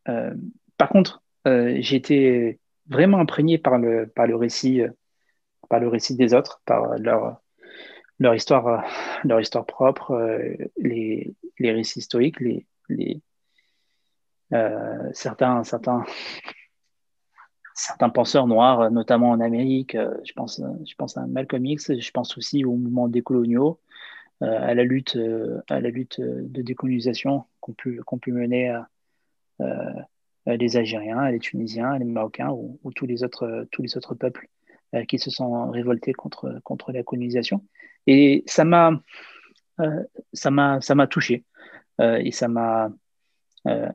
euh, 0.10 0.34
par 0.78 0.90
contre, 0.90 1.24
euh, 1.48 1.78
j'ai 1.80 1.96
été 1.96 2.60
vraiment 2.88 3.20
imprégné 3.20 3.58
par 3.58 3.78
le, 3.78 4.08
par 4.08 4.28
le 4.28 4.36
récit, 4.36 4.82
euh, 4.82 4.90
par 5.70 5.80
le 5.80 5.88
récit 5.88 6.16
des 6.16 6.34
autres, 6.34 6.62
par 6.66 6.98
leur, 7.00 7.42
leur 8.20 8.36
histoire, 8.36 8.84
leur 9.24 9.42
histoire 9.42 9.66
propre, 9.66 10.16
les, 10.78 11.36
les 11.60 11.72
récits 11.72 12.00
historiques, 12.00 12.40
les, 12.40 12.66
les 12.90 13.22
certains, 15.14 15.64
certains, 15.64 16.06
certains 17.74 18.10
penseurs 18.10 18.48
noirs, 18.48 18.90
notamment 18.92 19.32
en 19.32 19.40
Amérique. 19.40 19.98
je 20.24 20.34
pense, 20.34 20.62
je 20.86 20.96
pense 20.96 21.18
à 21.18 21.26
Malcolm 21.28 21.66
X. 21.66 21.98
Je 21.98 22.12
pense 22.12 22.38
aussi 22.38 22.64
au 22.64 22.76
mouvement 22.76 23.08
décoloniaux, 23.08 23.80
à 24.42 24.74
la 24.74 24.84
lutte, 24.84 25.18
à 25.70 25.82
la 25.82 25.90
lutte 25.90 26.22
de 26.22 26.62
décolonisation 26.62 27.44
qu'on 27.60 27.74
peut, 27.74 27.98
qu'on 28.06 28.18
peut 28.18 28.32
mener 28.32 28.70
à, 28.70 28.88
euh, 30.48 30.58
les 30.58 30.78
Algériens, 30.78 31.30
les 31.32 31.40
Tunisiens, 31.40 31.98
les 31.98 32.06
Marocains 32.06 32.52
ou, 32.52 32.80
tous, 32.94 33.06
les 33.06 33.24
autres, 33.24 33.68
tous 33.72 33.82
les 33.82 33.98
autres 33.98 34.14
peuples 34.14 34.48
euh, 34.48 34.55
qui 35.04 35.20
se 35.20 35.30
sont 35.30 35.70
révoltés 35.72 36.14
contre, 36.14 36.60
contre 36.64 36.92
la 36.92 37.04
colonisation. 37.04 37.64
Et 38.08 38.44
ça 38.46 38.64
m'a 38.66 39.00
euh, 39.80 40.04
ça 40.34 40.52
m'a 40.52 41.08
touché. 41.08 41.44
Et 42.00 42.32
ça 42.32 42.50
m'a 42.50 42.90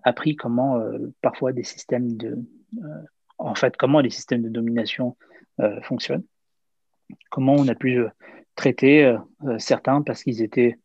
appris 0.05 0.35
comment 0.35 0.83
parfois 1.21 1.53
des 1.53 1.65
systèmes 1.65 2.17
de 2.17 2.39
en 3.37 3.55
fait 3.55 3.77
comment 3.77 4.01
les 4.01 4.09
systèmes 4.09 4.43
de 4.43 4.49
domination 4.49 5.17
fonctionnent. 5.83 6.25
Comment 7.31 7.57
on 7.57 7.69
a 7.69 7.75
pu 7.75 8.03
traiter 8.55 9.15
certains 9.59 10.01
parce 10.01 10.23
qu'ils 10.23 10.41
étaient 10.41 10.79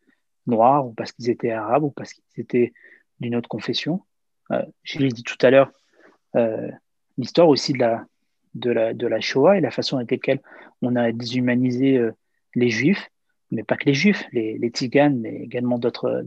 noirs 0.47 0.87
ou 0.87 0.93
parce 0.93 1.11
qu'ils 1.11 1.29
étaient 1.29 1.51
arabes 1.51 1.83
ou 1.83 1.91
parce 1.91 2.13
qu'ils 2.13 2.41
étaient 2.41 2.73
d'une 3.19 3.35
autre 3.35 3.49
confession. 3.49 4.01
Euh, 4.51 4.63
je 4.83 4.99
l'ai 4.99 5.09
dit 5.09 5.23
tout 5.23 5.37
à 5.41 5.49
l'heure, 5.49 5.71
euh, 6.35 6.69
l'histoire 7.17 7.47
aussi 7.47 7.73
de 7.73 7.79
la, 7.79 8.05
de, 8.55 8.71
la, 8.71 8.93
de 8.93 9.07
la 9.07 9.19
Shoah 9.19 9.57
et 9.57 9.61
la 9.61 9.71
façon 9.71 9.97
avec 9.97 10.11
laquelle 10.11 10.41
on 10.81 10.95
a 10.95 11.11
déshumanisé 11.11 11.97
euh, 11.97 12.11
les 12.55 12.69
Juifs, 12.69 13.09
mais 13.51 13.63
pas 13.63 13.75
que 13.75 13.85
les 13.85 13.93
Juifs, 13.93 14.25
les, 14.31 14.57
les 14.57 14.69
Tziganes, 14.69 15.19
mais 15.19 15.35
également 15.35 15.77
d'autres 15.77 16.23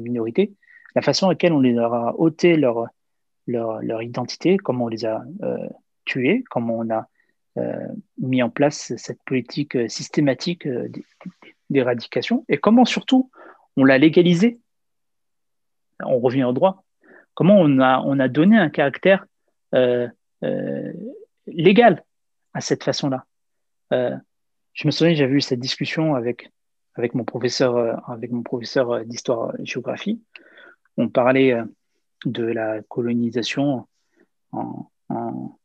minorités, 0.00 0.52
la 0.94 1.02
façon 1.02 1.26
avec 1.26 1.42
laquelle 1.42 1.52
on 1.52 1.60
les 1.60 1.76
a 1.78 2.14
ôté 2.18 2.56
leur, 2.56 2.86
leur, 3.46 3.82
leur 3.82 4.02
identité, 4.02 4.56
comment 4.56 4.86
on 4.86 4.88
les 4.88 5.04
a 5.04 5.22
tués, 6.04 6.44
comment 6.50 6.78
on 6.78 6.90
a 6.90 7.08
mis 8.18 8.42
en 8.42 8.50
place 8.50 8.94
cette 8.96 9.20
politique 9.24 9.76
systématique 9.90 10.66
d'éradication 11.70 12.44
et 12.48 12.56
comment 12.56 12.84
surtout 12.84 13.30
on 13.76 13.84
l'a 13.84 13.98
légalisé. 13.98 14.60
On 16.04 16.20
revient 16.20 16.44
au 16.44 16.52
droit 16.52 16.84
comment 17.38 17.60
on 17.60 17.78
a, 17.78 18.02
on 18.04 18.18
a 18.18 18.26
donné 18.26 18.58
un 18.58 18.68
caractère 18.68 19.24
euh, 19.72 20.08
euh, 20.42 20.92
légal 21.52 22.04
à 22.54 22.60
cette 22.60 22.84
façon-là. 22.84 23.24
Euh, 23.92 24.16
je 24.72 24.86
me 24.86 24.90
souviens, 24.90 25.14
j'avais 25.14 25.34
eu 25.34 25.40
cette 25.40 25.60
discussion 25.60 26.14
avec, 26.14 26.50
avec 26.94 27.14
mon 27.14 27.24
professeur, 27.24 28.08
avec 28.10 28.30
mon 28.30 28.42
professeur 28.42 29.04
d'histoire-géographie. 29.04 30.22
On 30.96 31.08
parlait 31.08 31.56
de 32.24 32.44
la 32.44 32.82
colonisation 32.82 33.86
en, 34.52 34.90
en, 35.08 35.56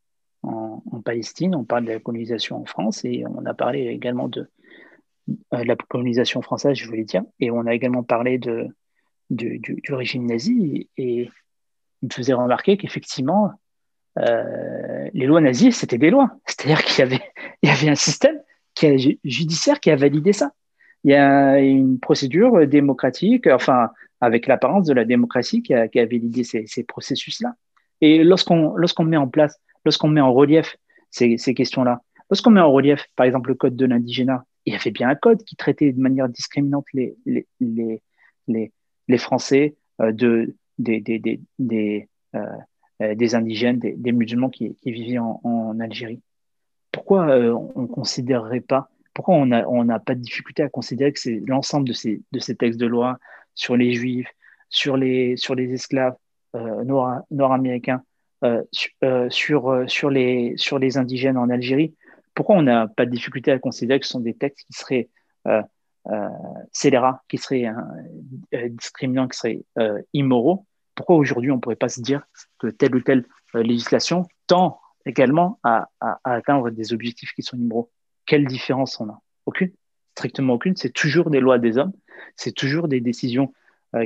Palestine, 1.03 1.53
on 1.53 1.65
parle 1.65 1.84
de 1.84 1.91
la 1.91 1.99
colonisation 1.99 2.61
en 2.61 2.65
France 2.65 3.03
et 3.03 3.25
on 3.27 3.45
a 3.45 3.53
parlé 3.53 3.88
également 3.88 4.29
de, 4.29 4.47
la 5.51 5.75
colonisation 5.75 6.41
française, 6.41 6.77
je 6.77 6.88
voulais 6.88 7.03
dire, 7.03 7.23
et 7.39 7.51
on 7.51 7.65
a 7.65 7.73
également 7.73 8.03
parlé 8.03 8.38
de, 8.38 8.69
du, 9.29 9.81
régime 9.89 10.25
nazi. 10.25 10.89
Et 10.97 11.29
il 12.01 12.05
me 12.05 12.13
faisait 12.13 12.34
remarquer 12.34 12.77
qu'effectivement, 12.77 13.51
euh, 14.20 15.09
les 15.14 15.26
lois 15.26 15.41
nazies, 15.41 15.72
c'était 15.72 15.97
des 15.97 16.09
lois. 16.09 16.32
C'est-à-dire 16.45 16.84
qu'il 16.84 16.99
y 16.99 17.01
avait, 17.01 17.22
il 17.61 17.70
y 17.70 17.72
avait 17.72 17.89
un 17.89 17.95
système 17.95 18.39
qui 18.76 19.20
judiciaire 19.24 19.80
qui 19.80 19.91
a 19.91 19.95
validé 19.95 20.34
ça. 20.34 20.51
Il 21.03 21.11
y 21.11 21.16
a 21.16 21.59
une 21.59 21.99
procédure 21.99 22.66
démocratique, 22.66 23.47
enfin, 23.47 23.89
avec 24.22 24.47
l'apparence 24.47 24.88
de 24.88 24.93
la 24.93 25.05
démocratie 25.05 25.61
qui 25.61 25.74
a, 25.74 25.88
qui 25.88 25.99
a 25.99 26.05
validé 26.05 26.43
ces, 26.43 26.66
ces 26.66 26.84
processus-là. 26.84 27.53
Et 28.01 28.24
lorsqu'on 28.24 28.76
lorsqu'on 28.76 29.03
met 29.03 29.18
en 29.18 29.28
place, 29.28 29.59
lorsqu'on 29.86 30.07
met 30.07 30.22
en 30.22 30.34
relief 30.34 30.78
ces, 31.11 31.38
ces 31.38 31.53
questions-là, 31.53 32.01
lorsqu'on 32.30 32.51
met 32.51 32.61
en 32.61 32.72
relief, 32.72 33.05
par 33.16 33.26
exemple, 33.26 33.49
le 33.49 33.55
code 33.55 33.76
de 33.76 33.86
l'indigénat, 33.86 34.45
il 34.66 34.74
y 34.74 34.76
avait 34.76 34.91
bien 34.91 35.09
un 35.09 35.16
code 35.16 35.43
qui 35.43 35.55
traitait 35.55 35.91
de 35.91 35.99
manière 35.99 36.30
discriminante 36.30 36.86
les, 36.93 37.16
les, 37.26 37.45
les, 37.59 38.01
les, 38.47 38.72
les 39.07 39.18
Français 39.18 39.76
euh, 40.01 40.11
de, 40.11 40.55
des, 40.78 41.01
des, 41.01 41.20
des, 41.20 41.41
des, 41.59 42.07
euh, 42.36 42.45
des 43.16 43.36
indigènes, 43.36 43.80
des, 43.80 44.12
musulmans 44.12 44.49
qui, 44.49 44.76
qui 44.76 44.91
vivaient 44.91 45.20
en, 45.20 45.80
Algérie. 45.80 46.22
Pourquoi 46.91 47.28
euh, 47.30 47.51
on 47.76 47.88
considérerait 47.88 48.62
pas, 48.62 48.89
pourquoi 49.14 49.36
on 49.36 49.45
n'a 49.84 49.99
pas 49.99 50.16
de 50.16 50.22
difficulté 50.22 50.64
à 50.64 50.70
considérer 50.70 51.12
que 51.12 51.20
c'est 51.20 51.41
l'ensemble 51.47 51.88
de 51.88 51.93
ces, 51.93 52.56
textes 52.56 52.80
de 52.80 52.86
loi 52.86 53.18
sur 53.56 53.76
les 53.76 53.93
juifs, 53.93 54.32
sur 54.70 54.97
les, 54.97 55.36
esclaves 55.60 56.16
euh, 56.56 56.84
nord-américains, 57.32 58.04
euh, 58.43 58.64
sur, 59.30 60.10
les, 60.10 60.97
indigènes 60.97 61.38
en 61.38 61.49
Algérie, 61.49 61.95
pourquoi 62.36 62.56
on 62.56 62.64
n'a 62.64 62.88
pas 62.88 63.06
de 63.06 63.12
difficulté 63.12 63.51
à 63.51 63.60
considérer 63.60 63.99
que 63.99 64.06
ce 64.06 64.14
sont 64.14 64.20
des 64.20 64.34
textes 64.34 64.66
qui 64.68 64.74
seraient 64.74 65.10
scélérats, 66.72 67.22
qui 67.28 67.38
seraient 67.38 67.72
discriminants, 68.70 69.28
qui 69.28 69.38
seraient 69.38 69.64
immoraux? 70.14 70.66
Pourquoi 70.95 71.15
aujourd'hui 71.15 71.51
on 71.51 71.55
ne 71.55 71.61
pourrait 71.61 71.75
pas 71.75 71.89
se 71.89 72.01
dire 72.01 72.23
que 72.59 72.67
telle 72.67 72.95
ou 72.95 73.01
telle 73.01 73.25
législation 73.53 74.27
tend 74.47 74.79
également 75.05 75.59
à, 75.63 75.89
atteindre 76.23 76.69
des 76.69 76.93
objectifs 76.93 77.33
qui 77.33 77.43
sont 77.43 77.57
immoraux 77.57 77.91
Quelle 78.25 78.45
différence 78.45 78.99
on 78.99 79.09
a? 79.09 79.19
Aucune, 79.45 79.71
strictement 80.15 80.53
aucune. 80.53 80.75
C'est 80.75 80.93
toujours 80.93 81.29
des 81.29 81.39
lois 81.39 81.59
des 81.59 81.77
hommes, 81.77 81.93
c'est 82.35 82.53
toujours 82.53 82.87
des 82.87 83.01
décisions 83.01 83.53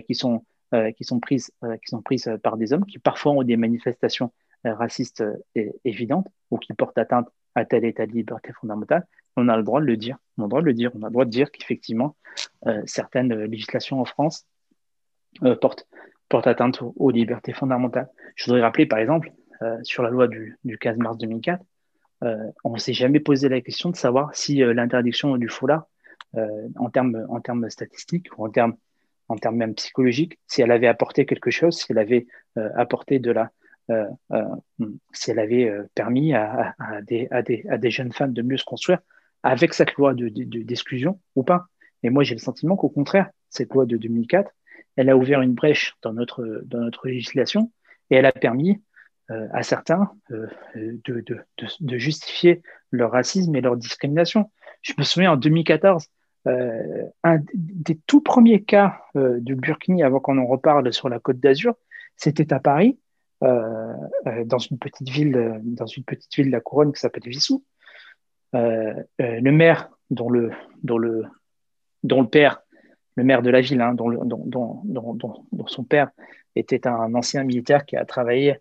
qui 0.07 0.15
sont 0.15 0.43
euh, 0.73 0.91
qui 0.91 1.05
sont 1.05 1.21
prises, 1.21 1.49
euh, 1.63 1.77
qui 1.77 1.87
sont 1.87 2.01
prises 2.01 2.29
par 2.43 2.57
des 2.57 2.73
hommes 2.73 2.85
qui 2.85 2.99
parfois 2.99 3.31
ont 3.31 3.41
des 3.41 3.55
manifestations 3.55 4.33
euh, 4.65 4.73
racistes 4.73 5.23
évidentes 5.85 6.27
ou 6.51 6.57
qui 6.57 6.73
portent 6.73 6.97
atteinte 6.97 7.29
à 7.55 7.63
tel 7.63 7.85
état 7.85 8.05
de 8.05 8.11
liberté 8.11 8.51
fondamentale, 8.51 9.07
on 9.37 9.47
a 9.47 9.55
le 9.55 9.63
droit 9.63 9.79
de 9.79 9.85
le 9.85 9.95
dire. 9.95 10.17
On 10.37 10.41
a 10.41 10.45
le 10.45 10.49
droit 10.49 10.59
de 10.59 10.65
le 10.65 10.73
dire. 10.73 10.91
On 10.93 11.03
a 11.03 11.05
le 11.05 11.11
droit 11.11 11.23
de 11.23 11.29
dire 11.29 11.51
qu'effectivement, 11.51 12.17
certaines 12.85 13.33
législations 13.45 14.01
en 14.01 14.05
France 14.05 14.45
portent, 15.61 15.87
portent, 16.29 16.47
atteinte 16.47 16.81
aux, 16.81 17.11
libertés 17.11 17.53
fondamentales. 17.53 18.09
Je 18.35 18.45
voudrais 18.45 18.61
rappeler, 18.61 18.85
par 18.85 18.99
exemple, 18.99 19.31
sur 19.81 20.03
la 20.03 20.09
loi 20.09 20.27
du, 20.27 20.57
du 20.63 20.77
15 20.77 20.97
mars 20.97 21.17
2004, 21.17 21.63
on 22.63 22.73
ne 22.73 22.77
s'est 22.77 22.93
jamais 22.93 23.19
posé 23.19 23.49
la 23.49 23.61
question 23.61 23.89
de 23.89 23.95
savoir 23.95 24.35
si 24.35 24.57
l'interdiction 24.57 25.35
du 25.37 25.49
foulard, 25.49 25.87
en 26.33 26.89
termes 26.89 27.25
en 27.29 27.39
termes 27.41 27.69
statistiques 27.69 28.27
ou 28.37 28.45
en 28.45 28.49
termes 28.49 28.75
en 29.29 29.35
termes 29.35 29.57
même 29.57 29.75
psychologiques, 29.75 30.39
si 30.47 30.61
elle 30.61 30.71
avait 30.71 30.87
apporté 30.87 31.25
quelque 31.25 31.51
chose, 31.51 31.77
si 31.77 31.85
elle 31.89 31.97
avait 31.97 32.27
euh, 32.57 32.69
apporté 32.75 33.19
de 33.19 33.31
la, 33.31 33.51
euh, 33.89 34.05
euh, 34.31 34.43
si 35.13 35.31
elle 35.31 35.39
avait 35.39 35.71
permis 35.95 36.33
à, 36.33 36.75
des, 37.03 37.27
à, 37.31 37.41
des, 37.41 37.65
à, 37.69 37.77
des, 37.77 37.91
jeunes 37.91 38.11
femmes 38.11 38.33
de 38.33 38.41
mieux 38.41 38.57
se 38.57 38.65
construire 38.65 38.99
avec 39.43 39.73
cette 39.73 39.93
loi 39.93 40.13
d'exclusion 40.13 41.11
de, 41.11 41.17
ou 41.35 41.43
pas. 41.43 41.67
Et 42.03 42.09
moi, 42.09 42.23
j'ai 42.23 42.35
le 42.35 42.39
sentiment 42.39 42.75
qu'au 42.75 42.89
contraire, 42.89 43.29
cette 43.49 43.73
loi 43.73 43.85
de 43.85 43.97
2004, 43.97 44.51
elle 44.95 45.09
a 45.09 45.17
ouvert 45.17 45.41
une 45.41 45.53
brèche 45.53 45.95
dans 46.01 46.13
notre, 46.13 46.61
dans 46.65 46.79
notre 46.79 47.07
législation 47.07 47.71
et 48.09 48.15
elle 48.15 48.25
a 48.25 48.31
permis 48.31 48.81
à 49.29 49.61
certains 49.61 50.09
de, 50.29 50.47
de, 51.81 51.97
justifier 51.97 52.61
leur 52.91 53.11
racisme 53.11 53.53
et 53.57 53.61
leur 53.61 53.75
discrimination. 53.75 54.49
Je 54.81 54.93
me 54.97 55.03
souviens 55.03 55.33
en 55.33 55.35
2014, 55.35 56.07
euh, 56.47 57.03
un 57.23 57.39
des 57.53 57.99
tout 58.07 58.21
premiers 58.21 58.63
cas 58.63 59.01
euh, 59.15 59.39
du 59.39 59.55
Burkini, 59.55 60.03
avant 60.03 60.19
qu'on 60.19 60.37
en 60.37 60.45
reparle 60.45 60.93
sur 60.93 61.09
la 61.09 61.19
Côte 61.19 61.39
d'Azur, 61.39 61.75
c'était 62.15 62.53
à 62.53 62.59
Paris, 62.59 62.97
euh, 63.43 63.93
dans 64.45 64.57
une 64.57 64.79
petite 64.79 65.09
ville, 65.09 65.59
dans 65.63 65.85
une 65.85 66.03
petite 66.03 66.33
ville 66.35 66.47
de 66.47 66.51
la 66.51 66.61
couronne 66.61 66.93
qui 66.93 66.99
s'appelle 66.99 67.23
Vissou. 67.27 67.63
le 68.53 69.51
maire, 69.51 69.89
dont 70.09 70.29
le, 70.29 70.51
dont 70.83 70.97
le, 70.97 71.25
dont 72.03 72.21
le 72.21 72.29
père, 72.29 72.61
le 73.17 73.23
maire 73.23 73.41
de 73.41 73.49
la 73.49 73.61
ville, 73.61 73.81
hein, 73.81 73.93
dont, 73.93 74.83
son 75.65 75.83
père 75.83 76.11
était 76.55 76.87
un 76.87 77.13
ancien 77.15 77.43
militaire 77.43 77.85
qui 77.85 77.97
a 77.97 78.05
travaillé 78.05 78.55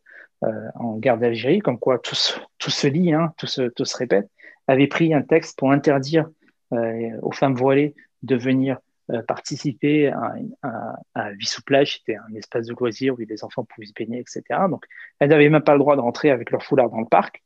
en 0.74 0.96
guerre 0.96 1.18
d'Algérie, 1.18 1.60
comme 1.60 1.78
quoi 1.78 1.98
tout 1.98 2.14
se, 2.14 2.86
lit, 2.86 3.12
hein, 3.12 3.32
tout, 3.36 3.46
se, 3.46 3.96
répète, 3.96 4.28
avait 4.66 4.86
pris 4.86 5.14
un 5.14 5.22
texte 5.22 5.58
pour 5.58 5.72
interdire 5.72 6.28
euh, 6.72 7.10
aux 7.22 7.32
femmes 7.32 7.54
voilées 7.54 7.94
de 8.22 8.34
venir 8.34 8.78
euh, 9.10 9.22
participer 9.22 10.08
à, 10.08 10.34
à, 10.62 10.96
à 11.14 11.32
Vissou-Plage, 11.32 11.98
c'était 11.98 12.16
un 12.16 12.34
espace 12.34 12.66
de 12.66 12.74
loisirs 12.74 13.14
où 13.14 13.18
les 13.18 13.44
enfants 13.44 13.64
pouvaient 13.64 13.86
se 13.86 13.92
baigner, 13.92 14.18
etc. 14.18 14.42
Donc, 14.68 14.84
elles 15.20 15.28
n'avaient 15.28 15.48
même 15.48 15.62
pas 15.62 15.74
le 15.74 15.78
droit 15.78 15.94
de 15.94 16.00
rentrer 16.00 16.30
avec 16.30 16.50
leur 16.50 16.62
foulard 16.62 16.90
dans 16.90 17.00
le 17.00 17.06
parc. 17.06 17.42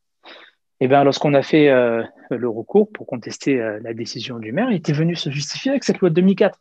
Et 0.81 0.89
bien, 0.89 1.05
lorsqu'on 1.05 1.35
a 1.35 1.43
fait 1.43 1.69
euh, 1.69 2.03
le 2.31 2.49
recours 2.49 2.91
pour 2.91 3.07
contester 3.07 3.57
la 3.83 3.93
décision 3.93 4.39
du 4.39 4.53
maire, 4.53 4.71
il 4.71 4.77
était 4.77 4.95
venu 4.95 5.17
se 5.17 5.29
justifier 5.29 5.73
avec 5.73 5.85
cette 5.85 5.99
loi 5.99 6.09
de 6.09 6.15
2004. 6.15 6.59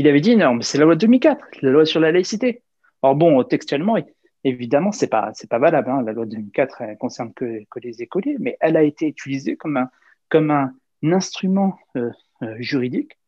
Il 0.00 0.08
avait 0.08 0.22
dit 0.22 0.34
non, 0.34 0.54
mais 0.54 0.62
c'est 0.62 0.78
la 0.78 0.86
loi 0.86 0.94
de 0.94 1.00
2004, 1.00 1.60
la 1.60 1.70
loi 1.70 1.84
sur 1.84 2.00
la 2.00 2.10
laïcité. 2.10 2.62
Or 3.02 3.14
bon, 3.14 3.44
textuellement, 3.44 3.96
évidemment, 4.44 4.92
c'est 4.92 5.08
pas 5.08 5.30
c'est 5.34 5.50
pas 5.50 5.58
valable. 5.58 5.90
Hein. 5.90 6.02
La 6.06 6.14
loi 6.14 6.24
de 6.24 6.30
2004 6.30 6.80
elle 6.80 6.96
concerne 6.96 7.34
que, 7.34 7.62
que 7.70 7.80
les 7.80 8.00
écoliers, 8.00 8.36
mais 8.38 8.56
elle 8.60 8.78
a 8.78 8.82
été 8.82 9.08
utilisée 9.08 9.56
comme 9.58 9.76
un 9.76 9.90
comme 10.30 10.50
un 10.50 10.72
instrument 11.02 11.78
euh, 11.96 12.08
euh, 12.42 12.56
juridique 12.60 13.18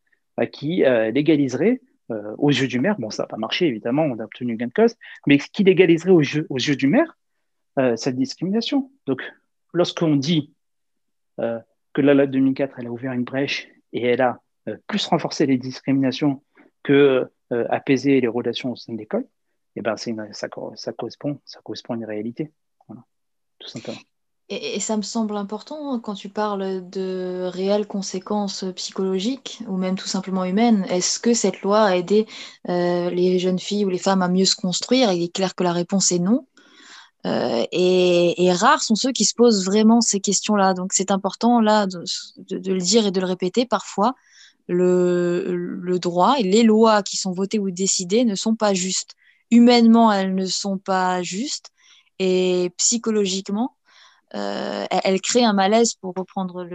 euh, 0.41 0.47
qui 0.47 0.83
légaliserait 1.13 1.83
aux 2.39 2.51
yeux 2.51 2.69
du 2.69 2.81
maire, 2.81 2.97
bon 2.99 3.11
ça 3.11 3.25
n'a 3.25 3.27
pas 3.27 3.37
marché 3.37 3.67
évidemment, 3.67 4.05
on 4.05 4.19
a 4.19 4.25
obtenu 4.25 4.57
gain 4.57 4.69
de 4.69 4.73
cause, 4.73 4.97
mais 5.27 5.37
qui 5.37 5.65
légaliserait 5.65 6.11
aux 6.11 6.21
yeux, 6.21 6.47
aux 6.49 6.59
yeux 6.59 6.77
du 6.77 6.87
maire 6.87 7.19
cette 7.97 8.17
discrimination. 8.17 8.91
Donc 9.07 9.23
lorsqu'on 9.73 10.17
dit 10.17 10.53
que 11.39 12.01
la 12.01 12.15
loi 12.15 12.27
de 12.27 12.33
2004 12.33 12.75
elle 12.79 12.87
a 12.87 12.91
ouvert 12.91 13.13
une 13.13 13.25
brèche 13.25 13.69
et 13.95 14.05
elle 14.05 14.21
a 14.21 14.41
plus 14.89 15.07
renforcé 15.07 15.47
les 15.47 15.57
discriminations 15.57 16.43
que 16.83 17.31
apaiser 17.69 18.21
les 18.21 18.29
relations 18.29 18.73
au 18.73 18.77
sein 18.77 18.95
de 18.95 18.99
l'école, 18.99 19.27
eh 19.77 19.83
ben 19.83 19.97
c'est 19.97 20.15
ça, 20.33 20.49
correspond, 20.49 21.39
ça 21.45 21.61
correspond 21.63 21.95
à 21.95 21.97
une 21.97 22.05
réalité, 22.05 22.51
tout 23.59 23.69
simplement. 23.69 23.99
Et, 24.49 24.81
ça 24.81 24.97
me 24.97 25.03
semble 25.03 25.37
important 25.37 25.99
quand 26.01 26.15
tu 26.15 26.29
parles 26.29 26.89
de 26.91 27.49
réelles 27.51 27.87
conséquences 27.87 28.65
psychologiques 28.77 29.63
ou 29.67 29.77
même 29.77 29.97
tout 29.97 30.09
simplement 30.09 30.45
humaines. 30.45 30.85
Est-ce 30.91 31.19
que 31.19 31.33
cette 31.33 31.63
loi 31.63 31.85
a 31.85 31.97
aidé 31.97 32.27
euh, 32.69 33.09
les 33.09 33.39
jeunes 33.39 33.59
filles 33.59 33.87
ou 33.87 33.89
les 33.89 33.99
femmes 33.99 34.21
à 34.21 34.29
mieux 34.29 34.45
se 34.45 34.57
construire? 34.57 35.11
Il 35.13 35.23
est 35.23 35.35
clair 35.35 35.55
que 35.55 35.65
la 35.65 35.73
réponse 35.73 36.13
est 36.13 36.19
non. 36.19 36.47
Euh, 37.25 37.65
et, 37.71 38.53
rares 38.53 38.83
sont 38.83 38.97
ceux 38.97 39.13
qui 39.13 39.25
se 39.25 39.35
posent 39.35 39.65
vraiment 39.65 40.01
ces 40.01 40.21
questions-là. 40.21 40.75
Donc 40.75 40.93
c'est 40.93 41.11
important 41.11 41.61
là 41.61 41.87
de, 41.87 42.03
le 42.51 42.81
dire 42.81 43.07
et 43.07 43.11
de 43.11 43.21
le 43.21 43.27
répéter. 43.27 43.65
Parfois, 43.65 44.15
le, 44.69 45.55
le 45.57 45.99
droit 45.99 46.37
et 46.39 46.43
les 46.43 46.63
lois 46.63 47.03
qui 47.03 47.17
sont 47.17 47.33
votées 47.33 47.59
ou 47.59 47.71
décidées 47.71 48.25
ne 48.25 48.35
sont 48.35 48.57
pas 48.57 48.75
justes. 48.75 49.15
Humainement, 49.51 50.13
elles 50.13 50.35
ne 50.35 50.47
sont 50.47 50.79
pas 50.79 51.23
justes. 51.23 51.71
Et 52.19 52.71
psychologiquement, 52.77 53.77
euh, 54.35 54.87
elle, 54.91 55.21
crée 55.21 55.45
un 55.45 55.53
malaise, 55.53 55.95
pour 55.95 56.15
reprendre 56.17 56.67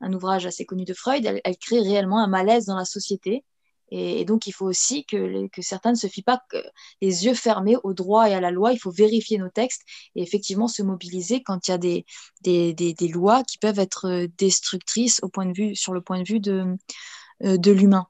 un 0.00 0.12
ouvrage 0.12 0.46
assez 0.46 0.64
connu 0.64 0.84
de 0.84 0.94
Freud, 0.94 1.24
elle, 1.44 1.56
crée 1.58 1.80
réellement 1.80 2.18
un 2.18 2.26
malaise 2.26 2.66
dans 2.66 2.76
la 2.76 2.84
société. 2.84 3.44
Et, 3.90 4.24
donc, 4.24 4.46
il 4.46 4.52
faut 4.52 4.66
aussi 4.66 5.04
que, 5.04 5.48
certains 5.60 5.90
ne 5.90 5.96
se 5.96 6.06
fient 6.06 6.22
pas 6.22 6.40
les 7.00 7.24
yeux 7.26 7.34
fermés 7.34 7.76
au 7.82 7.94
droit 7.94 8.28
et 8.28 8.34
à 8.34 8.40
la 8.40 8.50
loi. 8.50 8.72
Il 8.72 8.78
faut 8.78 8.90
vérifier 8.90 9.38
nos 9.38 9.48
textes 9.48 9.82
et 10.14 10.22
effectivement 10.22 10.68
se 10.68 10.82
mobiliser 10.82 11.42
quand 11.42 11.68
il 11.68 11.70
y 11.70 11.74
a 11.74 11.78
des, 11.78 13.08
lois 13.08 13.42
qui 13.44 13.58
peuvent 13.58 13.78
être 13.78 14.26
destructrices 14.38 15.20
au 15.22 15.28
point 15.28 15.46
de 15.46 15.52
vue, 15.52 15.76
sur 15.76 15.92
le 15.92 16.00
point 16.00 16.20
de 16.20 16.26
vue 16.26 16.40
de, 16.40 16.76
euh, 17.44 17.56
l'humain. 17.66 18.06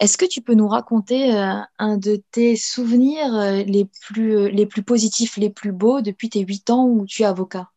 Est-ce 0.00 0.16
que 0.16 0.26
tu 0.26 0.40
peux 0.40 0.54
nous 0.54 0.68
raconter 0.68 1.34
euh, 1.34 1.54
un 1.78 1.96
de 1.96 2.22
tes 2.30 2.54
souvenirs 2.54 3.64
les 3.66 3.86
plus, 4.02 4.50
les 4.50 4.66
plus 4.66 4.82
positifs, 4.82 5.36
les 5.36 5.50
plus 5.50 5.72
beaux 5.72 6.00
depuis 6.00 6.30
tes 6.30 6.40
huit 6.40 6.70
ans 6.70 6.86
où 6.86 7.06
tu 7.06 7.22
es 7.22 7.26
avocat? 7.26 7.68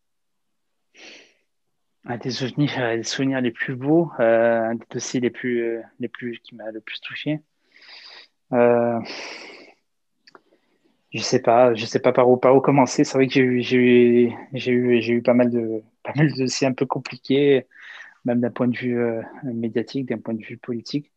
Un 2.04 2.16
des 2.16 2.30
souvenirs, 2.30 2.72
euh, 2.78 3.02
souvenirs 3.02 3.40
les 3.40 3.50
plus 3.50 3.76
beaux, 3.76 4.10
euh, 4.20 4.60
un 4.70 4.74
des 4.74 4.86
dossiers 4.90 5.20
les 5.20 5.30
plus, 5.30 5.62
euh, 5.62 5.82
les 6.00 6.08
plus, 6.08 6.38
qui 6.40 6.54
m'a 6.54 6.70
le 6.70 6.80
plus 6.80 7.00
touché. 7.00 7.40
Je 11.10 11.18
sais 11.20 11.40
pas, 11.42 11.74
je 11.74 11.84
sais 11.84 12.00
pas 12.00 12.12
par 12.12 12.28
où, 12.30 12.36
par 12.38 12.56
où 12.56 12.60
commencer. 12.60 13.04
C'est 13.04 13.18
vrai 13.18 13.26
que 13.26 13.34
j'ai 13.34 13.42
eu, 13.42 13.62
j'ai 13.62 13.76
eu, 13.76 14.32
j'ai 14.54 14.72
eu, 14.72 15.02
j'ai 15.02 15.12
eu 15.12 15.22
pas 15.22 15.34
mal 15.34 15.50
de, 15.50 15.82
pas 16.02 16.12
mal 16.16 16.32
de 16.32 16.38
dossiers 16.38 16.66
un 16.66 16.72
peu 16.72 16.86
compliqués, 16.86 17.66
même 18.24 18.40
d'un 18.40 18.50
point 18.50 18.68
de 18.68 18.76
vue 18.76 18.98
médiatique, 19.44 20.08
d'un 20.08 20.18
point 20.18 20.34
de 20.34 20.42
vue 20.42 20.56
politique. 20.58 21.12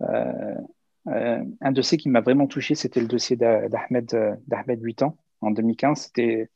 un 0.00 1.72
dossier 1.72 1.98
qui 1.98 2.08
m'a 2.08 2.20
vraiment 2.20 2.46
touché, 2.46 2.74
c'était 2.74 3.00
le 3.00 3.06
dossier 3.06 3.36
d'Ahmed, 3.36 4.38
d'Ahmed 4.46 4.82
8 4.82 5.02
ans 5.02 5.18
en 5.40 5.50
2015. 5.50 6.00
C'était 6.00 6.48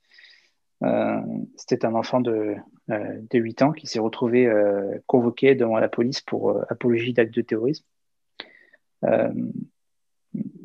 c'était 1.57 1.85
un 1.87 1.95
enfant 1.95 2.21
de, 2.21 2.57
de 2.89 3.39
8 3.39 3.63
ans 3.63 3.73
qui 3.73 3.87
s'est 3.87 3.99
retrouvé 3.99 4.47
euh, 4.47 4.99
convoqué 5.07 5.55
devant 5.55 5.79
la 5.79 5.89
police 5.89 6.21
pour 6.21 6.63
apologie 6.69 7.13
d'actes 7.13 7.35
de 7.35 7.43
terrorisme. 7.43 7.85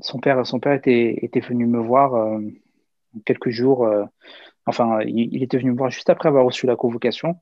son 0.02 0.20
père, 0.20 0.46
son 0.46 0.60
père 0.60 0.74
était, 0.74 1.20
était 1.22 1.40
venu 1.40 1.66
me 1.66 1.80
voir 1.80 2.40
quelques 3.26 3.50
jours, 3.50 3.90
enfin, 4.66 5.02
il, 5.02 5.44
était 5.44 5.58
venu 5.58 5.72
me 5.72 5.78
voir 5.78 5.90
juste 5.90 6.10
après 6.10 6.30
avoir 6.30 6.46
reçu 6.46 6.66
la 6.66 6.76
convocation. 6.76 7.40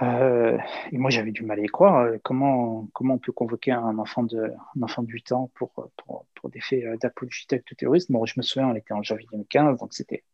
et 0.00 0.98
moi, 0.98 1.10
j'avais 1.10 1.32
du 1.32 1.42
mal 1.42 1.60
à 1.60 1.62
y 1.62 1.66
croire. 1.66 2.08
Comment, 2.22 2.88
comment 2.92 3.14
on 3.14 3.18
peut 3.18 3.32
convoquer 3.32 3.72
un 3.72 3.98
enfant 3.98 4.22
de, 4.22 4.52
un 4.76 4.82
enfant 4.82 5.02
de 5.02 5.10
8 5.10 5.32
ans 5.32 5.50
pour, 5.54 5.72
pour, 5.96 6.50
des 6.50 6.60
faits 6.60 6.84
d'apologie 7.00 7.46
d'actes 7.50 7.70
de 7.70 7.74
terrorisme? 7.74 8.12
Bon, 8.12 8.24
je 8.26 8.34
me 8.36 8.42
souviens, 8.42 8.68
on 8.68 8.74
était 8.74 8.94
en 8.94 9.02
janvier 9.02 9.26
2015, 9.32 9.78
donc 9.78 9.92
c'était 9.92 10.24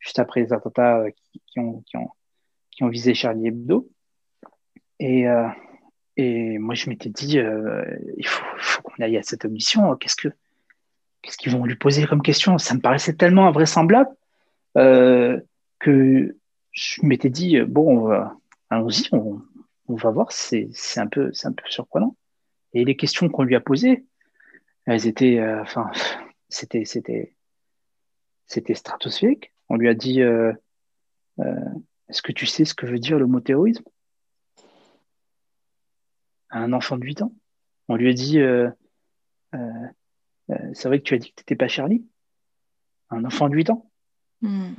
juste 0.00 0.18
après 0.18 0.40
les 0.40 0.52
attentats 0.52 0.98
euh, 0.98 1.10
qui, 1.46 1.58
ont, 1.58 1.82
qui, 1.82 1.96
ont, 1.96 2.10
qui 2.78 2.84
ont 2.84 2.88
visé 2.88 3.12
Charlie 3.12 3.48
Hebdo. 3.48 3.90
Et, 5.00 5.26
euh, 5.26 5.48
et 6.16 6.58
moi, 6.58 6.76
je 6.76 6.88
m'étais 6.88 7.08
dit, 7.08 7.40
euh, 7.40 7.84
il 8.16 8.24
faut, 8.24 8.82
qu'on 8.82 9.02
aille 9.02 9.16
à 9.16 9.22
cette 9.24 9.44
audition. 9.44 9.96
Qu'est-ce 9.96 10.14
que 10.14 10.28
qu'est-ce 11.20 11.36
qu'ils 11.36 11.50
vont 11.50 11.64
lui 11.64 11.74
poser 11.74 12.06
comme 12.06 12.22
question? 12.22 12.56
Ça 12.56 12.74
me 12.74 12.80
paraissait 12.80 13.14
tellement 13.14 13.48
invraisemblable 13.48 14.10
que 14.76 16.36
je 16.70 17.02
m'étais 17.02 17.30
dit, 17.30 17.60
bon, 17.62 18.12
allons-y, 18.70 19.08
on, 19.10 19.42
va 19.88 20.10
voir, 20.10 20.30
c'est 20.30 20.70
un, 20.98 21.08
peu, 21.08 21.32
un 21.42 21.52
peu 21.52 21.64
surprenant. 21.68 22.14
Et 22.74 22.84
les 22.84 22.94
questions 22.94 23.28
qu'on 23.28 23.42
lui 23.42 23.56
a 23.56 23.60
posées, 23.60 24.04
elles 24.86 25.08
étaient, 25.08 25.42
enfin, 25.60 25.90
c'était, 26.48 26.84
c'était, 26.84 27.34
c'était 28.46 28.74
stratosphérique. 28.74 29.52
On 29.68 29.76
lui 29.76 29.88
a 29.88 29.94
dit, 29.94 30.22
est-ce 32.08 32.22
que 32.22 32.32
tu 32.32 32.46
sais 32.46 32.64
ce 32.64 32.74
que 32.74 32.86
veut 32.86 32.98
dire 32.98 33.18
le 33.18 33.26
mot 33.26 33.40
terrorisme 33.40 33.84
À 36.50 36.58
un 36.58 36.72
enfant 36.72 36.96
de 36.96 37.04
8 37.04 37.22
ans? 37.22 37.32
On 37.88 37.96
lui 37.96 38.10
a 38.10 38.12
dit, 38.12 38.38
euh, 38.38 38.70
euh, 39.54 39.58
euh, 40.50 40.70
c'est 40.72 40.88
vrai 40.88 40.98
que 40.98 41.04
tu 41.04 41.14
as 41.14 41.18
dit 41.18 41.30
que 41.30 41.36
tu 41.36 41.42
n'étais 41.42 41.56
pas 41.56 41.68
Charlie? 41.68 42.06
Un 43.10 43.24
enfant 43.24 43.48
de 43.48 43.54
8 43.54 43.70
ans? 43.70 43.90
Hmm. 44.42 44.72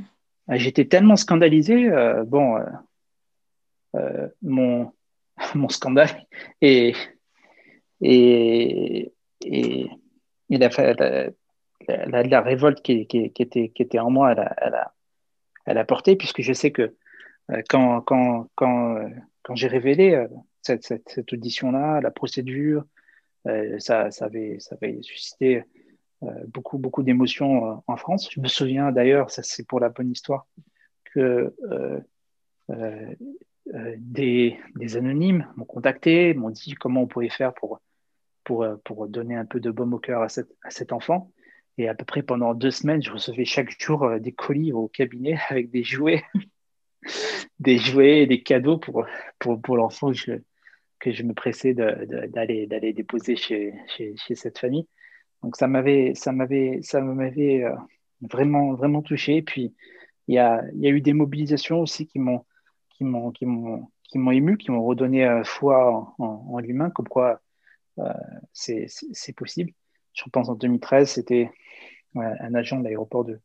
J'étais 0.50 0.86
tellement 0.86 1.16
scandalisé. 1.16 1.90
bon, 2.26 2.60
mon, 4.42 4.92
mon 5.56 5.70
scandale 5.70 6.26
et, 6.62 6.96
et, 8.02 9.14
et, 9.42 9.90
la, 10.50 10.70
la, 11.88 12.24
la, 12.24 12.42
révolte 12.42 12.82
qui, 12.82 13.06
qui, 13.06 13.32
qui, 13.32 13.42
était, 13.44 13.70
qui 13.70 13.84
était 13.84 14.00
en 14.00 14.10
moi, 14.10 14.32
elle 14.32 14.40
a, 14.40 14.56
elle 14.58 14.74
a, 14.74 14.94
elle 15.66 15.78
a 15.78 15.86
porté, 15.86 16.16
puisque 16.16 16.42
je 16.42 16.54
sais 16.54 16.72
que 16.72 16.96
quand, 17.70 18.04
euh, 18.62 19.10
quand 19.43 19.56
j'ai 19.56 19.68
révélé 19.68 20.16
euh, 20.16 20.28
cette, 20.62 21.34
audition-là, 21.34 22.02
la 22.02 22.12
procédure, 22.12 22.86
ça, 23.80 24.10
avait, 24.22 24.60
suscité 25.02 25.64
beaucoup, 26.47 27.02
d'émotions 27.02 27.82
en 27.88 27.95
France. 27.95 28.30
Je 28.32 28.41
me 28.41 28.47
souviens 28.47 28.91
d'ailleurs, 28.91 29.32
ça 29.32 29.41
c'est 29.41 29.66
pour 29.66 29.80
la 29.80 29.89
bonne 29.89 30.12
histoire, 30.12 30.45
que 31.06 31.56
des, 33.97 34.58
anonymes 34.95 35.47
m'ont 35.56 35.66
contacté, 35.66 36.36
m'ont 36.36 36.52
dit 36.52 36.76
comment 36.76 37.04
on 37.04 37.08
pouvait 37.08 37.30
faire 37.30 37.54
pour, 37.54 37.80
donner 39.08 39.36
un 39.36 39.45
peu 39.45 39.60
de 39.60 39.72
baume 39.72 39.93
au 39.93 40.00
cœur 40.00 40.22
à 40.22 40.30
cet 40.70 40.93
enfant. 40.93 41.32
Et 41.80 41.88
à 41.88 41.95
peu 41.95 42.06
près 42.06 42.22
pendant 42.22 42.54
deux 42.54 42.72
semaines, 42.72 43.02
je 43.02 43.12
recevais 43.12 43.45
chaque 43.45 43.72
jour 43.82 44.20
des 44.20 44.34
colis 44.34 44.74
au 44.74 44.88
cabinet 44.89 45.39
avec 45.50 45.72
des 45.72 45.84
jouets 45.84 46.24
des 47.60 47.78
jouets 47.78 48.20
et 48.24 48.28
des 48.28 48.41
cadeaux 48.43 48.78
pour, 48.78 49.06
pour, 49.39 49.62
pour 49.62 49.78
l'enfant 49.78 50.12
que 50.12 50.18
je, 50.18 50.32
que 51.00 51.12
je 51.12 51.24
me 51.24 51.34
pressais 51.34 51.74
d'aller 51.74 52.68
d'aller 52.68 52.93
déposer 52.93 53.36
chez, 53.36 53.74
chez, 53.88 54.36
cette 54.36 54.60
famille. 54.60 54.88
Donc 55.41 55.56
ça 55.56 55.68
m'avait 55.68 56.14
euh, 57.64 57.76
vraiment 58.22 58.74
vraiment 58.74 59.02
touché. 59.02 59.41
Puis 59.41 59.74
il 60.28 60.36
y 60.36 60.39
a, 60.39 60.64
y 60.76 60.88
a 60.88 60.91
eu 60.91 61.02
des 61.02 61.14
mobilisations 61.14 61.80
aussi 61.82 62.08
qui 62.08 62.20
m'ont 62.20 62.45
qui 62.89 63.06
m'ont 63.06 64.32
ému, 64.32 64.58
qui 64.58 64.72
m'ont 64.72 64.84
redonné 64.84 65.26
euh, 65.26 65.43
foi 65.43 66.14
en, 66.18 66.60
l'humain, 66.60 66.89
comme 66.89 67.08
quoi 67.08 67.41
euh, 68.00 68.14
c'est 68.54 69.34
possible. 69.36 69.72
Je 70.14 70.24
repense 70.26 70.50
en 70.50 70.56
2013, 70.56 71.10
c'était 71.10 71.50
un 72.16 72.54
agent 72.56 72.80
de 72.80 72.84
l'aéroport 72.84 73.24
de, 73.24 73.39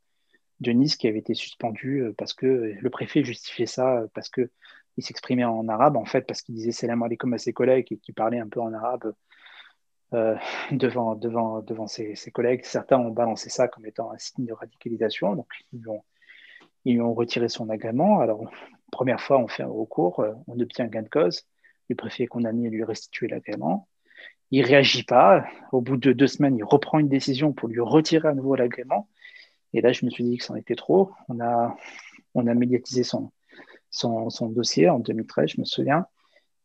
de 0.64 0.72
Nice 0.72 0.96
qui 0.96 1.06
avait 1.06 1.18
été 1.18 1.34
suspendu 1.34 2.00
euh, 2.00 2.14
parce 2.16 2.34
que 2.34 2.74
le 2.80 2.90
préfet 2.90 3.22
justifiait 3.22 3.66
ça 3.66 3.98
euh, 3.98 4.06
parce 4.14 4.28
que 4.28 4.50
il 4.96 5.04
s'exprimait 5.04 5.44
en 5.44 5.66
arabe, 5.68 5.96
en 5.96 6.04
fait, 6.04 6.22
parce 6.22 6.40
qu'il 6.40 6.54
disait 6.54 6.70
salam 6.70 7.02
alaikum 7.02 7.32
à 7.34 7.38
ses 7.38 7.52
collègues 7.52 7.92
et 7.92 7.98
qu'il 7.98 8.14
parlait 8.14 8.38
un 8.38 8.48
peu 8.48 8.60
en 8.60 8.72
arabe 8.72 9.12
euh, 10.12 10.36
devant, 10.72 11.16
devant, 11.16 11.62
devant 11.62 11.86
ses, 11.86 12.14
collègues. 12.32 12.64
Certains 12.64 12.98
ont 12.98 13.10
balancé 13.10 13.50
ça 13.50 13.68
comme 13.68 13.86
étant 13.86 14.12
un 14.12 14.18
signe 14.18 14.46
de 14.46 14.52
radicalisation, 14.52 15.34
donc 15.34 15.48
ils 15.72 15.80
lui 15.80 15.88
ont, 15.88 16.04
ils 16.84 17.00
ont 17.00 17.12
retiré 17.12 17.48
son 17.48 17.70
agrément. 17.70 18.20
Alors, 18.20 18.44
première 18.92 19.20
fois, 19.20 19.38
on 19.38 19.48
fait 19.48 19.64
un 19.64 19.68
recours, 19.68 20.24
on 20.46 20.60
obtient 20.60 20.84
un 20.84 20.88
gain 20.88 21.02
de 21.02 21.08
cause. 21.08 21.42
Le 21.88 21.96
préfet 21.96 22.24
est 22.24 22.28
condamné 22.28 22.68
à 22.68 22.70
lui 22.70 22.84
restituer 22.84 23.26
l'agrément. 23.26 23.88
Il 24.52 24.62
réagit 24.62 25.02
pas. 25.02 25.44
Au 25.72 25.80
bout 25.80 25.96
de 25.96 26.12
deux 26.12 26.28
semaines, 26.28 26.56
il 26.56 26.64
reprend 26.64 27.00
une 27.00 27.08
décision 27.08 27.52
pour 27.52 27.68
lui 27.68 27.80
retirer 27.80 28.28
à 28.28 28.34
nouveau 28.34 28.54
l'agrément. 28.54 29.08
Et 29.74 29.80
là, 29.80 29.92
je 29.92 30.06
me 30.06 30.10
suis 30.10 30.24
dit 30.24 30.38
que 30.38 30.44
c'en 30.44 30.56
était 30.56 30.74
trop. 30.74 31.10
On 31.28 31.40
a, 31.40 31.76
médiatisé 32.34 33.02
son, 33.02 33.30
dossier 34.40 34.88
en 34.88 34.98
2013, 34.98 35.50
je 35.50 35.60
me 35.60 35.66
souviens. 35.66 36.06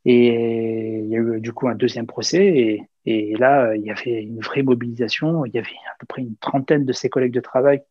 Et 0.05 0.99
il 0.99 1.09
y 1.09 1.17
a 1.17 1.19
eu 1.19 1.41
du 1.41 1.51
coup 1.51 1.67
un 1.67 1.75
deuxième 1.75 2.07
procès. 2.07 2.45
Et, 2.45 2.87
et, 3.05 3.35
là, 3.35 3.75
il 3.75 3.81
y 3.81 3.91
avait 3.91 4.23
une 4.23 4.39
vraie 4.39 4.63
mobilisation. 4.63 5.43
Il 5.45 5.53
y 5.53 5.57
avait 5.57 5.67
à 5.67 5.97
peu 5.99 6.05
près 6.05 6.21
une 6.21 6.37
trentaine 6.37 6.85
de 6.85 6.93
ses 6.93 7.09
collègues 7.09 7.33
de 7.33 7.41
travail. 7.41 7.81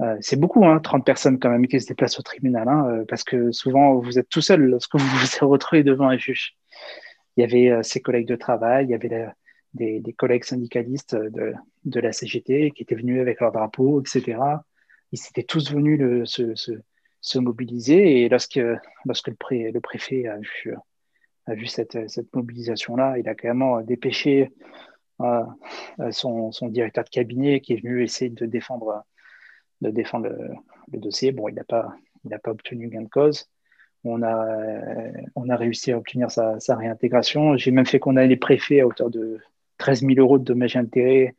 Euh, 0.00 0.16
c'est 0.20 0.38
beaucoup, 0.40 0.64
hein, 0.64 0.78
30 0.80 1.04
personnes 1.04 1.38
quand 1.38 1.50
même 1.50 1.66
qui 1.66 1.78
se 1.78 1.86
déplacent 1.86 2.18
au 2.18 2.22
tribunal, 2.22 2.68
hein, 2.68 2.86
euh, 2.88 3.04
parce 3.06 3.22
que 3.22 3.52
souvent 3.52 3.96
vous 3.96 4.18
êtes 4.18 4.28
tout 4.30 4.40
seul 4.40 4.62
lorsque 4.62 4.94
vous 4.94 5.04
vous 5.04 5.46
retrouvez 5.48 5.82
devant 5.82 6.08
un 6.08 6.16
juge. 6.16 6.56
Il 7.36 7.42
y 7.42 7.44
avait 7.44 7.70
euh, 7.70 7.82
ses 7.82 8.00
collègues 8.00 8.26
de 8.26 8.36
travail, 8.36 8.86
il 8.86 8.90
y 8.90 8.94
avait 8.94 9.08
la, 9.08 9.34
des, 9.74 10.14
collègues 10.16 10.44
syndicalistes 10.44 11.14
de, 11.14 11.54
de, 11.84 12.00
la 12.00 12.12
CGT 12.12 12.72
qui 12.72 12.82
étaient 12.82 12.94
venus 12.94 13.20
avec 13.20 13.40
leur 13.40 13.52
drapeau, 13.52 14.00
etc. 14.00 14.38
Ils 15.12 15.20
étaient 15.28 15.42
tous 15.42 15.72
venus 15.72 16.28
se, 16.28 16.54
se, 16.54 16.72
se, 17.20 17.38
mobiliser 17.38 18.22
et 18.22 18.28
lorsque, 18.28 18.60
lorsque 19.04 19.28
le, 19.28 19.34
pré, 19.34 19.70
le 19.70 19.80
préfet 19.80 20.26
a 20.26 20.38
vu, 20.38 20.74
a 21.46 21.54
vu 21.54 21.66
cette, 21.66 22.08
cette 22.08 22.34
mobilisation-là, 22.34 23.18
il 23.18 23.28
a 23.28 23.34
carrément 23.34 23.80
dépêché 23.82 24.50
euh, 25.20 25.44
son, 26.10 26.50
son, 26.52 26.68
directeur 26.68 27.04
de 27.04 27.10
cabinet 27.10 27.60
qui 27.60 27.74
est 27.74 27.82
venu 27.82 28.02
essayer 28.02 28.30
de 28.30 28.46
défendre, 28.46 29.04
de 29.80 29.90
défendre 29.90 30.28
le, 30.28 30.98
dossier. 30.98 31.32
Bon, 31.32 31.48
il 31.48 31.54
n'a 31.54 31.64
pas, 31.64 31.94
pas 32.42 32.50
obtenu 32.50 32.88
gain 32.88 33.02
de 33.02 33.08
cause 33.08 33.48
on 34.04 34.22
a, 34.22 34.46
on 35.34 35.48
a 35.48 35.56
réussi 35.56 35.92
à 35.92 35.98
obtenir 35.98 36.30
sa, 36.30 36.58
sa 36.60 36.76
réintégration. 36.76 37.56
J'ai 37.56 37.70
même 37.70 37.86
fait 37.86 37.98
qu'on 37.98 38.16
a 38.16 38.24
les 38.24 38.36
préfets 38.36 38.80
à 38.80 38.86
hauteur 38.86 39.10
de 39.10 39.38
13 39.80 40.02
000 40.02 40.12
euros 40.18 40.38
de 40.38 40.44
dommages 40.44 40.76
et 40.76 40.78
intérêts 40.78 41.34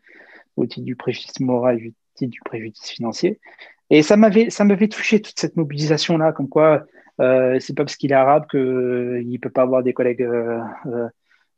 au 0.58 0.66
titre 0.66 0.86
du 0.86 0.96
préjudice 0.98 1.40
moral 1.40 1.78
au 1.78 1.92
titre 2.16 2.32
du 2.32 2.42
préjudice 2.42 2.90
financier. 2.90 3.40
Et 3.90 4.04
ça 4.04 4.18
m'avait, 4.18 4.50
ça 4.50 4.66
m'avait 4.66 4.88
touché 4.88 5.22
toute 5.22 5.40
cette 5.40 5.56
mobilisation-là, 5.56 6.34
comme 6.34 6.50
quoi 6.50 6.86
euh, 7.20 7.60
c'est 7.60 7.76
pas 7.76 7.84
parce 7.84 7.96
qu'il 7.96 8.12
est 8.12 8.16
arabe 8.16 8.48
qu'il 8.50 8.60
euh, 8.60 9.24
ne 9.24 9.38
peut 9.38 9.50
pas 9.50 9.62
avoir 9.62 9.84
des 9.84 9.94
collègues, 9.94 10.24
euh, 10.24 10.60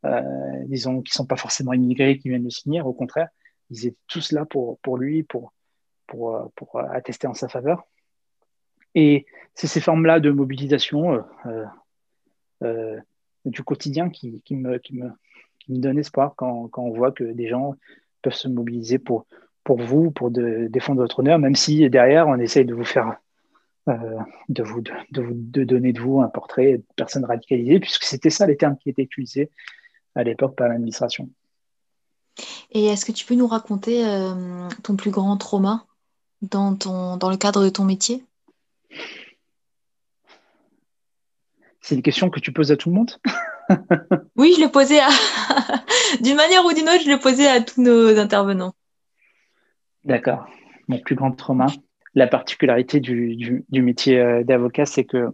euh, 0.04 0.20
disons, 0.66 1.00
qui 1.00 1.12
sont 1.12 1.26
pas 1.26 1.36
forcément 1.36 1.72
immigrés, 1.72 2.18
qui 2.18 2.28
viennent 2.28 2.44
le 2.44 2.50
signer. 2.50 2.82
Au 2.82 2.92
contraire, 2.92 3.28
ils 3.70 3.86
étaient 3.86 3.96
tous 4.08 4.32
là 4.32 4.44
pour, 4.44 4.78
pour 4.80 4.98
lui, 4.98 5.22
pour, 5.22 5.52
pour, 6.06 6.52
pour 6.54 6.80
attester 6.80 7.26
en 7.26 7.34
sa 7.34 7.48
faveur. 7.48 7.84
Et 8.94 9.26
c'est 9.54 9.66
ces 9.66 9.80
formes-là 9.80 10.20
de 10.20 10.30
mobilisation 10.30 11.24
du 13.44 13.62
quotidien 13.62 14.10
qui, 14.10 14.42
qui, 14.42 14.56
me, 14.56 14.78
qui, 14.78 14.94
me, 14.94 15.10
qui 15.64 15.72
me 15.72 15.78
donne 15.78 15.98
espoir 15.98 16.34
quand, 16.36 16.68
quand, 16.68 16.82
on 16.82 16.92
voit 16.92 17.12
que 17.12 17.24
des 17.24 17.48
gens 17.48 17.74
peuvent 18.22 18.34
se 18.34 18.48
mobiliser 18.48 18.98
pour, 18.98 19.26
pour 19.64 19.80
vous, 19.80 20.10
pour 20.10 20.30
de, 20.30 20.68
défendre 20.70 21.00
votre 21.00 21.20
honneur, 21.20 21.38
même 21.38 21.56
si 21.56 21.88
derrière, 21.90 22.28
on 22.28 22.38
essaye 22.38 22.64
de 22.64 22.74
vous 22.74 22.84
faire, 22.84 23.16
euh, 23.88 24.18
de, 24.48 24.62
vous, 24.62 24.80
de, 24.80 24.92
de, 25.10 25.64
donner 25.64 25.92
de 25.92 26.00
vous 26.00 26.20
un 26.20 26.28
portrait 26.28 26.78
de 26.78 26.84
personne 26.96 27.24
radicalisée, 27.24 27.80
puisque 27.80 28.04
c'était 28.04 28.30
ça 28.30 28.46
les 28.46 28.56
termes 28.56 28.76
qui 28.76 28.90
étaient 28.90 29.02
utilisés 29.02 29.50
à 30.14 30.22
l'époque 30.22 30.54
par 30.54 30.68
l'administration. 30.68 31.28
Et 32.72 32.86
est-ce 32.86 33.04
que 33.04 33.12
tu 33.12 33.24
peux 33.24 33.34
nous 33.34 33.46
raconter 33.46 34.06
euh, 34.06 34.68
ton 34.82 34.96
plus 34.96 35.10
grand 35.10 35.36
trauma 35.36 35.86
dans, 36.42 36.74
ton, 36.74 37.16
dans 37.16 37.30
le 37.30 37.36
cadre 37.36 37.64
de 37.64 37.68
ton 37.68 37.84
métier? 37.84 38.24
C'est 41.80 41.94
une 41.94 42.02
question 42.02 42.30
que 42.30 42.40
tu 42.40 42.52
poses 42.52 42.72
à 42.72 42.76
tout 42.76 42.88
le 42.88 42.96
monde? 42.96 43.12
Oui, 44.36 44.54
je 44.56 44.64
le 44.64 44.70
posais 44.70 45.00
à. 45.00 45.08
D'une 46.20 46.36
manière 46.36 46.64
ou 46.64 46.72
d'une 46.72 46.88
autre, 46.88 47.02
je 47.04 47.10
le 47.10 47.18
posais 47.18 47.48
à 47.48 47.60
tous 47.60 47.80
nos 47.80 48.18
intervenants. 48.18 48.74
D'accord. 50.04 50.46
Mon 50.88 50.98
plus 50.98 51.14
grand 51.14 51.32
trauma. 51.32 51.66
La 52.14 52.26
particularité 52.26 53.00
du, 53.00 53.64
métier 53.72 54.20
euh, 54.20 54.44
d'avocat, 54.44 54.86
c'est 54.86 55.04
que 55.04 55.30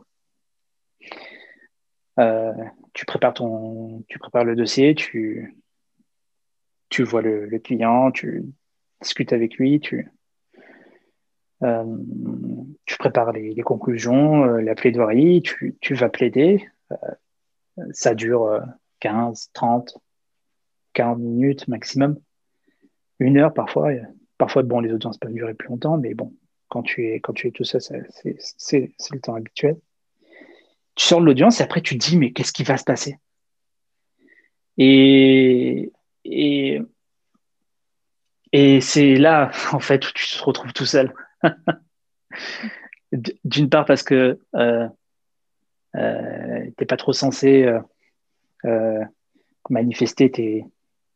euh, 2.19 2.53
tu, 2.95 3.05
prépares 3.05 3.35
ton, 3.35 4.03
tu 4.09 4.19
prépares 4.19 4.45
le 4.45 4.57
dossier, 4.57 4.95
tu, 4.95 5.57
tu 6.89 7.03
vois 7.03 7.21
le, 7.21 7.59
client, 7.59 8.11
tu 8.11 8.45
discutes 9.03 9.35
avec 9.35 9.57
lui, 9.57 9.81
tu, 9.81 10.11
euh, 11.63 11.85
tu 12.87 12.97
prépares 12.97 13.33
les, 13.33 13.55
conclusions, 13.63 14.45
la 14.45 14.75
plaidoirie, 14.75 15.43
tu, 15.43 15.77
tu 15.81 15.95
vas 15.95 16.09
plaider 16.09 16.67
ça 17.93 18.15
dure 18.15 18.61
15, 19.01 19.51
30, 19.53 19.99
40 20.95 21.19
minutes 21.19 21.69
maximum. 21.69 22.19
Une 23.19 23.39
heure 23.39 23.53
parfois. 23.53 23.91
Parfois, 24.39 24.63
bon, 24.63 24.81
les 24.81 24.93
audiences 24.93 25.19
peuvent 25.19 25.33
durer 25.33 25.55
plus 25.55 25.69
longtemps, 25.69 25.99
mais 25.99 26.15
bon, 26.15 26.35
quand 26.69 26.83
tu 26.83 27.09
es, 27.09 27.21
quand 27.21 27.33
tu 27.33 27.49
es 27.49 27.51
tout 27.51 27.65
seul, 27.65 27.81
c'est 27.81 28.93
le 29.11 29.21
temps 29.21 29.35
habituel. 29.35 29.77
Tu 30.95 31.05
sors 31.05 31.21
de 31.21 31.27
l'audience 31.27 31.61
et 31.61 31.63
après 31.63 31.83
tu 31.83 31.99
te 31.99 32.07
dis, 32.07 32.17
mais 32.17 32.33
qu'est-ce 32.33 32.53
qui 32.53 32.65
va 32.65 32.77
se 32.77 32.85
passer? 32.85 33.19
Et, 34.79 35.93
et, 36.25 36.81
et 38.53 38.81
c'est 38.81 39.17
là, 39.17 39.51
en 39.73 39.81
fait, 39.81 40.07
où 40.07 40.13
tu 40.15 40.27
te 40.27 40.43
retrouves 40.43 40.73
tout 40.73 40.87
seul. 40.87 41.13
d'une 43.45 43.69
part 43.69 43.85
parce 43.87 44.03
que 44.03 44.39
euh, 44.55 44.89
euh, 45.97 46.71
t'es 46.77 46.87
pas 46.87 46.97
trop 46.97 47.13
censé 47.13 47.65
euh, 47.65 47.81
euh, 48.65 49.05
manifester 49.69 50.31
tes, 50.31 50.65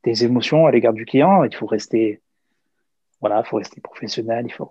émotions 0.04 0.66
à 0.66 0.70
l'égard 0.70 0.92
du 0.92 1.04
client. 1.04 1.44
Il 1.44 1.54
faut 1.54 1.66
rester, 1.66 2.20
voilà, 3.20 3.42
faut 3.44 3.56
rester 3.56 3.80
professionnel. 3.80 4.46
Il 4.46 4.52
faut, 4.52 4.70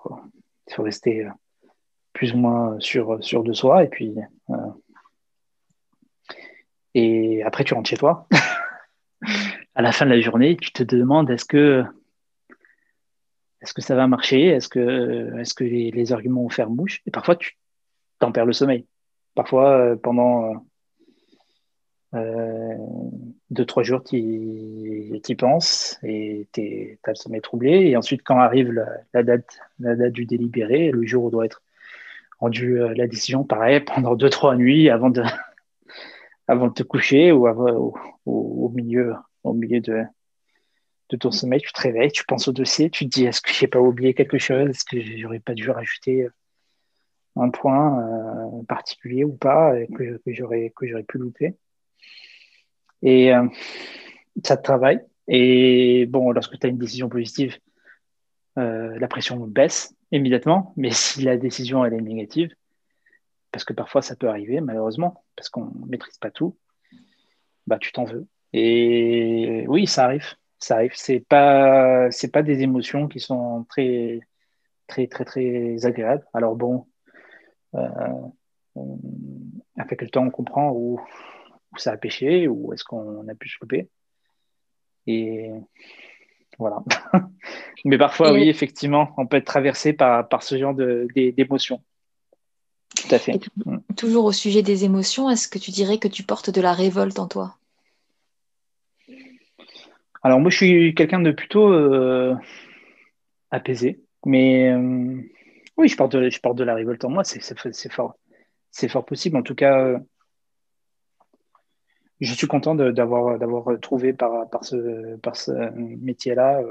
rester 0.77 1.27
plus 2.13 2.33
ou 2.33 2.37
moins 2.37 2.79
sûr, 2.79 3.19
de 3.19 3.53
soi. 3.53 3.83
Et 3.83 3.87
puis, 3.87 4.13
et 6.93 7.43
après, 7.43 7.63
tu 7.63 7.73
rentres 7.73 7.89
chez 7.89 7.97
toi. 7.97 8.27
à 9.75 9.81
la 9.81 9.91
fin 9.91 10.05
de 10.05 10.11
la 10.11 10.21
journée, 10.21 10.55
tu 10.57 10.71
te 10.71 10.83
demandes 10.83 11.31
est-ce 11.31 11.45
que 11.45 11.83
est-ce 13.61 13.73
que 13.73 13.81
ça 13.81 13.95
va 13.95 14.07
marcher? 14.07 14.47
Est-ce 14.47 14.67
que, 14.67 15.39
est 15.39 15.53
que 15.55 15.63
les, 15.63 16.11
arguments 16.11 16.43
vont 16.43 16.49
faire 16.49 16.69
mouche? 16.69 17.01
Et 17.05 17.11
parfois, 17.11 17.37
tu 17.37 17.57
t'en 18.19 18.33
perds 18.33 18.45
le 18.45 18.53
sommeil. 18.53 18.85
Parfois, 19.35 19.77
euh, 19.77 19.95
pendant 19.95 20.53
euh, 20.53 20.57
euh, 22.15 22.77
deux, 23.49 23.65
trois 23.65 23.83
jours, 23.83 24.03
tu 24.03 24.17
y 24.17 25.35
penses 25.35 25.97
et 26.03 26.47
tu 26.53 26.99
as 27.03 27.11
le 27.11 27.15
sommeil 27.15 27.41
troublé. 27.41 27.71
Et 27.87 27.97
ensuite, 27.97 28.21
quand 28.23 28.37
arrive 28.37 28.71
la, 29.13 29.23
date, 29.23 29.59
la 29.79 29.95
date 29.95 30.13
du 30.13 30.25
délibéré, 30.25 30.91
le 30.91 31.05
jour 31.05 31.25
où 31.25 31.29
doit 31.31 31.45
être 31.45 31.61
rendu 32.39 32.77
la 32.95 33.07
décision, 33.07 33.43
pareil, 33.43 33.79
pendant 33.95 34.15
deux, 34.15 34.29
trois 34.29 34.55
nuits 34.55 34.89
avant 34.89 35.09
de, 35.09 35.23
avant 36.47 36.69
te 36.69 36.83
coucher 36.83 37.31
ou 37.31 37.47
au, 38.25 38.69
milieu, 38.69 39.15
au 39.43 39.53
milieu 39.53 39.79
de, 39.79 40.03
ton 41.19 41.31
sommeil, 41.31 41.61
tu 41.61 41.71
te 41.73 41.81
réveilles, 41.81 42.11
tu 42.11 42.25
penses 42.25 42.47
au 42.47 42.51
dossier, 42.51 42.89
tu 42.89 43.05
te 43.05 43.09
dis 43.09 43.25
est-ce 43.25 43.41
que 43.41 43.51
j'ai 43.51 43.67
pas 43.67 43.79
oublié 43.79 44.15
quelque 44.15 44.39
chose, 44.39 44.69
est-ce 44.69 44.83
que 44.83 44.99
j'aurais 45.17 45.39
pas 45.39 45.53
dû 45.53 45.69
rajouter 45.69 46.27
un 47.35 47.49
point 47.49 47.99
euh, 47.99 48.63
particulier 48.67 49.23
ou 49.23 49.33
pas 49.33 49.73
que, 49.95 50.19
j'aurais 50.27 50.71
que 50.75 50.87
j'aurais 50.87 51.03
pu 51.03 51.17
louper. 51.17 51.55
Et 53.01 53.33
euh, 53.33 53.47
ça 54.43 54.57
te 54.57 54.63
travaille. 54.63 54.99
Et 55.27 56.05
bon, 56.07 56.31
lorsque 56.31 56.59
tu 56.59 56.67
as 56.67 56.69
une 56.69 56.77
décision 56.77 57.09
positive, 57.09 57.57
la 58.55 59.07
pression 59.07 59.37
baisse 59.47 59.95
immédiatement. 60.11 60.73
Mais 60.77 60.91
si 60.91 61.23
la 61.23 61.37
décision 61.37 61.83
elle 61.85 61.93
est 61.93 62.01
négative, 62.01 62.53
parce 63.51 63.65
que 63.65 63.73
parfois 63.73 64.01
ça 64.01 64.15
peut 64.15 64.29
arriver 64.29 64.61
malheureusement, 64.61 65.23
parce 65.35 65.49
qu'on 65.49 65.71
maîtrise 65.87 66.17
pas 66.17 66.31
tout, 66.31 66.57
bah 67.67 67.77
tu 67.79 67.91
t'en 67.91 68.03
veux. 68.03 68.27
Et 68.53 69.65
oui, 69.67 69.87
ça 69.87 70.05
arrive 70.05 70.35
ça 70.63 70.75
arrive. 70.75 70.93
C'est 70.95 71.19
pas, 71.19 72.09
c'est 72.11 72.31
pas 72.31 72.41
des 72.43 72.61
émotions 72.61 73.07
qui 73.07 73.19
sont 73.19 73.65
très, 73.69 74.21
très, 74.87 75.07
très, 75.07 75.25
très 75.25 75.85
agréables. 75.85 76.25
Alors 76.33 76.55
bon, 76.55 76.75
euh, 76.77 76.83
avec 79.77 80.01
le 80.01 80.09
temps, 80.09 80.25
on 80.25 80.29
comprend 80.29 80.71
où, 80.71 80.99
ça 81.77 81.91
a 81.91 81.97
pêché, 81.97 82.47
où 82.47 82.73
est-ce 82.73 82.83
qu'on 82.83 83.27
a 83.27 83.35
pu 83.35 83.49
se 83.49 83.57
couper. 83.57 83.89
Et 85.07 85.49
voilà. 86.59 86.83
Mais 87.85 87.97
parfois, 87.97 88.31
oui, 88.31 88.47
effectivement, 88.47 89.09
on 89.17 89.25
peut 89.27 89.37
être 89.37 89.45
traversé 89.45 89.93
par, 89.93 90.27
par 90.27 90.43
ce 90.43 90.57
genre 90.57 90.73
d'émotions. 90.73 91.81
Tout 92.95 93.15
à 93.15 93.19
fait. 93.19 93.39
toujours 93.97 94.25
au 94.25 94.31
sujet 94.31 94.61
des 94.61 94.85
émotions, 94.85 95.29
est-ce 95.29 95.47
que 95.47 95.57
tu 95.57 95.71
dirais 95.71 95.97
que 95.97 96.07
tu 96.07 96.23
portes 96.23 96.51
de 96.51 96.61
la 96.61 96.73
révolte 96.73 97.19
en 97.19 97.27
toi? 97.27 97.57
Alors 100.21 100.39
moi, 100.39 100.49
je 100.49 100.57
suis 100.57 100.95
quelqu'un 100.95 101.19
de 101.19 101.31
plutôt 101.31 101.73
euh, 101.73 102.33
apaisé, 103.51 103.99
mais 104.25 104.71
euh, 104.71 105.21
oui, 105.77 105.87
je 105.87 105.97
porte, 105.97 106.13
de, 106.13 106.63
la 106.63 106.75
révolte 106.75 107.03
en 107.05 107.09
moi, 107.09 107.23
c'est 107.23 107.41
fort, 107.91 108.15
fort 108.89 109.05
possible. 109.05 109.37
En 109.37 109.43
tout 109.43 109.55
cas, 109.55 109.79
euh, 109.79 109.99
je 112.19 112.33
suis 112.33 112.47
content 112.47 112.75
d'avoir 112.75 113.79
trouvé 113.79 114.13
par, 114.13 114.47
ce, 114.61 115.71
métier-là 115.75 116.61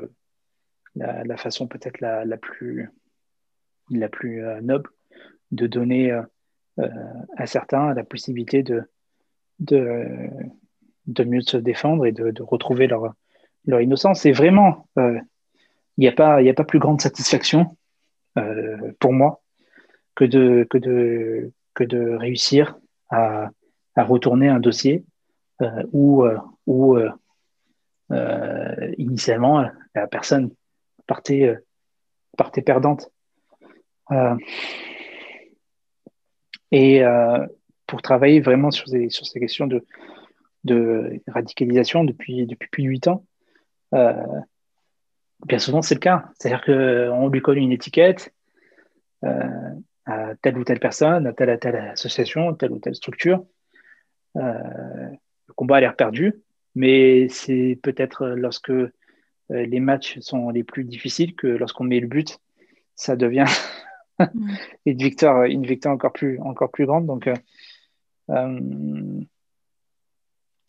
la, 0.94 1.36
façon 1.36 1.66
peut-être 1.66 2.00
la, 2.00 2.36
plus, 2.36 2.90
plus 4.10 4.42
noble 4.62 4.90
de 5.50 5.66
donner 5.66 6.18
à 6.78 7.46
certains 7.46 7.92
la 7.92 8.04
possibilité 8.04 8.62
de, 8.62 8.88
mieux 11.24 11.40
se 11.40 11.56
défendre 11.56 12.06
et 12.06 12.12
de, 12.12 12.42
retrouver 12.42 12.86
leur, 12.86 13.14
leur 13.66 13.80
innocence. 13.80 14.24
Et 14.26 14.32
vraiment, 14.32 14.88
euh, 14.98 15.18
il 15.98 16.02
n'y 16.02 16.08
a 16.08 16.54
pas 16.54 16.64
plus 16.64 16.78
grande 16.78 17.00
satisfaction 17.00 17.76
euh, 18.38 18.92
pour 18.98 19.12
moi 19.12 19.42
que 20.14 20.24
de, 20.24 20.66
que 20.68 20.78
de, 20.78 21.52
que 21.74 21.84
de 21.84 22.14
réussir 22.16 22.78
à, 23.10 23.50
à 23.96 24.04
retourner 24.04 24.48
un 24.48 24.60
dossier 24.60 25.04
euh, 25.60 25.84
où, 25.92 26.24
où 26.66 26.98
initialement 28.98 29.64
la 29.94 30.06
personne 30.06 30.50
partait, 31.06 31.56
partait 32.36 32.62
perdante. 32.62 33.10
et 36.70 37.02
pour 37.86 38.02
travailler 38.02 38.40
vraiment 38.40 38.70
sur 38.70 38.88
ces, 38.88 39.08
sur 39.08 39.26
ces 39.26 39.40
questions 39.40 39.66
de, 39.66 39.84
de 40.64 41.20
radicalisation 41.28 42.04
depuis, 42.04 42.46
depuis 42.46 42.68
plus 42.68 42.82
de 42.84 42.88
8 42.88 43.08
ans, 43.08 43.24
euh, 43.94 44.14
bien 45.46 45.58
souvent, 45.58 45.82
c'est 45.82 45.94
le 45.94 46.00
cas. 46.00 46.24
C'est-à-dire 46.38 46.64
qu'on 46.64 47.28
lui 47.28 47.40
colle 47.40 47.58
une 47.58 47.72
étiquette 47.72 48.32
euh, 49.24 49.70
à 50.06 50.34
telle 50.36 50.58
ou 50.58 50.64
telle 50.64 50.80
personne, 50.80 51.26
à 51.26 51.32
telle 51.32 51.50
ou 51.50 51.56
telle 51.56 51.76
association, 51.76 52.54
telle 52.54 52.72
ou 52.72 52.78
telle 52.78 52.94
structure. 52.94 53.44
Euh, 54.36 54.52
le 55.48 55.54
combat 55.54 55.76
a 55.76 55.80
l'air 55.80 55.96
perdu, 55.96 56.42
mais 56.74 57.28
c'est 57.28 57.78
peut-être 57.82 58.26
lorsque 58.28 58.72
les 59.50 59.80
matchs 59.80 60.18
sont 60.20 60.48
les 60.50 60.64
plus 60.64 60.84
difficiles 60.84 61.34
que 61.34 61.46
lorsqu'on 61.46 61.84
met 61.84 62.00
le 62.00 62.06
but, 62.06 62.38
ça 62.94 63.16
devient 63.16 63.44
une 64.86 64.96
victoire, 64.96 65.44
une 65.44 65.66
victoire 65.66 65.94
encore 65.94 66.12
plus, 66.12 66.40
encore 66.40 66.70
plus 66.70 66.86
grande. 66.86 67.06
Donc, 67.06 67.28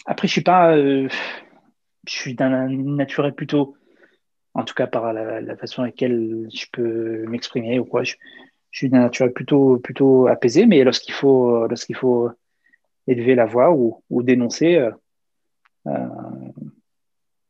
après, 0.05 0.27
je 0.27 0.31
suis 0.31 0.41
pas, 0.41 0.75
je 0.75 1.07
suis 2.07 2.35
d'un 2.35 2.67
naturel 2.67 3.33
plutôt, 3.33 3.77
en 4.53 4.63
tout 4.63 4.73
cas 4.73 4.87
par 4.87 5.13
la, 5.13 5.55
façon 5.57 5.81
à 5.81 5.85
laquelle 5.85 6.47
je 6.53 6.65
peux 6.71 7.25
m'exprimer 7.27 7.79
ou 7.79 7.85
quoi, 7.85 8.03
je, 8.03 8.15
suis 8.71 8.89
d'un 8.89 9.01
naturel 9.01 9.31
plutôt, 9.31 9.77
plutôt 9.77 10.27
apaisé, 10.27 10.65
mais 10.65 10.83
lorsqu'il 10.83 11.13
faut, 11.13 11.67
lorsqu'il 11.67 11.95
faut 11.95 12.31
élever 13.07 13.35
la 13.35 13.45
voix 13.45 13.71
ou, 13.71 14.01
dénoncer, 14.23 14.75
euh, 14.75 14.91
euh, 15.87 16.07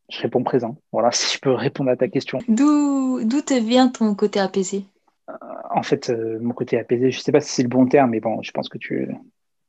je 0.09 0.21
réponds 0.21 0.43
présent. 0.43 0.77
Voilà, 0.91 1.11
si 1.13 1.35
je 1.35 1.39
peux 1.39 1.51
répondre 1.51 1.89
à 1.89 1.95
ta 1.95 2.07
question. 2.07 2.39
D'où, 2.47 3.23
d'où 3.23 3.41
te 3.41 3.53
vient 3.53 3.87
ton 3.87 4.15
côté 4.15 4.39
apaisé? 4.39 4.85
Euh, 5.29 5.33
En 5.71 5.83
fait, 5.83 6.09
mon 6.09 6.53
côté 6.53 6.77
apaisé, 6.77 7.11
je 7.11 7.17
ne 7.17 7.21
sais 7.21 7.31
pas 7.31 7.41
si 7.41 7.51
c'est 7.51 7.63
le 7.63 7.69
bon 7.69 7.87
terme, 7.87 8.11
mais 8.11 8.19
bon, 8.19 8.41
je 8.41 8.51
pense 8.51 8.69
que 8.69 8.77
tu 8.77 9.09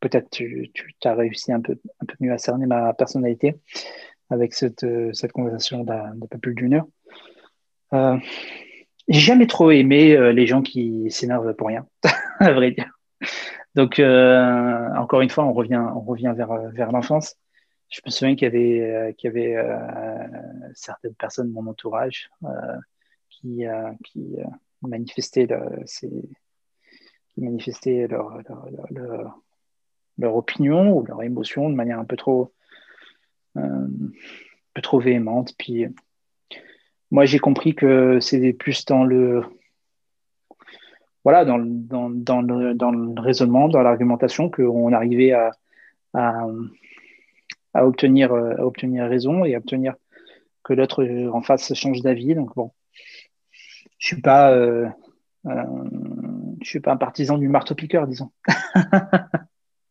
peut-être 0.00 0.28
tu, 0.28 0.70
tu 0.74 1.08
as 1.08 1.14
réussi 1.14 1.50
un 1.50 1.62
peu, 1.62 1.78
un 2.00 2.04
peu 2.04 2.14
mieux 2.20 2.32
à 2.32 2.36
cerner 2.36 2.66
ma 2.66 2.92
personnalité 2.92 3.56
avec 4.28 4.52
cette, 4.52 4.84
cette 5.12 5.32
conversation 5.32 5.82
d'un 5.82 6.12
peu 6.30 6.38
plus 6.38 6.54
d'une 6.54 6.74
heure. 6.74 6.86
Euh, 7.94 8.18
j'ai 9.08 9.20
jamais 9.20 9.46
trop 9.46 9.70
aimé 9.70 10.16
euh, 10.16 10.32
les 10.32 10.46
gens 10.46 10.62
qui 10.62 11.10
s'énervent 11.10 11.54
pour 11.54 11.68
rien, 11.68 11.86
à 12.40 12.52
vrai 12.52 12.72
dire. 12.72 12.90
Donc, 13.74 13.98
euh, 13.98 14.88
encore 14.96 15.20
une 15.20 15.30
fois, 15.30 15.44
on 15.44 15.52
revient, 15.52 15.82
on 15.94 16.00
revient 16.00 16.32
vers, 16.36 16.70
vers 16.70 16.92
l'enfance. 16.92 17.36
Je 17.90 18.00
me 18.04 18.10
souviens 18.10 18.34
qu'il 18.34 18.44
y 18.44 18.46
avait, 18.46 19.14
qu'il 19.14 19.28
y 19.28 19.30
avait 19.30 19.56
certaines 20.74 21.14
personnes 21.14 21.48
de 21.48 21.52
mon 21.52 21.66
entourage 21.68 22.28
qui, 23.30 23.64
qui 24.04 24.36
manifestaient, 24.82 25.46
qui 25.86 27.40
manifestaient 27.40 28.08
leur, 28.08 28.38
leur, 28.90 29.38
leur, 30.18 30.36
opinion 30.36 30.96
ou 30.96 31.04
leur 31.04 31.22
émotion 31.22 31.70
de 31.70 31.74
manière 31.74 32.00
un 32.00 32.04
peu 32.04 32.16
trop, 32.16 32.52
un 33.54 33.86
peu 34.72 34.82
trop 34.82 34.98
véhémente. 34.98 35.52
Puis 35.56 35.86
moi, 37.14 37.26
j'ai 37.26 37.38
compris 37.38 37.76
que 37.76 38.18
c'était 38.18 38.52
plus 38.52 38.84
dans 38.86 39.04
le 39.04 39.44
voilà, 41.22 41.44
dans, 41.44 41.60
dans, 41.60 42.10
dans, 42.10 42.42
le, 42.42 42.74
dans 42.74 42.90
le 42.90 43.20
raisonnement, 43.20 43.68
dans 43.68 43.82
l'argumentation, 43.82 44.50
qu'on 44.50 44.92
arrivait 44.92 45.30
à, 45.30 45.52
à, 46.12 46.44
à, 47.72 47.86
obtenir, 47.86 48.34
à 48.34 48.66
obtenir 48.66 49.08
raison 49.08 49.44
et 49.44 49.54
à 49.54 49.58
obtenir 49.58 49.94
que 50.64 50.72
l'autre 50.72 51.04
en 51.32 51.40
face 51.40 51.72
change 51.74 52.02
d'avis. 52.02 52.34
Donc 52.34 52.52
bon, 52.56 52.72
je 53.98 54.08
suis 54.08 54.20
pas, 54.20 54.50
euh, 54.50 54.88
euh, 55.46 55.62
je 56.62 56.68
suis 56.68 56.80
pas 56.80 56.94
un 56.94 56.96
partisan 56.96 57.38
du 57.38 57.46
marteau-piqueur, 57.46 58.08
disons. 58.08 58.32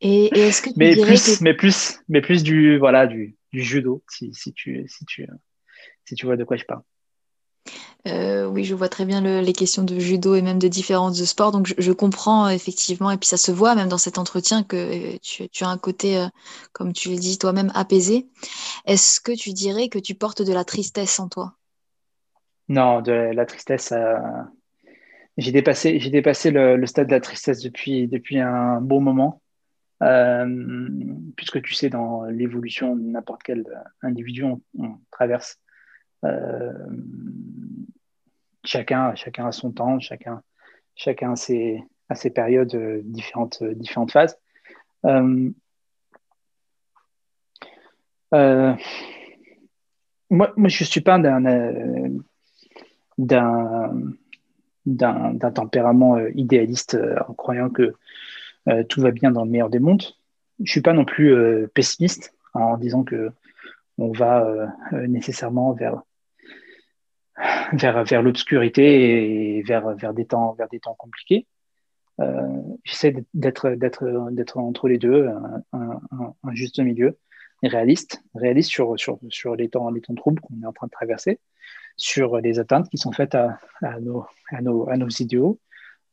et, 0.01 0.25
est-ce 0.37 0.61
que 0.61 0.71
tu 0.71 0.75
mais 0.75 0.93
plus, 0.97 1.39
mais 1.39 1.53
plus, 1.53 2.01
mais 2.09 2.19
plus 2.19 2.43
du 2.43 2.77
voilà 2.77 3.07
du, 3.07 3.37
du 3.53 3.63
judo, 3.63 4.03
si, 4.09 4.33
si, 4.33 4.51
tu, 4.51 4.83
si, 4.89 5.05
tu, 5.05 5.25
si 6.03 6.15
tu 6.15 6.25
vois 6.25 6.35
de 6.35 6.43
quoi 6.43 6.57
je 6.57 6.65
parle. 6.65 6.81
Euh, 8.05 8.45
oui, 8.45 8.65
je 8.65 8.75
vois 8.75 8.89
très 8.89 9.05
bien 9.05 9.21
les 9.41 9.53
questions 9.53 9.83
de 9.83 9.97
judo 9.97 10.35
et 10.35 10.41
même 10.41 10.59
de 10.59 10.67
différents 10.67 11.13
sports. 11.13 11.51
Donc, 11.51 11.73
je, 11.77 11.91
comprends 11.91 12.49
effectivement, 12.49 13.11
et 13.11 13.17
puis 13.17 13.27
ça 13.27 13.37
se 13.37 13.51
voit 13.51 13.75
même 13.75 13.87
dans 13.87 13.97
cet 13.97 14.17
entretien 14.17 14.63
que 14.63 15.17
tu, 15.19 15.63
as 15.63 15.69
un 15.69 15.77
côté, 15.77 16.17
euh, 16.17 16.27
comme 16.73 16.91
tu 16.91 17.09
le 17.09 17.15
dis 17.15 17.37
toi-même, 17.37 17.71
apaisé. 17.73 18.27
Est-ce 18.85 19.21
que 19.21 19.31
tu 19.31 19.53
dirais 19.53 19.87
que 19.87 19.99
tu 19.99 20.15
portes 20.15 20.41
de 20.41 20.51
la 20.51 20.65
tristesse 20.65 21.19
en 21.19 21.29
toi? 21.29 21.53
Non, 22.67 23.01
de 23.01 23.11
la 23.11 23.45
tristesse. 23.45 23.93
Euh, 23.93 24.17
j'ai 25.37 25.51
dépassé, 25.51 25.99
j'ai 25.99 26.09
dépassé 26.09 26.51
le, 26.51 26.85
stade 26.85 27.07
de 27.07 27.13
la 27.13 27.21
tristesse 27.21 27.61
depuis, 27.61 28.07
depuis 28.07 28.39
un 28.39 28.81
bon 28.81 28.99
moment. 28.99 29.41
puisque 31.37 31.61
tu 31.61 31.73
sais, 31.73 31.89
dans 31.89 32.25
l'évolution 32.25 32.97
de 32.97 33.01
n'importe 33.01 33.43
quel 33.43 33.63
individu, 34.01 34.43
on 34.43 34.59
traverse 35.09 35.57
chacun, 38.63 39.15
chacun 39.15 39.47
a 39.47 39.51
son 39.51 39.71
temps, 39.71 39.99
chacun, 39.99 40.41
chacun 40.95 41.33
a 41.33 41.35
ses, 41.35 41.83
ses 42.15 42.29
périodes, 42.29 42.75
euh, 42.75 43.01
différentes, 43.03 43.61
euh, 43.61 43.73
différentes 43.73 44.11
phases. 44.11 44.37
Euh, 45.05 45.51
moi, 50.29 50.53
moi, 50.57 50.69
je 50.69 50.83
ne 50.83 50.87
suis 50.87 51.01
pas 51.01 51.19
d'un 51.19 51.43
d'un 54.85 55.51
tempérament 55.53 56.17
idéaliste 56.33 56.97
en 57.27 57.33
croyant 57.33 57.69
que 57.69 57.93
tout 58.89 59.01
va 59.01 59.11
bien 59.11 59.29
dans 59.29 59.45
le 59.45 59.51
meilleur 59.51 59.69
des 59.69 59.79
mondes. 59.79 60.01
Je 60.57 60.63
ne 60.63 60.67
suis 60.67 60.81
pas 60.81 60.93
non 60.93 61.05
plus 61.05 61.67
pessimiste 61.75 62.33
en 62.53 62.77
disant 62.77 63.03
que 63.03 63.31
on 63.99 64.11
va 64.11 64.73
nécessairement 64.91 65.73
vers 65.73 66.01
vers, 67.73 68.03
vers 68.03 68.21
l'obscurité 68.21 69.57
et 69.57 69.63
vers, 69.63 69.95
vers, 69.95 70.13
des 70.13 70.25
temps, 70.25 70.53
vers 70.53 70.69
des 70.69 70.79
temps 70.79 70.95
compliqués. 70.95 71.47
Euh, 72.19 72.61
J'essaie 72.83 73.15
d'être, 73.33 73.71
d'être, 73.71 74.29
d'être 74.31 74.57
entre 74.57 74.87
les 74.87 74.97
deux, 74.97 75.29
un, 75.73 76.01
juste 76.51 76.79
milieu, 76.79 77.17
réaliste, 77.63 78.23
réaliste 78.35 78.69
sur, 78.69 78.99
sur, 78.99 79.19
sur 79.29 79.55
les, 79.55 79.69
temps, 79.69 79.89
les 79.89 80.01
temps 80.01 80.15
troubles 80.15 80.41
qu'on 80.41 80.61
est 80.61 80.65
en 80.65 80.73
train 80.73 80.87
de 80.87 80.91
traverser, 80.91 81.39
sur 81.97 82.39
les 82.39 82.59
atteintes 82.59 82.89
qui 82.89 82.97
sont 82.97 83.11
faites 83.11 83.35
à, 83.35 83.59
nos, 84.01 84.25
à, 84.51 84.61
nos, 84.61 84.89
à 84.89 84.97
nos 84.97 85.09
idéaux, 85.09 85.59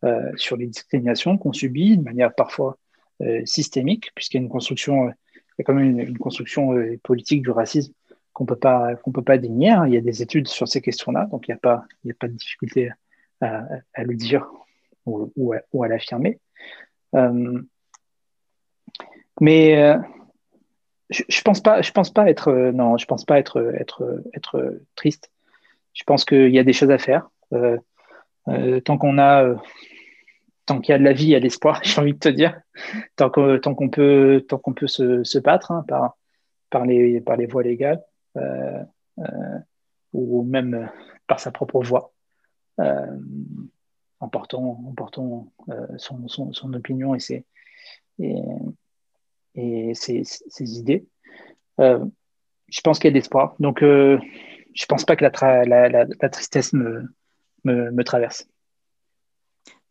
euh, 0.04 0.30
sur 0.36 0.56
les 0.56 0.66
discriminations 0.66 1.36
qu'on 1.36 1.52
subit 1.52 1.98
de 1.98 2.02
manière 2.02 2.34
parfois 2.34 2.78
euh, 3.20 3.44
systémique, 3.44 4.10
puisqu'il 4.14 4.38
y 4.38 4.40
a 4.40 4.44
une 4.44 4.48
construction, 4.48 5.08
il 5.08 5.58
y 5.58 5.62
a 5.62 5.64
quand 5.64 5.74
même 5.74 5.98
une, 5.98 6.18
construction 6.18 6.72
politique 7.02 7.42
du 7.42 7.50
racisme 7.50 7.92
qu'on 8.32 8.46
peut 8.46 8.56
pas 8.56 8.94
qu'on 8.96 9.12
peut 9.12 9.22
pas 9.22 9.38
dénier. 9.38 9.70
Hein. 9.70 9.86
Il 9.86 9.94
y 9.94 9.96
a 9.96 10.00
des 10.00 10.22
études 10.22 10.48
sur 10.48 10.68
ces 10.68 10.80
questions-là, 10.80 11.26
donc 11.26 11.48
il 11.48 11.50
n'y 11.50 11.56
a 11.56 11.58
pas 11.58 11.84
a 12.08 12.14
pas 12.18 12.28
de 12.28 12.34
difficulté 12.34 12.90
à, 13.40 13.64
le 13.98 14.14
dire 14.14 14.46
ou, 15.06 15.52
à, 15.52 15.88
l'affirmer. 15.88 16.38
Euh, 17.14 17.60
mais 19.40 19.82
euh, 19.82 19.98
je, 21.08 21.22
je 21.28 21.42
pense 21.42 21.60
pas 21.60 21.82
je 21.82 21.90
pense 21.92 22.10
pas 22.10 22.28
être 22.30 22.48
euh, 22.48 22.72
non 22.72 22.96
je 22.98 23.06
pense 23.06 23.24
pas 23.24 23.38
être 23.38 23.72
être 23.78 24.22
être 24.34 24.80
triste. 24.94 25.30
Je 25.92 26.04
pense 26.04 26.24
qu'il 26.24 26.50
y 26.50 26.58
a 26.58 26.64
des 26.64 26.72
choses 26.72 26.90
à 26.90 26.98
faire. 26.98 27.28
Tant 28.84 28.98
qu'on 28.98 29.18
a 29.18 29.54
tant 30.66 30.80
qu'il 30.80 30.92
y 30.92 30.94
a 30.94 30.98
de 30.98 31.04
la 31.04 31.12
vie, 31.12 31.24
il 31.24 31.30
y 31.30 31.34
a 31.34 31.40
de 31.40 31.44
l'espoir. 31.44 31.80
J'ai 31.84 32.00
envie 32.00 32.14
de 32.14 32.18
te 32.18 32.28
dire. 32.28 32.60
Tant 33.16 33.28
qu'on 33.28 33.58
tant 33.58 33.74
qu'on 33.74 33.88
peut 33.88 34.44
tant 34.48 34.58
qu'on 34.58 34.72
peut 34.72 34.86
se, 34.86 35.24
se 35.24 35.38
battre 35.38 35.72
hein, 35.72 35.84
par 35.88 36.16
par 36.70 36.86
les 36.86 37.20
par 37.20 37.36
les 37.36 37.46
voies 37.46 37.64
légales. 37.64 38.00
Euh, 38.36 38.84
euh, 39.18 39.58
ou 40.12 40.42
même 40.42 40.90
par 41.28 41.38
sa 41.38 41.52
propre 41.52 41.82
voix, 41.82 42.12
euh, 42.80 43.18
en 44.18 44.28
portant, 44.28 44.82
en 44.84 44.92
portant 44.92 45.52
son, 45.98 46.26
son, 46.26 46.74
opinion 46.74 47.14
et 47.14 47.20
ses, 47.20 47.44
et, 48.18 48.34
et 49.54 49.94
ses, 49.94 50.22
ses 50.24 50.78
idées. 50.78 51.06
je 51.78 52.80
pense 52.82 52.98
qu'il 52.98 53.06
y 53.06 53.10
a 53.10 53.12
de 53.12 53.18
l'espoir. 53.18 53.54
Donc, 53.60 53.82
je 53.82 54.16
ne 54.16 54.86
pense 54.88 55.04
pas 55.04 55.14
que 55.14 55.24
la, 55.24 55.88
la, 55.88 56.28
tristesse 56.28 56.72
me, 56.72 57.04
me, 57.62 57.92
me, 57.92 58.02
traverse. 58.02 58.48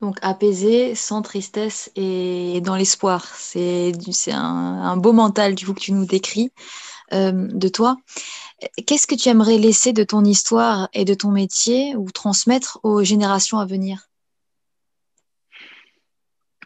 Donc 0.01 0.17
apaisé, 0.21 0.95
sans 0.95 1.21
tristesse 1.21 1.91
et 1.95 2.59
dans 2.61 2.75
l'espoir. 2.75 3.23
C'est 3.23 3.93
un, 4.31 4.37
un, 4.37 4.97
beau 4.97 5.13
mental 5.13 5.55
du 5.55 5.65
coup 5.65 5.73
que 5.73 5.79
tu 5.79 5.93
nous 5.93 6.05
décris. 6.05 6.51
Euh, 7.13 7.31
de 7.31 7.67
toi. 7.69 7.97
Qu'est-ce 8.85 9.07
que 9.07 9.15
tu 9.15 9.29
aimerais 9.29 9.57
laisser 9.57 9.93
de 9.93 10.03
ton 10.03 10.23
histoire 10.23 10.89
et 10.93 11.05
de 11.05 11.13
ton 11.13 11.31
métier 11.31 11.95
ou 11.95 12.11
transmettre 12.11 12.79
aux 12.83 13.03
générations 13.03 13.57
à 13.57 13.65
venir? 13.65 14.09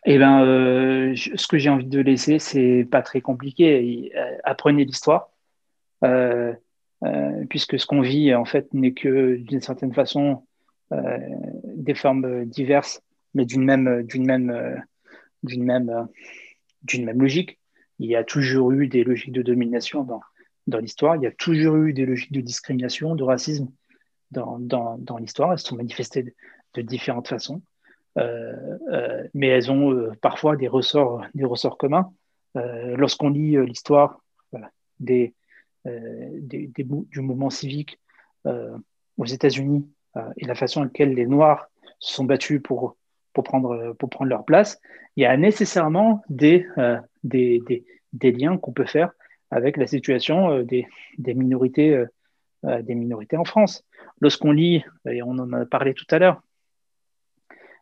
Eh 0.06 0.18
ben, 0.18 0.44
euh, 0.44 1.16
ce 1.16 1.48
que 1.48 1.58
j'ai 1.58 1.70
envie 1.70 1.86
de 1.86 2.00
laisser, 2.02 2.40
c'est 2.40 2.86
pas 2.90 3.02
très 3.02 3.22
compliqué. 3.22 4.12
Euh, 4.18 4.38
apprenez 4.44 4.84
l'histoire, 4.84 5.30
puisque 7.50 7.80
ce 7.80 7.86
qu'on 7.86 8.02
vit 8.02 8.36
en 8.36 8.44
fait 8.44 8.74
n'est 8.74 8.94
que 8.94 9.36
d'une 9.38 9.62
certaine 9.62 9.94
façon 9.94 10.44
des 10.92 11.96
formes 11.96 12.46
diverses, 12.46 13.02
mais 13.34 13.46
d'une 13.46 13.64
même, 13.64 14.04
d'une 14.04 14.26
même, 14.26 14.84
d'une 15.42 15.64
même, 15.64 16.08
d'une 16.84 17.06
même 17.06 17.22
logique. 17.22 17.60
Il 18.00 18.10
y 18.10 18.16
a 18.16 18.24
toujours 18.24 18.72
eu 18.74 18.88
des 18.88 19.04
logiques 19.04 19.32
de 19.32 19.42
domination 19.42 20.04
dans, 20.04 20.22
dans 20.68 20.80
l'histoire. 20.80 21.16
Il 21.16 21.24
y 21.24 21.28
a 21.28 21.32
toujours 21.32 21.76
eu 21.78 21.94
des 21.94 22.06
logiques 22.06 22.32
de 22.32 22.42
discrimination, 22.42 23.16
de 23.16 23.24
racisme 23.24 23.70
dans, 24.32 24.60
dans, 24.60 24.98
dans 24.98 25.18
l'histoire. 25.18 25.52
Elles 25.52 25.60
se 25.60 25.68
sont 25.68 25.76
manifestées 25.76 26.34
de, 26.74 26.82
différentes 26.82 27.28
façons. 27.28 27.62
Euh, 28.18 28.78
euh, 28.92 29.28
mais 29.34 29.48
elles 29.48 29.72
ont 29.72 29.92
euh, 29.92 30.12
parfois 30.22 30.56
des 30.56 30.68
ressorts, 30.68 31.26
des 31.34 31.46
ressorts 31.46 31.78
communs. 31.78 32.12
Lorsqu'on 32.56 33.32
lit 33.32 33.58
l'histoire 33.66 34.22
des, 35.00 35.34
des, 35.86 36.68
des, 36.68 36.84
du 36.84 37.20
mouvement 37.20 37.50
civique 37.50 38.00
aux 38.46 39.26
États-Unis 39.26 39.90
et 40.38 40.46
la 40.46 40.54
façon 40.54 40.82
en 40.82 40.84
laquelle 40.84 41.16
les 41.16 41.26
Noirs 41.26 41.68
se 41.98 42.14
sont 42.14 42.26
battus 42.26 42.62
pour, 42.64 42.96
pour, 43.34 43.44
prendre, 43.44 43.94
pour 43.94 44.08
prendre 44.12 44.30
leur 44.30 44.46
place, 44.46 44.80
il 45.16 45.24
y 45.24 45.26
a 45.26 45.36
nécessairement 45.36 46.22
des, 46.30 46.68
des, 47.24 47.84
des 48.14 48.32
liens 48.32 48.60
qu'on 48.60 48.72
peut 48.72 48.86
faire 48.86 49.12
avec 49.54 49.78
la 49.78 49.88
situation 49.88 50.52
euh, 50.52 50.64
des, 50.64 50.86
minorités, 51.34 51.96
euh, 51.96 52.06
euh, 52.66 52.82
des 52.82 52.96
minorités 52.96 53.38
en 53.38 53.46
France. 53.46 53.84
Lorsqu'on 54.20 54.52
lit, 54.52 54.84
et 55.10 55.22
on 55.22 55.32
en 55.32 55.54
a 55.54 55.66
parlé 55.66 55.94
tout 55.94 56.08
à 56.10 56.20
l'heure, 56.20 56.42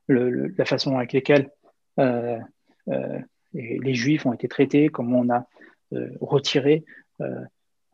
la 0.07 0.65
façon 0.65 0.97
avec 0.97 1.13
laquelle 1.13 1.49
les 3.53 3.93
juifs 3.93 4.25
ont 4.25 4.33
été 4.33 4.47
traités, 4.49 4.89
comment 4.89 5.19
on 5.19 5.29
a 5.29 5.45
retiré 6.19 6.83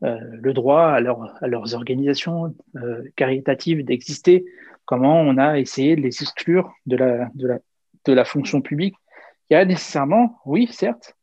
le 0.00 0.52
droit 0.52 0.86
à, 0.86 1.00
leur, 1.00 1.36
à 1.42 1.46
leurs 1.46 1.74
organisations 1.74 2.56
caritatives 3.14 3.84
d'exister, 3.84 4.46
comment 4.84 5.20
on 5.20 5.36
a 5.36 5.58
essayé 5.60 5.94
de 5.94 6.00
les 6.00 6.22
exclure 6.22 6.72
de 6.86 6.96
la 8.06 8.24
fonction 8.24 8.62
publique. 8.62 8.96
Il 9.50 9.54
y 9.54 9.56
a 9.56 9.64
nécessairement, 9.64 10.40
oui, 10.44 10.68
certes, 10.72 11.17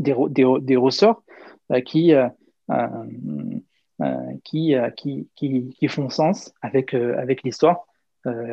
des, 0.00 0.76
ressorts 0.76 1.22
euh, 1.70 1.80
qui, 1.80 2.14
euh, 2.14 2.28
euh, 2.70 4.34
qui, 4.44 4.74
qui, 4.96 5.28
qui, 5.76 5.88
font 5.88 6.08
sens 6.08 6.52
avec, 6.62 6.94
avec 6.94 7.42
l'histoire 7.42 7.86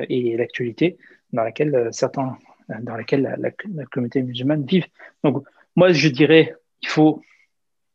et 0.09 0.37
l'actualité 0.37 0.97
dans 1.33 1.43
laquelle 1.43 1.89
certains 1.91 2.37
dans 2.81 2.95
laquelle 2.95 3.37
la, 3.37 3.85
communauté 3.85 4.21
musulmane 4.23 4.65
vive. 4.65 4.85
Donc, 5.23 5.43
moi, 5.75 5.91
je 5.91 6.09
dirais, 6.09 6.53
il 6.81 6.87
faut 6.89 7.21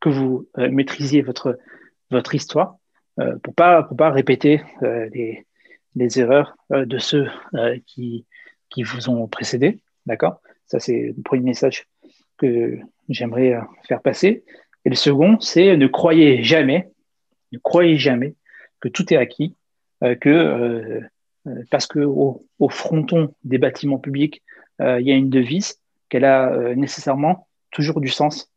que 0.01 0.09
vous 0.09 0.49
maîtrisiez 0.57 1.23
votre, 1.23 1.59
votre 2.11 2.35
histoire 2.35 2.77
pour 3.43 3.55
pas 3.55 3.83
pour 3.83 3.97
pas 3.97 4.11
répéter 4.11 4.63
les, 4.81 5.47
les 5.95 6.21
erreurs 6.21 6.57
de 6.71 6.99
ceux 6.99 7.29
qui 7.87 8.27
qui 8.71 8.83
vous 8.83 9.11
ont 9.11 9.29
précédé, 9.29 9.81
d'accord? 10.07 10.41
Ça 10.67 10.81
c'est 10.81 11.13
le 11.15 11.23
premier 11.23 11.43
message 11.43 11.87
que 12.39 12.79
j'aimerais 13.09 13.59
faire 13.87 14.01
passer. 14.03 14.45
Et 14.85 14.89
le 14.89 14.97
second, 14.97 15.39
c'est 15.41 15.77
ne 15.77 15.87
croyez 15.87 16.43
jamais, 16.43 16.91
ne 17.53 17.59
croyez 17.59 17.97
jamais 17.97 18.35
que 18.81 18.89
tout 18.89 19.13
est 19.13 19.17
acquis, 19.17 19.55
euh, 20.03 20.15
que 20.15 20.29
euh, 20.29 21.01
euh 21.47 21.65
parce 21.71 21.87
que 21.87 22.01
au, 22.01 22.45
fronton 22.69 23.35
des 23.45 23.59
bâtiments 23.59 23.99
publics, 23.99 24.43
euh, 24.81 25.01
il 25.01 25.07
y 25.07 25.13
a 25.13 25.17
une 25.17 25.31
devise 25.31 25.81
qu'elle 26.09 26.25
a 26.25 26.53
euh, 26.53 26.75
nécessairement 26.75 27.49
toujours 27.71 28.01
du 28.01 28.09
sens. 28.09 28.49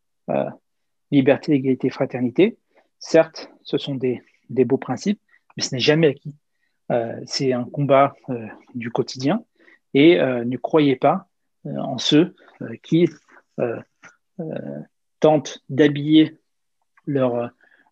liberté, 1.12 1.52
égalité, 1.52 1.88
fraternité. 1.88 2.56
Certes, 2.98 3.48
ce 3.62 3.78
sont 3.78 3.94
des, 3.94 4.20
beaux 4.50 4.76
principes, 4.76 5.20
mais 5.56 5.62
ce 5.62 5.72
n'est 5.72 5.80
jamais 5.80 6.08
acquis. 6.08 6.34
c'est 7.26 7.52
un 7.52 7.62
combat 7.62 8.16
du 8.74 8.90
quotidien 8.90 9.44
et 9.94 10.16
ne 10.18 10.56
croyez 10.56 10.96
pas 10.96 11.28
en 11.64 11.98
ceux 11.98 12.34
qui 12.82 13.06
euh, 13.58 13.80
tentent 15.20 15.62
d'habiller 15.68 16.36
leur, 17.06 17.50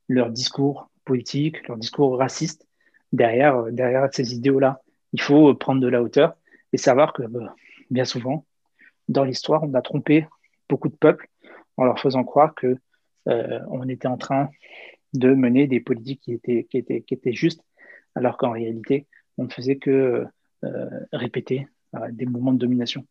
leur 0.09 0.31
discours 0.31 0.91
politique, 1.05 1.67
leur 1.69 1.77
discours 1.77 2.19
raciste 2.19 2.67
derrière, 3.13 3.65
derrière 3.71 4.09
ces 4.13 4.35
idéaux-là. 4.35 4.83
Il 5.13 5.21
faut 5.21 5.55
prendre 5.55 5.81
de 5.81 5.89
la 5.89 6.03
hauteur 6.03 6.35
et 6.73 6.77
savoir 6.77 7.13
que 7.13 7.23
bien 7.91 8.05
souvent, 8.05 8.45
dans 9.09 9.25
l'histoire, 9.25 9.63
on 9.63 9.75
a 9.75 9.83
trompé 9.83 10.27
beaucoup 10.69 10.89
de 10.89 10.97
peuples 10.97 11.29
en 11.77 11.85
leur 11.85 11.99
faisant 12.01 12.25
croire 12.25 12.55
que 12.55 12.77
on 13.27 13.89
était 13.89 14.09
en 14.09 14.17
train 14.17 14.51
de 15.13 15.33
mener 15.33 15.67
des 15.67 15.81
politiques 15.81 16.21
qui 16.23 16.33
étaient, 16.33 17.33
justes, 17.33 17.63
alors 18.15 18.37
qu'en 18.37 18.51
réalité, 18.51 19.07
on 19.39 19.45
ne 19.45 19.49
faisait 19.49 19.77
que 19.77 20.27
répéter 21.13 21.69
des 22.11 22.27
moments 22.27 22.53
de 22.53 22.59
domination. 22.59 23.07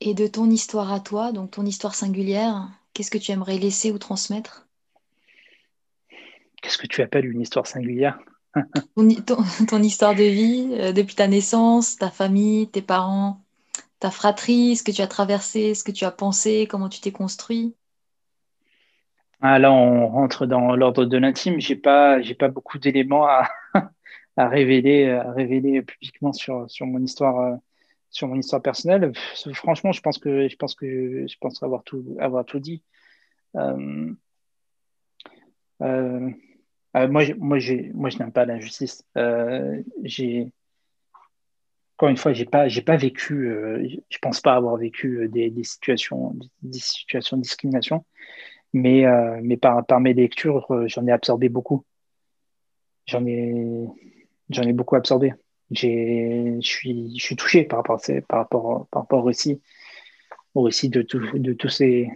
Et 0.00 0.14
de 0.14 0.26
ton 0.26 0.50
histoire 0.50 0.92
à 0.92 1.00
toi, 1.00 1.32
donc 1.32 1.52
ton 1.52 1.64
histoire 1.64 1.94
singulière, 1.94 2.68
qu'est-ce 2.92 3.10
que 3.10 3.18
tu 3.18 3.32
aimerais 3.32 3.58
laisser 3.58 3.92
ou 3.92 3.98
transmettre? 3.98 4.66
Qu'est-ce 6.60 6.78
que 6.78 6.86
tu 6.86 7.02
appelles 7.02 7.26
une 7.26 7.40
histoire 7.40 7.66
singulière? 7.66 8.18
Ton, 8.94 9.82
histoire 9.82 10.14
de 10.14 10.24
vie, 10.24 10.68
euh, 10.72 10.92
depuis 10.92 11.14
ta 11.14 11.26
naissance, 11.26 11.96
ta 11.96 12.10
famille, 12.10 12.68
tes 12.68 12.82
parents, 12.82 13.40
ta 13.98 14.10
fratrie, 14.10 14.76
ce 14.76 14.82
que 14.82 14.90
tu 14.90 15.00
as 15.00 15.06
traversé, 15.06 15.74
ce 15.74 15.82
que 15.82 15.90
tu 15.90 16.04
as 16.04 16.10
pensé, 16.10 16.66
comment 16.68 16.90
tu 16.90 17.00
t'es 17.00 17.12
construit? 17.12 17.74
Ah, 19.40 19.58
Là, 19.58 19.72
on 19.72 20.06
rentre 20.08 20.46
dans 20.46 20.76
l'ordre 20.76 21.04
de 21.04 21.16
l'intime. 21.16 21.60
Je 21.60 21.72
n'ai 21.72 21.78
pas, 21.78 22.18
pas 22.38 22.48
beaucoup 22.48 22.78
d'éléments 22.78 23.26
à, 23.26 23.48
à, 24.36 24.48
révéler, 24.48 25.10
à 25.10 25.32
révéler 25.32 25.82
publiquement 25.82 26.32
sur, 26.32 26.70
sur 26.70 26.86
mon 26.86 27.02
histoire. 27.02 27.58
Sur 28.12 28.28
mon 28.28 28.36
histoire 28.36 28.60
personnelle, 28.60 29.10
franchement, 29.54 29.90
je 29.90 30.02
pense 30.02 30.18
que 30.18 30.46
je 30.46 30.56
pense 30.56 30.74
que 30.74 31.26
je 31.26 31.36
pense 31.40 31.62
avoir 31.62 31.82
tout 31.82 32.16
avoir 32.20 32.44
tout 32.44 32.60
dit. 32.60 32.82
Euh, 33.56 34.12
euh, 35.80 36.30
euh, 36.94 37.08
moi, 37.08 37.24
moi, 37.38 37.58
moi, 37.94 38.10
je 38.10 38.18
n'aime 38.18 38.32
pas 38.32 38.44
l'injustice. 38.44 39.02
j'ai 40.02 40.52
encore 41.96 42.10
une 42.10 42.18
fois, 42.18 42.34
j'ai 42.34 42.44
pas, 42.44 42.68
j'ai 42.68 42.82
pas 42.82 42.96
vécu. 42.96 43.48
je 44.10 44.18
pense 44.20 44.42
pas 44.42 44.56
avoir 44.56 44.76
vécu 44.76 45.28
des, 45.30 45.48
des 45.48 45.64
situations, 45.64 46.36
des 46.60 46.80
situations 46.80 47.38
de 47.38 47.42
discrimination, 47.42 48.04
mais, 48.74 49.04
mais 49.42 49.56
par, 49.56 49.86
par 49.86 50.00
mes 50.00 50.12
lectures, 50.12 50.66
j'en 50.86 51.06
ai 51.06 51.12
absorbé 51.12 51.48
beaucoup. 51.48 51.86
J'en 53.06 53.24
ai, 53.24 53.86
j'en 54.50 54.62
ai 54.64 54.72
beaucoup 54.72 54.96
absorbé 54.96 55.32
je 55.72 56.58
suis, 56.60 57.18
je 57.18 57.24
suis 57.24 57.36
touché 57.36 57.64
par 57.64 57.78
rapport, 57.80 57.96
à 57.96 58.20
par 58.22 58.38
rapport, 58.40 58.86
par 58.90 59.02
rapport 59.02 59.20
au 59.20 59.24
récit, 59.24 59.60
au 60.54 60.62
récit 60.62 60.88
de, 60.88 61.02
de 61.02 61.52
tous 61.52 61.68
ces 61.68 62.10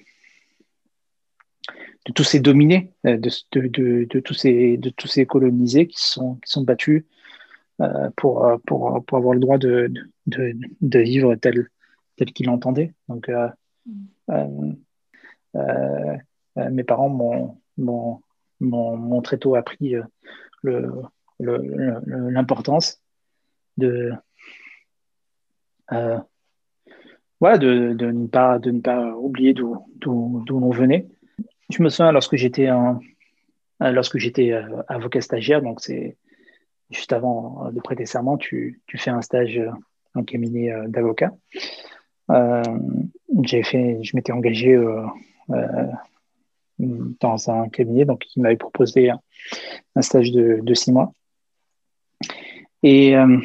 de 2.06 2.12
tous 2.12 2.24
ces 2.24 2.40
dominés, 2.40 2.92
euh, 3.06 3.16
de, 3.16 3.30
de, 3.52 4.04
de, 4.04 4.20
tous 4.20 4.34
ces, 4.34 4.76
de 4.76 4.90
tous 4.90 5.08
ces 5.08 5.26
colonisés 5.26 5.86
qui 5.88 6.00
sont, 6.00 6.36
qui 6.36 6.50
sont 6.50 6.62
battus 6.62 7.04
euh, 7.80 8.10
pour, 8.16 8.48
pour, 8.66 9.04
pour, 9.04 9.18
avoir 9.18 9.34
le 9.34 9.40
droit 9.40 9.58
de, 9.58 9.92
de, 10.26 10.98
vivre 11.00 11.34
tel, 11.34 11.68
tel 12.16 12.32
qu'ils 12.32 12.46
l'entendaient. 12.46 12.94
Donc, 13.08 13.28
euh, 13.28 13.48
mes 16.70 16.84
parents 16.84 17.10
m'ont 17.78 19.22
très 19.22 19.38
tôt 19.38 19.56
appris 19.56 19.96
l'importance 21.40 23.02
de, 23.76 24.12
euh, 25.92 26.18
de, 27.40 27.92
de, 27.92 28.10
ne 28.10 28.26
pas, 28.26 28.58
de 28.58 28.70
ne 28.70 28.80
pas 28.80 29.14
oublier 29.16 29.54
d'où 29.54 29.84
l'on 30.04 30.70
venait. 30.70 31.06
Je 31.70 31.82
me 31.82 31.88
souviens 31.88 32.12
lorsque 32.12 32.36
j'étais 32.36 32.68
lorsque 33.80 34.18
j'étais 34.18 34.52
euh, 34.52 34.82
avocat 34.88 35.20
stagiaire, 35.20 35.62
donc 35.62 35.80
c'est 35.80 36.16
juste 36.90 37.12
avant 37.12 37.70
de 37.72 37.80
prêter 37.80 38.06
serment, 38.06 38.36
tu, 38.36 38.80
tu 38.86 38.98
fais 38.98 39.10
un 39.10 39.22
stage 39.22 39.60
en 40.14 40.22
cabinet 40.22 40.72
euh, 40.72 40.88
d'avocat. 40.88 41.32
Euh, 42.30 42.62
fait, 43.44 44.02
je 44.02 44.16
m'étais 44.16 44.32
engagé 44.32 44.76
dans 46.78 47.50
un 47.50 47.68
cabinet, 47.68 48.04
donc 48.04 48.24
il 48.34 48.42
m'avait 48.42 48.56
proposé 48.56 49.10
un, 49.10 50.02
stage 50.02 50.32
de, 50.32 50.74
six 50.74 50.92
mois. 50.92 51.12
Et 52.82 53.16
euh, 53.16 53.38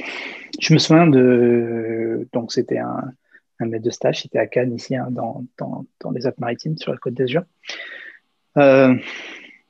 je 0.60 0.74
me 0.74 0.80
souviens 0.80 1.08
de. 1.08 2.28
Donc, 2.34 2.52
c'était 2.52 2.80
un, 2.80 3.12
un, 3.60 3.66
maître 3.66 3.86
de 3.86 3.90
stage, 3.90 4.22
c'était 4.22 4.40
à 4.40 4.48
Cannes, 4.48 4.76
ici, 4.76 4.96
hein, 4.96 5.08
dans, 5.10 5.46
dans, 5.58 5.86
dans, 6.00 6.12
les 6.12 6.26
Alpes-Maritimes, 6.28 6.78
sur 6.78 6.92
la 6.92 6.98
côte 6.98 7.14
d'Azur. 7.14 7.44
Euh, 8.58 8.96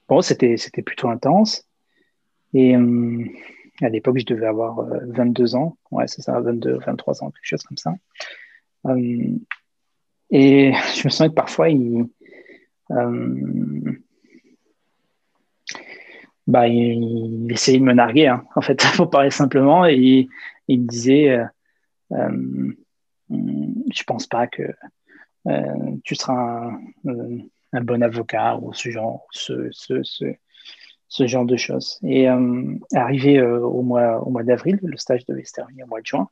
bon, 0.08 0.22
c'était 0.22 0.58
plutôt 0.86 1.10
intense. 1.10 1.68
Et 2.54 2.76
euh, 2.76 3.24
à 3.82 3.90
l'époque, 3.90 4.18
je 4.20 4.26
devais 4.26 4.48
avoir 4.48 4.86
22 5.08 5.56
ans. 5.56 5.78
Ouais, 5.92 6.08
c'est 6.08 6.22
ça, 6.22 6.40
22, 6.40 6.80
23 6.86 7.24
ans, 7.24 7.32
quelque 7.32 7.46
chose 7.46 7.64
comme 7.64 7.78
ça. 7.78 7.94
et 10.32 10.74
je 10.74 11.06
me 11.06 11.10
souviens 11.10 11.30
que 11.30 11.36
parfois, 11.36 11.70
il 11.70 12.08
bah, 16.52 16.68
il, 16.68 17.50
essayait 17.52 17.80
de 17.80 17.84
me 17.84 17.94
narguer, 17.94 18.28
hein. 18.28 18.44
en 18.56 18.62
fait, 18.62 18.84
pour 18.98 19.10
parler 19.10 19.32
simplement, 19.32 19.86
et 19.86 20.28
il, 20.68 20.82
me 20.82 20.88
disait 20.88 21.30
euh, 21.30 21.46
euh, 22.12 22.74
Je 23.30 24.04
pense 24.04 24.28
pas 24.28 24.48
que 24.48 24.64
euh, 25.48 25.96
tu 26.04 26.16
seras 26.16 26.70
un, 27.06 27.40
un, 27.74 27.82
bon 27.82 28.04
avocat 28.04 28.58
ou 28.58 28.74
ce 28.74 28.90
genre, 28.92 29.26
ce, 29.32 29.70
ce, 29.72 30.04
ce, 30.04 30.26
ce 31.08 31.26
genre 31.26 31.46
de 31.46 31.56
choses. 31.56 32.00
Et 32.04 32.28
arrivé 32.94 33.42
au 33.42 33.82
mois, 33.82 34.20
au 34.26 34.30
mois 34.30 34.44
d'avril, 34.44 34.80
le 34.84 34.98
stage 34.98 35.26
devait 35.26 35.46
se 35.46 35.54
terminer 35.54 35.84
au 35.84 35.88
mois 35.88 36.02
de 36.02 36.06
juin, 36.06 36.28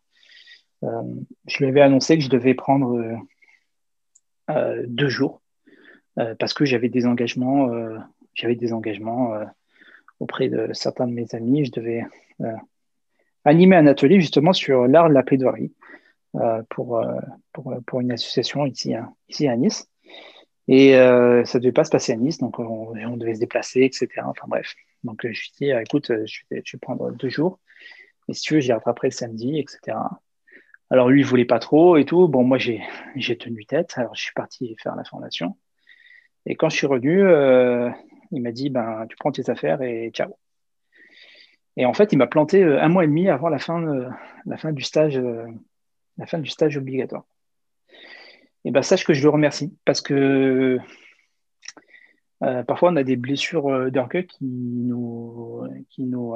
je 0.82 1.58
lui 1.58 1.68
avais 1.68 1.82
annoncé 1.82 2.18
que 2.18 2.24
je 2.24 2.30
devais 2.30 2.54
prendre 2.54 3.02
deux 4.86 5.10
jours 5.10 5.42
parce 6.40 6.54
que 6.54 6.66
j'avais 6.66 6.90
des 6.90 7.06
engagements. 7.06 7.70
j'avais 8.34 8.56
des 8.56 8.72
engagements 8.72 9.34
auprès 10.20 10.50
de 10.50 10.70
certains 10.74 11.08
de 11.08 11.14
mes 11.14 11.34
amis. 11.34 11.66
Je 11.66 11.72
devais 11.72 12.04
euh, 12.42 12.54
animer 13.46 13.76
un 13.76 13.88
atelier 13.88 14.20
justement 14.20 14.54
sur 14.54 14.88
l'art 14.88 15.10
de 15.10 15.14
la 15.14 15.24
plaidoirie 15.24 15.74
euh, 16.36 16.62
pour, 16.70 17.00
euh, 17.00 17.20
pour, 17.54 17.74
pour, 17.86 18.02
une 18.02 18.12
association 18.12 18.66
ici, 18.66 18.94
ici 19.30 19.48
à 19.48 19.56
Nice. 19.56 19.90
Et 20.68 20.92
ça 20.92 21.58
ne 21.58 21.64
devait 21.64 21.72
pas 21.72 21.84
se 21.84 21.90
passer 21.90 22.12
à 22.12 22.16
Nice, 22.16 22.38
donc 22.38 22.60
on, 22.60 23.18
devait 23.18 23.34
se 23.34 23.40
déplacer, 23.40 23.82
etc. 23.82 24.08
Enfin 24.26 24.46
bref. 24.48 24.76
Donc 25.04 25.22
je 25.24 25.30
lui 25.30 25.52
ai 25.62 25.74
dit, 25.74 25.82
écoute, 25.82 26.12
je 26.26 26.42
vais, 26.52 26.62
prendre 26.80 27.12
deux 27.12 27.30
jours. 27.30 27.60
Et 28.28 28.36
si 28.36 28.44
tu 28.44 28.54
veux, 28.54 28.60
j'y 28.60 28.72
rattraperai 28.72 29.08
le 29.08 29.14
samedi, 29.14 29.58
etc. 29.58 29.98
Alors 30.92 31.10
lui, 31.10 31.22
il 31.22 31.26
voulait 31.26 31.46
pas 31.46 31.58
trop 31.58 31.98
et 31.98 32.06
tout. 32.06 32.28
Bon, 32.28 32.44
moi, 32.44 32.60
j'ai 32.60 33.38
tenu 33.40 33.66
tête. 33.66 33.94
Alors 33.96 34.14
je 34.14 34.22
suis 34.22 34.34
parti 34.34 34.76
faire 34.78 34.96
la 34.96 35.04
formation. 35.04 35.58
Et 36.46 36.56
quand 36.56 36.70
je 36.70 36.76
suis 36.76 36.88
revenu, 36.88 37.24
il 38.32 38.42
m'a 38.42 38.52
dit 38.52 38.70
ben, 38.70 39.06
Tu 39.10 39.16
prends 39.18 39.32
tes 39.32 39.50
affaires 39.50 39.82
et 39.82 40.12
ciao. 40.14 40.38
Et 41.78 41.86
en 41.86 41.94
fait, 41.94 42.12
il 42.12 42.18
m'a 42.18 42.28
planté 42.28 42.62
euh, 42.62 42.82
un 42.82 42.90
mois 42.90 43.06
et 43.06 43.08
demi 43.08 43.30
avant 43.30 43.50
la 43.50 43.58
fin, 43.58 43.82
la 44.46 44.58
fin, 44.58 44.74
du, 44.74 44.84
stage, 44.84 45.18
euh, 45.18 45.46
la 46.18 46.26
fin 46.26 46.40
du 46.40 46.50
stage 46.50 46.78
obligatoire. 46.78 47.24
Et 48.66 48.72
ben, 48.72 48.82
sache 48.82 49.06
que 49.06 49.14
je 49.14 49.24
le 49.24 49.30
remercie 49.30 49.74
parce 49.86 50.02
que 50.02 50.78
euh, 52.44 52.64
parfois 52.64 52.92
on 52.92 52.98
a 52.98 53.04
des 53.04 53.16
blessures 53.16 53.90
d'orgueil 53.92 54.28
qui 54.28 54.44
nous, 54.44 55.68
qui, 55.90 56.04
nous, 56.04 56.36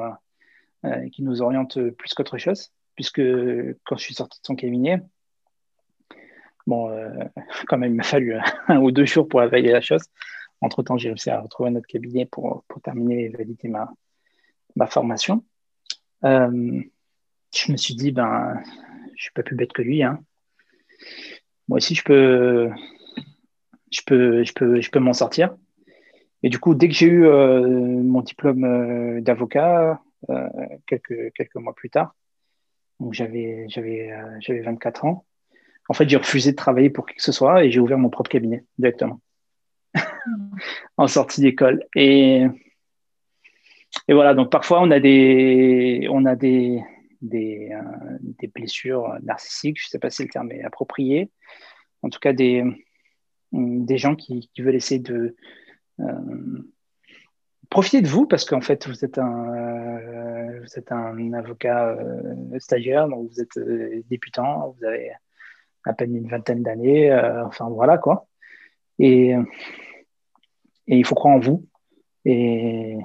qui 1.11 1.23
nous 1.23 1.41
orientent 1.41 1.89
plus 1.91 2.13
qu'autre 2.13 2.37
chose. 2.37 2.71
Puisque 2.95 3.21
quand 3.83 3.97
je 3.97 4.03
suis 4.03 4.13
sorti 4.13 4.39
de 4.39 4.45
son 4.45 4.55
cabinet, 4.55 5.01
bon, 6.67 6.89
quand 7.67 7.77
même, 7.77 7.91
il 7.91 7.97
m'a 7.97 8.03
fallu 8.03 8.37
un 8.69 8.79
ou 8.79 8.91
deux 8.91 9.05
jours 9.05 9.27
pour 9.27 9.41
avaler 9.41 9.71
la 9.71 9.81
chose. 9.81 10.03
Entre-temps, 10.63 10.97
j'ai 10.97 11.09
réussi 11.09 11.29
à 11.29 11.41
retrouver 11.41 11.69
un 11.69 11.75
autre 11.75 11.87
cabinet 11.87 12.25
pour, 12.25 12.63
pour 12.69 12.81
terminer 12.81 13.25
et 13.25 13.29
valider 13.29 13.67
ma, 13.67 13.93
ma 14.77 14.87
formation. 14.87 15.43
Euh, 16.23 16.81
je 17.53 17.71
me 17.71 17.75
suis 17.75 17.95
dit, 17.95 18.13
ben, 18.13 18.63
je 19.15 19.23
suis 19.23 19.33
pas 19.33 19.43
plus 19.43 19.57
bête 19.57 19.73
que 19.73 19.81
lui. 19.81 20.03
Hein. 20.03 20.23
Moi 21.67 21.77
aussi, 21.77 21.95
je 21.95 22.03
peux, 22.05 22.69
je 23.91 24.01
peux, 24.05 24.43
je 24.45 24.53
peux, 24.53 24.79
je 24.79 24.89
peux 24.89 24.99
m'en 24.99 25.11
sortir. 25.11 25.53
Et 26.43 26.49
du 26.49 26.59
coup, 26.59 26.75
dès 26.75 26.87
que 26.87 26.93
j'ai 26.93 27.07
eu 27.07 27.25
euh, 27.25 27.67
mon 27.67 28.21
diplôme 28.21 28.63
euh, 28.63 29.21
d'avocat, 29.21 30.01
quelques, 30.87 31.33
quelques 31.33 31.55
mois 31.55 31.75
plus 31.75 31.89
tard, 31.89 32.15
j'avais, 33.11 33.65
j'avais 33.67 34.61
24 34.61 35.03
ans, 35.03 35.25
en 35.89 35.93
fait, 35.93 36.07
j'ai 36.07 36.15
refusé 36.15 36.51
de 36.51 36.55
travailler 36.55 36.89
pour 36.89 37.05
qui 37.05 37.15
que 37.15 37.21
ce 37.21 37.33
soit 37.33 37.65
et 37.65 37.71
j'ai 37.71 37.81
ouvert 37.81 37.97
mon 37.97 38.09
propre 38.09 38.29
cabinet 38.29 38.63
directement. 38.77 39.19
En 40.97 41.07
sortie 41.07 41.41
d'école. 41.41 41.85
Et, 41.95 42.45
voilà, 44.09 44.33
donc 44.33 44.51
parfois 44.51 44.81
on 44.81 44.91
a 44.91 44.99
des, 44.99 46.07
on 46.09 46.25
a 46.25 46.35
des, 46.35 46.81
des, 47.21 47.69
euh, 47.71 48.47
blessures 48.55 49.15
narcissiques, 49.23 49.79
je 49.79 49.87
ne 49.87 49.89
sais 49.89 49.99
pas 49.99 50.09
si 50.09 50.23
le 50.23 50.29
terme 50.29 50.51
est 50.51 50.63
approprié, 50.63 51.29
en 52.01 52.09
tout 52.09 52.19
cas 52.19 52.33
des, 52.33 52.63
des 53.51 53.97
gens 53.97 54.15
qui, 54.15 54.49
veulent 54.57 54.75
essayer 54.75 54.99
de 54.99 55.35
euh, 55.99 56.03
profitez 57.69 58.01
de 58.01 58.07
vous 58.07 58.25
parce 58.25 58.45
qu'en 58.45 58.61
fait, 58.61 58.87
vous 58.87 59.05
êtes 59.05 59.19
un, 59.19 60.59
vous 60.59 60.79
êtes 60.79 60.91
un 60.91 61.33
avocat 61.33 61.97
stagiaire, 62.57 63.07
donc 63.07 63.29
vous 63.29 63.41
êtes 63.41 63.59
débutant, 64.09 64.75
vous 64.77 64.85
avez 64.85 65.11
à 65.85 65.93
peine 65.93 66.15
une 66.15 66.27
vingtaine 66.27 66.63
d'années, 66.63 67.13
enfin 67.45 67.69
voilà 67.69 67.97
quoi. 67.97 68.27
Et, 68.99 69.35
et 70.87 70.97
il 70.97 71.05
faut 71.05 71.15
croire 71.15 71.35
en 71.35 71.39
vous 71.39 71.65
et, 72.25 72.97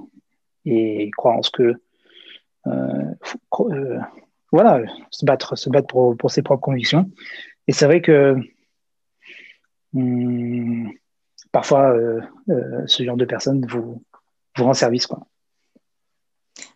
croire 1.17 1.39
en 1.39 1.43
ce 1.43 1.51
que 1.51 1.75
voilà, 4.53 4.83
se 5.11 5.25
battre, 5.25 5.57
se 5.57 5.69
battre 5.71 5.87
pour, 5.87 6.17
pour 6.17 6.31
ses 6.31 6.43
propres 6.43 6.63
convictions. 6.63 7.11
Et 7.67 7.73
c'est 7.73 7.85
vrai 7.85 8.01
que 8.01 8.37
hum, 9.95 10.91
parfois, 11.53 11.91
euh, 11.93 12.21
euh, 12.49 12.87
ce 12.87 13.03
genre 13.03 13.17
de 13.17 13.25
personnes 13.25 13.67
vous, 13.67 14.03
vous 14.57 14.65
rend 14.65 14.75
service. 14.75 15.07
Quoi. 15.07 15.27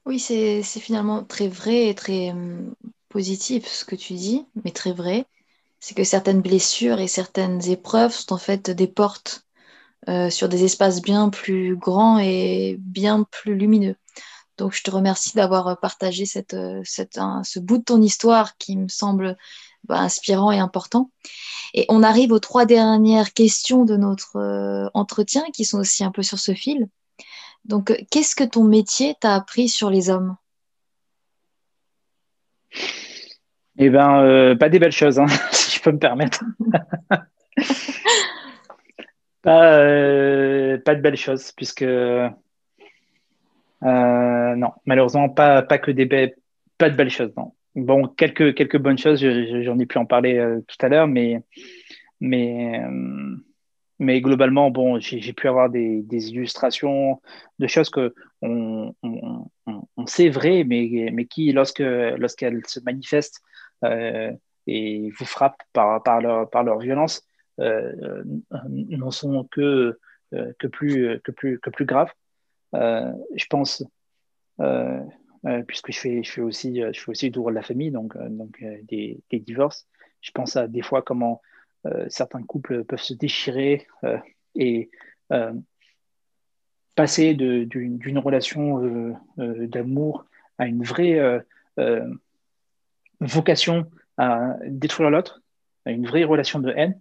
Oui, 0.05 0.19
c'est 0.19 0.63
finalement 0.63 1.25
très 1.25 1.49
vrai 1.49 1.89
et 1.89 1.95
très 1.95 2.31
hum, 2.31 2.75
positif 3.09 3.67
ce 3.67 3.85
que 3.85 3.97
tu 3.97 4.15
dis, 4.15 4.47
mais 4.65 4.71
très 4.71 4.93
vrai. 4.93 5.25
C'est 5.81 5.97
que 5.97 6.05
certaines 6.05 6.43
blessures 6.43 7.01
et 7.01 7.09
certaines 7.09 7.69
épreuves 7.69 8.13
sont 8.13 8.35
en 8.35 8.39
fait 8.39 8.71
des 8.71 8.87
portes 8.87 9.47
euh, 10.09 10.31
sur 10.31 10.49
des 10.49 10.65
espaces 10.65 11.03
bien 11.03 11.29
plus 11.29 11.77
grands 11.77 12.19
et 12.19 12.77
bien 12.81 13.27
plus 13.31 13.55
lumineux. 13.55 13.97
Donc, 14.59 14.75
je 14.75 14.83
te 14.83 14.91
remercie 14.91 15.35
d'avoir 15.35 15.79
partagé 15.81 16.27
cette, 16.27 16.57
cette, 16.85 17.19
ce 17.45 17.59
bout 17.59 17.79
de 17.79 17.85
ton 17.85 18.03
histoire 18.03 18.57
qui 18.59 18.77
me 18.77 18.89
semble 18.89 19.37
bah, 19.85 19.99
inspirant 19.99 20.53
et 20.53 20.59
important. 20.61 21.11
Et 21.75 21.87
on 21.89 22.05
arrive 22.05 22.31
aux 22.31 22.39
trois 22.39 22.67
dernières 22.67 23.33
questions 23.33 23.85
de 23.85 23.97
notre 23.97 24.37
euh, 24.37 24.89
entretien 24.95 25.43
qui 25.53 25.65
sont 25.65 25.81
aussi 25.81 26.05
un 26.05 26.13
peu 26.13 26.23
sur 26.23 26.39
ce 26.39 26.55
fil. 26.55 26.87
Donc, 27.65 27.91
euh, 27.91 27.97
qu'est-ce 28.11 28.37
que 28.37 28.45
ton 28.45 28.63
métier 28.63 29.17
t'a 29.19 29.35
appris 29.35 29.69
sur 29.69 29.91
les 29.91 30.09
hommes? 30.09 30.37
Eh 33.79 33.91
bien, 33.91 34.21
euh, 34.23 34.55
pas 34.55 34.69
des 34.69 34.79
belles 34.79 34.93
choses, 34.93 35.19
hein, 35.19 35.27
si 35.51 35.79
je 35.79 35.83
peux 35.83 35.91
me 35.91 35.99
permettre. 35.99 36.45
pas, 39.43 39.79
pas 40.85 40.95
de 40.95 41.01
belles 41.01 41.17
choses, 41.17 41.53
puisque 41.53 41.85
non, 43.83 44.73
malheureusement, 44.87 45.29
pas, 45.29 45.63
pas 45.63 45.79
que 45.79 45.91
des 45.91 46.07
pas 46.79 46.91
de 46.91 46.97
belles 46.97 47.11
choses, 47.11 47.33
non. 47.37 47.53
Bon, 47.75 48.07
quelques, 48.07 48.55
quelques 48.55 48.79
bonnes 48.79 48.99
choses, 48.99 49.21
j'en 49.21 49.79
ai 49.79 49.87
pu 49.87 49.97
en 49.99 50.05
parler 50.05 50.37
euh, 50.37 50.61
tout 50.67 50.77
à 50.85 50.89
l'heure, 50.89 51.07
mais, 51.07 51.43
mais, 52.21 52.81
euh, 52.85 53.37
mais 53.99 54.21
globalement, 54.21 54.71
bon, 54.71 54.99
j'ai 55.01 55.33
pu 55.33 55.49
avoir 55.49 55.71
des, 55.71 56.05
illustrations 56.11 57.21
de 57.59 57.67
choses 57.67 57.89
que 57.89 58.15
on, 58.43 58.95
on, 59.03 59.47
on, 59.97 60.07
sait 60.07 60.29
vraies, 60.29 60.65
mais, 60.65 61.11
mais 61.13 61.25
qui, 61.27 61.53
lorsque 61.53 61.79
lorsqu'elles 61.79 62.63
se 62.67 62.81
manifestent 62.81 63.41
euh, 63.85 64.33
et 64.67 65.11
vous 65.19 65.25
frappent 65.25 65.63
par, 65.73 66.03
par, 66.03 66.21
leur, 66.21 66.51
par 66.51 66.65
leur 66.65 66.79
violence, 66.79 67.23
euh, 67.23 67.32
n'en 67.63 69.11
sont 69.11 69.45
que, 69.51 69.99
que, 70.31 70.67
plus, 70.67 71.21
que, 71.23 71.31
plus, 71.31 71.61
que 71.61 71.71
plus 71.71 71.85
graves. 71.85 72.13
je 72.73 73.47
pense 73.49 73.85
euh, 75.45 75.63
puisque 75.65 75.91
je 75.91 75.99
fais, 75.99 76.23
je 76.23 76.31
fais 76.31 76.41
aussi, 76.41 76.83
euh, 76.83 76.93
je 76.93 77.01
fais 77.01 77.11
aussi 77.11 77.27
le 77.27 77.33
droit 77.33 77.51
de 77.51 77.57
la 77.57 77.63
famille, 77.63 77.91
donc, 77.91 78.15
euh, 78.15 78.29
donc 78.29 78.65
des, 78.85 79.21
des, 79.31 79.41
divorces. 79.41 79.89
Je 80.21 80.31
pense 80.31 80.55
à 80.57 80.69
des 80.69 80.83
fois 80.83 81.03
comment 81.03 81.41
certains 82.09 82.45
couples 82.45 82.85
peuvent 82.85 83.03
se 83.03 83.13
déchirer 83.13 83.89
et 84.55 84.89
passer 86.95 87.35
d'une 87.35 88.19
relation 88.19 89.19
d'amour 89.37 90.25
à 90.59 90.69
une 90.69 90.85
vraie 90.85 91.43
vocation 93.19 93.91
à 94.17 94.55
détruire 94.65 95.11
l'autre, 95.11 95.43
à 95.87 95.91
une 95.91 96.07
vraie 96.07 96.23
relation 96.23 96.61
de 96.61 96.71
haine. 96.71 97.01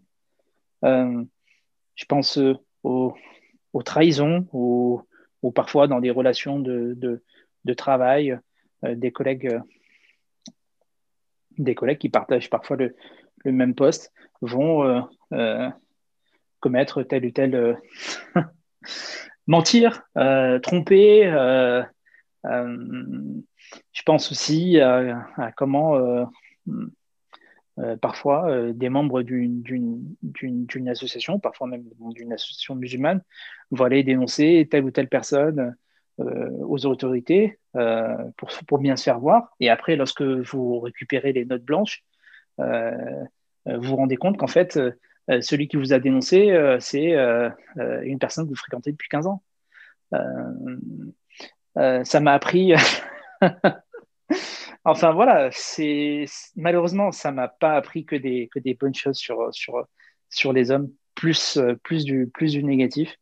Je 0.84 2.06
pense 2.08 2.40
aux, 2.84 3.14
aux 3.74 3.84
trahisons, 3.84 4.48
ou 4.52 5.52
parfois 5.52 5.88
dans 5.88 6.00
des 6.00 6.12
relations 6.12 6.60
de, 6.60 7.24
travail, 7.78 8.38
euh, 8.84 8.96
des 8.96 9.12
collègues, 9.12 9.48
euh, 9.48 9.60
des 11.58 11.76
collègues 11.76 12.00
qui 12.00 12.10
partagent 12.10 12.50
parfois 12.50 12.78
le, 12.78 12.96
même 13.46 13.74
poste 13.74 14.14
vont 14.42 15.08
euh, 15.34 15.70
commettre 16.60 17.02
tel 17.04 17.26
ou 17.26 17.32
tel 17.32 17.78
mentir, 19.48 20.04
tromper. 20.62 21.24
je 22.44 24.02
pense 24.06 24.32
aussi 24.32 24.80
à, 24.80 25.52
comment 25.56 26.28
parfois 28.02 28.72
des 28.74 28.90
membres 28.90 29.22
d'une 29.24 30.90
association, 30.90 31.40
parfois 31.40 31.68
même 31.68 31.84
d'une 32.14 32.34
association 32.34 32.76
musulmane, 32.76 33.22
vont 33.72 33.86
aller 33.86 34.04
dénoncer 34.04 34.68
telle 34.70 34.84
ou 34.84 34.92
telle 34.92 35.08
personne 35.08 35.76
euh, 36.22 36.50
aux 36.68 36.86
autorités 36.86 37.58
euh, 37.76 38.16
pour, 38.38 38.50
pour, 38.68 38.80
bien 38.80 38.96
se 38.96 39.04
faire 39.04 39.20
voir. 39.20 39.56
Et 39.60 39.70
après, 39.70 39.96
lorsque 39.96 40.22
vous 40.22 40.80
récupérez 40.80 41.32
les 41.32 41.46
notes 41.46 41.64
blanches, 41.64 42.04
euh, 42.60 42.92
vous 43.66 43.82
vous 43.82 43.96
rendez 43.96 44.18
compte 44.18 44.38
qu'en 44.38 44.48
fait, 44.48 44.80
celui 45.28 45.68
qui 45.68 45.78
vous 45.78 45.94
a 45.94 46.00
dénoncé, 46.00 46.52
c'est 46.80 47.16
une 47.78 48.20
personne 48.20 48.46
que 48.46 48.50
vous 48.50 48.56
fréquentez 48.56 48.92
depuis 48.92 49.08
15 49.10 49.28
ans. 49.28 49.44
ça 51.76 52.20
m'a 52.20 52.34
appris. 52.34 52.74
enfin 54.86 55.12
voilà, 55.14 55.50
c'est 55.52 56.26
malheureusement 56.56 57.12
ça 57.12 57.32
m'a 57.32 57.48
pas 57.48 57.76
appris 57.76 58.06
que 58.06 58.16
des 58.16 58.50
que 58.52 58.60
des 58.60 58.74
bonnes 58.74 58.96
choses 58.96 59.18
sur 59.18 59.54
sur 59.54 59.88
sur 60.30 60.54
les 60.54 60.72
hommes, 60.72 60.92
plus 61.16 61.60
plus 61.84 62.04
du 62.06 62.28
plus 62.28 62.54
du 62.54 62.64
négatif. 62.64 63.16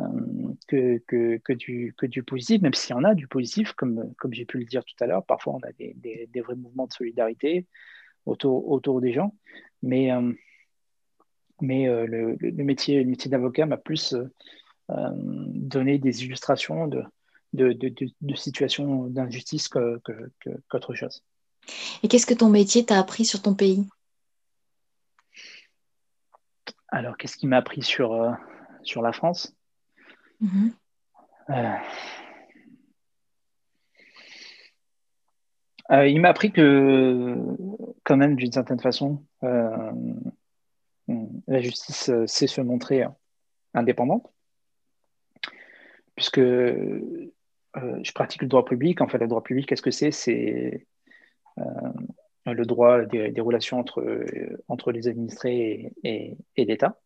Euh, 0.00 0.54
que, 0.68 0.98
que, 1.06 1.38
que, 1.38 1.52
du, 1.52 1.94
que 1.96 2.06
du 2.06 2.22
positif, 2.22 2.62
même 2.62 2.74
s'il 2.74 2.94
y 2.94 2.98
en 2.98 3.04
a 3.04 3.14
du 3.14 3.26
positif, 3.26 3.72
comme, 3.72 4.14
comme 4.18 4.32
j'ai 4.32 4.44
pu 4.44 4.58
le 4.58 4.64
dire 4.64 4.84
tout 4.84 4.94
à 5.00 5.06
l'heure. 5.06 5.24
Parfois, 5.24 5.54
on 5.54 5.66
a 5.66 5.72
des, 5.72 5.94
des, 5.96 6.40
vrais 6.40 6.54
mouvements 6.54 6.86
de 6.86 6.92
solidarité 6.92 7.66
autour, 8.26 8.70
autour 8.70 9.00
des 9.00 9.12
gens. 9.12 9.34
Mais, 9.82 10.12
euh, 10.12 10.32
mais 11.60 11.88
euh, 11.88 12.06
le, 12.06 12.64
métier, 12.64 13.02
le 13.02 13.10
métier 13.10 13.30
d'avocat 13.30 13.66
m'a 13.66 13.76
plus 13.76 14.14
donné 14.88 15.98
des 15.98 16.24
illustrations 16.24 16.88
de, 16.88 17.02
de, 17.52 17.72
de, 17.72 17.92
de 18.20 18.34
situations 18.34 19.06
d'injustice 19.06 19.68
qu'autre 19.68 20.00
que, 20.40 20.94
chose. 20.94 21.24
Et 22.02 22.08
qu'est-ce 22.08 22.26
que 22.26 22.34
ton 22.34 22.48
métier 22.48 22.84
t'a 22.84 22.98
appris 22.98 23.24
sur 23.24 23.42
ton 23.42 23.54
pays? 23.54 23.86
Alors, 26.88 27.16
qu'est-ce 27.16 27.36
qui 27.36 27.46
m'a 27.46 27.58
appris 27.58 27.82
sur, 27.82 28.36
sur 28.82 29.02
la 29.02 29.12
France? 29.12 29.54
Mhm. 30.40 30.72
Euh, 31.50 31.76
euh, 35.90 36.06
il 36.08 36.20
m'a 36.20 36.30
appris 36.30 36.52
que, 36.52 37.36
quand 38.04 38.16
même, 38.16 38.36
d'une 38.36 38.52
certaine 38.52 38.80
façon, 38.80 39.24
euh, 39.42 39.92
la 41.46 41.60
justice 41.60 42.10
sait 42.26 42.46
se 42.46 42.60
montrer 42.60 43.04
indépendante, 43.74 44.32
puisque 46.14 46.40
je 47.74 48.12
pratique 48.12 48.42
le 48.42 48.48
droit 48.48 48.64
public. 48.64 49.00
En 49.00 49.08
fait, 49.08 49.18
le 49.18 49.28
droit 49.28 49.42
public, 49.42 49.66
qu'est-ce 49.66 49.82
que 49.82 49.90
c'est? 49.90 50.10
C'est 50.10 50.86
le 52.46 52.64
droit 52.64 53.04
des, 53.04 53.40
relations 53.40 53.78
entre, 53.78 54.24
entre 54.68 54.92
les 54.92 55.08
administrés 55.08 55.92
et 56.02 56.36
l'État. 56.56 56.98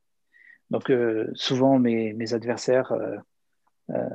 Donc, 0.70 0.90
euh, 0.90 1.30
souvent, 1.34 1.78
mes, 1.78 2.34
adversaires, 2.34 2.92
euh, 2.92 3.16
euh, 3.90 4.08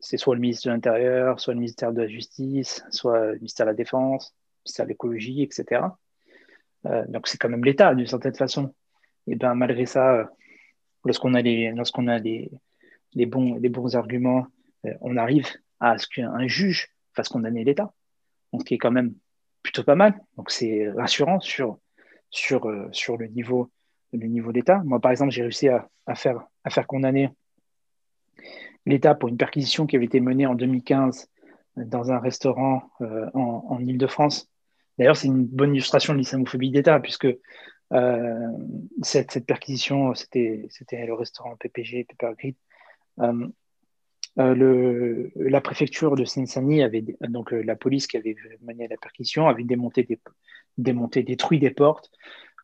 c'est 0.00 0.16
soit 0.16 0.34
le 0.34 0.40
ministre 0.40 0.68
de 0.68 0.72
l'Intérieur, 0.72 1.40
soit 1.40 1.54
le 1.54 1.60
ministère 1.60 1.92
de 1.92 2.02
la 2.02 2.08
Justice, 2.08 2.84
soit 2.90 3.26
le 3.26 3.34
ministère 3.34 3.66
de 3.66 3.70
la 3.70 3.74
Défense, 3.74 4.34
le 4.34 4.60
ministère 4.64 4.84
de 4.86 4.90
l'Écologie, 4.90 5.42
etc. 5.42 5.82
donc, 7.08 7.26
c'est 7.26 7.36
quand 7.38 7.48
même 7.48 7.64
l'État, 7.64 7.94
d'une 7.94 8.06
certaine 8.06 8.34
façon. 8.34 8.72
Et 9.26 9.34
bien, 9.34 9.54
malgré 9.54 9.84
ça, 9.84 10.30
lorsqu'on 11.04 11.34
a, 11.34 11.42
lorsqu'on 11.42 12.08
a 12.08 12.20
bons, 12.20 13.56
les 13.56 13.68
bons 13.68 13.96
arguments, 13.96 14.46
on 15.00 15.16
arrive 15.16 15.46
à 15.80 15.98
ce 15.98 16.06
qu'un 16.08 16.46
juge 16.46 16.88
fasse 17.14 17.28
condamner 17.28 17.64
l'État. 17.64 17.92
Donc, 18.52 18.62
ce 18.62 18.66
qui 18.66 18.74
est 18.74 18.78
quand 18.78 18.90
même 18.90 19.14
plutôt 19.62 19.84
pas 19.84 19.94
mal. 19.94 20.18
Donc, 20.36 20.50
c'est 20.50 20.90
rassurant 20.90 21.40
sur, 21.40 21.78
sur, 22.30 22.70
sur 22.92 23.16
le 23.16 23.26
niveau 23.26 23.70
le 24.12 24.26
niveau 24.26 24.52
d'État. 24.52 24.80
Moi, 24.84 25.00
par 25.00 25.10
exemple, 25.10 25.32
j'ai 25.32 25.42
réussi 25.42 25.68
à, 25.68 25.88
faire, 26.14 26.46
à 26.64 26.70
faire 26.70 26.86
condamner 26.86 27.30
l'État 28.86 29.14
pour 29.14 29.28
une 29.28 29.36
perquisition 29.36 29.86
qui 29.86 29.96
avait 29.96 30.06
été 30.06 30.20
menée 30.20 30.46
en 30.46 30.54
2015 30.54 31.28
dans 31.76 32.10
un 32.10 32.18
restaurant 32.18 32.90
euh, 33.00 33.28
en, 33.34 33.78
Ile-de-France. 33.80 34.48
D'ailleurs, 34.98 35.16
c'est 35.16 35.28
une 35.28 35.44
bonne 35.44 35.74
illustration 35.74 36.12
de 36.12 36.18
l'islamophobie 36.18 36.70
d'État, 36.70 36.98
puisque 36.98 37.28
euh, 37.92 38.48
cette, 39.02 39.30
cette, 39.30 39.46
perquisition, 39.46 40.14
c'était 40.14 40.68
le 40.90 41.14
restaurant 41.14 41.56
PPG, 41.56 42.04
Pepper 42.04 42.32
Grid. 42.36 42.56
Euh, 43.20 43.48
le, 44.36 45.32
la 45.36 45.60
préfecture 45.60 46.14
de 46.14 46.24
Seine-Saint-Denis 46.24 46.82
avait, 46.82 47.04
donc 47.28 47.50
la 47.50 47.76
police 47.76 48.06
qui 48.06 48.16
avait 48.16 48.36
mené 48.62 48.86
la 48.88 48.96
perquisition, 48.96 49.48
avait 49.48 49.64
démonté, 49.64 50.04
des, 50.04 50.20
démonté, 50.76 51.22
détruit 51.22 51.58
des 51.58 51.70
portes 51.70 52.10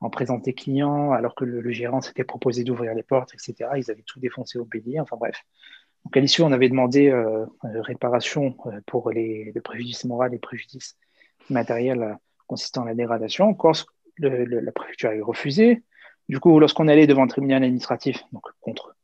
en 0.01 0.11
présence 0.11 0.43
des 0.43 0.55
clients, 0.55 1.13
alors 1.13 1.35
que 1.35 1.45
le, 1.45 1.71
gérant 1.71 2.01
s'était 2.01 2.25
proposé 2.25 2.63
d'ouvrir 2.63 2.95
les 2.95 3.03
portes, 3.03 3.33
etc. 3.35 3.71
Ils 3.77 3.91
avaient 3.91 4.03
tout 4.03 4.21
défoncé 4.21 4.59
au 4.59 4.65
bélier, 4.65 5.01
enfin 5.01 5.17
bref. 5.17 5.37
Donc 6.05 6.17
à 6.17 6.21
l'issue, 6.21 6.43
on 6.43 6.53
avait 6.53 6.69
demandé 6.69 7.13
réparation 7.63 8.57
pour 8.87 9.11
les, 9.11 9.53
le 9.55 9.61
préjudice 9.63 10.05
moral 10.05 10.35
et 10.35 10.39
préjudice 10.39 10.99
matériel 11.49 12.19
consistant 12.47 12.83
à 12.83 12.87
la 12.87 12.95
dégradation. 12.95 13.49
Encore, 13.49 13.77
la 14.19 14.73
préfecture 14.73 15.11
avait 15.11 15.23
refusé. 15.23 15.83
Du 16.29 16.41
coup, 16.41 16.59
lorsqu'on 16.59 16.89
allait 16.89 17.07
devant 17.07 17.23
le 17.23 17.29
tribunal 17.29 17.63
administratif, 17.65 18.23
donc 18.33 18.45
contre, 18.61 18.95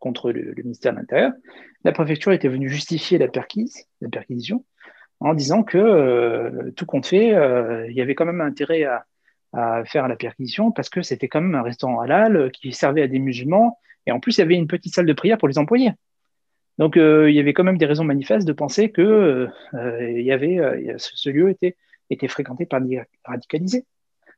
contre 0.00 0.32
le, 0.32 0.54
ministère 0.56 0.92
de 0.92 0.98
l'Intérieur, 0.98 1.32
la 1.84 1.92
préfecture 1.92 2.32
était 2.32 2.48
venue 2.48 2.68
justifier 2.68 3.18
la 3.18 3.26
la 3.26 4.08
perquisition, 4.08 4.64
en 5.20 5.34
disant 5.34 5.62
que 5.62 5.78
euh, 5.78 6.70
tout 6.72 6.86
compte 6.86 7.06
fait, 7.06 7.34
euh, 7.34 7.86
il 7.88 7.94
y 7.94 8.00
avait 8.00 8.14
quand 8.14 8.26
même 8.26 8.40
intérêt 8.40 8.84
à, 8.84 9.04
faire 9.84 10.06
la 10.06 10.14
perquisition 10.14 10.70
parce 10.70 10.88
que 10.88 11.02
c'était 11.02 11.26
quand 11.26 11.40
même 11.40 11.56
un 11.56 11.62
restaurant 11.62 11.98
halal 11.98 12.52
qui 12.52 12.72
servait 12.72 13.02
à 13.02 13.08
des 13.08 13.18
musulmans 13.18 13.80
et 14.06 14.12
en 14.12 14.20
plus 14.20 14.38
il 14.38 14.42
y 14.42 14.44
avait 14.44 14.54
une 14.54 14.68
petite 14.68 14.94
salle 14.94 15.06
de 15.06 15.12
prière 15.12 15.38
pour 15.38 15.48
les 15.48 15.58
employés. 15.58 15.90
Donc 16.78 16.96
euh, 16.96 17.28
il 17.28 17.34
y 17.34 17.40
avait 17.40 17.52
quand 17.52 17.64
même 17.64 17.76
des 17.76 17.86
raisons 17.86 18.04
manifestes 18.04 18.46
de 18.46 18.52
penser 18.52 18.92
que 18.92 19.48
ce, 19.72 21.30
lieu 21.30 21.50
était 21.50 22.28
fréquenté 22.28 22.64
par 22.64 22.80
des 22.80 23.02
radicalisés. 23.24 23.86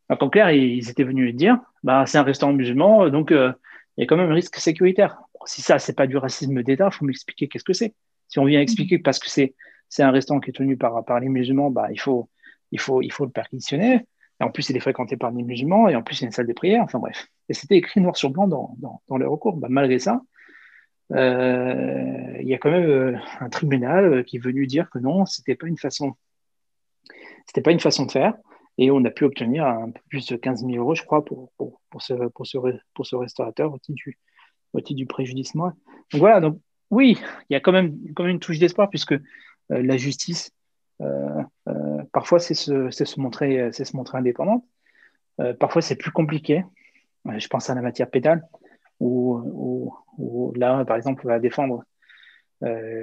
Donc 0.09 0.22
en 0.22 0.30
clair, 0.30 0.51
ils 0.51 0.89
étaient 0.89 1.05
venus 1.05 1.34
dire, 1.34 1.59
bah, 1.82 2.05
c'est 2.06 2.16
un 2.16 2.22
restaurant 2.22 2.55
musulman, 2.55 3.10
donc 3.10 3.32
il 3.32 3.55
y 3.98 4.02
a 4.05 4.06
quand 4.06 4.16
même 4.16 4.30
un 4.30 4.34
risque 4.34 4.56
sécuritaire. 4.56 5.18
Si 5.47 5.62
ça, 5.62 5.78
c'est 5.78 5.94
pas 5.97 6.06
du 6.06 6.16
racisme 6.16 6.62
d'État, 6.62 6.89
il 6.93 6.94
faut 6.94 7.05
m'expliquer 7.05 7.48
qu'est-ce 7.48 7.64
que 7.64 7.73
c'est. 7.73 7.94
Si 8.28 8.39
on 8.39 8.44
vient 8.44 8.60
expliquer 8.60 8.98
parce 8.98 9.19
que 9.19 9.28
c'est 9.28 9.55
c'est 9.89 10.02
un 10.02 10.10
restaurant 10.10 10.40
qui 10.40 10.48
est 10.48 10.55
tenu 10.55 10.78
par, 10.78 11.05
par 11.05 11.20
les 11.20 11.28
musulmans, 11.28 11.70
bah, 11.70 11.89
il, 11.90 12.01
faut, 12.01 12.31
il, 12.70 12.81
faut, 12.81 13.02
il 13.02 13.12
faut 13.12 13.27
le 13.27 13.31
perquisitionner. 13.31 14.06
Et 14.40 14.44
en 14.44 14.51
plus, 14.51 14.70
il 14.70 14.77
est 14.77 14.81
fréquenté 14.81 15.19
par 15.19 15.32
des 15.32 15.43
musulmans, 15.43 15.86
et 15.90 15.97
en 15.97 16.02
plus, 16.02 16.19
il 16.19 16.23
y 16.23 16.24
a 16.24 16.28
une 16.28 16.32
salle 16.32 16.47
de 16.47 16.55
prière. 16.55 16.82
Enfin 16.82 16.98
bref. 16.98 17.27
Et 17.51 17.52
c'était 17.52 17.77
écrit 17.77 18.01
noir 18.01 18.16
sur 18.16 18.31
blanc 18.31 18.48
dans, 18.48 18.74
dans, 18.78 19.02
dans 19.09 19.19
le 19.19 19.28
recours. 19.28 19.59
Bah, 19.59 19.69
malgré 19.69 19.98
ça, 19.98 20.23
euh, 21.12 22.39
il 22.40 22.48
y 22.48 22.55
a 22.55 22.59
quand 22.59 22.70
même 22.70 22.89
euh, 22.89 23.19
un 23.40 23.51
tribunal 23.51 24.24
qui 24.24 24.36
est 24.36 24.40
venu 24.40 24.66
dire 24.66 24.89
que 24.89 24.98
non, 24.98 25.27
c'était 25.27 25.56
pas 25.56 25.66
une 25.66 25.77
façon 25.77 26.14
c'était 27.47 27.60
pas 27.60 27.73
une 27.73 27.81
façon 27.81 28.06
de 28.06 28.10
faire. 28.10 28.35
Et 28.78 28.90
on 28.90 29.05
a 29.05 29.10
pu 29.10 29.24
obtenir 29.24 29.66
un 29.66 29.90
peu 29.90 30.01
plus 30.09 30.27
de 30.27 30.36
15 30.36 30.64
000 30.64 30.73
euros, 30.77 30.94
je 30.94 31.02
crois, 31.02 31.24
pour, 31.24 31.52
pour, 31.59 31.82
pour, 31.90 32.01
ce, 32.01 32.14
pour, 32.31 32.47
ce, 32.47 32.56
pour 32.94 33.06
ce 33.06 33.16
restaurateur 33.16 33.73
au 33.74 33.78
titre 33.78 33.97
du, 33.97 34.19
du 34.81 35.07
préjudice 35.07 35.55
Donc 35.55 35.73
voilà, 36.15 36.40
donc 36.40 36.59
oui, 36.90 37.19
il 37.49 37.55
y 37.55 37.57
a 37.57 37.61
quand 37.61 37.73
même, 37.73 37.97
quand 38.15 38.24
même 38.24 38.32
une 38.32 38.40
touche 38.40 38.59
d'espoir 38.59 38.90
puisque 38.90 39.12
euh, 39.12 39.19
la 39.69 39.97
justice, 39.97 40.51
euh, 41.01 41.43
euh, 41.69 42.03
parfois, 42.12 42.39
c'est 42.39 42.55
se, 42.55 42.90
se, 42.90 43.20
montrer, 43.20 43.73
se 43.73 43.97
montrer 43.97 44.19
indépendante. 44.19 44.65
parfois, 45.59 45.82
c'est 45.82 45.97
plus 45.97 46.12
compliqué. 46.12 46.65
je 47.27 47.49
pense 47.49 47.70
à 47.70 47.74
la 47.74 47.82
matière 47.82 48.11
pénale 48.11 48.47
où, 49.01 49.93
où, 50.19 50.53
là, 50.55 50.85
par 50.85 50.97
exemple, 50.97 51.23
on 51.24 51.28
va 51.28 51.40
défendre 51.40 51.85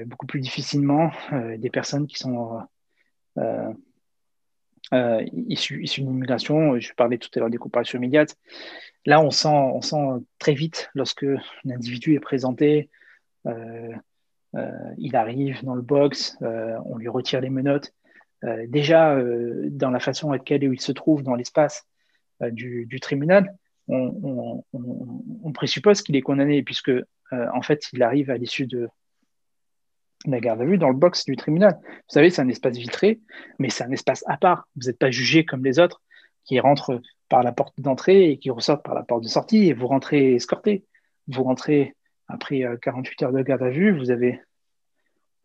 beaucoup 0.05 0.25
plus 0.25 0.39
difficilement 0.39 1.11
des 1.57 1.69
personnes 1.69 2.07
qui 2.07 2.17
sont 2.17 2.61
euh, 4.93 5.23
issus, 5.47 5.83
d'une 5.83 6.09
immigration. 6.09 6.79
Je 6.79 6.93
parlais 6.93 7.17
tout 7.17 7.29
à 7.35 7.39
l'heure 7.39 7.49
des 7.49 7.57
comparaisons 7.57 7.97
immédiates. 7.97 8.37
Là, 9.05 9.21
on 9.21 9.31
sent, 9.31 9.47
on 9.47 9.81
sent 9.81 10.23
très 10.39 10.53
vite 10.53 10.89
lorsque 10.93 11.25
l'individu 11.63 12.15
est 12.15 12.19
présenté, 12.19 12.89
euh, 13.45 13.93
euh, 14.55 14.93
il 14.97 15.15
arrive 15.15 15.63
dans 15.63 15.75
le 15.75 15.81
box, 15.81 16.37
euh, 16.41 16.77
on 16.85 16.97
lui 16.97 17.07
retire 17.07 17.41
les 17.41 17.49
menottes. 17.49 17.93
Euh, 18.43 18.65
déjà, 18.67 19.17
dans 19.69 19.91
la 19.91 19.99
façon 19.99 20.31
à 20.31 20.37
laquelle 20.37 20.63
il 20.63 20.79
se 20.79 20.91
trouve 20.91 21.23
dans 21.23 21.35
l'espace 21.35 21.85
du, 22.51 22.99
tribunal, 23.01 23.53
on, 23.89 24.63
on, 24.73 25.23
on 25.43 25.51
présuppose 25.51 26.01
qu'il 26.01 26.15
est 26.15 26.21
condamné 26.21 26.63
puisque 26.63 26.91
en 27.31 27.61
fait, 27.61 27.83
il 27.93 28.01
arrive 28.01 28.31
à 28.31 28.37
l'issue 28.37 28.65
de, 28.65 28.89
la 30.25 30.39
garde 30.39 30.61
à 30.61 30.65
vue 30.65 30.77
dans 30.77 30.89
le 30.89 30.95
box 30.95 31.25
du 31.25 31.35
tribunal. 31.35 31.79
Vous 31.81 32.13
savez, 32.13 32.29
c'est 32.29 32.41
un 32.41 32.49
espace 32.49 32.77
vitré, 32.77 33.19
mais 33.57 33.69
c'est 33.69 33.83
un 33.83 33.91
espace 33.91 34.23
à 34.27 34.37
part. 34.37 34.67
Vous 34.75 34.87
n'êtes 34.87 34.99
pas 34.99 35.11
jugé 35.11 35.45
comme 35.45 35.63
les 35.63 35.79
autres 35.79 36.01
qui 36.43 36.59
rentrent 36.59 37.01
par 37.29 37.43
la 37.43 37.51
porte 37.51 37.79
d'entrée 37.79 38.31
et 38.31 38.37
qui 38.37 38.49
ressortent 38.49 38.83
par 38.83 38.95
la 38.95 39.03
porte 39.03 39.23
de 39.23 39.29
sortie 39.29 39.67
et 39.67 39.73
vous 39.73 39.87
rentrez 39.87 40.35
escorté. 40.35 40.85
Vous 41.27 41.43
rentrez 41.43 41.95
après 42.27 42.63
48 42.81 43.21
euh, 43.21 43.25
heures 43.25 43.33
de 43.33 43.41
garde 43.41 43.63
à 43.63 43.69
vue, 43.69 43.97
vous 43.97 44.11
avez 44.11 44.41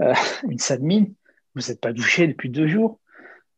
euh, 0.00 0.14
une 0.48 0.58
salle 0.58 0.80
mine, 0.80 1.14
vous 1.54 1.62
n'êtes 1.68 1.80
pas 1.80 1.92
douché 1.92 2.26
depuis 2.26 2.50
deux 2.50 2.66
jours, 2.66 3.00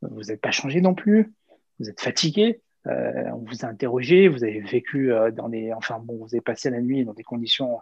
vous 0.03 0.23
n'êtes 0.23 0.41
pas 0.41 0.51
changé 0.51 0.81
non 0.81 0.95
plus, 0.95 1.33
vous 1.79 1.89
êtes 1.89 2.01
fatigué, 2.01 2.61
euh, 2.87 3.31
on 3.33 3.45
vous 3.49 3.65
a 3.65 3.69
interrogé, 3.69 4.29
vous 4.29 4.45
avez 4.45 4.61
vécu 4.61 5.11
dans 5.35 5.49
des, 5.49 5.73
enfin 5.73 5.99
bon, 5.99 6.17
vous 6.19 6.35
avez 6.35 6.41
passé 6.41 6.71
la 6.71 6.81
nuit 6.81 7.05
dans 7.05 7.15
des 7.15 7.25
conditions 7.25 7.81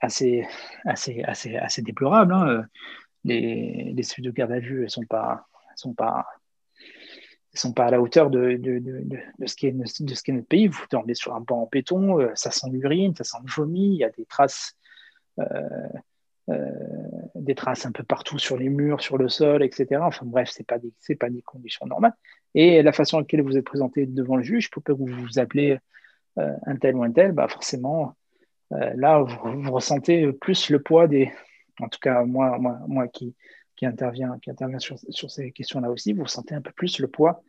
assez, 0.00 0.46
assez, 0.84 1.22
assez, 1.22 1.56
assez 1.56 1.82
déplorable. 1.82 2.32
Hein. 2.32 2.64
Les, 3.24 3.92
les 3.94 4.02
suites 4.02 4.24
de 4.24 4.30
garde 4.30 4.52
à 4.52 4.60
vue 4.60 4.82
ne 4.82 4.88
sont 4.88 5.04
pas, 5.04 5.46
sont 5.74 5.94
pas, 5.94 6.26
sont 7.56 7.72
pas 7.72 7.86
à 7.86 7.90
la 7.90 8.00
hauteur 8.00 8.30
de, 8.30 8.56
de, 8.56 8.78
de, 8.78 9.46
ce 9.46 9.56
qui 9.56 9.66
est, 9.66 9.72
de 9.72 9.84
ce 10.14 10.22
qui 10.22 10.30
est 10.30 10.34
notre 10.34 10.48
pays. 10.48 10.68
Vous 10.68 10.84
dormez 10.90 11.14
sur 11.14 11.34
un 11.34 11.40
banc 11.40 11.62
en 11.62 11.68
béton, 11.70 12.20
euh, 12.20 12.30
ça 12.34 12.50
sent 12.50 12.68
l'urine, 12.70 13.14
ça 13.14 13.24
sent 13.24 13.38
le 13.44 13.50
vomi, 13.50 13.94
il 13.94 13.98
y 13.98 14.04
a 14.04 14.10
des 14.10 14.24
traces, 14.26 14.76
euh, 15.38 15.44
euh, 16.50 16.70
des 17.34 17.54
traces 17.54 17.86
un 17.86 17.92
peu 17.92 18.02
partout 18.02 18.38
sur 18.38 18.56
les 18.56 18.68
murs, 18.68 19.00
sur 19.00 19.18
le 19.18 19.28
sol, 19.28 19.62
etc. 19.62 20.00
Enfin 20.02 20.26
bref, 20.26 20.50
c'est 20.52 20.66
pas 20.66 20.78
pas 21.18 21.30
des 21.30 21.42
conditions 21.42 21.86
normales. 21.86 22.14
Et 22.54 22.82
la 22.82 22.92
façon 22.92 23.18
laquelle 23.18 23.42
vous 23.42 23.56
êtes 23.56 23.64
présenté 23.64 24.06
devant 24.06 24.36
le 24.36 24.42
juge, 24.42 24.70
pour 24.70 24.82
que 24.82 24.92
vous 24.92 25.06
vous 25.06 25.38
appelez 25.38 25.78
un 26.36 26.76
tel 26.76 26.94
ou 26.96 27.02
un 27.02 27.10
tel, 27.10 27.32
bah 27.32 27.48
forcément, 27.48 28.14
euh, 28.72 28.92
là, 28.96 29.20
vous, 29.20 29.70
ressentez 29.70 30.32
plus 30.32 30.70
le 30.70 30.82
poids 30.82 31.06
des, 31.06 31.32
en 31.80 31.88
tout 31.88 31.98
cas 32.00 32.24
moi, 32.24 32.58
moi, 32.58 32.78
moi 32.88 33.08
qui, 33.08 33.34
qui 33.76 33.86
intervient, 33.86 34.38
qui 34.40 34.50
intervient 34.50 34.78
sur, 34.78 34.98
sur 35.10 35.30
ces 35.30 35.52
questions-là 35.52 35.90
aussi, 35.90 36.12
vous 36.12 36.24
ressentez 36.24 36.54
un 36.54 36.60
peu 36.60 36.72
plus 36.72 36.98
le 36.98 37.08
poids, 37.08 37.44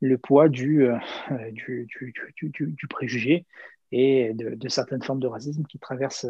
le 0.00 0.18
poids 0.18 0.48
du, 0.48 0.84
euh, 0.84 0.96
du, 1.52 1.86
du, 1.86 2.12
du, 2.36 2.66
du, 2.72 2.86
préjugé 2.88 3.46
et 3.92 4.32
de, 4.34 4.68
certaines 4.68 5.02
formes 5.02 5.20
de 5.20 5.26
racisme 5.26 5.64
qui 5.64 5.78
traversent, 5.78 6.28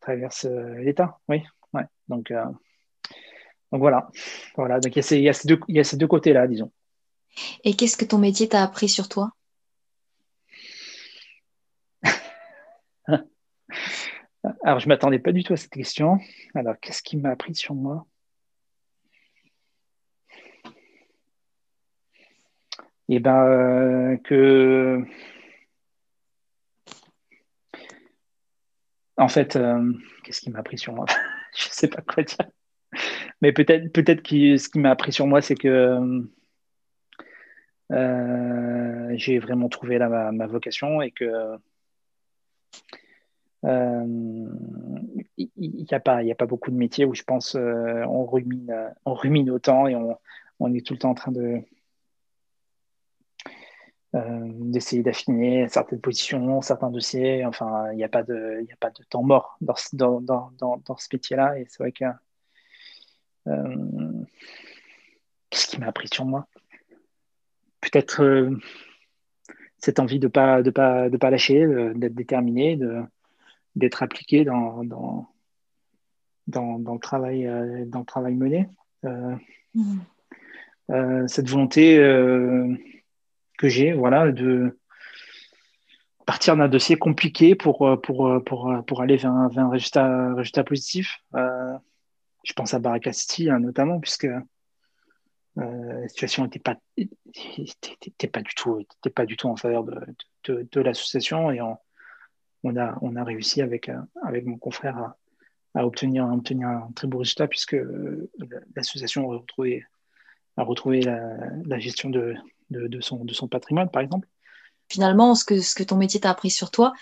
traversent 0.00 0.46
euh, 0.46 0.74
l'État. 0.76 1.18
Oui, 1.28 1.42
ouais. 1.74 1.84
Donc, 2.08 2.32
donc 2.32 3.80
voilà. 3.80 4.08
voilà. 4.56 4.80
Donc 4.80 4.94
il 4.94 4.98
y 4.98 5.00
a 5.00 5.02
ces, 5.02 5.32
ces 5.32 5.48
deux, 5.48 5.60
deux 5.98 6.06
côtés-là, 6.06 6.46
disons. 6.46 6.70
Et 7.64 7.74
qu'est-ce 7.74 7.96
que 7.96 8.04
ton 8.04 8.18
métier 8.18 8.48
t'a 8.48 8.62
appris 8.62 8.88
sur 8.88 9.08
toi? 9.08 9.32
Alors, 14.62 14.78
je 14.78 14.86
ne 14.86 14.90
m'attendais 14.90 15.18
pas 15.18 15.32
du 15.32 15.42
tout 15.42 15.54
à 15.54 15.56
cette 15.56 15.70
question. 15.72 16.18
Alors, 16.54 16.74
qu'est-ce 16.80 17.02
qui 17.02 17.16
m'a 17.16 17.30
appris 17.30 17.54
sur 17.54 17.74
moi? 17.74 18.06
Eh 23.08 23.20
bien, 23.20 23.44
euh, 23.46 24.16
que. 24.18 25.04
En 29.16 29.28
fait, 29.28 29.56
euh, 29.56 29.92
qu'est-ce 30.24 30.40
qui 30.40 30.50
m'a 30.50 30.58
appris 30.60 30.78
sur 30.78 30.92
moi? 30.94 31.06
Je 31.56 31.68
ne 31.68 31.72
sais 31.72 31.88
pas 31.88 32.02
quoi 32.02 32.22
dire. 32.24 32.38
Mais 33.42 33.52
peut-être 33.52 33.92
peut, 33.92 34.02
-être, 34.02 34.22
que 34.22 34.56
ce 34.56 34.68
qui 34.68 34.78
m'a 34.80 34.90
appris 34.90 35.12
sur 35.12 35.26
moi, 35.26 35.40
c'est 35.42 35.54
que 35.54 35.98
euh, 37.92 39.14
j'ai 39.16 39.38
vraiment 39.38 39.68
trouvé 39.68 39.98
ma, 39.98 40.46
vocation 40.46 41.02
et 41.02 41.10
que 41.12 41.56
il 43.64 45.48
n'y 45.58 45.86
a, 45.92 46.00
pas, 46.00 46.18
a 46.18 46.34
pas 46.34 46.46
beaucoup 46.46 46.70
de 46.70 46.76
métiers 46.76 47.04
où 47.04 47.14
je 47.14 47.22
pense 47.22 47.54
euh, 47.54 48.04
on, 48.04 48.26
rumine, 48.26 48.92
on 49.04 49.14
rumine 49.14 49.50
autant 49.50 49.86
et 49.86 49.96
on, 49.96 50.18
on, 50.60 50.74
est 50.74 50.86
tout 50.86 50.92
le 50.92 50.98
temps 50.98 51.10
en 51.10 51.14
train 51.14 51.32
de 51.32 51.60
euh, 54.14 54.48
d'essayer 54.60 55.02
d'affiner 55.02 55.66
certaines 55.68 56.00
positions, 56.00 56.60
certains 56.60 56.90
dossiers. 56.90 57.44
Enfin, 57.44 57.90
il 57.92 57.96
n'y 57.96 58.04
a, 58.04 58.08
pas 58.08 58.22
de, 58.22 58.64
a 58.70 58.76
pas 58.76 58.90
de 58.90 59.02
temps 59.04 59.22
mort 59.22 59.56
dans, 59.60 59.74
dans, 59.92 60.20
dans, 60.58 60.76
dans 60.84 60.96
ce 60.96 61.08
métier-là. 61.12 61.58
Et 61.58 61.66
c'est 61.68 61.82
vrai 61.82 61.92
que. 61.92 62.04
Qu'est-ce 65.50 65.66
qui 65.68 65.78
m'a 65.78 65.86
appris 65.88 66.08
sur 66.08 66.24
moi 66.24 66.46
Peut-être 67.80 68.50
cette 69.78 70.00
envie 70.00 70.18
de 70.18 70.26
ne 70.26 70.30
pas, 70.30 70.62
de 70.62 70.70
pas, 70.70 71.10
de 71.10 71.16
pas 71.16 71.30
lâcher, 71.30 71.66
d'être 71.94 72.14
déterminé, 72.14 72.76
de, 72.76 73.02
d'être 73.76 74.02
appliqué 74.02 74.44
dans, 74.44 74.84
dans, 74.84 75.28
dans, 76.46 76.94
le 76.94 77.00
travail, 77.00 77.46
euh, 77.46 77.84
dans 77.86 78.00
le 78.00 78.04
travail 78.04 78.34
mené. 78.34 78.68
Euh, 79.04 79.34
mm. 79.74 79.98
euh, 80.90 81.26
cette 81.28 81.48
volonté 81.48 81.96
que 83.58 83.68
j'ai, 83.68 83.92
voilà, 83.92 84.30
de, 84.32 84.78
partir 86.26 86.56
d'un 86.56 86.68
dossier 86.68 86.96
compliqué 86.96 87.54
pour, 87.54 88.00
pour, 88.02 88.42
pour, 88.44 88.74
pour 88.86 89.02
aller 89.02 89.16
vers 89.16 89.30
un, 89.30 89.48
vers 89.48 89.66
un 89.66 89.70
résultat, 89.70 90.34
résultat 90.34 90.64
positif. 90.64 91.18
je 91.34 92.52
pense 92.54 92.74
à 92.74 92.78
Barakasti 92.78 93.50
hein, 93.50 93.58
notamment, 93.60 94.00
puisque 94.00 94.28
la 95.56 96.08
situation 96.08 96.44
n'était 96.44 96.58
pas, 96.58 96.76
était, 96.96 98.26
pas, 98.26 98.42
du 98.42 98.54
tout, 98.54 98.80
était 98.80 99.10
pas 99.10 99.26
du 99.26 99.36
tout 99.36 99.48
en 99.48 99.56
faveur 99.56 99.84
de, 99.84 100.00
de, 100.44 100.66
de 100.70 100.80
l'association 100.80 101.52
et 101.52 101.60
on, 101.60 101.78
on, 102.64 102.76
a, 102.76 103.24
réussi 103.24 103.62
avec, 103.62 103.90
avec 104.22 104.44
mon 104.46 104.56
confrère 104.56 105.14
à, 105.74 105.86
obtenir, 105.86 106.24
un 106.24 106.40
très 106.94 107.06
beau 107.06 107.18
résultat 107.18 107.46
puisque 107.46 107.76
l'association 108.76 109.30
a 109.30 110.62
retrouvé, 110.62 111.00
la, 111.00 111.78
gestion 111.78 112.10
de, 112.10 112.34
de, 112.70 113.00
son, 113.00 113.24
de 113.24 113.34
son 113.34 113.48
patrimoine, 113.48 113.90
par 113.90 114.02
exemple. 114.02 114.28
Finalement, 114.88 115.34
ce 115.34 115.44
que, 115.44 115.60
ce 115.60 115.74
que 115.74 115.82
ton 115.82 115.96
métier 115.96 116.20
t'a 116.20 116.30
appris 116.30 116.50
sur 116.50 116.70
toi, 116.70 116.92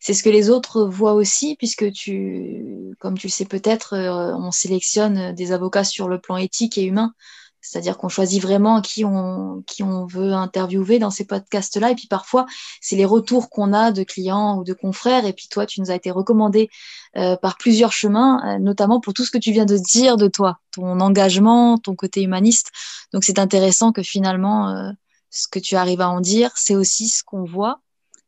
c'est 0.00 0.14
ce 0.14 0.22
que 0.22 0.30
les 0.30 0.48
autres 0.48 0.84
voient 0.84 1.14
aussi, 1.14 1.56
puisque 1.56 1.90
tu, 1.92 2.94
comme 3.00 3.18
tu 3.18 3.26
le 3.26 3.32
sais 3.32 3.44
peut-être, 3.44 3.94
euh, 3.94 4.34
on 4.36 4.52
sélectionne 4.52 5.34
des 5.34 5.52
avocats 5.52 5.84
sur 5.84 6.08
le 6.08 6.20
plan 6.20 6.36
éthique 6.36 6.78
et 6.78 6.84
humain. 6.84 7.14
C'est-à-dire 7.62 7.96
qu'on 7.96 8.08
choisit 8.08 8.42
vraiment 8.42 8.80
qui 8.80 9.04
on, 9.04 9.62
qui 9.66 9.82
on 9.82 10.04
veut 10.04 10.32
interviewer 10.32 10.98
dans 10.98 11.10
ces 11.10 11.24
podcasts-là. 11.24 11.92
Et 11.92 11.94
puis 11.94 12.08
parfois, 12.08 12.46
c'est 12.80 12.96
les 12.96 13.04
retours 13.04 13.48
qu'on 13.50 13.72
a 13.72 13.92
de 13.92 14.02
clients 14.02 14.58
ou 14.58 14.64
de 14.64 14.72
confrères. 14.72 15.24
Et 15.24 15.32
puis 15.32 15.46
toi, 15.48 15.64
tu 15.64 15.80
nous 15.80 15.90
as 15.90 15.94
été 15.94 16.10
recommandé 16.10 16.68
euh, 17.16 17.36
par 17.36 17.56
plusieurs 17.56 17.92
chemins, 17.92 18.40
euh, 18.44 18.58
notamment 18.58 19.00
pour 19.00 19.14
tout 19.14 19.24
ce 19.24 19.30
que 19.30 19.38
tu 19.38 19.52
viens 19.52 19.64
de 19.64 19.76
dire 19.76 20.16
de 20.16 20.26
toi, 20.26 20.58
ton 20.72 20.98
engagement, 21.00 21.78
ton 21.78 21.94
côté 21.94 22.22
humaniste. 22.22 22.70
Donc 23.12 23.22
c'est 23.22 23.38
intéressant 23.38 23.92
que 23.92 24.02
finalement, 24.02 24.68
euh, 24.70 24.90
ce 25.30 25.46
que 25.46 25.60
tu 25.60 25.76
arrives 25.76 26.00
à 26.00 26.10
en 26.10 26.20
dire, 26.20 26.50
c'est 26.56 26.74
aussi 26.74 27.08
ce 27.08 27.22
qu'on 27.22 27.44
voit 27.44 27.80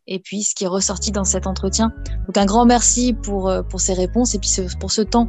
et 0.07 0.19
puis 0.19 0.43
ce 0.43 0.55
qui 0.55 0.65
est 0.65 0.69
ressorti 0.69 1.13
dans 1.13 1.25
cet 1.25 1.47
entretien. 1.47 1.93
Donc 2.27 2.37
un 2.37 2.45
grand 2.45 2.67
merci 2.67 3.13
pour, 3.13 3.49
euh, 3.49 3.63
pour 3.63 3.81
ces 3.81 3.95
réponses 3.95 4.35
et 4.35 4.39
puis 4.39 4.51
pour 4.81 4.93
ce 4.93 5.03
temps 5.03 5.29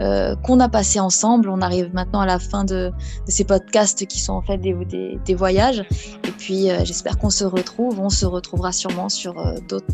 euh, 0.00 0.34
qu'on 0.36 0.60
a 0.60 0.68
passé 0.68 1.00
ensemble. 1.00 1.48
On 1.48 1.60
arrive 1.60 1.92
maintenant 1.94 2.20
à 2.20 2.26
la 2.26 2.38
fin 2.38 2.64
de, 2.64 2.90
de 3.26 3.30
ces 3.30 3.44
podcasts 3.44 4.06
qui 4.06 4.20
sont 4.20 4.34
en 4.34 4.42
fait 4.42 4.58
des, 4.58 4.74
des, 5.24 5.34
voyages. 5.34 5.84
Et 6.24 6.32
puis 6.38 6.70
euh, 6.70 6.84
j'espère 6.84 7.18
qu'on 7.18 7.30
se 7.30 7.44
retrouve. 7.44 8.00
On 8.00 8.10
se 8.10 8.26
retrouvera 8.26 8.72
sûrement 8.72 9.08
sur, 9.08 9.34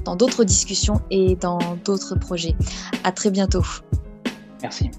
dans 0.05 0.17
d'autres 0.17 0.45
discussions 0.45 1.01
et 1.11 1.37
dans 1.37 1.59
d'autres 1.85 2.15
projets. 2.15 2.57
À 3.05 3.13
très 3.13 3.31
bientôt. 3.31 3.65
Merci. 4.63 4.91